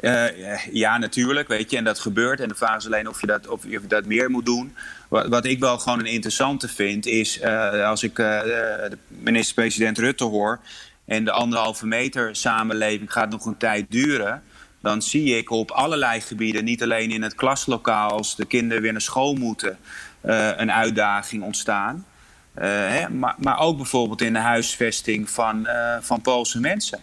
uh, 0.01 0.65
ja, 0.71 0.97
natuurlijk, 0.97 1.47
weet 1.47 1.71
je, 1.71 1.77
en 1.77 1.83
dat 1.83 1.99
gebeurt. 1.99 2.39
En 2.39 2.47
de 2.47 2.55
vraag 2.55 2.77
is 2.77 2.85
alleen 2.85 3.09
of 3.09 3.21
je 3.21 3.27
dat, 3.27 3.47
of 3.47 3.63
je 3.67 3.79
dat 3.87 4.05
meer 4.05 4.29
moet 4.29 4.45
doen. 4.45 4.75
Wat, 5.07 5.27
wat 5.27 5.45
ik 5.45 5.59
wel 5.59 5.77
gewoon 5.77 5.99
een 5.99 6.05
interessante 6.05 6.67
vind, 6.67 7.05
is 7.05 7.41
uh, 7.41 7.87
als 7.87 8.03
ik 8.03 8.15
de 8.15 8.97
minister-president 9.07 9.97
Rutte 9.97 10.23
hoor... 10.23 10.59
en 11.05 11.25
de 11.25 11.31
anderhalve 11.31 11.87
meter 11.87 12.35
samenleving 12.35 13.11
gaat 13.11 13.29
nog 13.29 13.45
een 13.45 13.57
tijd 13.57 13.85
duren 13.89 14.43
dan 14.81 15.01
zie 15.01 15.37
ik 15.37 15.49
op 15.49 15.71
allerlei 15.71 16.21
gebieden, 16.21 16.63
niet 16.63 16.83
alleen 16.83 17.11
in 17.11 17.21
het 17.21 17.35
klaslokaal 17.35 18.09
als 18.09 18.35
de 18.35 18.45
kinderen 18.45 18.81
weer 18.81 18.91
naar 18.91 19.01
school 19.01 19.33
moeten, 19.33 19.77
een 20.21 20.71
uitdaging 20.71 21.43
ontstaan. 21.43 22.05
Hè, 22.53 23.09
maar, 23.09 23.35
maar, 23.37 23.59
ook 23.59 23.77
bijvoorbeeld 23.77 24.21
in 24.21 24.33
de 24.33 24.39
huisvesting 24.39 25.29
van, 25.29 25.67
van 26.01 26.21
Poolse 26.21 26.59
mensen. 26.59 26.99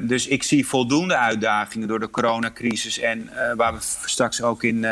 Dus 0.00 0.26
ik 0.26 0.42
zie 0.42 0.66
voldoende 0.66 1.16
uitdagingen 1.16 1.88
door 1.88 2.00
de 2.00 2.10
coronacrisis 2.10 2.98
en 2.98 3.30
waar 3.56 3.74
we 3.74 3.80
straks 4.04 4.42
ook 4.42 4.62
in 4.62 4.86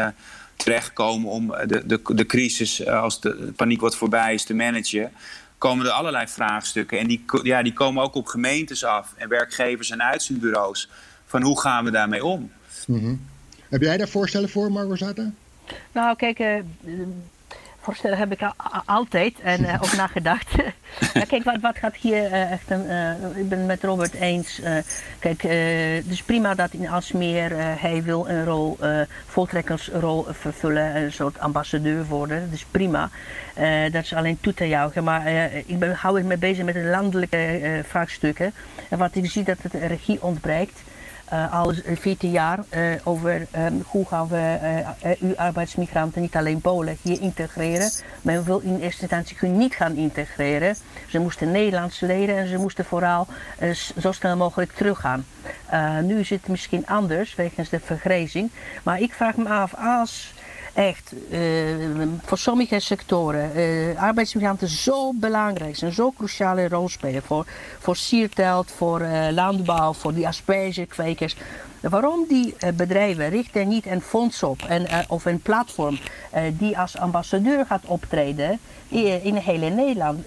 terechtkomen 0.56 1.30
om 1.30 1.54
de, 1.66 1.86
de, 1.86 2.00
de 2.04 2.26
crisis, 2.26 2.86
als 2.86 3.20
de 3.20 3.52
paniek 3.56 3.80
wat 3.80 3.96
voorbij 3.96 4.34
is, 4.34 4.44
te 4.44 4.54
managen 4.54 5.12
komen 5.60 5.86
er 5.86 5.92
allerlei 5.92 6.26
vraagstukken. 6.26 6.98
En 6.98 7.06
die, 7.06 7.24
ja, 7.42 7.62
die 7.62 7.72
komen 7.72 8.02
ook 8.02 8.14
op 8.14 8.26
gemeentes 8.26 8.84
af 8.84 9.12
en 9.16 9.28
werkgevers 9.28 9.90
en 9.90 10.02
uitzendbureaus 10.02 10.88
van 11.26 11.42
hoe 11.42 11.60
gaan 11.60 11.84
we 11.84 11.90
daarmee 11.90 12.24
om. 12.24 12.52
Mm 12.86 12.98
-hmm. 12.98 13.20
Heb 13.68 13.80
jij 13.80 13.96
daar 13.96 14.08
voorstellen 14.08 14.48
voor, 14.48 14.72
Margosata? 14.72 15.30
Nou, 15.92 16.16
kijk, 16.16 16.38
uh, 16.38 16.62
voorstellen 17.80 18.18
heb 18.18 18.32
ik 18.32 18.42
al, 18.42 18.54
altijd 18.84 19.40
en 19.40 19.60
uh, 19.62 19.74
ook 19.74 19.96
nagedacht. 19.96 20.54
ja, 21.14 21.24
kijk, 21.24 21.44
wat, 21.44 21.60
wat 21.60 21.78
gaat 21.78 21.96
hier 21.96 22.24
uh, 22.24 22.52
echt 22.52 22.70
een. 22.70 22.86
ik 23.36 23.48
ben 23.48 23.66
met 23.66 23.84
Robert 23.84 24.14
eens. 24.14 24.60
kijk, 25.18 25.42
het 25.42 26.06
is 26.08 26.22
prima 26.22 26.54
dat 26.54 26.72
in 26.72 26.88
Alsmeer 26.88 27.50
hij 27.80 28.02
wil 28.02 28.28
een 28.28 28.44
rol, 28.44 28.78
voltrekkersrol 29.26 30.26
vervullen, 30.28 30.96
een 30.96 31.12
soort 31.12 31.38
ambassadeur 31.38 32.04
worden. 32.06 32.40
Dat 32.40 32.52
is 32.52 32.64
prima. 32.70 33.10
dat 33.92 34.02
is 34.02 34.14
alleen 34.14 34.38
toe 34.40 34.54
te 34.54 34.68
juichen. 34.68 35.04
Maar 35.04 35.52
ik 35.66 35.78
ben, 35.78 35.94
hou 35.94 36.22
me 36.22 36.36
bezig 36.36 36.64
met 36.64 36.74
de 36.74 36.80
landelijke 36.80 37.82
vraagstukken. 37.88 38.52
En 38.88 38.98
wat 38.98 39.14
ik 39.14 39.30
zie 39.30 39.44
dat 39.44 39.58
het 39.62 39.74
regie 39.74 40.22
ontbreekt. 40.22 40.82
Uh, 41.32 41.52
al 41.52 41.72
14 41.94 42.30
jaar 42.30 42.58
uh, 42.74 42.94
over 43.04 43.46
um, 43.56 43.82
hoe 43.86 44.06
gaan 44.06 44.28
we 44.28 44.58
uh, 44.62 45.10
EU-arbeidsmigranten, 45.20 46.20
niet 46.20 46.36
alleen 46.36 46.60
Polen, 46.60 46.96
hier 47.02 47.20
integreren. 47.20 47.90
Men 48.22 48.44
wil 48.44 48.58
in 48.58 48.80
eerste 48.80 49.02
instantie 49.02 49.36
hun 49.40 49.58
niet 49.58 49.74
gaan 49.74 49.96
integreren. 49.96 50.76
Ze 51.08 51.18
moesten 51.18 51.50
Nederlands 51.50 52.00
leren 52.00 52.36
en 52.36 52.48
ze 52.48 52.56
moesten 52.56 52.84
vooral 52.84 53.26
zo 54.00 54.12
snel 54.12 54.36
mogelijk 54.36 54.72
teruggaan. 54.72 55.24
nu 56.02 56.18
is 56.18 56.30
het 56.30 56.48
misschien 56.48 56.86
anders 56.86 57.34
wegens 57.34 57.68
de 57.68 57.80
vergrijzing. 57.80 58.50
Maar 58.82 59.00
ik 59.00 59.14
vraag 59.14 59.36
me 59.36 59.48
af, 59.48 59.74
als 59.74 60.32
echt 60.72 61.12
uh, 61.30 62.08
voor 62.24 62.38
sommige 62.38 62.80
sectoren 62.80 63.50
uh, 63.56 64.02
arbeidsmigranten 64.02 64.68
zo 64.68 65.12
belangrijk 65.12 65.76
zijn, 65.76 65.92
zo 65.92 66.10
cruciale 66.10 66.68
rol 66.68 66.88
spelen 66.88 67.22
voor, 67.22 67.46
voor 67.78 67.96
siertelt, 67.96 68.70
voor 68.76 69.00
uh, 69.00 69.28
landbouw, 69.30 69.92
voor 69.92 70.14
die 70.14 70.26
aspergekwekers. 70.26 71.36
Waarom 71.80 72.24
die 72.28 72.54
bedrijven 72.74 73.28
richten 73.28 73.68
niet 73.68 73.86
een 73.86 74.00
fonds 74.00 74.42
op 74.42 74.62
en, 74.62 74.86
of 75.08 75.24
een 75.24 75.40
platform 75.40 75.98
die 76.52 76.78
als 76.78 76.98
ambassadeur 76.98 77.66
gaat 77.66 77.84
optreden 77.84 78.58
in, 78.88 79.22
in 79.22 79.34
hele 79.34 79.68
Nederland? 79.68 80.24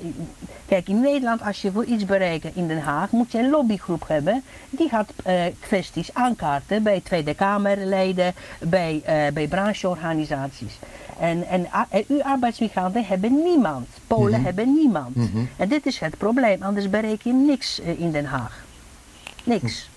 Kijk, 0.66 0.88
in 0.88 1.01
Nederland, 1.01 1.41
als 1.41 1.62
je 1.62 1.72
wil 1.72 1.88
iets 1.88 2.06
bereiken 2.06 2.51
in 2.56 2.68
Den 2.68 2.82
Haag, 2.82 3.12
moet 3.12 3.32
je 3.32 3.38
een 3.38 3.49
lobbygroep 3.49 4.08
hebben. 4.08 4.43
Die 4.70 4.89
gaat 4.89 5.14
kwesties 5.60 6.14
aankaarten 6.14 6.84
bij 6.84 6.99
Tweede 6.99 7.34
Kamerleden, 7.34 8.34
bij, 8.60 9.01
bij 9.34 9.47
brancheorganisaties. 9.47 10.80
En, 11.20 11.47
en 11.47 11.68
EU-arbeidsmigranten 12.08 13.06
hebben 13.06 13.43
niemand. 13.43 13.88
Polen 14.08 14.28
mm 14.28 14.34
-hmm. 14.34 14.45
hebben 14.45 14.74
niemand. 14.74 15.16
Mm 15.16 15.30
-hmm. 15.32 15.49
En 15.58 15.70
dit 15.70 15.86
is 15.86 15.99
het 15.99 16.18
probleem, 16.18 16.64
anders 16.64 16.89
bereik 16.89 17.22
je 17.24 17.34
niks 17.34 17.80
in 17.80 18.12
Den 18.12 18.26
Haag. 18.26 18.64
Niks. 19.43 19.89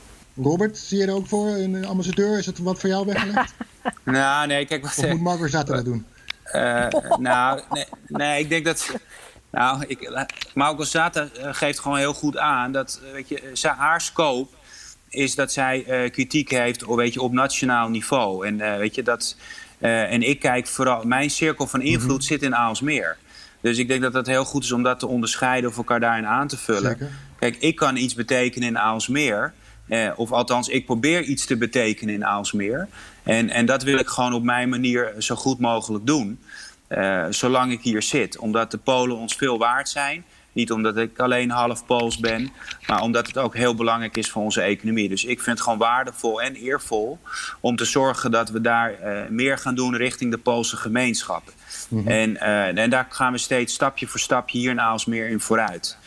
Robert, 0.43 0.78
zie 0.78 0.99
je 0.99 1.07
er 1.07 1.14
ook 1.14 1.26
voor 1.26 1.49
een 1.49 1.87
ambassadeur? 1.87 2.39
Is 2.39 2.45
dat 2.45 2.59
wat 2.59 2.80
voor 2.80 2.89
jou 2.89 3.07
weggelegd? 3.07 3.55
nou, 4.05 4.47
nee, 4.47 4.66
kijk... 4.66 4.82
Wat, 4.82 4.99
of 4.99 5.07
moet 5.11 5.20
Marco 5.20 5.47
Zatta 5.47 5.74
dat 5.74 5.84
doen? 5.84 6.07
nou, 7.18 7.61
nee, 7.70 7.84
nee, 8.07 8.41
ik 8.41 8.49
denk 8.49 8.64
dat... 8.64 8.91
Nou, 9.51 9.84
ik, 9.87 10.26
Mauko 10.55 10.84
Zata 10.84 11.28
geeft 11.34 11.78
gewoon 11.78 11.99
heel 11.99 12.14
goed 12.14 12.37
aan 12.37 12.72
dat 12.72 13.01
weet 13.12 13.28
je, 13.28 13.68
haar 13.76 14.01
scope 14.01 14.55
is 15.09 15.34
dat 15.34 15.53
zij 15.53 16.05
uh, 16.05 16.11
kritiek 16.11 16.51
heeft 16.51 16.84
weet 16.87 17.14
je, 17.14 17.20
op 17.20 17.32
nationaal 17.32 17.89
niveau. 17.89 18.47
En, 18.47 18.59
uh, 18.59 18.76
weet 18.76 18.95
je, 18.95 19.03
dat, 19.03 19.37
uh, 19.78 20.12
en 20.12 20.22
ik 20.22 20.41
kijk 20.41 20.66
vooral, 20.66 21.05
mijn 21.05 21.30
cirkel 21.30 21.66
van 21.66 21.80
invloed 21.82 22.03
mm 22.03 22.09
-hmm. 22.09 22.20
zit 22.20 22.43
in 22.43 22.57
Aalsmeer. 22.57 23.16
Dus 23.61 23.78
ik 23.78 23.89
denk 23.89 24.03
dat 24.03 24.14
het 24.14 24.26
heel 24.26 24.45
goed 24.45 24.64
is 24.64 24.72
om 24.72 24.82
dat 24.82 24.99
te 24.99 25.07
onderscheiden 25.07 25.70
of 25.70 25.76
elkaar 25.76 26.01
daarin 26.01 26.26
aan 26.26 26.49
te 26.49 26.57
vullen. 26.57 26.91
Zeker. 26.91 27.11
Kijk, 27.39 27.57
ik 27.57 27.76
kan 27.76 27.97
iets 27.97 28.14
betekenen 28.14 28.68
in 28.68 28.78
Aalsmeer. 28.78 29.53
Eh, 29.89 30.11
of 30.16 30.32
althans, 30.32 30.68
ik 30.68 30.87
probeer 30.87 31.22
iets 31.22 31.47
te 31.47 31.57
betekenen 31.57 32.14
in 32.14 32.24
Aalsmeer. 32.24 32.89
En, 33.22 33.51
en 33.51 33.66
dat 33.66 33.82
wil 33.82 33.99
ik 33.99 34.09
gewoon 34.09 34.32
op 34.32 34.43
mijn 34.43 34.68
manier 34.68 35.14
zo 35.18 35.34
goed 35.34 35.59
mogelijk 35.59 36.07
doen. 36.07 36.39
Uh, 36.89 37.26
zolang 37.30 37.72
ik 37.72 37.80
hier 37.80 38.03
zit. 38.03 38.39
Omdat 38.39 38.70
de 38.70 38.78
Polen 38.78 39.16
ons 39.16 39.34
veel 39.34 39.59
waard 39.59 39.89
zijn. 39.89 40.24
Niet 40.57 40.72
omdat 40.72 40.97
ik 40.97 41.18
alleen 41.18 41.51
half 41.51 41.87
Pools 41.87 42.18
ben, 42.18 42.51
maar 42.87 43.03
omdat 43.03 43.26
het 43.26 43.39
ook 43.39 43.55
heel 43.55 43.74
belangrijk 43.74 44.16
is 44.16 44.30
voor 44.30 44.43
onze 44.43 44.61
economie. 44.61 45.09
Dus 45.09 45.24
ik 45.24 45.41
vind 45.41 45.57
het 45.57 45.61
gewoon 45.61 45.78
waardevol 45.78 46.43
en 46.43 46.55
eervol 46.55 47.18
om 47.61 47.76
te 47.76 47.84
zorgen 47.84 48.30
dat 48.30 48.51
we 48.51 48.61
daar 48.61 48.93
uh, 49.05 49.28
meer 49.28 49.59
gaan 49.59 49.74
doen 49.74 49.97
richting 49.97 50.30
de 50.30 50.39
Poolse 50.39 50.76
gemeenschap. 50.76 51.43
Mm 51.89 51.99
-hmm. 51.99 52.09
en, 52.09 52.30
uh, 52.30 52.78
en 52.78 52.91
daar 52.91 53.07
gaan 53.11 53.32
we 53.32 53.39
steeds 53.39 53.74
stapje 53.74 54.07
voor 54.07 54.20
stapje 54.20 54.59
hier 54.59 54.70
in 54.70 54.80
Aalsmeer 54.80 55.28
in 55.28 55.41
vooruit. 55.41 55.99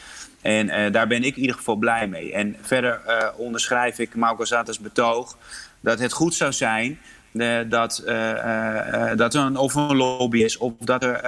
En 0.41 0.91
daar 0.91 1.07
ben 1.07 1.23
ik 1.23 1.35
in 1.35 1.41
ieder 1.41 1.55
geval 1.55 1.75
blij 1.75 2.07
mee. 2.07 2.33
En 2.33 2.55
verder 2.61 3.01
onderschrijf 3.37 3.99
ik 3.99 4.15
Mauko 4.15 4.45
Zata's 4.45 4.79
betoog 4.79 5.37
dat 5.79 5.99
het 5.99 6.11
goed 6.11 6.33
zou 6.33 6.53
zijn 6.53 6.99
uh, 7.33 7.57
dat, 7.67 8.03
dat 9.15 9.33
er 9.33 9.41
een, 9.41 9.57
of 9.57 9.75
een 9.75 9.95
lobby 9.95 10.43
is, 10.43 10.57
of 10.57 10.73
dat, 10.79 11.03
er, 11.03 11.21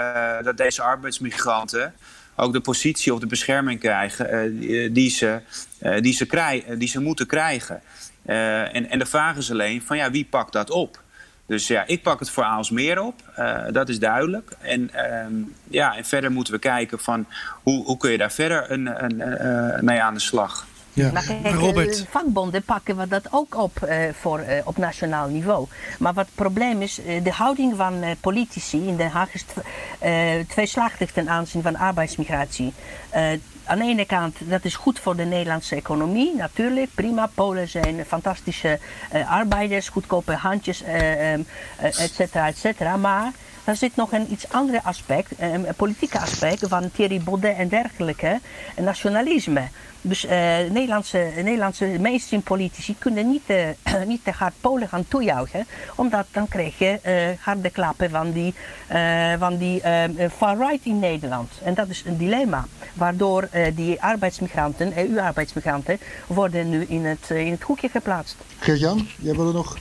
dat 0.44 0.58
deze 0.58 0.82
arbeidsmigranten 0.82 1.94
ook 2.36 2.54
de 2.54 2.60
positie 2.60 3.14
of 3.14 3.20
de 3.20 3.28
bescherming 3.28 3.80
krijgen 3.80 4.60
die, 4.94 5.10
ze, 5.10 5.40
die, 6.02 6.14
ze 6.14 6.64
die 6.78 6.88
ze 6.88 7.02
moeten 7.02 7.28
krijgen. 7.28 7.82
en, 8.26 8.90
en 8.90 9.00
de 9.00 9.06
vraag 9.06 9.38
is 9.38 9.52
alleen 9.52 9.82
van 9.82 9.98
ja, 9.98 10.12
wie 10.12 10.28
pakt 10.30 10.54
dat 10.54 10.70
op? 10.70 11.02
Dus 11.52 11.68
ja, 11.68 11.84
ik 11.88 12.02
pak 12.02 12.20
het 12.20 12.30
voor 12.30 12.44
Aalsmeer 12.44 13.02
op, 13.02 13.16
dat 13.72 13.90
is 13.90 14.00
duidelijk. 14.00 14.52
En, 14.60 14.92
ja, 15.68 15.96
en 15.96 16.06
verder 16.06 16.32
moeten 16.32 16.54
we 16.54 16.60
kijken 16.60 17.00
van 17.00 17.26
hoe, 17.64 17.86
hoe 17.86 17.98
kun 17.98 18.12
je 18.12 18.18
daar 18.18 18.32
verder 18.32 18.72
een, 18.72 19.04
een, 19.04 19.86
mee 19.86 20.02
aan 20.02 20.14
de 20.14 20.20
slag. 20.20 20.66
Ja. 20.94 21.12
Maar 21.12 21.24
kijk, 21.24 21.56
Robert. 21.56 22.06
vakbonden 22.10 22.64
pakken 22.64 22.98
we 22.98 23.08
dat 23.08 23.28
ook 23.32 23.58
op 23.58 23.80
uh, 23.84 23.96
voor, 24.20 24.40
uh, 24.40 24.48
op 24.64 24.78
nationaal 24.78 25.28
niveau. 25.28 25.68
Maar 26.00 26.14
wat 26.14 26.26
het 26.26 26.36
probleem 26.36 26.82
is, 26.82 27.00
uh, 27.00 27.24
de 27.24 27.32
houding 27.32 27.76
van 27.76 28.04
politici 28.20 28.88
in 28.88 28.96
Den 28.96 29.10
Haag 29.10 29.34
is 29.34 29.46
tweeslachtig 30.48 31.12
ten 31.12 31.30
aanzien 31.30 31.62
van 31.62 31.76
arbeidsmigratie. 31.76 32.74
Aan 33.72 33.78
de 33.78 33.86
ene 33.86 34.06
kant, 34.06 34.38
dat 34.40 34.66
is 34.66 34.76
goed 34.76 35.00
voor 35.00 35.16
de 35.16 35.24
Nederlandse 35.24 35.76
economie, 35.76 36.36
natuurlijk, 36.36 36.90
prima. 36.96 37.30
Polen 37.34 37.68
zijn 37.68 38.06
fantastische 38.08 38.80
arbeiders, 39.28 39.90
goedkope 39.90 40.34
handjes, 40.34 40.84
et 40.84 42.12
cetera, 42.12 42.48
et 42.48 42.58
cetera. 42.58 42.98
Maar 42.98 43.32
daar 43.64 43.76
zit 43.76 43.96
nog 43.96 44.12
een 44.12 44.32
iets 44.32 44.50
ander 44.50 44.80
aspect, 44.84 45.32
een 45.38 45.68
politieke 45.76 46.20
aspect 46.20 46.68
van 46.68 46.92
Thierry 46.92 47.22
Baudet 47.22 47.58
en 47.58 47.68
dergelijke, 47.68 48.40
nationalisme. 48.76 49.68
Dus 50.02 50.26
uh, 50.26 50.32
Nederlandse, 50.70 51.32
Nederlandse 51.36 51.98
mainstream 52.00 52.44
politici 52.44 52.96
kunnen 52.98 53.30
niet, 53.30 53.44
uh, 53.48 53.68
niet 54.08 54.24
te 54.24 54.32
hard 54.32 54.54
Polen 54.62 54.88
gaan 54.88 55.06
toejuichen, 55.08 55.66
omdat 55.96 56.26
dan 56.32 56.48
krijg 56.48 56.78
je 56.78 57.00
uh, 57.06 57.44
harde 57.46 57.70
klappen 57.70 58.10
van 58.10 58.32
die, 58.32 58.54
van 59.40 59.58
die 59.58 59.82
far-right 60.38 60.86
in 60.86 61.00
Nederland. 61.00 61.52
En 61.64 61.74
dat 61.74 61.90
is 61.90 62.04
een 62.06 62.18
dilemma, 62.18 62.66
waardoor 62.94 63.50
die 63.76 64.02
arbeidsmigranten, 64.02 64.98
EU-arbeidsmigranten, 64.98 66.00
worden 66.28 66.70
nu 66.70 66.86
in 66.88 67.06
het, 67.06 67.30
in 67.30 67.52
het 67.52 67.62
hoekje 67.62 67.90
geplaatst. 67.90 68.36
Geert-Jan, 68.60 69.08
jij 69.20 69.36
wilde 69.36 69.54
nog 69.54 69.78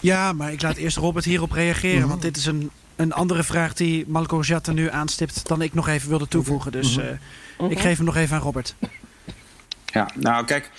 ja, 0.00 0.32
maar 0.32 0.52
ik 0.52 0.62
laat 0.62 0.76
eerst 0.76 0.96
Robert 0.96 1.24
hierop 1.24 1.52
reageren. 1.52 2.00
Mhm. 2.00 2.08
Want 2.08 2.22
dit 2.22 2.36
is 2.36 2.46
een, 2.46 2.70
een 2.98 3.12
andere 3.12 3.42
vraag 3.42 3.74
die 3.74 4.04
Malco 4.06 4.40
Jatta 4.40 4.72
nu 4.72 4.90
aanstipt 4.90 5.48
dan 5.48 5.62
ik 5.62 5.74
nog 5.74 5.88
even 5.88 6.08
wilde 6.08 6.28
toevoegen. 6.28 6.72
Dus 6.72 6.96
uh, 6.96 7.70
ik 7.70 7.80
geef 7.80 7.96
hem 7.96 8.06
nog 8.06 8.16
even 8.16 8.36
aan 8.36 8.42
Robert. 8.42 8.74
Ja, 9.86 10.10
nou 10.14 10.44
kijk. 10.44 10.70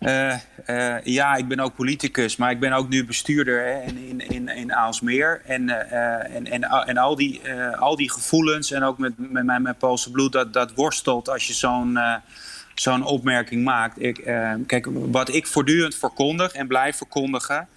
Uh, 0.00 0.34
uh, 0.66 1.04
ja, 1.04 1.34
ik 1.34 1.48
ben 1.48 1.60
ook 1.60 1.74
politicus, 1.74 2.36
maar 2.36 2.50
ik 2.50 2.60
ben 2.60 2.72
ook 2.72 2.88
nu 2.88 3.04
bestuurder 3.04 3.64
hè, 3.64 3.82
in, 3.82 4.28
in, 4.28 4.48
in 4.48 4.74
Aalsmeer. 4.74 5.42
En, 5.44 5.90
en, 6.30 6.46
en, 6.46 6.62
en 6.62 6.96
al, 6.96 7.16
die, 7.16 7.40
al 7.78 7.96
die 7.96 8.10
gevoelens 8.10 8.70
en 8.70 8.82
ook 8.82 8.98
met, 8.98 9.12
met 9.16 9.44
mijn 9.44 9.62
met 9.62 9.78
Poolse 9.78 10.10
bloed, 10.10 10.32
dat, 10.32 10.52
dat 10.52 10.72
worstelt 10.74 11.28
als 11.28 11.46
je 11.46 11.52
zo'n 11.52 11.98
zo'n 12.74 13.04
opmerking 13.04 13.64
maakt. 13.64 14.02
Ik, 14.02 14.14
kijk, 14.66 14.86
wat 14.90 15.34
ik 15.34 15.46
voortdurend 15.46 15.94
verkondig 15.94 16.52
en 16.52 16.66
blijf 16.66 16.96
verkondigen, 16.96 17.68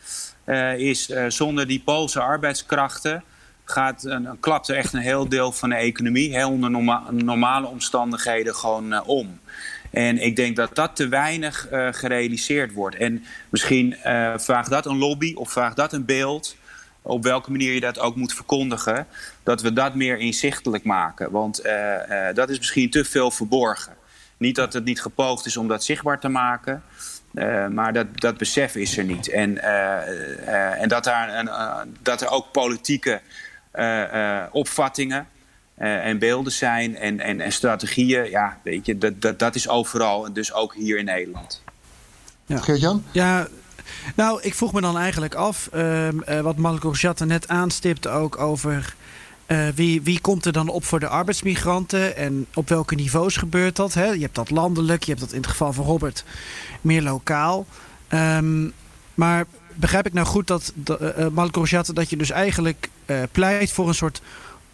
uh, 0.45 0.77
is 0.77 1.09
uh, 1.09 1.25
zonder 1.27 1.67
die 1.67 1.81
Poolse 1.85 2.19
arbeidskrachten 2.19 3.23
gaat, 3.69 4.03
uh, 4.05 4.31
klapt 4.39 4.67
er 4.67 4.75
echt 4.75 4.93
een 4.93 4.99
heel 4.99 5.29
deel 5.29 5.51
van 5.51 5.69
de 5.69 5.75
economie 5.75 6.35
heel 6.35 6.49
onder 6.49 6.69
norma 6.71 7.03
normale 7.11 7.67
omstandigheden 7.67 8.55
gewoon 8.55 9.05
om. 9.05 9.39
En 9.91 10.17
ik 10.17 10.35
denk 10.35 10.55
dat 10.55 10.75
dat 10.75 10.95
te 10.95 11.07
weinig 11.07 11.67
gerealiseerd 11.91 12.73
wordt. 12.73 12.95
En 12.95 13.23
misschien 13.49 13.95
vraagt 14.35 14.69
dat 14.69 14.85
een 14.85 14.97
lobby 14.97 15.33
of 15.35 15.51
vraagt 15.51 15.75
dat 15.75 15.93
een 15.93 16.05
beeld 16.05 16.55
op 17.01 17.23
welke 17.23 17.51
manier 17.51 17.73
je 17.73 17.79
dat 17.79 17.99
ook 17.99 18.15
moet 18.15 18.33
verkondigen, 18.33 19.07
dat 19.43 19.61
we 19.61 19.73
dat 19.73 19.95
meer 19.95 20.17
inzichtelijk 20.17 20.83
maken. 20.83 21.31
Want 21.31 21.61
dat 22.33 22.49
is 22.49 22.57
misschien 22.57 22.89
te 22.89 23.05
veel 23.05 23.31
verborgen. 23.31 23.93
Niet 24.37 24.55
dat 24.55 24.73
het 24.73 24.83
niet 24.83 25.01
gepoogd 25.01 25.45
is 25.45 25.57
om 25.57 25.67
dat 25.67 25.83
zichtbaar 25.83 26.19
te 26.19 26.29
maken, 26.29 26.83
uh, 27.33 27.67
maar 27.67 27.93
dat, 27.93 28.07
dat 28.13 28.37
besef 28.37 28.75
is 28.75 28.97
er 28.97 29.03
niet. 29.03 29.29
En, 29.29 29.49
uh, 29.49 29.63
uh, 29.63 30.81
en 30.81 30.87
dat, 30.87 31.03
daar 31.03 31.35
een, 31.35 31.49
dat 32.01 32.21
er 32.21 32.29
ook 32.29 32.51
politieke 32.51 33.21
opvattingen 34.51 35.27
en 35.75 36.19
beelden 36.19 36.51
zijn 36.51 36.97
en, 36.97 37.19
en, 37.19 37.41
en 37.41 37.51
strategieën, 37.51 38.29
ja, 38.29 38.57
weet 38.63 38.85
je, 38.85 38.97
dat, 38.97 39.21
dat, 39.21 39.39
dat 39.39 39.55
is 39.55 39.69
overal, 39.69 40.33
dus 40.33 40.53
ook 40.53 40.75
hier 40.75 40.97
in 40.97 41.05
Nederland. 41.05 41.63
Ja. 42.45 42.57
Geert-Jan? 42.57 43.03
Ja, 43.11 43.47
nou, 44.15 44.41
ik 44.41 44.53
vroeg 44.53 44.73
me 44.73 44.81
dan 44.81 44.97
eigenlijk 44.97 45.35
af, 45.35 45.69
ehm, 45.71 46.41
wat 46.41 46.57
Marco 46.57 46.91
Jatte 46.91 47.25
net 47.25 47.47
aanstipt 47.47 48.07
ook 48.07 48.39
over 48.39 48.95
uh, 49.47 49.67
wie, 49.75 50.01
wie 50.01 50.21
komt 50.21 50.45
er 50.45 50.51
dan 50.51 50.69
op 50.69 50.83
voor 50.83 50.99
de 50.99 51.07
arbeidsmigranten 51.07 52.15
en 52.15 52.47
op 52.53 52.69
welke 52.69 52.95
niveaus 52.95 53.37
gebeurt 53.37 53.75
dat? 53.75 53.93
Hè? 53.93 54.05
Je 54.05 54.21
hebt 54.21 54.35
dat 54.35 54.49
landelijk, 54.49 55.03
je 55.03 55.09
hebt 55.09 55.23
dat 55.23 55.33
in 55.33 55.41
het 55.41 55.49
geval 55.49 55.73
van 55.73 55.85
Robert 55.85 56.23
meer 56.81 57.01
lokaal. 57.01 57.65
Um, 58.09 58.73
maar 59.13 59.45
begrijp 59.73 60.05
ik 60.05 60.13
nou 60.13 60.27
goed 60.27 60.47
dat, 60.47 60.73
uh, 61.01 61.27
Malcolm 61.27 61.65
dat 61.93 62.09
je 62.09 62.17
dus 62.17 62.29
eigenlijk 62.29 62.89
uh, 63.07 63.23
pleit 63.31 63.71
voor 63.71 63.87
een 63.87 63.95
soort 63.95 64.21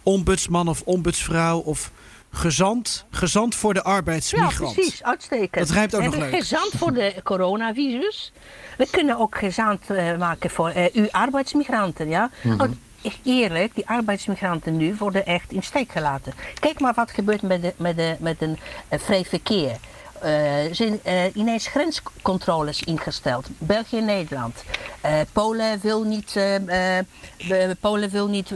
ombudsman 0.02 0.68
of 0.68 0.82
ombudsvrouw 0.84 1.58
of 1.58 1.90
gezant, 2.30 3.04
gezant 3.10 3.54
voor 3.54 3.74
de 3.74 3.82
arbeidsmigrant? 3.82 4.74
Ja, 4.74 4.80
precies, 4.82 5.02
uitstekend. 5.02 5.66
Dat 5.66 5.76
rijmt 5.76 5.94
ook 5.94 6.02
nog 6.02 6.16
leuk. 6.16 6.34
Gezant 6.34 6.72
voor 6.76 6.92
de 6.92 7.14
coronavirus. 7.22 8.32
We 8.76 8.86
kunnen 8.90 9.18
ook 9.18 9.38
gezant 9.38 9.90
uh, 9.90 10.16
maken 10.18 10.50
voor 10.50 10.72
uh, 10.76 11.06
arbeidsmigranten, 11.10 12.08
ja. 12.08 12.30
Mm 12.42 12.58
-hmm 12.58 12.78
eerlijk, 13.22 13.74
die 13.74 13.88
arbeidsmigranten 13.88 14.76
nu 14.76 14.94
worden 14.98 15.26
echt 15.26 15.52
in 15.52 15.62
steek 15.62 15.92
gelaten. 15.92 16.32
Kijk 16.60 16.80
maar 16.80 16.94
wat 16.94 17.10
gebeurt 17.10 17.42
met, 17.42 17.62
de, 17.62 17.72
met, 17.76 17.96
de, 17.96 18.16
met 18.20 18.42
een 18.42 18.58
vrij 18.90 19.24
verkeer. 19.24 19.76
Uh, 20.24 20.30
zijn 20.72 21.00
uh, 21.06 21.22
ineens 21.34 21.66
grenscontroles 21.66 22.82
ingesteld. 22.82 23.48
België 23.58 23.96
en 23.96 24.04
Nederland. 24.04 24.64
Uh, 25.04 25.12
Polen 25.32 25.80
wil 25.80 26.02
niet, 26.02 26.38
Polen 27.80 28.10
wil 28.10 28.28
niet 28.28 28.54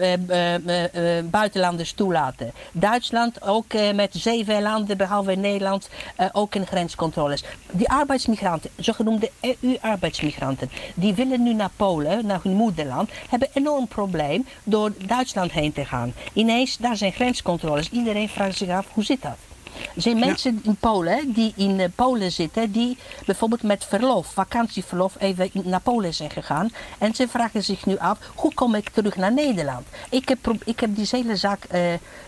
buitenlanders 1.30 1.92
toelaten. 1.92 2.52
Duitsland 2.72 3.42
ook 3.42 3.72
met 3.94 4.14
zeven 4.14 4.62
landen 4.62 4.96
behalve 4.96 5.32
Nederland 5.32 5.88
ook 6.32 6.54
in 6.54 6.66
grenscontroles. 6.66 7.44
Die 7.70 7.90
arbeidsmigranten, 7.90 8.70
zogenoemde 8.76 9.30
EU-arbeidsmigranten, 9.40 10.70
die 10.94 11.14
willen 11.14 11.42
nu 11.42 11.54
naar 11.54 11.70
Polen, 11.76 12.26
naar 12.26 12.40
hun 12.42 12.54
moederland, 12.54 13.10
hebben 13.28 13.48
een 13.52 13.62
enorm 13.62 13.88
probleem 13.88 14.46
door 14.64 14.92
Duitsland 15.06 15.52
heen 15.52 15.72
te 15.72 15.84
gaan. 15.84 16.14
Ineens, 16.32 16.76
daar 16.76 16.96
zijn 16.96 17.12
grenscontroles. 17.12 17.90
Iedereen 17.90 18.28
vraagt 18.28 18.56
zich 18.56 18.68
af, 18.68 18.86
hoe 18.92 19.04
zit 19.04 19.22
dat? 19.22 19.47
Er 19.94 20.02
zijn 20.02 20.18
mensen 20.18 20.60
in 20.62 20.76
Polen 20.76 21.32
die 21.32 21.52
in 21.56 21.80
eh, 21.80 21.88
Polen 21.94 22.32
zitten, 22.32 22.72
die 22.72 22.98
bijvoorbeeld 23.26 23.62
met 23.62 23.84
verlof, 23.84 24.32
vakantieverlof, 24.32 25.16
even 25.18 25.50
naar 25.52 25.80
Polen 25.80 26.14
zijn 26.14 26.30
gegaan. 26.30 26.70
En 26.98 27.14
ze 27.14 27.28
vragen 27.28 27.64
zich 27.64 27.86
nu 27.86 27.96
af, 27.98 28.18
hoe 28.34 28.54
kom 28.54 28.74
ik 28.74 28.88
terug 28.88 29.16
naar 29.16 29.32
Nederland? 29.32 29.86
Ik 30.10 30.28
heb, 30.28 30.54
ik 30.64 30.80
heb 30.80 30.96
die 30.96 31.06
hele 31.10 31.36
zaak 31.36 31.64
uh, 31.72 31.80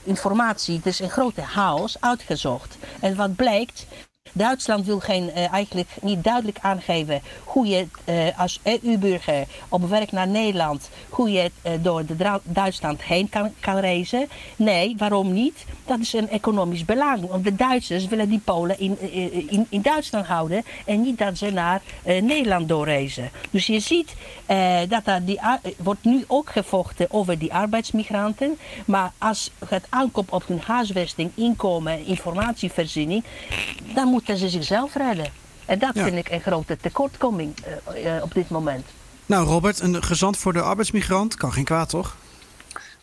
informatie, 0.03 0.80
dus 0.82 1.01
een 1.01 1.11
grote 1.11 1.42
chaos, 1.42 2.01
uitgezocht. 2.01 2.76
En 3.01 3.16
wat 3.16 3.36
blijkt, 3.36 3.86
Duitsland 4.33 4.87
wil 4.87 5.01
geen, 5.01 5.31
uh, 5.37 5.53
eigenlijk 5.53 5.89
niet 6.03 6.24
duidelijk 6.24 6.59
aangeven 6.61 7.22
hoe 7.45 7.66
je 7.66 7.87
uh, 8.05 8.39
als 8.39 8.61
EU-burger 8.62 9.47
op 9.68 9.89
weg 9.89 10.12
naar 10.12 10.28
Nederland, 10.28 10.91
hoe 11.09 11.31
je 11.31 11.51
uh, 11.66 11.72
door 11.81 12.07
de 12.07 12.41
Duitsland 12.43 13.03
heen 13.03 13.28
kan, 13.28 13.53
kan 13.61 13.78
reizen. 13.78 14.28
Nee, 14.57 14.95
waarom 14.99 15.33
niet? 15.33 15.64
Dat 15.87 15.99
is 15.99 16.12
een 16.12 16.28
economisch 16.28 16.85
belang. 16.85 17.28
Want 17.28 17.45
de 17.45 17.55
Duitsers 17.55 18.07
willen 18.07 18.28
die 18.28 18.41
Polen 18.45 18.81
in, 18.81 19.12
in, 19.51 19.66
in 19.68 19.83
Duitsland 19.83 20.26
houden 20.26 20.64
en 20.87 21.01
niet 21.01 21.18
dat 21.18 21.39
ze 21.39 21.51
naar 21.51 21.83
Nederland 22.05 22.68
doorreizen. 22.68 23.31
Dus 23.51 23.66
je 23.66 23.81
ziet 23.81 24.14
dat 24.89 25.03
er 25.05 25.24
die, 25.24 25.41
wordt 25.76 26.05
nu 26.05 26.24
ook 26.26 26.51
gevochten 26.51 27.07
over 27.11 27.39
die 27.39 27.55
arbeidsmigranten. 27.55 28.59
Maar 28.85 29.12
als 29.18 29.51
het 29.68 29.87
aankomt 29.89 30.31
op 30.31 30.47
hun 30.47 30.61
huisvesting, 30.64 31.31
inkomen, 31.35 32.07
informatievoorziening, 32.07 33.24
dan 33.95 34.09
moet 34.09 34.20
moeten 34.27 34.49
ze 34.49 34.57
zichzelf 34.59 34.95
redden. 34.95 35.33
En 35.66 35.79
dat 35.79 35.91
vind 35.95 36.16
ik 36.16 36.29
een 36.31 36.41
grote 36.41 36.77
tekortkoming 36.77 37.55
uh, 37.95 38.05
uh, 38.05 38.23
op 38.23 38.35
dit 38.35 38.49
moment. 38.49 38.87
Nou, 39.27 39.47
Robert, 39.47 39.81
een 39.81 40.03
gezant 40.03 40.37
voor 40.37 40.53
de 40.53 40.61
arbeidsmigrant 40.61 41.35
kan 41.35 41.53
geen 41.53 41.64
kwaad, 41.64 41.89
toch? 41.89 42.16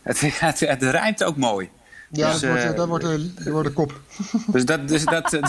Het, 0.02 0.20
het, 0.40 0.60
het 0.60 0.84
rijmt 0.84 1.24
ook 1.24 1.38
mooi. 1.38 1.70
Ja, 2.12 2.32
dus, 2.32 2.42
wordt, 2.44 2.64
uh, 2.64 2.76
dat, 2.76 2.88
wordt 2.88 3.04
de, 3.04 3.34
dat 3.34 3.46
wordt 3.46 3.68
de 3.68 3.74
kop. 3.74 4.02
Dus 4.54 4.66
dat, 4.66 4.88
dus 4.88 5.06
dat, 5.06 5.34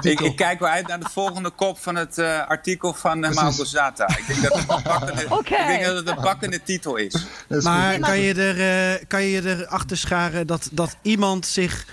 ik, 0.00 0.20
ik, 0.20 0.36
kijk 0.36 0.60
wel 0.60 0.68
uit 0.68 0.86
naar 0.86 1.00
de 1.00 1.08
volgende 1.10 1.50
kop 1.50 1.78
van 1.78 1.96
het 1.96 2.18
uh, 2.18 2.48
artikel 2.48 2.94
van 2.94 3.24
uh, 3.24 3.30
Marco 3.30 3.64
Zata. 3.64 4.08
Ik 4.08 4.26
denk 4.26 4.42
dat 4.42 4.52
het 4.52 4.60
een 4.60 4.82
pakkende, 4.82 5.24
okay. 5.28 5.60
ik 5.60 5.66
denk 5.66 5.84
dat 5.84 5.96
het 5.96 6.08
een 6.08 6.22
pakkende 6.22 6.62
titel 6.62 6.96
is. 6.96 7.26
is 7.48 7.64
maar 7.64 7.98
kan 7.98 8.18
je, 8.18 8.34
er, 8.34 9.06
kan 9.06 9.22
je 9.22 9.42
er 9.42 9.66
achter 9.66 9.96
scharen 9.96 10.46
dat, 10.46 10.68
dat 10.72 10.96
iemand 11.02 11.46
zich 11.46 11.86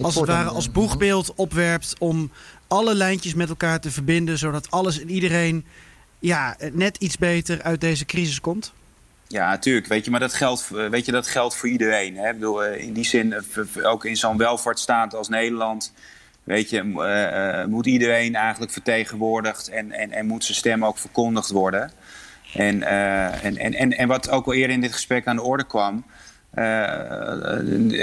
als 0.00 0.14
het 0.14 0.26
ware 0.26 0.48
als 0.48 0.70
boegbeeld 0.70 1.34
opwerpt 1.34 1.94
om 1.98 2.30
alle 2.68 2.94
lijntjes 2.94 3.34
met 3.34 3.48
elkaar 3.48 3.80
te 3.80 3.90
verbinden, 3.90 4.38
zodat 4.38 4.70
alles 4.70 5.00
en 5.00 5.10
iedereen 5.10 5.66
ja, 6.18 6.56
net 6.72 6.96
iets 6.96 7.18
beter 7.18 7.62
uit 7.62 7.80
deze 7.80 8.04
crisis 8.04 8.40
komt? 8.40 8.72
Ja, 9.28 9.48
natuurlijk. 9.48 9.86
Weet 9.86 10.04
je, 10.04 10.10
maar 10.10 10.20
dat 10.20 10.34
geldt, 10.34 10.70
eh, 10.74 10.86
weet 10.86 11.06
je, 11.06 11.12
dat 11.12 11.26
geldt 11.26 11.56
voor 11.56 11.68
iedereen. 11.68 12.16
Hè? 12.16 12.32
Bedoel, 12.32 12.64
eh, 12.64 12.82
in 12.82 12.92
die 12.92 13.04
zin, 13.04 13.32
eh, 13.32 13.90
ook 13.90 14.04
in 14.04 14.16
zo'n 14.16 14.36
welvaartsstaat 14.36 15.14
als 15.14 15.28
Nederland, 15.28 15.92
weet 16.44 16.70
je, 16.70 16.82
moet 17.68 17.86
iedereen 17.86 18.34
eigenlijk 18.34 18.72
vertegenwoordigd 18.72 19.68
en, 19.68 19.92
en, 19.92 20.10
en 20.10 20.26
moet 20.26 20.44
zijn 20.44 20.56
stem 20.56 20.84
ook 20.84 20.98
verkondigd 20.98 21.50
worden. 21.50 21.92
En, 22.54 22.82
en, 23.42 23.56
en, 23.56 23.92
en, 23.92 24.08
wat 24.08 24.30
ook 24.30 24.46
al 24.46 24.54
eerder 24.54 24.76
in 24.76 24.80
dit 24.80 24.92
gesprek 24.92 25.26
aan 25.26 25.36
de 25.36 25.42
orde 25.42 25.66
kwam, 25.66 26.04
uh, 26.54 26.64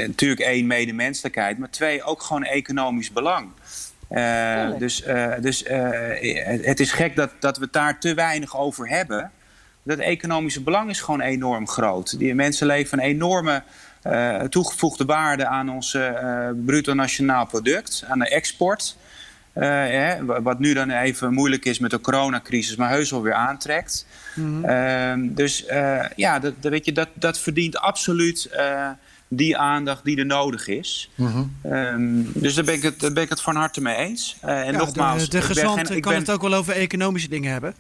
natuurlijk 0.08 0.42
één, 0.42 0.68
medemenselijkheid, 0.68 1.58
maar 1.58 1.70
twee, 1.70 2.04
ook 2.04 2.22
gewoon 2.22 2.44
economisch 2.44 3.12
belang. 3.12 3.50
Uh, 4.10 4.78
dus 4.78 5.08
uh, 5.08 5.34
dus 5.42 5.64
uh, 5.64 5.90
het 6.62 6.80
is 6.80 6.92
gek 6.92 7.16
dat, 7.16 7.32
dat 7.40 7.58
we 7.58 7.64
het 7.64 7.74
daar 7.74 8.00
te 8.00 8.14
weinig 8.14 8.58
over 8.58 8.90
hebben. 8.90 9.32
Dat 9.84 9.98
economische 9.98 10.62
belang 10.62 10.90
is 10.90 11.02
gewoon 11.02 11.22
enorm 11.22 11.68
groot. 11.68 12.20
Die 12.20 12.36
mensen 12.36 12.68
leven 12.68 13.00
een 13.00 13.06
enorme 13.06 13.64
toegevoegde 14.50 15.06
waarde 15.06 15.46
aan 15.46 15.70
ons 15.70 15.98
bruto 16.66 16.94
nationaal 16.94 17.46
product, 17.46 18.04
aan 18.08 18.20
de 18.20 18.30
export. 18.30 18.98
hè, 19.54 20.26
wat 20.26 20.60
nu 20.60 20.74
dan 20.74 20.90
even 20.90 21.34
moeilijk 21.34 21.66
is 21.66 21.80
met 21.80 21.92
de 21.92 22.02
coronacrisis, 22.02 22.76
maar 22.76 22.90
heus 22.90 23.12
wel 23.12 23.22
weer 23.22 23.34
aantrekt. 23.34 24.06
Ehm, 24.64 25.34
dus 25.34 25.66
ja, 26.16 26.40
dat, 26.40 26.54
dat, 26.60 26.72
weet 26.72 26.86
je, 26.86 26.92
dat, 26.92 27.10
dat 27.14 27.40
verdient 27.40 27.78
absoluut 27.78 28.50
die 29.36 29.58
aandacht 29.58 30.04
die 30.06 30.18
er 30.18 30.26
nodig 30.26 30.68
is. 30.68 31.10
Ehm, 31.64 32.22
dus 32.34 32.54
daar 32.54 32.64
ben, 32.64 32.74
ik 32.76 32.82
het, 32.82 33.00
daar 33.00 33.12
ben 33.14 33.24
ik 33.24 33.30
het 33.30 33.42
van 33.42 33.56
harte 33.56 33.82
mee 33.82 33.96
eens. 33.96 34.38
en 34.42 34.66
Ja, 34.66 34.72
nogmaals, 34.72 35.24
de, 35.24 35.30
de 35.30 35.38
ik 35.38 35.44
ben 35.48 35.56
gezant 35.56 35.90
ik 35.90 36.02
kan 36.02 36.12
ben- 36.12 36.22
het 36.22 36.32
ook 36.32 36.42
wel 36.42 36.54
over 36.54 36.74
economische 36.74 37.30
dingen 37.30 37.52
hebben. 37.52 37.76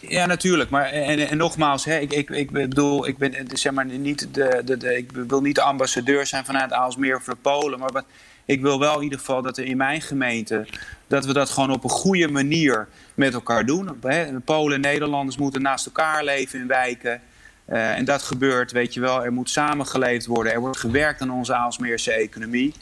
ja, 0.00 0.26
natuurlijk. 0.26 0.70
Maar 0.70 0.84
en, 0.84 1.28
en 1.28 1.36
nogmaals, 1.36 1.84
hè, 1.84 1.98
ik, 1.98 2.12
ik, 2.12 2.30
ik 2.30 2.50
bedoel, 2.50 3.06
ik 3.06 3.18
ben 3.18 3.34
eh, 3.34 3.44
zeg 3.52 3.72
maar 3.72 3.86
niet 3.86 4.28
de, 4.34 4.62
de, 4.64 4.76
de, 4.76 4.96
ik 4.96 5.10
wil 5.28 5.40
niet 5.40 5.54
de 5.54 5.62
ambassadeur 5.62 6.26
zijn 6.26 6.44
vanuit 6.44 6.72
Aalsmeer 6.72 7.22
voor 7.22 7.36
Polen. 7.36 7.78
Maar 7.78 7.92
wat, 7.92 8.04
ik 8.44 8.60
wil 8.60 8.78
wel 8.78 8.96
in 8.96 9.02
ieder 9.02 9.18
geval 9.18 9.42
dat 9.42 9.58
er 9.58 9.64
in 9.64 9.76
mijn 9.76 10.00
gemeente 10.00 10.66
dat 11.06 11.24
we 11.26 11.32
dat 11.32 11.50
gewoon 11.50 11.70
op 11.70 11.84
een 11.84 11.90
goede 11.90 12.28
manier 12.28 12.88
met 13.14 13.34
elkaar 13.34 13.66
doen. 13.66 13.88
Hè. 14.02 14.40
Polen 14.40 14.74
en 14.74 14.80
Nederlanders 14.80 15.36
moeten 15.36 15.62
naast 15.62 15.86
elkaar 15.86 16.24
leven 16.24 16.60
in 16.60 16.66
wijken. 16.66 17.20
Eh, 17.64 17.96
en 17.96 18.04
dat 18.04 18.22
gebeurt, 18.22 18.72
weet 18.72 18.94
je 18.94 19.00
wel. 19.00 19.24
Er 19.24 19.32
moet 19.32 19.50
samengeleefd 19.50 20.26
worden. 20.26 20.52
Er 20.52 20.60
wordt 20.60 20.78
gewerkt 20.78 21.20
aan 21.20 21.30
onze 21.30 21.54
Aalsmeerse 21.54 22.12
economie. 22.12 22.74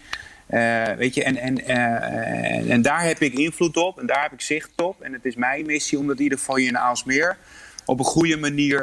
Eh, 0.47 0.85
weet 0.97 1.15
je, 1.15 1.25
en, 1.25 1.37
en, 1.37 1.67
eh, 1.67 2.71
en, 2.71 2.83
daar 2.83 3.03
heb 3.03 3.21
ik 3.21 3.33
invloed 3.33 3.77
op 3.77 3.99
en 3.99 4.07
daar 4.07 4.23
heb 4.23 4.33
ik 4.33 4.41
zicht 4.41 4.71
op. 4.77 5.01
En 5.01 5.13
het 5.13 5.25
is 5.25 5.35
mijn 5.35 5.67
missie 5.67 5.99
om 5.99 6.07
dat 6.07 6.17
in 6.17 6.23
ieder 6.23 6.39
geval 6.39 6.57
hier 6.57 6.69
in 6.69 6.79
Aalsmeer 6.79 7.37
op 7.85 7.99
een 7.99 8.05
goede 8.05 8.37
manier 8.37 8.81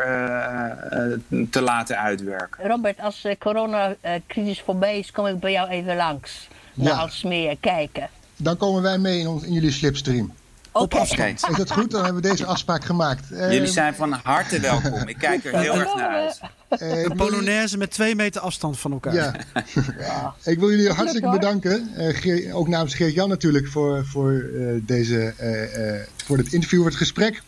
te 1.49 1.61
laten 1.61 1.99
uitwerken. 1.99 2.67
Robert, 2.67 2.99
als 2.99 3.21
de 3.21 3.37
coronacrisis 3.39 4.61
voorbij 4.61 4.99
is, 4.99 5.11
kom 5.11 5.25
ik 5.25 5.39
bij 5.39 5.51
jou 5.51 5.69
even 5.69 5.95
langs. 5.95 6.47
Naar 6.73 6.93
Ja. 6.93 6.99
Alsmeer 6.99 7.57
kijken. 7.59 8.09
Dan 8.35 8.57
komen 8.57 8.81
wij 8.81 8.97
mee 8.97 9.19
in, 9.19 9.27
ons, 9.27 9.43
in 9.43 9.53
jullie 9.53 9.71
slipstream. 9.71 10.33
Oké. 10.72 10.98
Oké. 10.98 11.23
Is 11.26 11.41
dat 11.57 11.72
goed? 11.72 11.91
Dan 11.91 12.03
hebben 12.03 12.22
we 12.22 12.30
deze 12.30 12.45
afspraak 12.45 12.85
gemaakt. 12.85 13.31
Eh, 13.31 13.52
Jullie 13.52 13.68
zijn 13.68 13.95
van 13.95 14.11
harte 14.23 14.60
welkom. 14.60 15.07
Ik 15.07 15.18
kijk 15.18 15.45
er 15.45 15.60
heel 15.60 15.80
erg 15.80 15.95
naar 15.95 16.10
uit. 16.10 16.39
eh, 16.69 16.99
ik 17.03 17.10
Een 17.10 17.18
Polonaise 17.18 17.77
met 17.77 17.91
twee 17.91 18.15
meter 18.15 18.41
afstand 18.41 18.80
van 18.80 18.91
elkaar. 18.91 19.14
Ja. 19.14 19.34
ik 20.44 20.60
wil 20.60 20.69
jullie 20.69 20.89
hartstikke 20.89 21.30
bedanken. 21.30 21.89
Eh, 21.95 22.56
ook 22.56 22.68
namens 22.68 22.95
Geert-Jan 22.95 23.30
natuurlijk 23.30 23.68
voor, 23.68 24.06
voor, 24.06 24.31
eh, 24.34 24.68
deze, 24.81 25.34
eh, 25.38 25.95
eh, 25.95 26.02
voor 26.26 26.38
dit 26.38 26.53
interview, 26.53 26.80
voor 26.80 26.89
het 26.89 26.98
gesprek. 26.99 27.41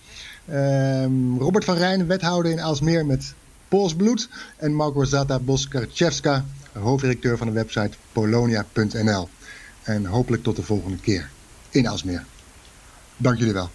Ehm, 0.49 1.37
Robert 1.37 1.65
van 1.65 1.75
Rijn, 1.77 2.07
wethouder 2.07 2.51
in 2.51 2.61
Aalsmeer 2.61 3.05
met 3.05 3.33
Pools 3.67 3.95
bloed. 3.95 4.29
En 4.57 4.75
Małgorzata 4.75 5.39
Boskarczewska, 5.39 6.45
hoofddirecteur 6.73 7.37
van 7.37 7.47
de 7.47 7.53
website 7.53 7.91
polonia.nl. 8.11 9.29
En 9.83 10.05
hopelijk 10.05 10.43
tot 10.43 10.55
de 10.55 10.63
volgende 10.63 10.97
keer 10.97 11.29
in 11.69 11.87
Aalsmeer. 11.87 12.23
Dank 13.19 13.39
jullie 13.39 13.53
wel. 13.53 13.67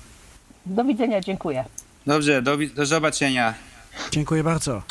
Do 0.67 0.85
widzenia, 0.85 1.21
dziękuję. 1.21 1.65
Dobrze, 2.07 2.43
do, 2.43 2.57
do 2.75 2.87
zobaczenia. 2.87 3.55
Dziękuję 4.11 4.45
bardzo. 4.45 4.83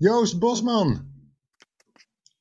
Joost 0.00 0.38
Bosman 0.38 1.04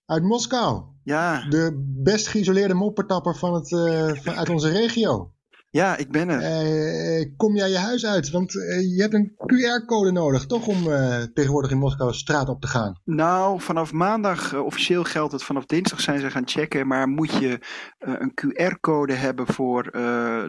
uit 0.08 0.24
Moskou. 0.24 0.98
Ja, 1.06 1.45
De 1.49 1.72
best 2.04 2.28
geïsoleerde 2.28 2.74
moppertapper 2.76 3.36
van 3.36 3.54
het, 3.54 3.74
eh, 3.74 4.24
van, 4.24 4.36
uit 4.36 4.49
onze 4.49 4.70
regio. 4.70 5.32
Ja, 5.78 5.98
ik 5.98 6.12
ben 6.12 6.30
er. 6.30 6.41
Eh, 6.41 7.32
kom 7.38 7.56
jij 7.56 7.70
je 7.70 7.78
huis 7.78 8.06
uit? 8.06 8.30
Want 8.30 8.56
eh, 8.56 8.95
je 8.95 9.02
hebt 9.02 9.14
een 9.14 9.32
QR-code 9.36 10.12
nodig, 10.12 10.45
toch? 10.45 10.68
Om 10.68 10.91
eh, 10.91 11.22
tegenwoordig 11.34 11.72
in 11.72 11.78
Moskou 11.78 12.12
de 12.12 12.18
straat 12.18 12.49
op 12.49 12.62
te 12.62 12.68
gaan. 12.68 12.99
Nou, 13.04 13.62
vanaf 13.62 13.91
maandag, 13.91 14.56
officieel 14.56 15.04
geldt 15.04 15.32
het, 15.32 15.44
vanaf 15.44 15.66
dinsdag 15.66 16.02
zijn 16.02 16.20
ze 16.20 16.32
gaan 16.32 16.48
checken. 16.48 16.88
Maar 16.88 17.08
moet 17.08 17.32
je 17.32 17.60
een 17.99 18.34
QR-code 18.41 19.14
hebben 19.14 19.48
voor 19.48 19.84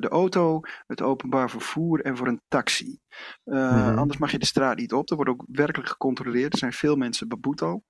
de 0.01 0.09
auto, 0.11 0.61
het 0.87 1.03
openbaar 1.03 1.51
vervoer 1.51 2.01
en 2.01 2.17
voor 2.17 2.27
een 2.27 2.43
taxi. 2.49 2.99
Mhm. 3.45 3.99
Anders 3.99 4.19
mag 4.19 4.31
je 4.31 4.39
de 4.39 4.47
straat 4.47 4.77
niet 4.77 4.93
op. 4.93 5.11
Er 5.11 5.17
wordt 5.17 5.31
ook 5.31 5.45
werkelijk 5.47 5.89
gecontroleerd. 5.89 6.53
Er 6.53 6.59
zijn 6.59 6.73
veel 6.73 6.97
mensen 6.97 7.29
beboet 7.29 7.63
al. 7.63 7.85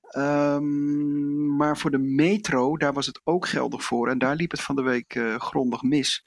Ehm, 0.00 1.56
maar 1.56 1.78
voor 1.78 1.90
de 1.90 1.98
metro, 1.98 2.76
daar 2.76 2.92
was 2.92 3.06
het 3.06 3.20
ook 3.24 3.46
geldig 3.46 3.84
voor. 3.84 4.08
En 4.08 4.18
daar 4.18 4.36
liep 4.36 4.50
het 4.50 4.60
van 4.60 4.76
de 4.76 4.82
week 4.82 5.20
grondig 5.38 5.82
mis. 5.82 6.24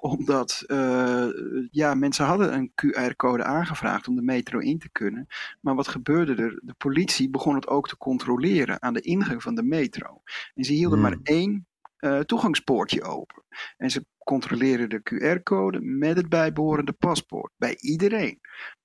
Omdat 0.00 0.64
eh, 0.66 1.26
ja, 1.70 1.94
mensen 1.94 2.24
hadden 2.24 2.54
een 2.54 2.72
QR-code 2.74 3.44
aangevraagd 3.44 4.08
om 4.08 4.14
de 4.14 4.22
metro 4.22 4.58
in 4.58 4.78
te 4.78 4.90
kunnen. 4.90 5.26
Maar 5.60 5.74
wat 5.74 5.88
gebeurde 5.88 6.34
er? 6.34 6.60
De 6.64 6.74
politie 6.78 7.30
begon 7.30 7.54
het 7.54 7.68
ook 7.68 7.88
te 7.88 7.96
controleren 7.96 8.82
aan 8.82 8.94
de 8.94 9.00
ingang 9.00 9.42
van 9.42 9.54
de 9.54 9.62
metro. 9.62 10.22
En 10.54 10.64
ze 10.64 10.72
hielden 10.72 10.98
Hmm. 10.98 11.08
maar 11.08 11.18
één 11.22 11.66
eh, 11.96 12.20
toegangspoortje 12.20 13.02
open. 13.02 13.42
En 13.76 13.90
ze 13.90 14.06
controleerden 14.18 14.88
de 14.88 15.00
QR-code 15.02 15.80
met 15.80 16.16
het 16.16 16.28
bijbehorende 16.28 16.92
paspoort. 16.92 17.52
Bij 17.56 17.76
iedereen. 17.80 18.38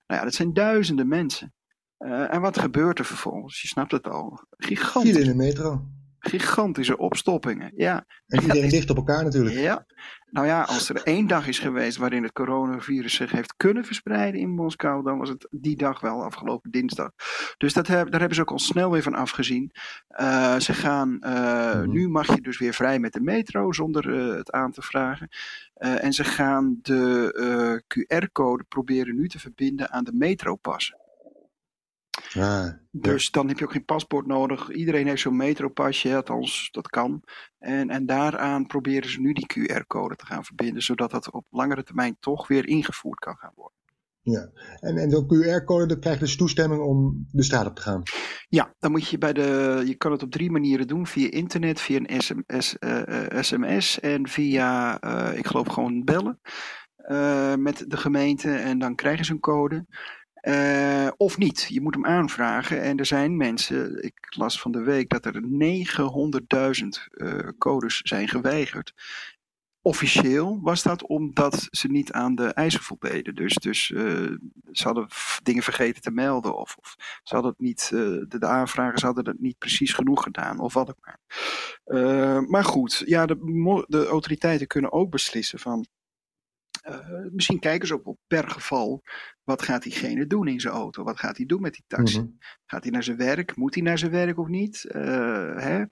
Nou 0.07 0.19
ja, 0.19 0.23
dat 0.23 0.33
zijn 0.33 0.53
duizenden 0.53 1.07
mensen. 1.07 1.53
Eh, 1.97 2.33
en 2.33 2.41
wat 2.41 2.59
gebeurt 2.59 2.99
er 2.99 3.05
vervolgens? 3.05 3.61
Je 3.61 3.67
snapt 3.67 3.91
het 3.91 4.07
al. 4.07 4.45
File 4.57 4.71
in 4.71 4.77
Gigantisch, 4.77 5.25
de 5.25 5.35
metro. 5.35 5.85
Gigantische 6.25 6.97
opstoppingen. 6.97 7.71
Ja, 7.75 8.05
En 8.27 8.41
iedereen 8.41 8.69
dicht 8.69 8.89
op 8.89 8.97
elkaar 8.97 9.23
natuurlijk. 9.23 9.55
ja. 9.55 9.85
Nou 10.31 10.47
ja, 10.47 10.61
als 10.61 10.89
er 10.89 11.03
één 11.03 11.27
dag 11.27 11.47
is 11.47 11.59
geweest 11.59 11.97
waarin 11.97 12.23
het 12.23 12.31
coronavirus 12.31 13.13
zich 13.13 13.31
heeft 13.31 13.53
kunnen 13.57 13.85
verspreiden 13.85 14.39
in 14.41 14.49
Moskou, 14.49 15.03
dan 15.03 15.17
was 15.17 15.29
het 15.29 15.47
die 15.51 15.75
dag 15.77 15.99
wel 15.99 16.23
afgelopen 16.23 16.71
dinsdag. 16.71 17.11
Dus 17.57 17.73
dat 17.73 17.87
heb, 17.87 18.11
daar 18.11 18.19
hebben 18.19 18.35
ze 18.35 18.41
ook 18.41 18.51
al 18.51 18.59
snel 18.59 18.91
weer 18.91 19.01
van 19.01 19.13
afgezien. 19.13 19.71
Eh, 20.07 20.59
ze 20.59 20.73
gaan, 20.73 21.19
eh, 21.21 21.75
Mhm. 21.79 21.89
nu 21.89 22.09
mag 22.09 22.35
je 22.35 22.41
dus 22.41 22.57
weer 22.59 22.73
vrij 22.73 22.99
met 22.99 23.13
de 23.13 23.21
metro 23.21 23.71
zonder 23.71 24.13
eh, 24.29 24.35
het 24.37 24.51
aan 24.51 24.71
te 24.71 24.81
vragen. 24.81 25.29
En 25.73 26.13
ze 26.13 26.23
gaan 26.23 26.79
de 26.81 27.81
QR-code 27.87 28.63
proberen 28.63 29.15
nu 29.15 29.27
te 29.27 29.39
verbinden 29.39 29.91
aan 29.91 30.03
de 30.03 30.13
metropassen. 30.13 30.97
Ah, 32.35 32.67
Dus 32.91 33.31
dan 33.31 33.47
heb 33.47 33.59
je 33.59 33.65
ook 33.65 33.71
geen 33.71 33.85
paspoort 33.85 34.25
nodig. 34.27 34.71
Iedereen 34.71 35.07
heeft 35.07 35.21
zo'n 35.21 35.35
metropasje, 35.35 36.15
althans 36.15 36.69
dat 36.71 36.87
kan. 36.87 37.23
En, 37.59 37.89
en 37.89 38.05
daaraan 38.05 38.65
proberen 38.67 39.09
ze 39.09 39.19
nu 39.19 39.33
die 39.33 39.45
QR-code 39.53 40.15
te 40.15 40.25
gaan 40.25 40.43
verbinden, 40.45 40.81
zodat 40.81 41.11
dat 41.11 41.31
op 41.31 41.45
langere 41.49 41.83
termijn 41.83 42.17
toch 42.19 42.47
weer 42.47 42.67
ingevoerd 42.67 43.19
kan 43.19 43.35
gaan 43.35 43.51
worden. 43.55 43.77
ja. 44.21 44.49
En, 44.79 44.97
en 44.97 45.09
zo'n 45.09 45.27
QR-code, 45.27 45.85
dan 45.85 45.99
krijg 45.99 46.15
je 46.19 46.23
dus 46.25 46.35
toestemming 46.35 46.81
om 46.81 47.27
de 47.31 47.43
straat 47.43 47.65
op 47.67 47.75
te 47.75 47.81
gaan. 47.81 48.03
Ja, 48.49 48.73
dan 48.79 48.91
moet 48.91 49.07
je 49.07 49.17
bij 49.17 49.33
de. 49.33 49.81
Je 49.85 49.95
kan 49.95 50.11
het 50.11 50.23
op 50.23 50.31
drie 50.31 50.51
manieren 50.51 50.87
doen: 50.87 51.07
via 51.07 51.31
internet, 51.31 51.79
via 51.81 51.99
een 52.03 52.21
sms, 52.21 52.77
eh, 52.79 53.27
eh, 53.37 53.43
sms 53.43 53.99
en 53.99 54.27
via, 54.27 54.99
eh, 54.99 55.37
ik 55.37 55.47
geloof, 55.47 55.67
gewoon 55.67 56.03
bellen 56.03 56.39
eh, 56.95 57.55
met 57.55 57.85
de 57.87 57.97
gemeente. 57.97 58.51
En 58.51 58.79
dan 58.79 58.95
krijgen 58.95 59.25
ze 59.25 59.31
een 59.31 59.39
code. 59.39 59.85
Eh, 60.43 61.07
of 61.17 61.37
niet. 61.37 61.65
Je 61.69 61.81
moet 61.81 61.93
hem 61.93 62.05
aanvragen. 62.05 62.81
En 62.81 62.97
er 62.97 63.05
zijn 63.05 63.37
mensen, 63.37 64.03
ik 64.03 64.35
las 64.35 64.61
van 64.61 64.71
de 64.71 64.81
week 64.81 65.09
dat 65.09 65.25
er 65.25 65.41
900.000 65.41 67.07
eh, 67.11 67.47
codes 67.57 67.97
zijn 67.97 68.27
geweigerd. 68.27 68.93
Officieel 69.81 70.59
was 70.61 70.83
dat 70.83 71.07
omdat 71.07 71.67
ze 71.71 71.87
niet 71.87 72.11
aan 72.11 72.35
de 72.35 72.47
eisen 72.47 72.81
voldeden. 72.81 73.35
Dus, 73.35 73.53
dus 73.53 73.91
eh, 73.91 74.03
ze 74.71 74.83
hadden 74.83 75.07
dingen 75.43 75.63
vergeten 75.63 76.01
te 76.01 76.11
melden. 76.11 76.57
Of, 76.57 76.75
of 76.79 76.95
ze 77.23 77.33
hadden 77.33 77.51
het 77.51 77.61
niet, 77.61 77.89
de, 77.89 78.25
de 78.39 78.47
aanvragers 78.47 79.01
hadden 79.01 79.25
het 79.25 79.39
niet 79.39 79.57
precies 79.57 79.93
genoeg 79.93 80.23
gedaan. 80.23 80.59
Of 80.59 80.73
wat 80.73 80.89
ook 80.89 80.99
maar. 81.05 81.19
Maar 82.47 82.65
goed, 82.65 83.03
ja, 83.05 83.25
de, 83.25 83.85
de 83.87 84.05
autoriteiten 84.05 84.67
kunnen 84.67 84.91
ook 84.91 85.09
beslissen 85.09 85.59
van. 85.59 85.85
Eh, 86.83 87.31
misschien 87.31 87.59
kijken 87.59 87.87
ze 87.87 87.93
ook 87.93 88.07
op 88.07 88.19
per 88.27 88.49
geval. 88.49 89.03
Wat 89.43 89.61
gaat 89.61 89.83
diegene 89.83 90.27
doen 90.27 90.47
in 90.47 90.59
zijn 90.59 90.73
auto? 90.73 91.03
Wat 91.03 91.19
gaat 91.19 91.37
hij 91.37 91.45
doen 91.45 91.61
met 91.61 91.73
die 91.73 91.83
taxi? 91.87 92.19
Mhm. 92.19 92.27
Gaat 92.65 92.83
hij 92.83 92.91
naar 92.91 93.03
zijn 93.03 93.17
werk? 93.17 93.55
Moet 93.55 93.73
hij 93.73 93.83
naar 93.83 93.97
zijn 93.97 94.11
werk 94.11 94.39
of 94.39 94.47
niet? 94.47 94.85
Eh, 94.85 95.55
hè? 95.55 95.83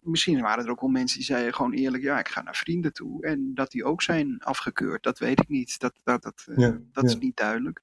Misschien 0.00 0.40
waren 0.40 0.64
er 0.64 0.70
ook 0.70 0.80
wel 0.80 0.90
mensen 0.90 1.16
die 1.16 1.26
zeiden 1.26 1.54
gewoon 1.54 1.72
eerlijk: 1.72 2.02
ja, 2.02 2.18
ik 2.18 2.28
ga 2.28 2.42
naar 2.42 2.56
vrienden 2.56 2.92
toe. 2.92 3.26
En 3.26 3.54
dat 3.54 3.70
die 3.70 3.84
ook 3.84 4.02
zijn 4.02 4.38
afgekeurd, 4.38 5.02
dat 5.02 5.18
weet 5.18 5.40
ik 5.40 5.48
niet. 5.48 5.78
Dat, 5.78 6.00
dat, 6.02 6.22
dat, 6.22 6.44
eh, 6.46 6.56
Ja, 6.56 6.70
dat 6.92 7.04
ja. 7.04 7.08
is 7.08 7.18
niet 7.18 7.36
duidelijk. 7.36 7.80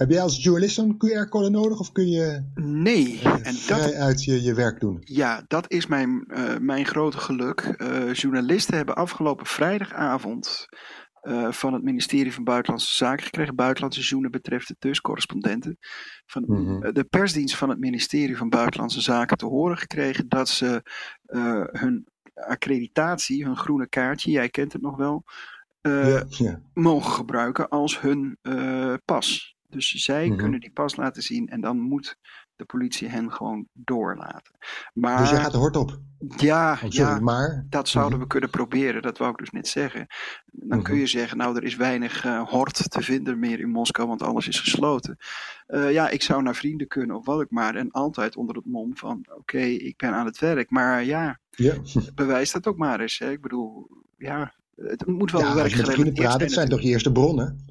Heb 0.00 0.10
jij 0.10 0.22
als 0.22 0.42
journalist 0.42 0.74
zo'n 0.74 0.96
QR-code 0.96 1.50
nodig? 1.50 1.78
Of 1.78 1.92
kun 1.92 2.08
je 2.08 2.44
Nee, 2.54 3.20
eh, 3.22 3.32
en 3.32 3.42
dat, 3.42 3.62
vrij 3.62 3.94
uit 3.94 4.24
je, 4.24 4.42
je 4.42 4.54
werk 4.54 4.80
doen? 4.80 4.98
Ja, 5.00 5.44
dat 5.48 5.70
is 5.70 5.86
mijn, 5.86 6.24
eh, 6.28 6.56
mijn 6.58 6.86
grote 6.86 7.18
geluk. 7.18 7.60
Eh, 7.60 8.12
journalisten 8.12 8.76
hebben 8.76 8.94
afgelopen 8.94 9.46
vrijdagavond 9.46 10.66
van 11.50 11.72
het 11.72 11.82
ministerie 11.82 12.34
van 12.34 12.44
Buitenlandse 12.44 12.94
Zaken 12.94 13.24
gekregen. 13.24 13.54
Buitenlandse 13.54 14.00
joenen 14.00 14.30
betreft 14.30 14.68
het 14.68 14.80
dus, 14.80 15.00
correspondenten. 15.00 15.78
Van 16.26 16.44
Mhm. 16.46 16.92
de 16.92 17.04
persdienst 17.04 17.56
van 17.56 17.68
het 17.68 17.78
ministerie 17.78 18.36
van 18.36 18.48
Buitenlandse 18.48 19.00
Zaken 19.00 19.36
te 19.36 19.46
horen 19.46 19.76
gekregen 19.76 20.28
dat 20.28 20.48
ze 20.48 20.82
hun 21.72 22.06
accreditatie, 22.34 23.44
hun 23.44 23.56
groene 23.56 23.88
kaartje, 23.88 24.30
jij 24.30 24.48
kent 24.48 24.72
het 24.72 24.82
nog 24.82 24.96
wel, 24.96 25.24
ja, 25.80 26.24
ja. 26.28 26.60
mogen 26.74 27.12
gebruiken 27.12 27.68
als 27.68 28.00
hun 28.00 28.38
pas. 29.04 29.58
Dus 29.70 29.88
zij 29.90 30.26
Mhm. 30.28 30.36
kunnen 30.36 30.60
die 30.60 30.70
pas 30.72 30.96
laten 30.96 31.22
zien 31.22 31.48
en 31.48 31.60
dan 31.60 31.78
moet 31.78 32.16
de 32.56 32.64
politie 32.66 33.08
hen 33.08 33.32
gewoon 33.32 33.66
doorlaten. 33.72 34.54
Maar, 34.94 35.18
Dus 35.18 35.30
jij 35.30 35.40
gaat 35.40 35.76
op. 35.76 35.98
Ja, 36.36 36.72
Oh, 36.72 36.78
sorry, 36.78 36.96
ja 36.96 37.20
maar... 37.20 37.66
dat 37.68 37.88
zouden 37.88 38.12
Mhm. 38.14 38.22
we 38.22 38.32
kunnen 38.32 38.50
proberen. 38.50 39.02
Dat 39.02 39.18
wou 39.18 39.30
ik 39.30 39.36
dus 39.38 39.50
net 39.50 39.68
zeggen. 39.68 40.06
Dan 40.46 40.82
kun 40.82 40.92
Mhm. 40.92 41.02
je 41.02 41.06
zeggen, 41.08 41.36
nou, 41.38 41.56
er 41.56 41.64
is 41.64 41.76
weinig 41.76 42.24
eh, 42.24 42.48
hort 42.48 42.90
te 42.90 43.02
vinden 43.02 43.38
meer 43.38 43.60
in 43.60 43.70
Moskou, 43.70 44.08
want 44.08 44.22
alles 44.22 44.48
is 44.48 44.60
gesloten. 44.60 45.16
Eh, 45.66 45.92
ja, 45.92 46.08
ik 46.08 46.22
zou 46.22 46.42
naar 46.42 46.54
vrienden 46.54 46.86
kunnen 46.88 47.16
of 47.16 47.24
wat 47.26 47.40
ik 47.40 47.50
maar. 47.50 47.74
En 47.74 47.90
altijd 47.90 48.36
onder 48.36 48.56
het 48.56 48.66
mom 48.66 48.96
van, 48.96 49.26
oké, 49.36 49.58
ik 49.60 49.96
ben 49.96 50.12
aan 50.12 50.26
het 50.26 50.38
werk. 50.38 50.70
Maar 50.70 51.04
ja, 51.04 51.38
Ja, 51.50 51.74
bewijs 52.14 52.52
dat 52.52 52.66
ook 52.66 52.76
maar 52.76 53.00
eens. 53.00 53.18
Hè. 53.18 53.30
Ik 53.30 53.40
bedoel, 53.40 53.88
ja, 54.18 54.52
het 54.76 55.06
moet 55.06 55.30
wel 55.30 55.40
ja 55.40 55.46
als 55.46 55.54
je 55.56 55.62
met 55.62 55.70
vrienden 55.70 55.86
werkgerelateerd 55.86 56.26
praat, 56.28 56.40
dat 56.40 56.50
zijn 56.50 56.68
toch 56.68 56.80
je 56.80 56.88
eerste 56.88 57.12
bronnen? 57.12 57.69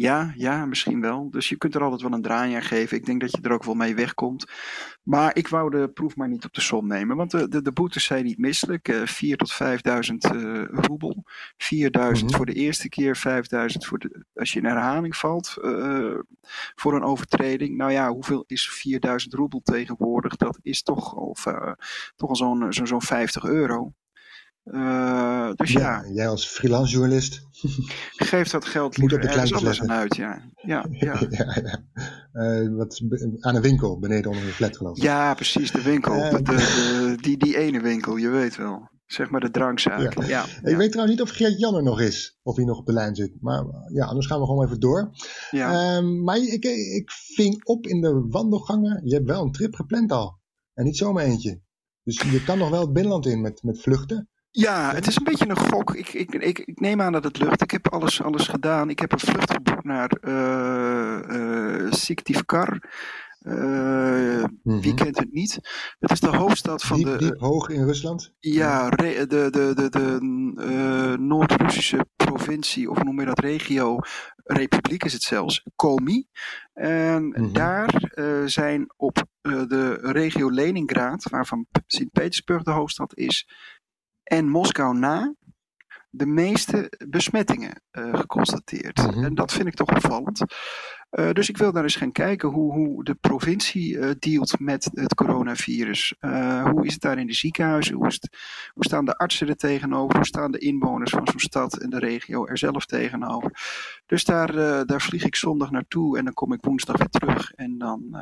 Ja, 0.00 0.32
ja, 0.36 0.66
misschien 0.66 1.00
wel. 1.00 1.30
Dus 1.30 1.48
je 1.48 1.56
kunt 1.56 1.74
er 1.74 1.82
altijd 1.82 2.02
wel 2.02 2.12
een 2.12 2.22
draai 2.22 2.54
aan 2.54 2.62
geven. 2.62 2.96
Ik 2.96 3.06
denk 3.06 3.20
dat 3.20 3.30
je 3.30 3.38
er 3.42 3.52
ook 3.52 3.64
wel 3.64 3.74
mee 3.74 3.94
wegkomt. 3.94 4.44
Maar 5.02 5.36
ik 5.36 5.48
wou 5.48 5.70
de 5.70 5.88
proef 5.88 6.16
maar 6.16 6.28
niet 6.28 6.44
op 6.44 6.52
de 6.52 6.60
som 6.60 6.86
nemen. 6.86 7.16
Want 7.16 7.30
de, 7.30 7.48
de, 7.48 7.62
de 7.62 7.72
boetes 7.72 8.04
zijn 8.04 8.24
niet 8.24 8.38
misselijk. 8.38 8.88
eh 8.88 9.06
4 9.06 9.36
tot 9.36 9.52
5000 9.52 10.24
eh 10.24 10.64
roebel. 10.70 11.24
4000 11.56 12.28
Mhm. 12.30 12.36
voor 12.36 12.46
de 12.46 12.52
eerste 12.52 12.88
keer. 12.88 13.16
5000 13.16 13.86
voor 13.86 13.98
de, 13.98 14.24
als 14.34 14.52
je 14.52 14.58
in 14.58 14.64
herhaling 14.64 15.16
valt 15.16 15.56
eh, 15.62 16.14
voor 16.74 16.94
een 16.94 17.02
overtreding. 17.04 17.76
Nou 17.76 17.92
ja, 17.92 18.10
hoeveel 18.12 18.44
is 18.46 18.70
4000 18.70 19.34
roebel 19.34 19.60
tegenwoordig? 19.64 20.36
Dat 20.36 20.58
is 20.62 20.82
toch 20.82 21.14
al, 21.16 21.36
toch 22.16 22.28
al 22.28 22.36
zo'n 22.36 22.72
zo'n 22.72 22.86
zo'n 22.86 23.02
50 23.02 23.44
euro. 23.44 23.92
Eh, 24.70 25.50
dus 25.54 25.72
ja, 25.72 26.04
Jij 26.12 26.28
als 26.28 26.46
freelance 26.46 26.92
journalist. 26.92 27.42
geef 28.30 28.48
dat 28.48 28.64
geld 28.64 28.98
Moet 28.98 29.10
liever 29.10 29.28
op 29.28 29.34
de 29.34 29.40
ergens 29.40 29.58
anders 29.58 29.80
aan 29.80 29.92
uit. 29.92 30.16
Ja, 30.16 30.42
ja, 30.54 30.86
ja. 30.90 31.20
ja, 31.30 31.56
ja. 31.62 31.84
Eh, 32.32 32.76
wat, 32.76 33.00
aan 33.40 33.54
een 33.54 33.62
winkel 33.62 33.98
beneden 33.98 34.30
onder 34.30 34.46
de 34.46 34.52
flat 34.52 34.76
geloof 34.76 34.96
ik. 34.96 35.02
Ja, 35.02 35.34
precies, 35.34 35.72
de 35.72 35.82
winkel. 35.82 36.12
Eh, 36.14 36.30
de, 36.30 36.42
de, 36.42 37.16
die, 37.20 37.36
die 37.36 37.58
ene 37.58 37.80
winkel, 37.80 38.16
je 38.16 38.28
weet 38.28 38.56
wel. 38.56 38.88
Zeg 39.06 39.30
maar 39.30 39.40
de 39.40 39.50
drankzaak. 39.50 40.14
Ja. 40.14 40.26
Ja, 40.26 40.44
Ik 40.70 40.76
weet 40.76 40.90
trouwens 40.90 41.18
niet 41.18 41.20
of 41.20 41.30
Geert 41.30 41.58
Jan 41.58 41.74
er 41.74 41.82
nog 41.82 42.00
is. 42.00 42.38
Of 42.42 42.56
hij 42.56 42.64
nog 42.64 42.78
op 42.78 42.86
de 42.86 42.92
lijn 42.92 43.14
zit. 43.14 43.36
Maar 43.40 43.64
ja, 43.92 44.04
anders 44.06 44.26
gaan 44.26 44.40
we 44.40 44.46
gewoon 44.46 44.64
even 44.64 44.80
door. 44.80 45.10
ja. 45.50 45.96
Ehm, 45.96 46.22
maar 46.22 46.36
ik, 46.36 46.64
ik 46.64 47.10
ving 47.10 47.64
op 47.64 47.86
in 47.86 48.00
de 48.00 48.26
wandelgangen. 48.28 49.00
Je 49.04 49.14
hebt 49.14 49.26
wel 49.26 49.42
een 49.42 49.52
trip 49.52 49.74
gepland 49.74 50.12
al. 50.12 50.38
En 50.74 50.84
niet 50.84 50.96
zomaar 50.96 51.24
eentje. 51.24 51.60
Dus 52.02 52.20
je 52.20 52.44
kan 52.44 52.58
nog 52.58 52.70
wel 52.70 52.80
het 52.80 52.92
binnenland 52.92 53.26
in 53.26 53.40
met, 53.40 53.62
met 53.62 53.82
vluchten. 53.82 54.28
Ja, 54.50 54.94
het 54.94 55.06
is 55.06 55.16
een 55.16 55.24
beetje 55.24 55.48
een 55.48 55.56
gok. 55.58 55.94
Ik, 55.94 56.08
ik, 56.12 56.34
ik, 56.34 56.58
ik 56.58 56.80
neem 56.80 57.00
aan 57.00 57.12
dat 57.12 57.24
het 57.24 57.38
lukt. 57.38 57.62
Ik 57.62 57.70
heb 57.70 57.88
alles, 57.88 58.22
alles 58.22 58.48
gedaan. 58.48 58.90
Ik 58.90 58.98
heb 58.98 59.12
een 59.12 59.18
vlucht 59.18 59.50
geboekt 59.52 59.84
naar 59.84 60.10
uh, 60.20 61.20
uh, 61.84 61.92
Syktyvkar. 61.92 62.78
Uh, 63.40 64.44
Mhm. 64.62 64.80
Wie 64.80 64.94
kent 64.94 65.18
het 65.18 65.32
niet? 65.32 65.58
Het 65.98 66.10
is 66.10 66.20
de 66.20 66.36
hoofdstad 66.36 66.82
van 66.82 66.96
diep, 66.96 67.06
de. 67.06 67.16
diep 67.16 67.40
hoog 67.40 67.68
in 67.68 67.84
Rusland. 67.84 68.32
Ja, 68.38 68.90
de, 68.90 69.26
de, 69.28 69.48
de, 69.50 69.88
de 69.90 70.18
uh, 70.56 71.26
Noord-Russische 71.26 72.06
provincie, 72.16 72.90
of 72.90 73.02
noem 73.02 73.20
je 73.20 73.26
dat, 73.26 73.38
regio, 73.38 73.98
republiek 74.44 75.04
is 75.04 75.12
het 75.12 75.22
zelfs, 75.22 75.66
Komi. 75.76 76.26
En 76.72 77.28
Mhm. 77.28 77.52
daar 77.52 78.12
uh, 78.14 78.46
zijn 78.46 78.92
op 78.96 79.24
de 79.42 79.98
regio 80.00 80.50
Leningrad, 80.50 81.22
waarvan 81.30 81.66
Sint-Petersburg 81.86 82.62
de 82.62 82.70
hoofdstad 82.70 83.16
is, 83.16 83.48
en 84.30 84.48
Moskou 84.48 84.98
na, 84.98 85.34
de 86.10 86.26
meeste 86.26 86.92
besmettingen 87.08 87.82
uh, 87.92 88.14
geconstateerd. 88.14 88.96
Mhm. 88.96 89.24
En 89.24 89.34
dat 89.34 89.52
vind 89.52 89.66
ik 89.66 89.74
toch 89.74 89.88
opvallend. 89.88 90.40
Uh, 91.10 91.30
dus 91.32 91.48
ik 91.48 91.56
wil 91.56 91.72
daar 91.72 91.82
eens 91.82 91.96
gaan 91.96 92.12
kijken 92.12 92.48
hoe, 92.48 92.72
hoe 92.72 93.04
de 93.04 93.14
provincie 93.14 93.96
uh, 93.96 94.10
dealt 94.18 94.60
met 94.60 94.90
het 94.94 95.14
coronavirus. 95.14 96.14
Hoe 96.70 96.86
is 96.86 96.92
het 96.92 97.02
daar 97.02 97.18
in 97.18 97.26
de 97.26 97.34
ziekenhuizen? 97.34 97.94
Hoe, 97.94 98.06
het, 98.06 98.28
hoe, 98.74 98.84
staan 98.84 99.04
de 99.04 99.16
artsen 99.16 99.48
er 99.48 99.56
tegenover? 99.56 100.16
Hoe 100.16 100.26
staan 100.26 100.50
de 100.50 100.58
inwoners 100.58 101.10
van 101.10 101.26
zo'n 101.26 101.40
stad 101.40 101.76
en 101.78 101.90
de 101.90 101.98
regio 101.98 102.46
er 102.46 102.58
zelf 102.58 102.86
tegenover? 102.86 103.50
Dus 104.06 104.24
daar, 104.24 104.52
daar 104.86 105.00
vlieg 105.00 105.24
ik 105.24 105.36
zondag 105.36 105.70
naartoe 105.70 106.18
en 106.18 106.24
dan 106.24 106.34
kom 106.34 106.52
ik 106.52 106.64
woensdag 106.64 106.96
weer 106.96 107.08
terug. 107.08 107.52
En 107.52 107.78
dan, 107.78 108.16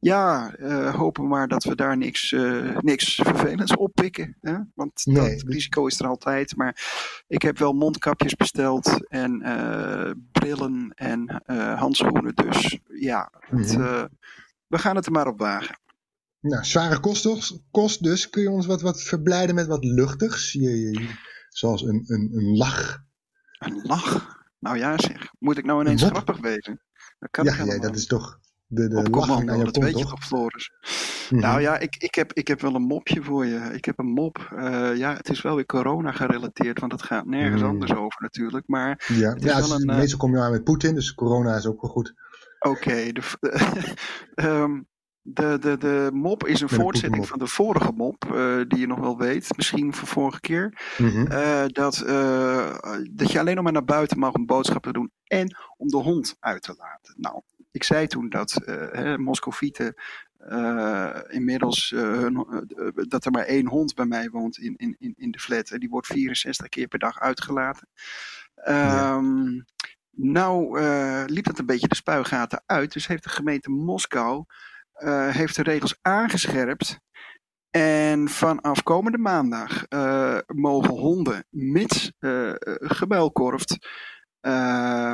ja, 0.00 0.54
uh, 0.58 0.94
hopen 0.94 1.28
maar 1.28 1.48
dat 1.48 1.64
we 1.64 1.74
daar 1.74 1.96
niks, 1.96 2.32
uh, 2.32 2.78
niks 2.78 3.14
vervelends 3.14 3.76
oppikken. 3.76 4.36
Hè? 4.40 4.56
Want 4.74 5.00
Nee. 5.04 5.36
dat 5.36 5.52
risico 5.52 5.86
is 5.86 6.00
er 6.00 6.06
altijd. 6.06 6.56
Maar 6.56 6.76
ik 7.26 7.42
heb 7.42 7.58
wel 7.58 7.72
mondkapjes 7.72 8.34
besteld 8.34 9.08
en 9.08 9.42
uh, 9.46 10.10
brillen 10.32 10.92
en 10.94 11.42
handschoenen. 11.78 12.34
Dus 12.34 12.78
ja, 13.00 13.32
het, 13.40 13.76
Mhm. 13.78 14.06
we 14.66 14.78
gaan 14.78 14.96
het 14.96 15.06
er 15.06 15.12
maar 15.12 15.26
op 15.26 15.38
wagen. 15.38 15.78
Nou, 16.40 16.64
zware 16.64 17.00
kost, 17.00 17.54
kost 17.70 18.02
dus. 18.02 18.30
Kun 18.30 18.42
je 18.42 18.50
ons 18.50 18.66
wat, 18.66 18.80
wat 18.80 19.02
verblijden 19.02 19.54
met 19.54 19.66
wat 19.66 19.84
luchtigs? 19.84 20.52
Je, 20.52 20.80
je, 20.80 21.08
zoals 21.48 21.82
een, 21.82 22.04
een, 22.06 22.30
een 22.32 22.56
lach. 22.56 22.98
Een 23.58 23.80
lach? 23.82 24.38
Nou 24.58 24.78
ja 24.78 24.98
zeg, 24.98 25.28
moet 25.38 25.58
ik 25.58 25.64
nou 25.64 25.80
ineens 25.80 26.02
grappig 26.02 26.38
wezen? 26.38 26.82
Dat 27.18 27.30
kan 27.30 27.44
Ja, 27.44 27.64
ja, 27.64 27.78
dat 27.78 27.96
is 27.96 28.06
toch 28.06 28.38
de, 28.72 28.88
de 28.88 28.96
op 28.96 29.10
commando, 29.10 29.56
je 29.56 29.64
dat 29.64 29.76
weet 29.76 29.98
je 29.98 30.04
toch? 30.04 30.24
Floris? 30.24 30.72
Mhm. 31.30 31.40
Nou 31.40 31.60
ja, 31.60 31.78
ik, 31.78 31.96
ik, 31.96 32.14
heb, 32.14 32.32
ik 32.32 32.48
heb 32.48 32.60
wel 32.60 32.74
een 32.74 32.82
mopje 32.82 33.22
voor 33.22 33.46
je. 33.46 33.56
Ik 33.72 33.84
heb 33.84 33.98
een 33.98 34.12
mop. 34.12 34.50
Eh, 34.56 34.96
ja, 34.96 35.14
het 35.16 35.28
is 35.28 35.42
wel 35.42 35.54
weer 35.54 35.66
corona 35.66 36.12
gerelateerd, 36.12 36.80
want 36.80 36.92
het 36.92 37.02
gaat 37.02 37.26
nergens 37.26 37.62
Mm. 37.62 37.68
anders 37.68 37.94
over 37.94 38.22
natuurlijk. 38.22 38.68
Maar 38.68 39.04
Ja, 39.06 39.28
het 39.28 39.44
is 39.44 39.50
ja 39.50 39.58
wel 39.60 39.70
het- 39.70 39.82
een, 39.82 39.88
eh, 39.90 39.96
meestal 39.96 40.18
kom 40.18 40.32
je 40.34 40.40
aan 40.40 40.50
met 40.50 40.64
Poetin, 40.64 40.94
dus 40.94 41.14
corona 41.14 41.56
is 41.56 41.66
ook 41.66 41.80
wel 41.80 41.90
goed. 41.90 42.14
Oké, 42.58 43.12
de, 43.12 43.22
ehm, 44.34 44.80
de, 45.22 45.58
de, 45.60 45.76
de 45.78 46.10
mop 46.12 46.46
is 46.46 46.60
een 46.60 46.66
Met 46.70 46.80
voortzetting 46.80 47.28
van 47.28 47.38
de 47.38 47.46
vorige 47.46 47.92
mop, 47.92 48.24
eh, 48.34 48.56
die 48.68 48.78
je 48.78 48.86
nog 48.86 48.98
wel 48.98 49.18
weet, 49.18 49.56
misschien 49.56 49.94
van 49.94 50.08
vorige 50.08 50.40
keer. 50.40 50.94
Mhm. 50.98 51.24
Dat, 51.72 52.04
dat 53.10 53.32
je 53.32 53.38
alleen 53.38 53.54
nog 53.54 53.64
maar 53.64 53.72
naar 53.72 53.84
buiten 53.84 54.18
mag 54.18 54.32
om 54.32 54.46
boodschappen 54.46 54.92
te 54.92 54.98
doen 54.98 55.10
en 55.24 55.56
om 55.76 55.88
de 55.88 55.96
hond 55.96 56.36
uit 56.40 56.62
te 56.62 56.74
laten. 56.78 57.14
Nou, 57.16 57.42
ik 57.70 57.84
zei 57.84 58.06
toen 58.06 58.28
dat 58.28 58.60
Moscovieten 59.16 59.94
eh, 60.48 61.20
inmiddels 61.28 61.92
eh, 61.92 62.00
hun, 62.00 62.46
dat 62.94 63.24
er 63.24 63.30
maar 63.30 63.44
één 63.44 63.66
hond 63.66 63.94
bij 63.94 64.04
mij 64.04 64.30
woont 64.30 64.58
in, 64.58 64.74
in, 64.76 64.96
in, 64.98 65.14
in 65.16 65.30
de 65.30 65.38
flat. 65.38 65.70
En 65.70 65.80
die 65.80 65.88
wordt 65.88 66.06
64 66.06 66.68
keer 66.68 66.88
per 66.88 66.98
dag 66.98 67.20
uitgelaten. 67.20 67.88
Ehm, 68.54 69.60
Nou 70.10 70.80
liep 71.26 71.44
dat 71.44 71.58
een 71.58 71.66
beetje 71.66 71.88
de 71.88 71.94
spuigaten 71.94 72.62
uit. 72.66 72.92
Dus 72.92 73.06
heeft 73.06 73.22
de 73.22 73.28
gemeente 73.28 73.70
Moskou 73.70 74.44
heeft 75.30 75.56
de 75.56 75.62
regels 75.62 75.98
aangescherpt. 76.02 77.00
En 77.70 78.28
vanaf 78.28 78.82
komende 78.82 79.18
maandag 79.18 79.84
mogen 80.46 80.94
honden, 80.94 81.44
mits 81.50 82.12
uh, 82.20 82.52
gemuilkorfd, 82.80 83.88
uh, 84.40 85.12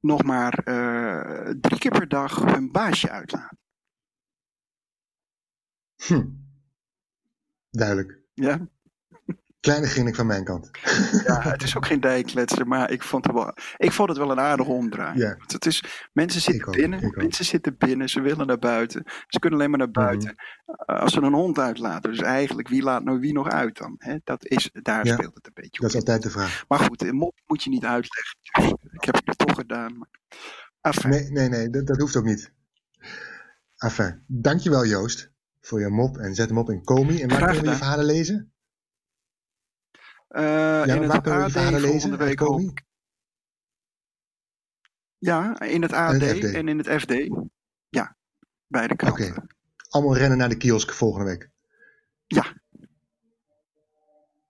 nog 0.00 0.22
maar 0.22 0.68
uh, 0.68 1.50
drie 1.60 1.78
keer 1.78 1.90
per 1.90 2.08
dag 2.08 2.44
hun 2.44 2.72
baasje 2.72 3.10
uitlaten. 3.10 3.58
Hm. 5.96 6.26
Duidelijk. 7.70 8.20
Ja. 8.34 8.68
Kleine 9.68 9.86
grinnik 9.86 10.14
van 10.14 10.26
mijn 10.26 10.44
kant. 10.44 10.70
Ja, 11.26 11.40
het 11.40 11.62
is 11.62 11.76
ook 11.76 11.86
geen 11.86 12.00
dijkletser, 12.00 12.66
maar 12.66 12.90
ik 12.90 13.02
vond 13.02 13.24
het 13.26 13.34
wel, 13.34 13.52
ik 13.76 13.92
vond 13.92 14.08
het 14.08 14.18
wel 14.18 14.30
een 14.30 14.40
aardige 14.40 14.70
omdraai. 14.70 15.18
Ja. 15.18 15.36
Het 15.46 15.66
is, 15.66 15.84
mensen 16.12 16.40
zitten 16.40 16.66
ook, 16.68 16.74
binnen, 16.76 17.02
ik 17.02 17.16
mensen 17.16 17.44
zitten 17.44 17.76
binnen, 17.78 18.08
ze 18.08 18.20
willen 18.20 18.46
naar 18.46 18.58
buiten. 18.58 19.02
Ze 19.26 19.38
kunnen 19.38 19.58
alleen 19.58 19.70
maar 19.70 19.78
naar 19.78 19.90
buiten 19.90 20.34
uh, 20.36 21.00
als 21.00 21.12
ze 21.12 21.20
een 21.20 21.32
hond 21.32 21.58
uitlaten. 21.58 22.10
Dus 22.10 22.20
eigenlijk, 22.20 22.68
wie 22.68 22.82
laat 22.82 23.04
nou 23.04 23.20
wie 23.20 23.32
nog 23.32 23.48
uit 23.48 23.78
dan? 23.78 23.94
Hè? 23.98 24.16
Dat 24.24 24.46
is, 24.46 24.70
daar 24.82 25.06
Ja. 25.06 25.14
speelt 25.14 25.34
het 25.34 25.46
een 25.46 25.52
beetje 25.54 25.70
op. 25.70 25.80
Dat 25.80 25.90
is 25.90 25.96
altijd 25.96 26.22
de 26.22 26.30
vraag. 26.30 26.64
Maar 26.68 26.78
goed, 26.78 27.02
een 27.02 27.16
mop 27.16 27.34
moet 27.46 27.62
je 27.62 27.70
niet 27.70 27.84
uitleggen. 27.84 28.36
Dus 28.52 28.72
ik 28.92 29.04
heb 29.04 29.20
het 29.24 29.38
toch 29.38 29.54
gedaan. 29.54 29.98
Maar... 29.98 30.08
Enfin, 30.80 31.10
Nee, 31.10 31.30
nee, 31.30 31.48
nee, 31.48 31.70
dat, 31.70 31.86
dat 31.86 32.00
hoeft 32.00 32.16
ook 32.16 32.24
niet. 32.24 32.52
Enfin, 33.76 34.24
dankjewel 34.26 34.86
Joost 34.86 35.30
voor 35.60 35.80
je 35.80 35.88
mop 35.88 36.16
en 36.16 36.34
zet 36.34 36.48
hem 36.48 36.58
op 36.58 36.70
in 36.70 36.84
Komi. 36.84 37.22
En 37.22 37.28
waar 37.28 37.36
Graag 37.36 37.48
kunnen 37.50 37.64
we 37.64 37.70
je 37.70 37.76
verhalen 37.76 38.04
lezen? 38.04 38.52
Uh, 40.28 40.42
Ja, 40.86 40.94
in 40.94 41.02
het 41.02 41.26
AD 41.26 41.52
volgende 41.80 42.16
week 42.16 42.40
ik. 42.40 42.86
Ja, 45.18 45.60
in 45.60 45.82
het 45.82 45.92
AD 45.92 46.20
het 46.20 46.54
en 46.54 46.68
in 46.68 46.78
het 46.78 46.88
FD. 47.00 47.12
Ja, 47.88 48.16
beide 48.66 48.92
Oké. 48.92 49.04
kanten. 49.04 49.46
Allemaal 49.88 50.16
rennen 50.16 50.38
naar 50.38 50.48
de 50.48 50.56
kiosk 50.56 50.92
volgende 50.92 51.26
week. 51.26 51.50
Ja. 52.26 52.44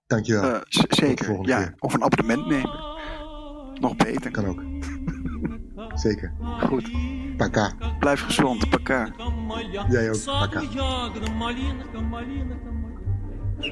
Dankjewel. 0.07 0.55
Uh, 0.55 0.61
zeker, 0.89 1.25
volgende 1.25 1.51
ja. 1.51 1.63
keer. 1.63 1.75
Of 1.79 1.95
een 1.95 2.03
abonnement 2.03 2.47
nemen. 2.47 2.97
Nog 3.81 3.97
beter. 3.97 4.31
Kan 4.31 4.47
ook. 4.47 4.63
Zeker. 6.05 6.35
Goed. 6.61 6.91
Paka. 7.37 7.73
Blijf 7.99 8.21
gezond. 8.21 8.71
Paka. 8.71 9.13
Jij 9.89 10.11
ook. 10.11 10.25
Paka. 10.25 10.61
De 13.59 13.65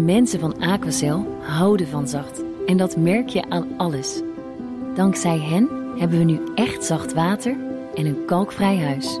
mensen 0.00 0.40
van 0.40 0.60
Aquacel 0.60 1.26
houden 1.40 1.86
van 1.86 2.08
zacht. 2.08 2.42
En 2.66 2.76
dat 2.76 2.96
merk 2.96 3.28
je 3.28 3.50
aan 3.50 3.68
alles. 3.76 4.22
Dankzij 4.94 5.38
hen 5.38 5.68
hebben 5.98 6.18
we 6.18 6.24
nu 6.24 6.40
echt 6.54 6.84
zacht 6.84 7.12
water 7.12 7.56
en 7.94 8.06
een 8.06 8.24
kalkvrij 8.24 8.78
huis. 8.78 9.20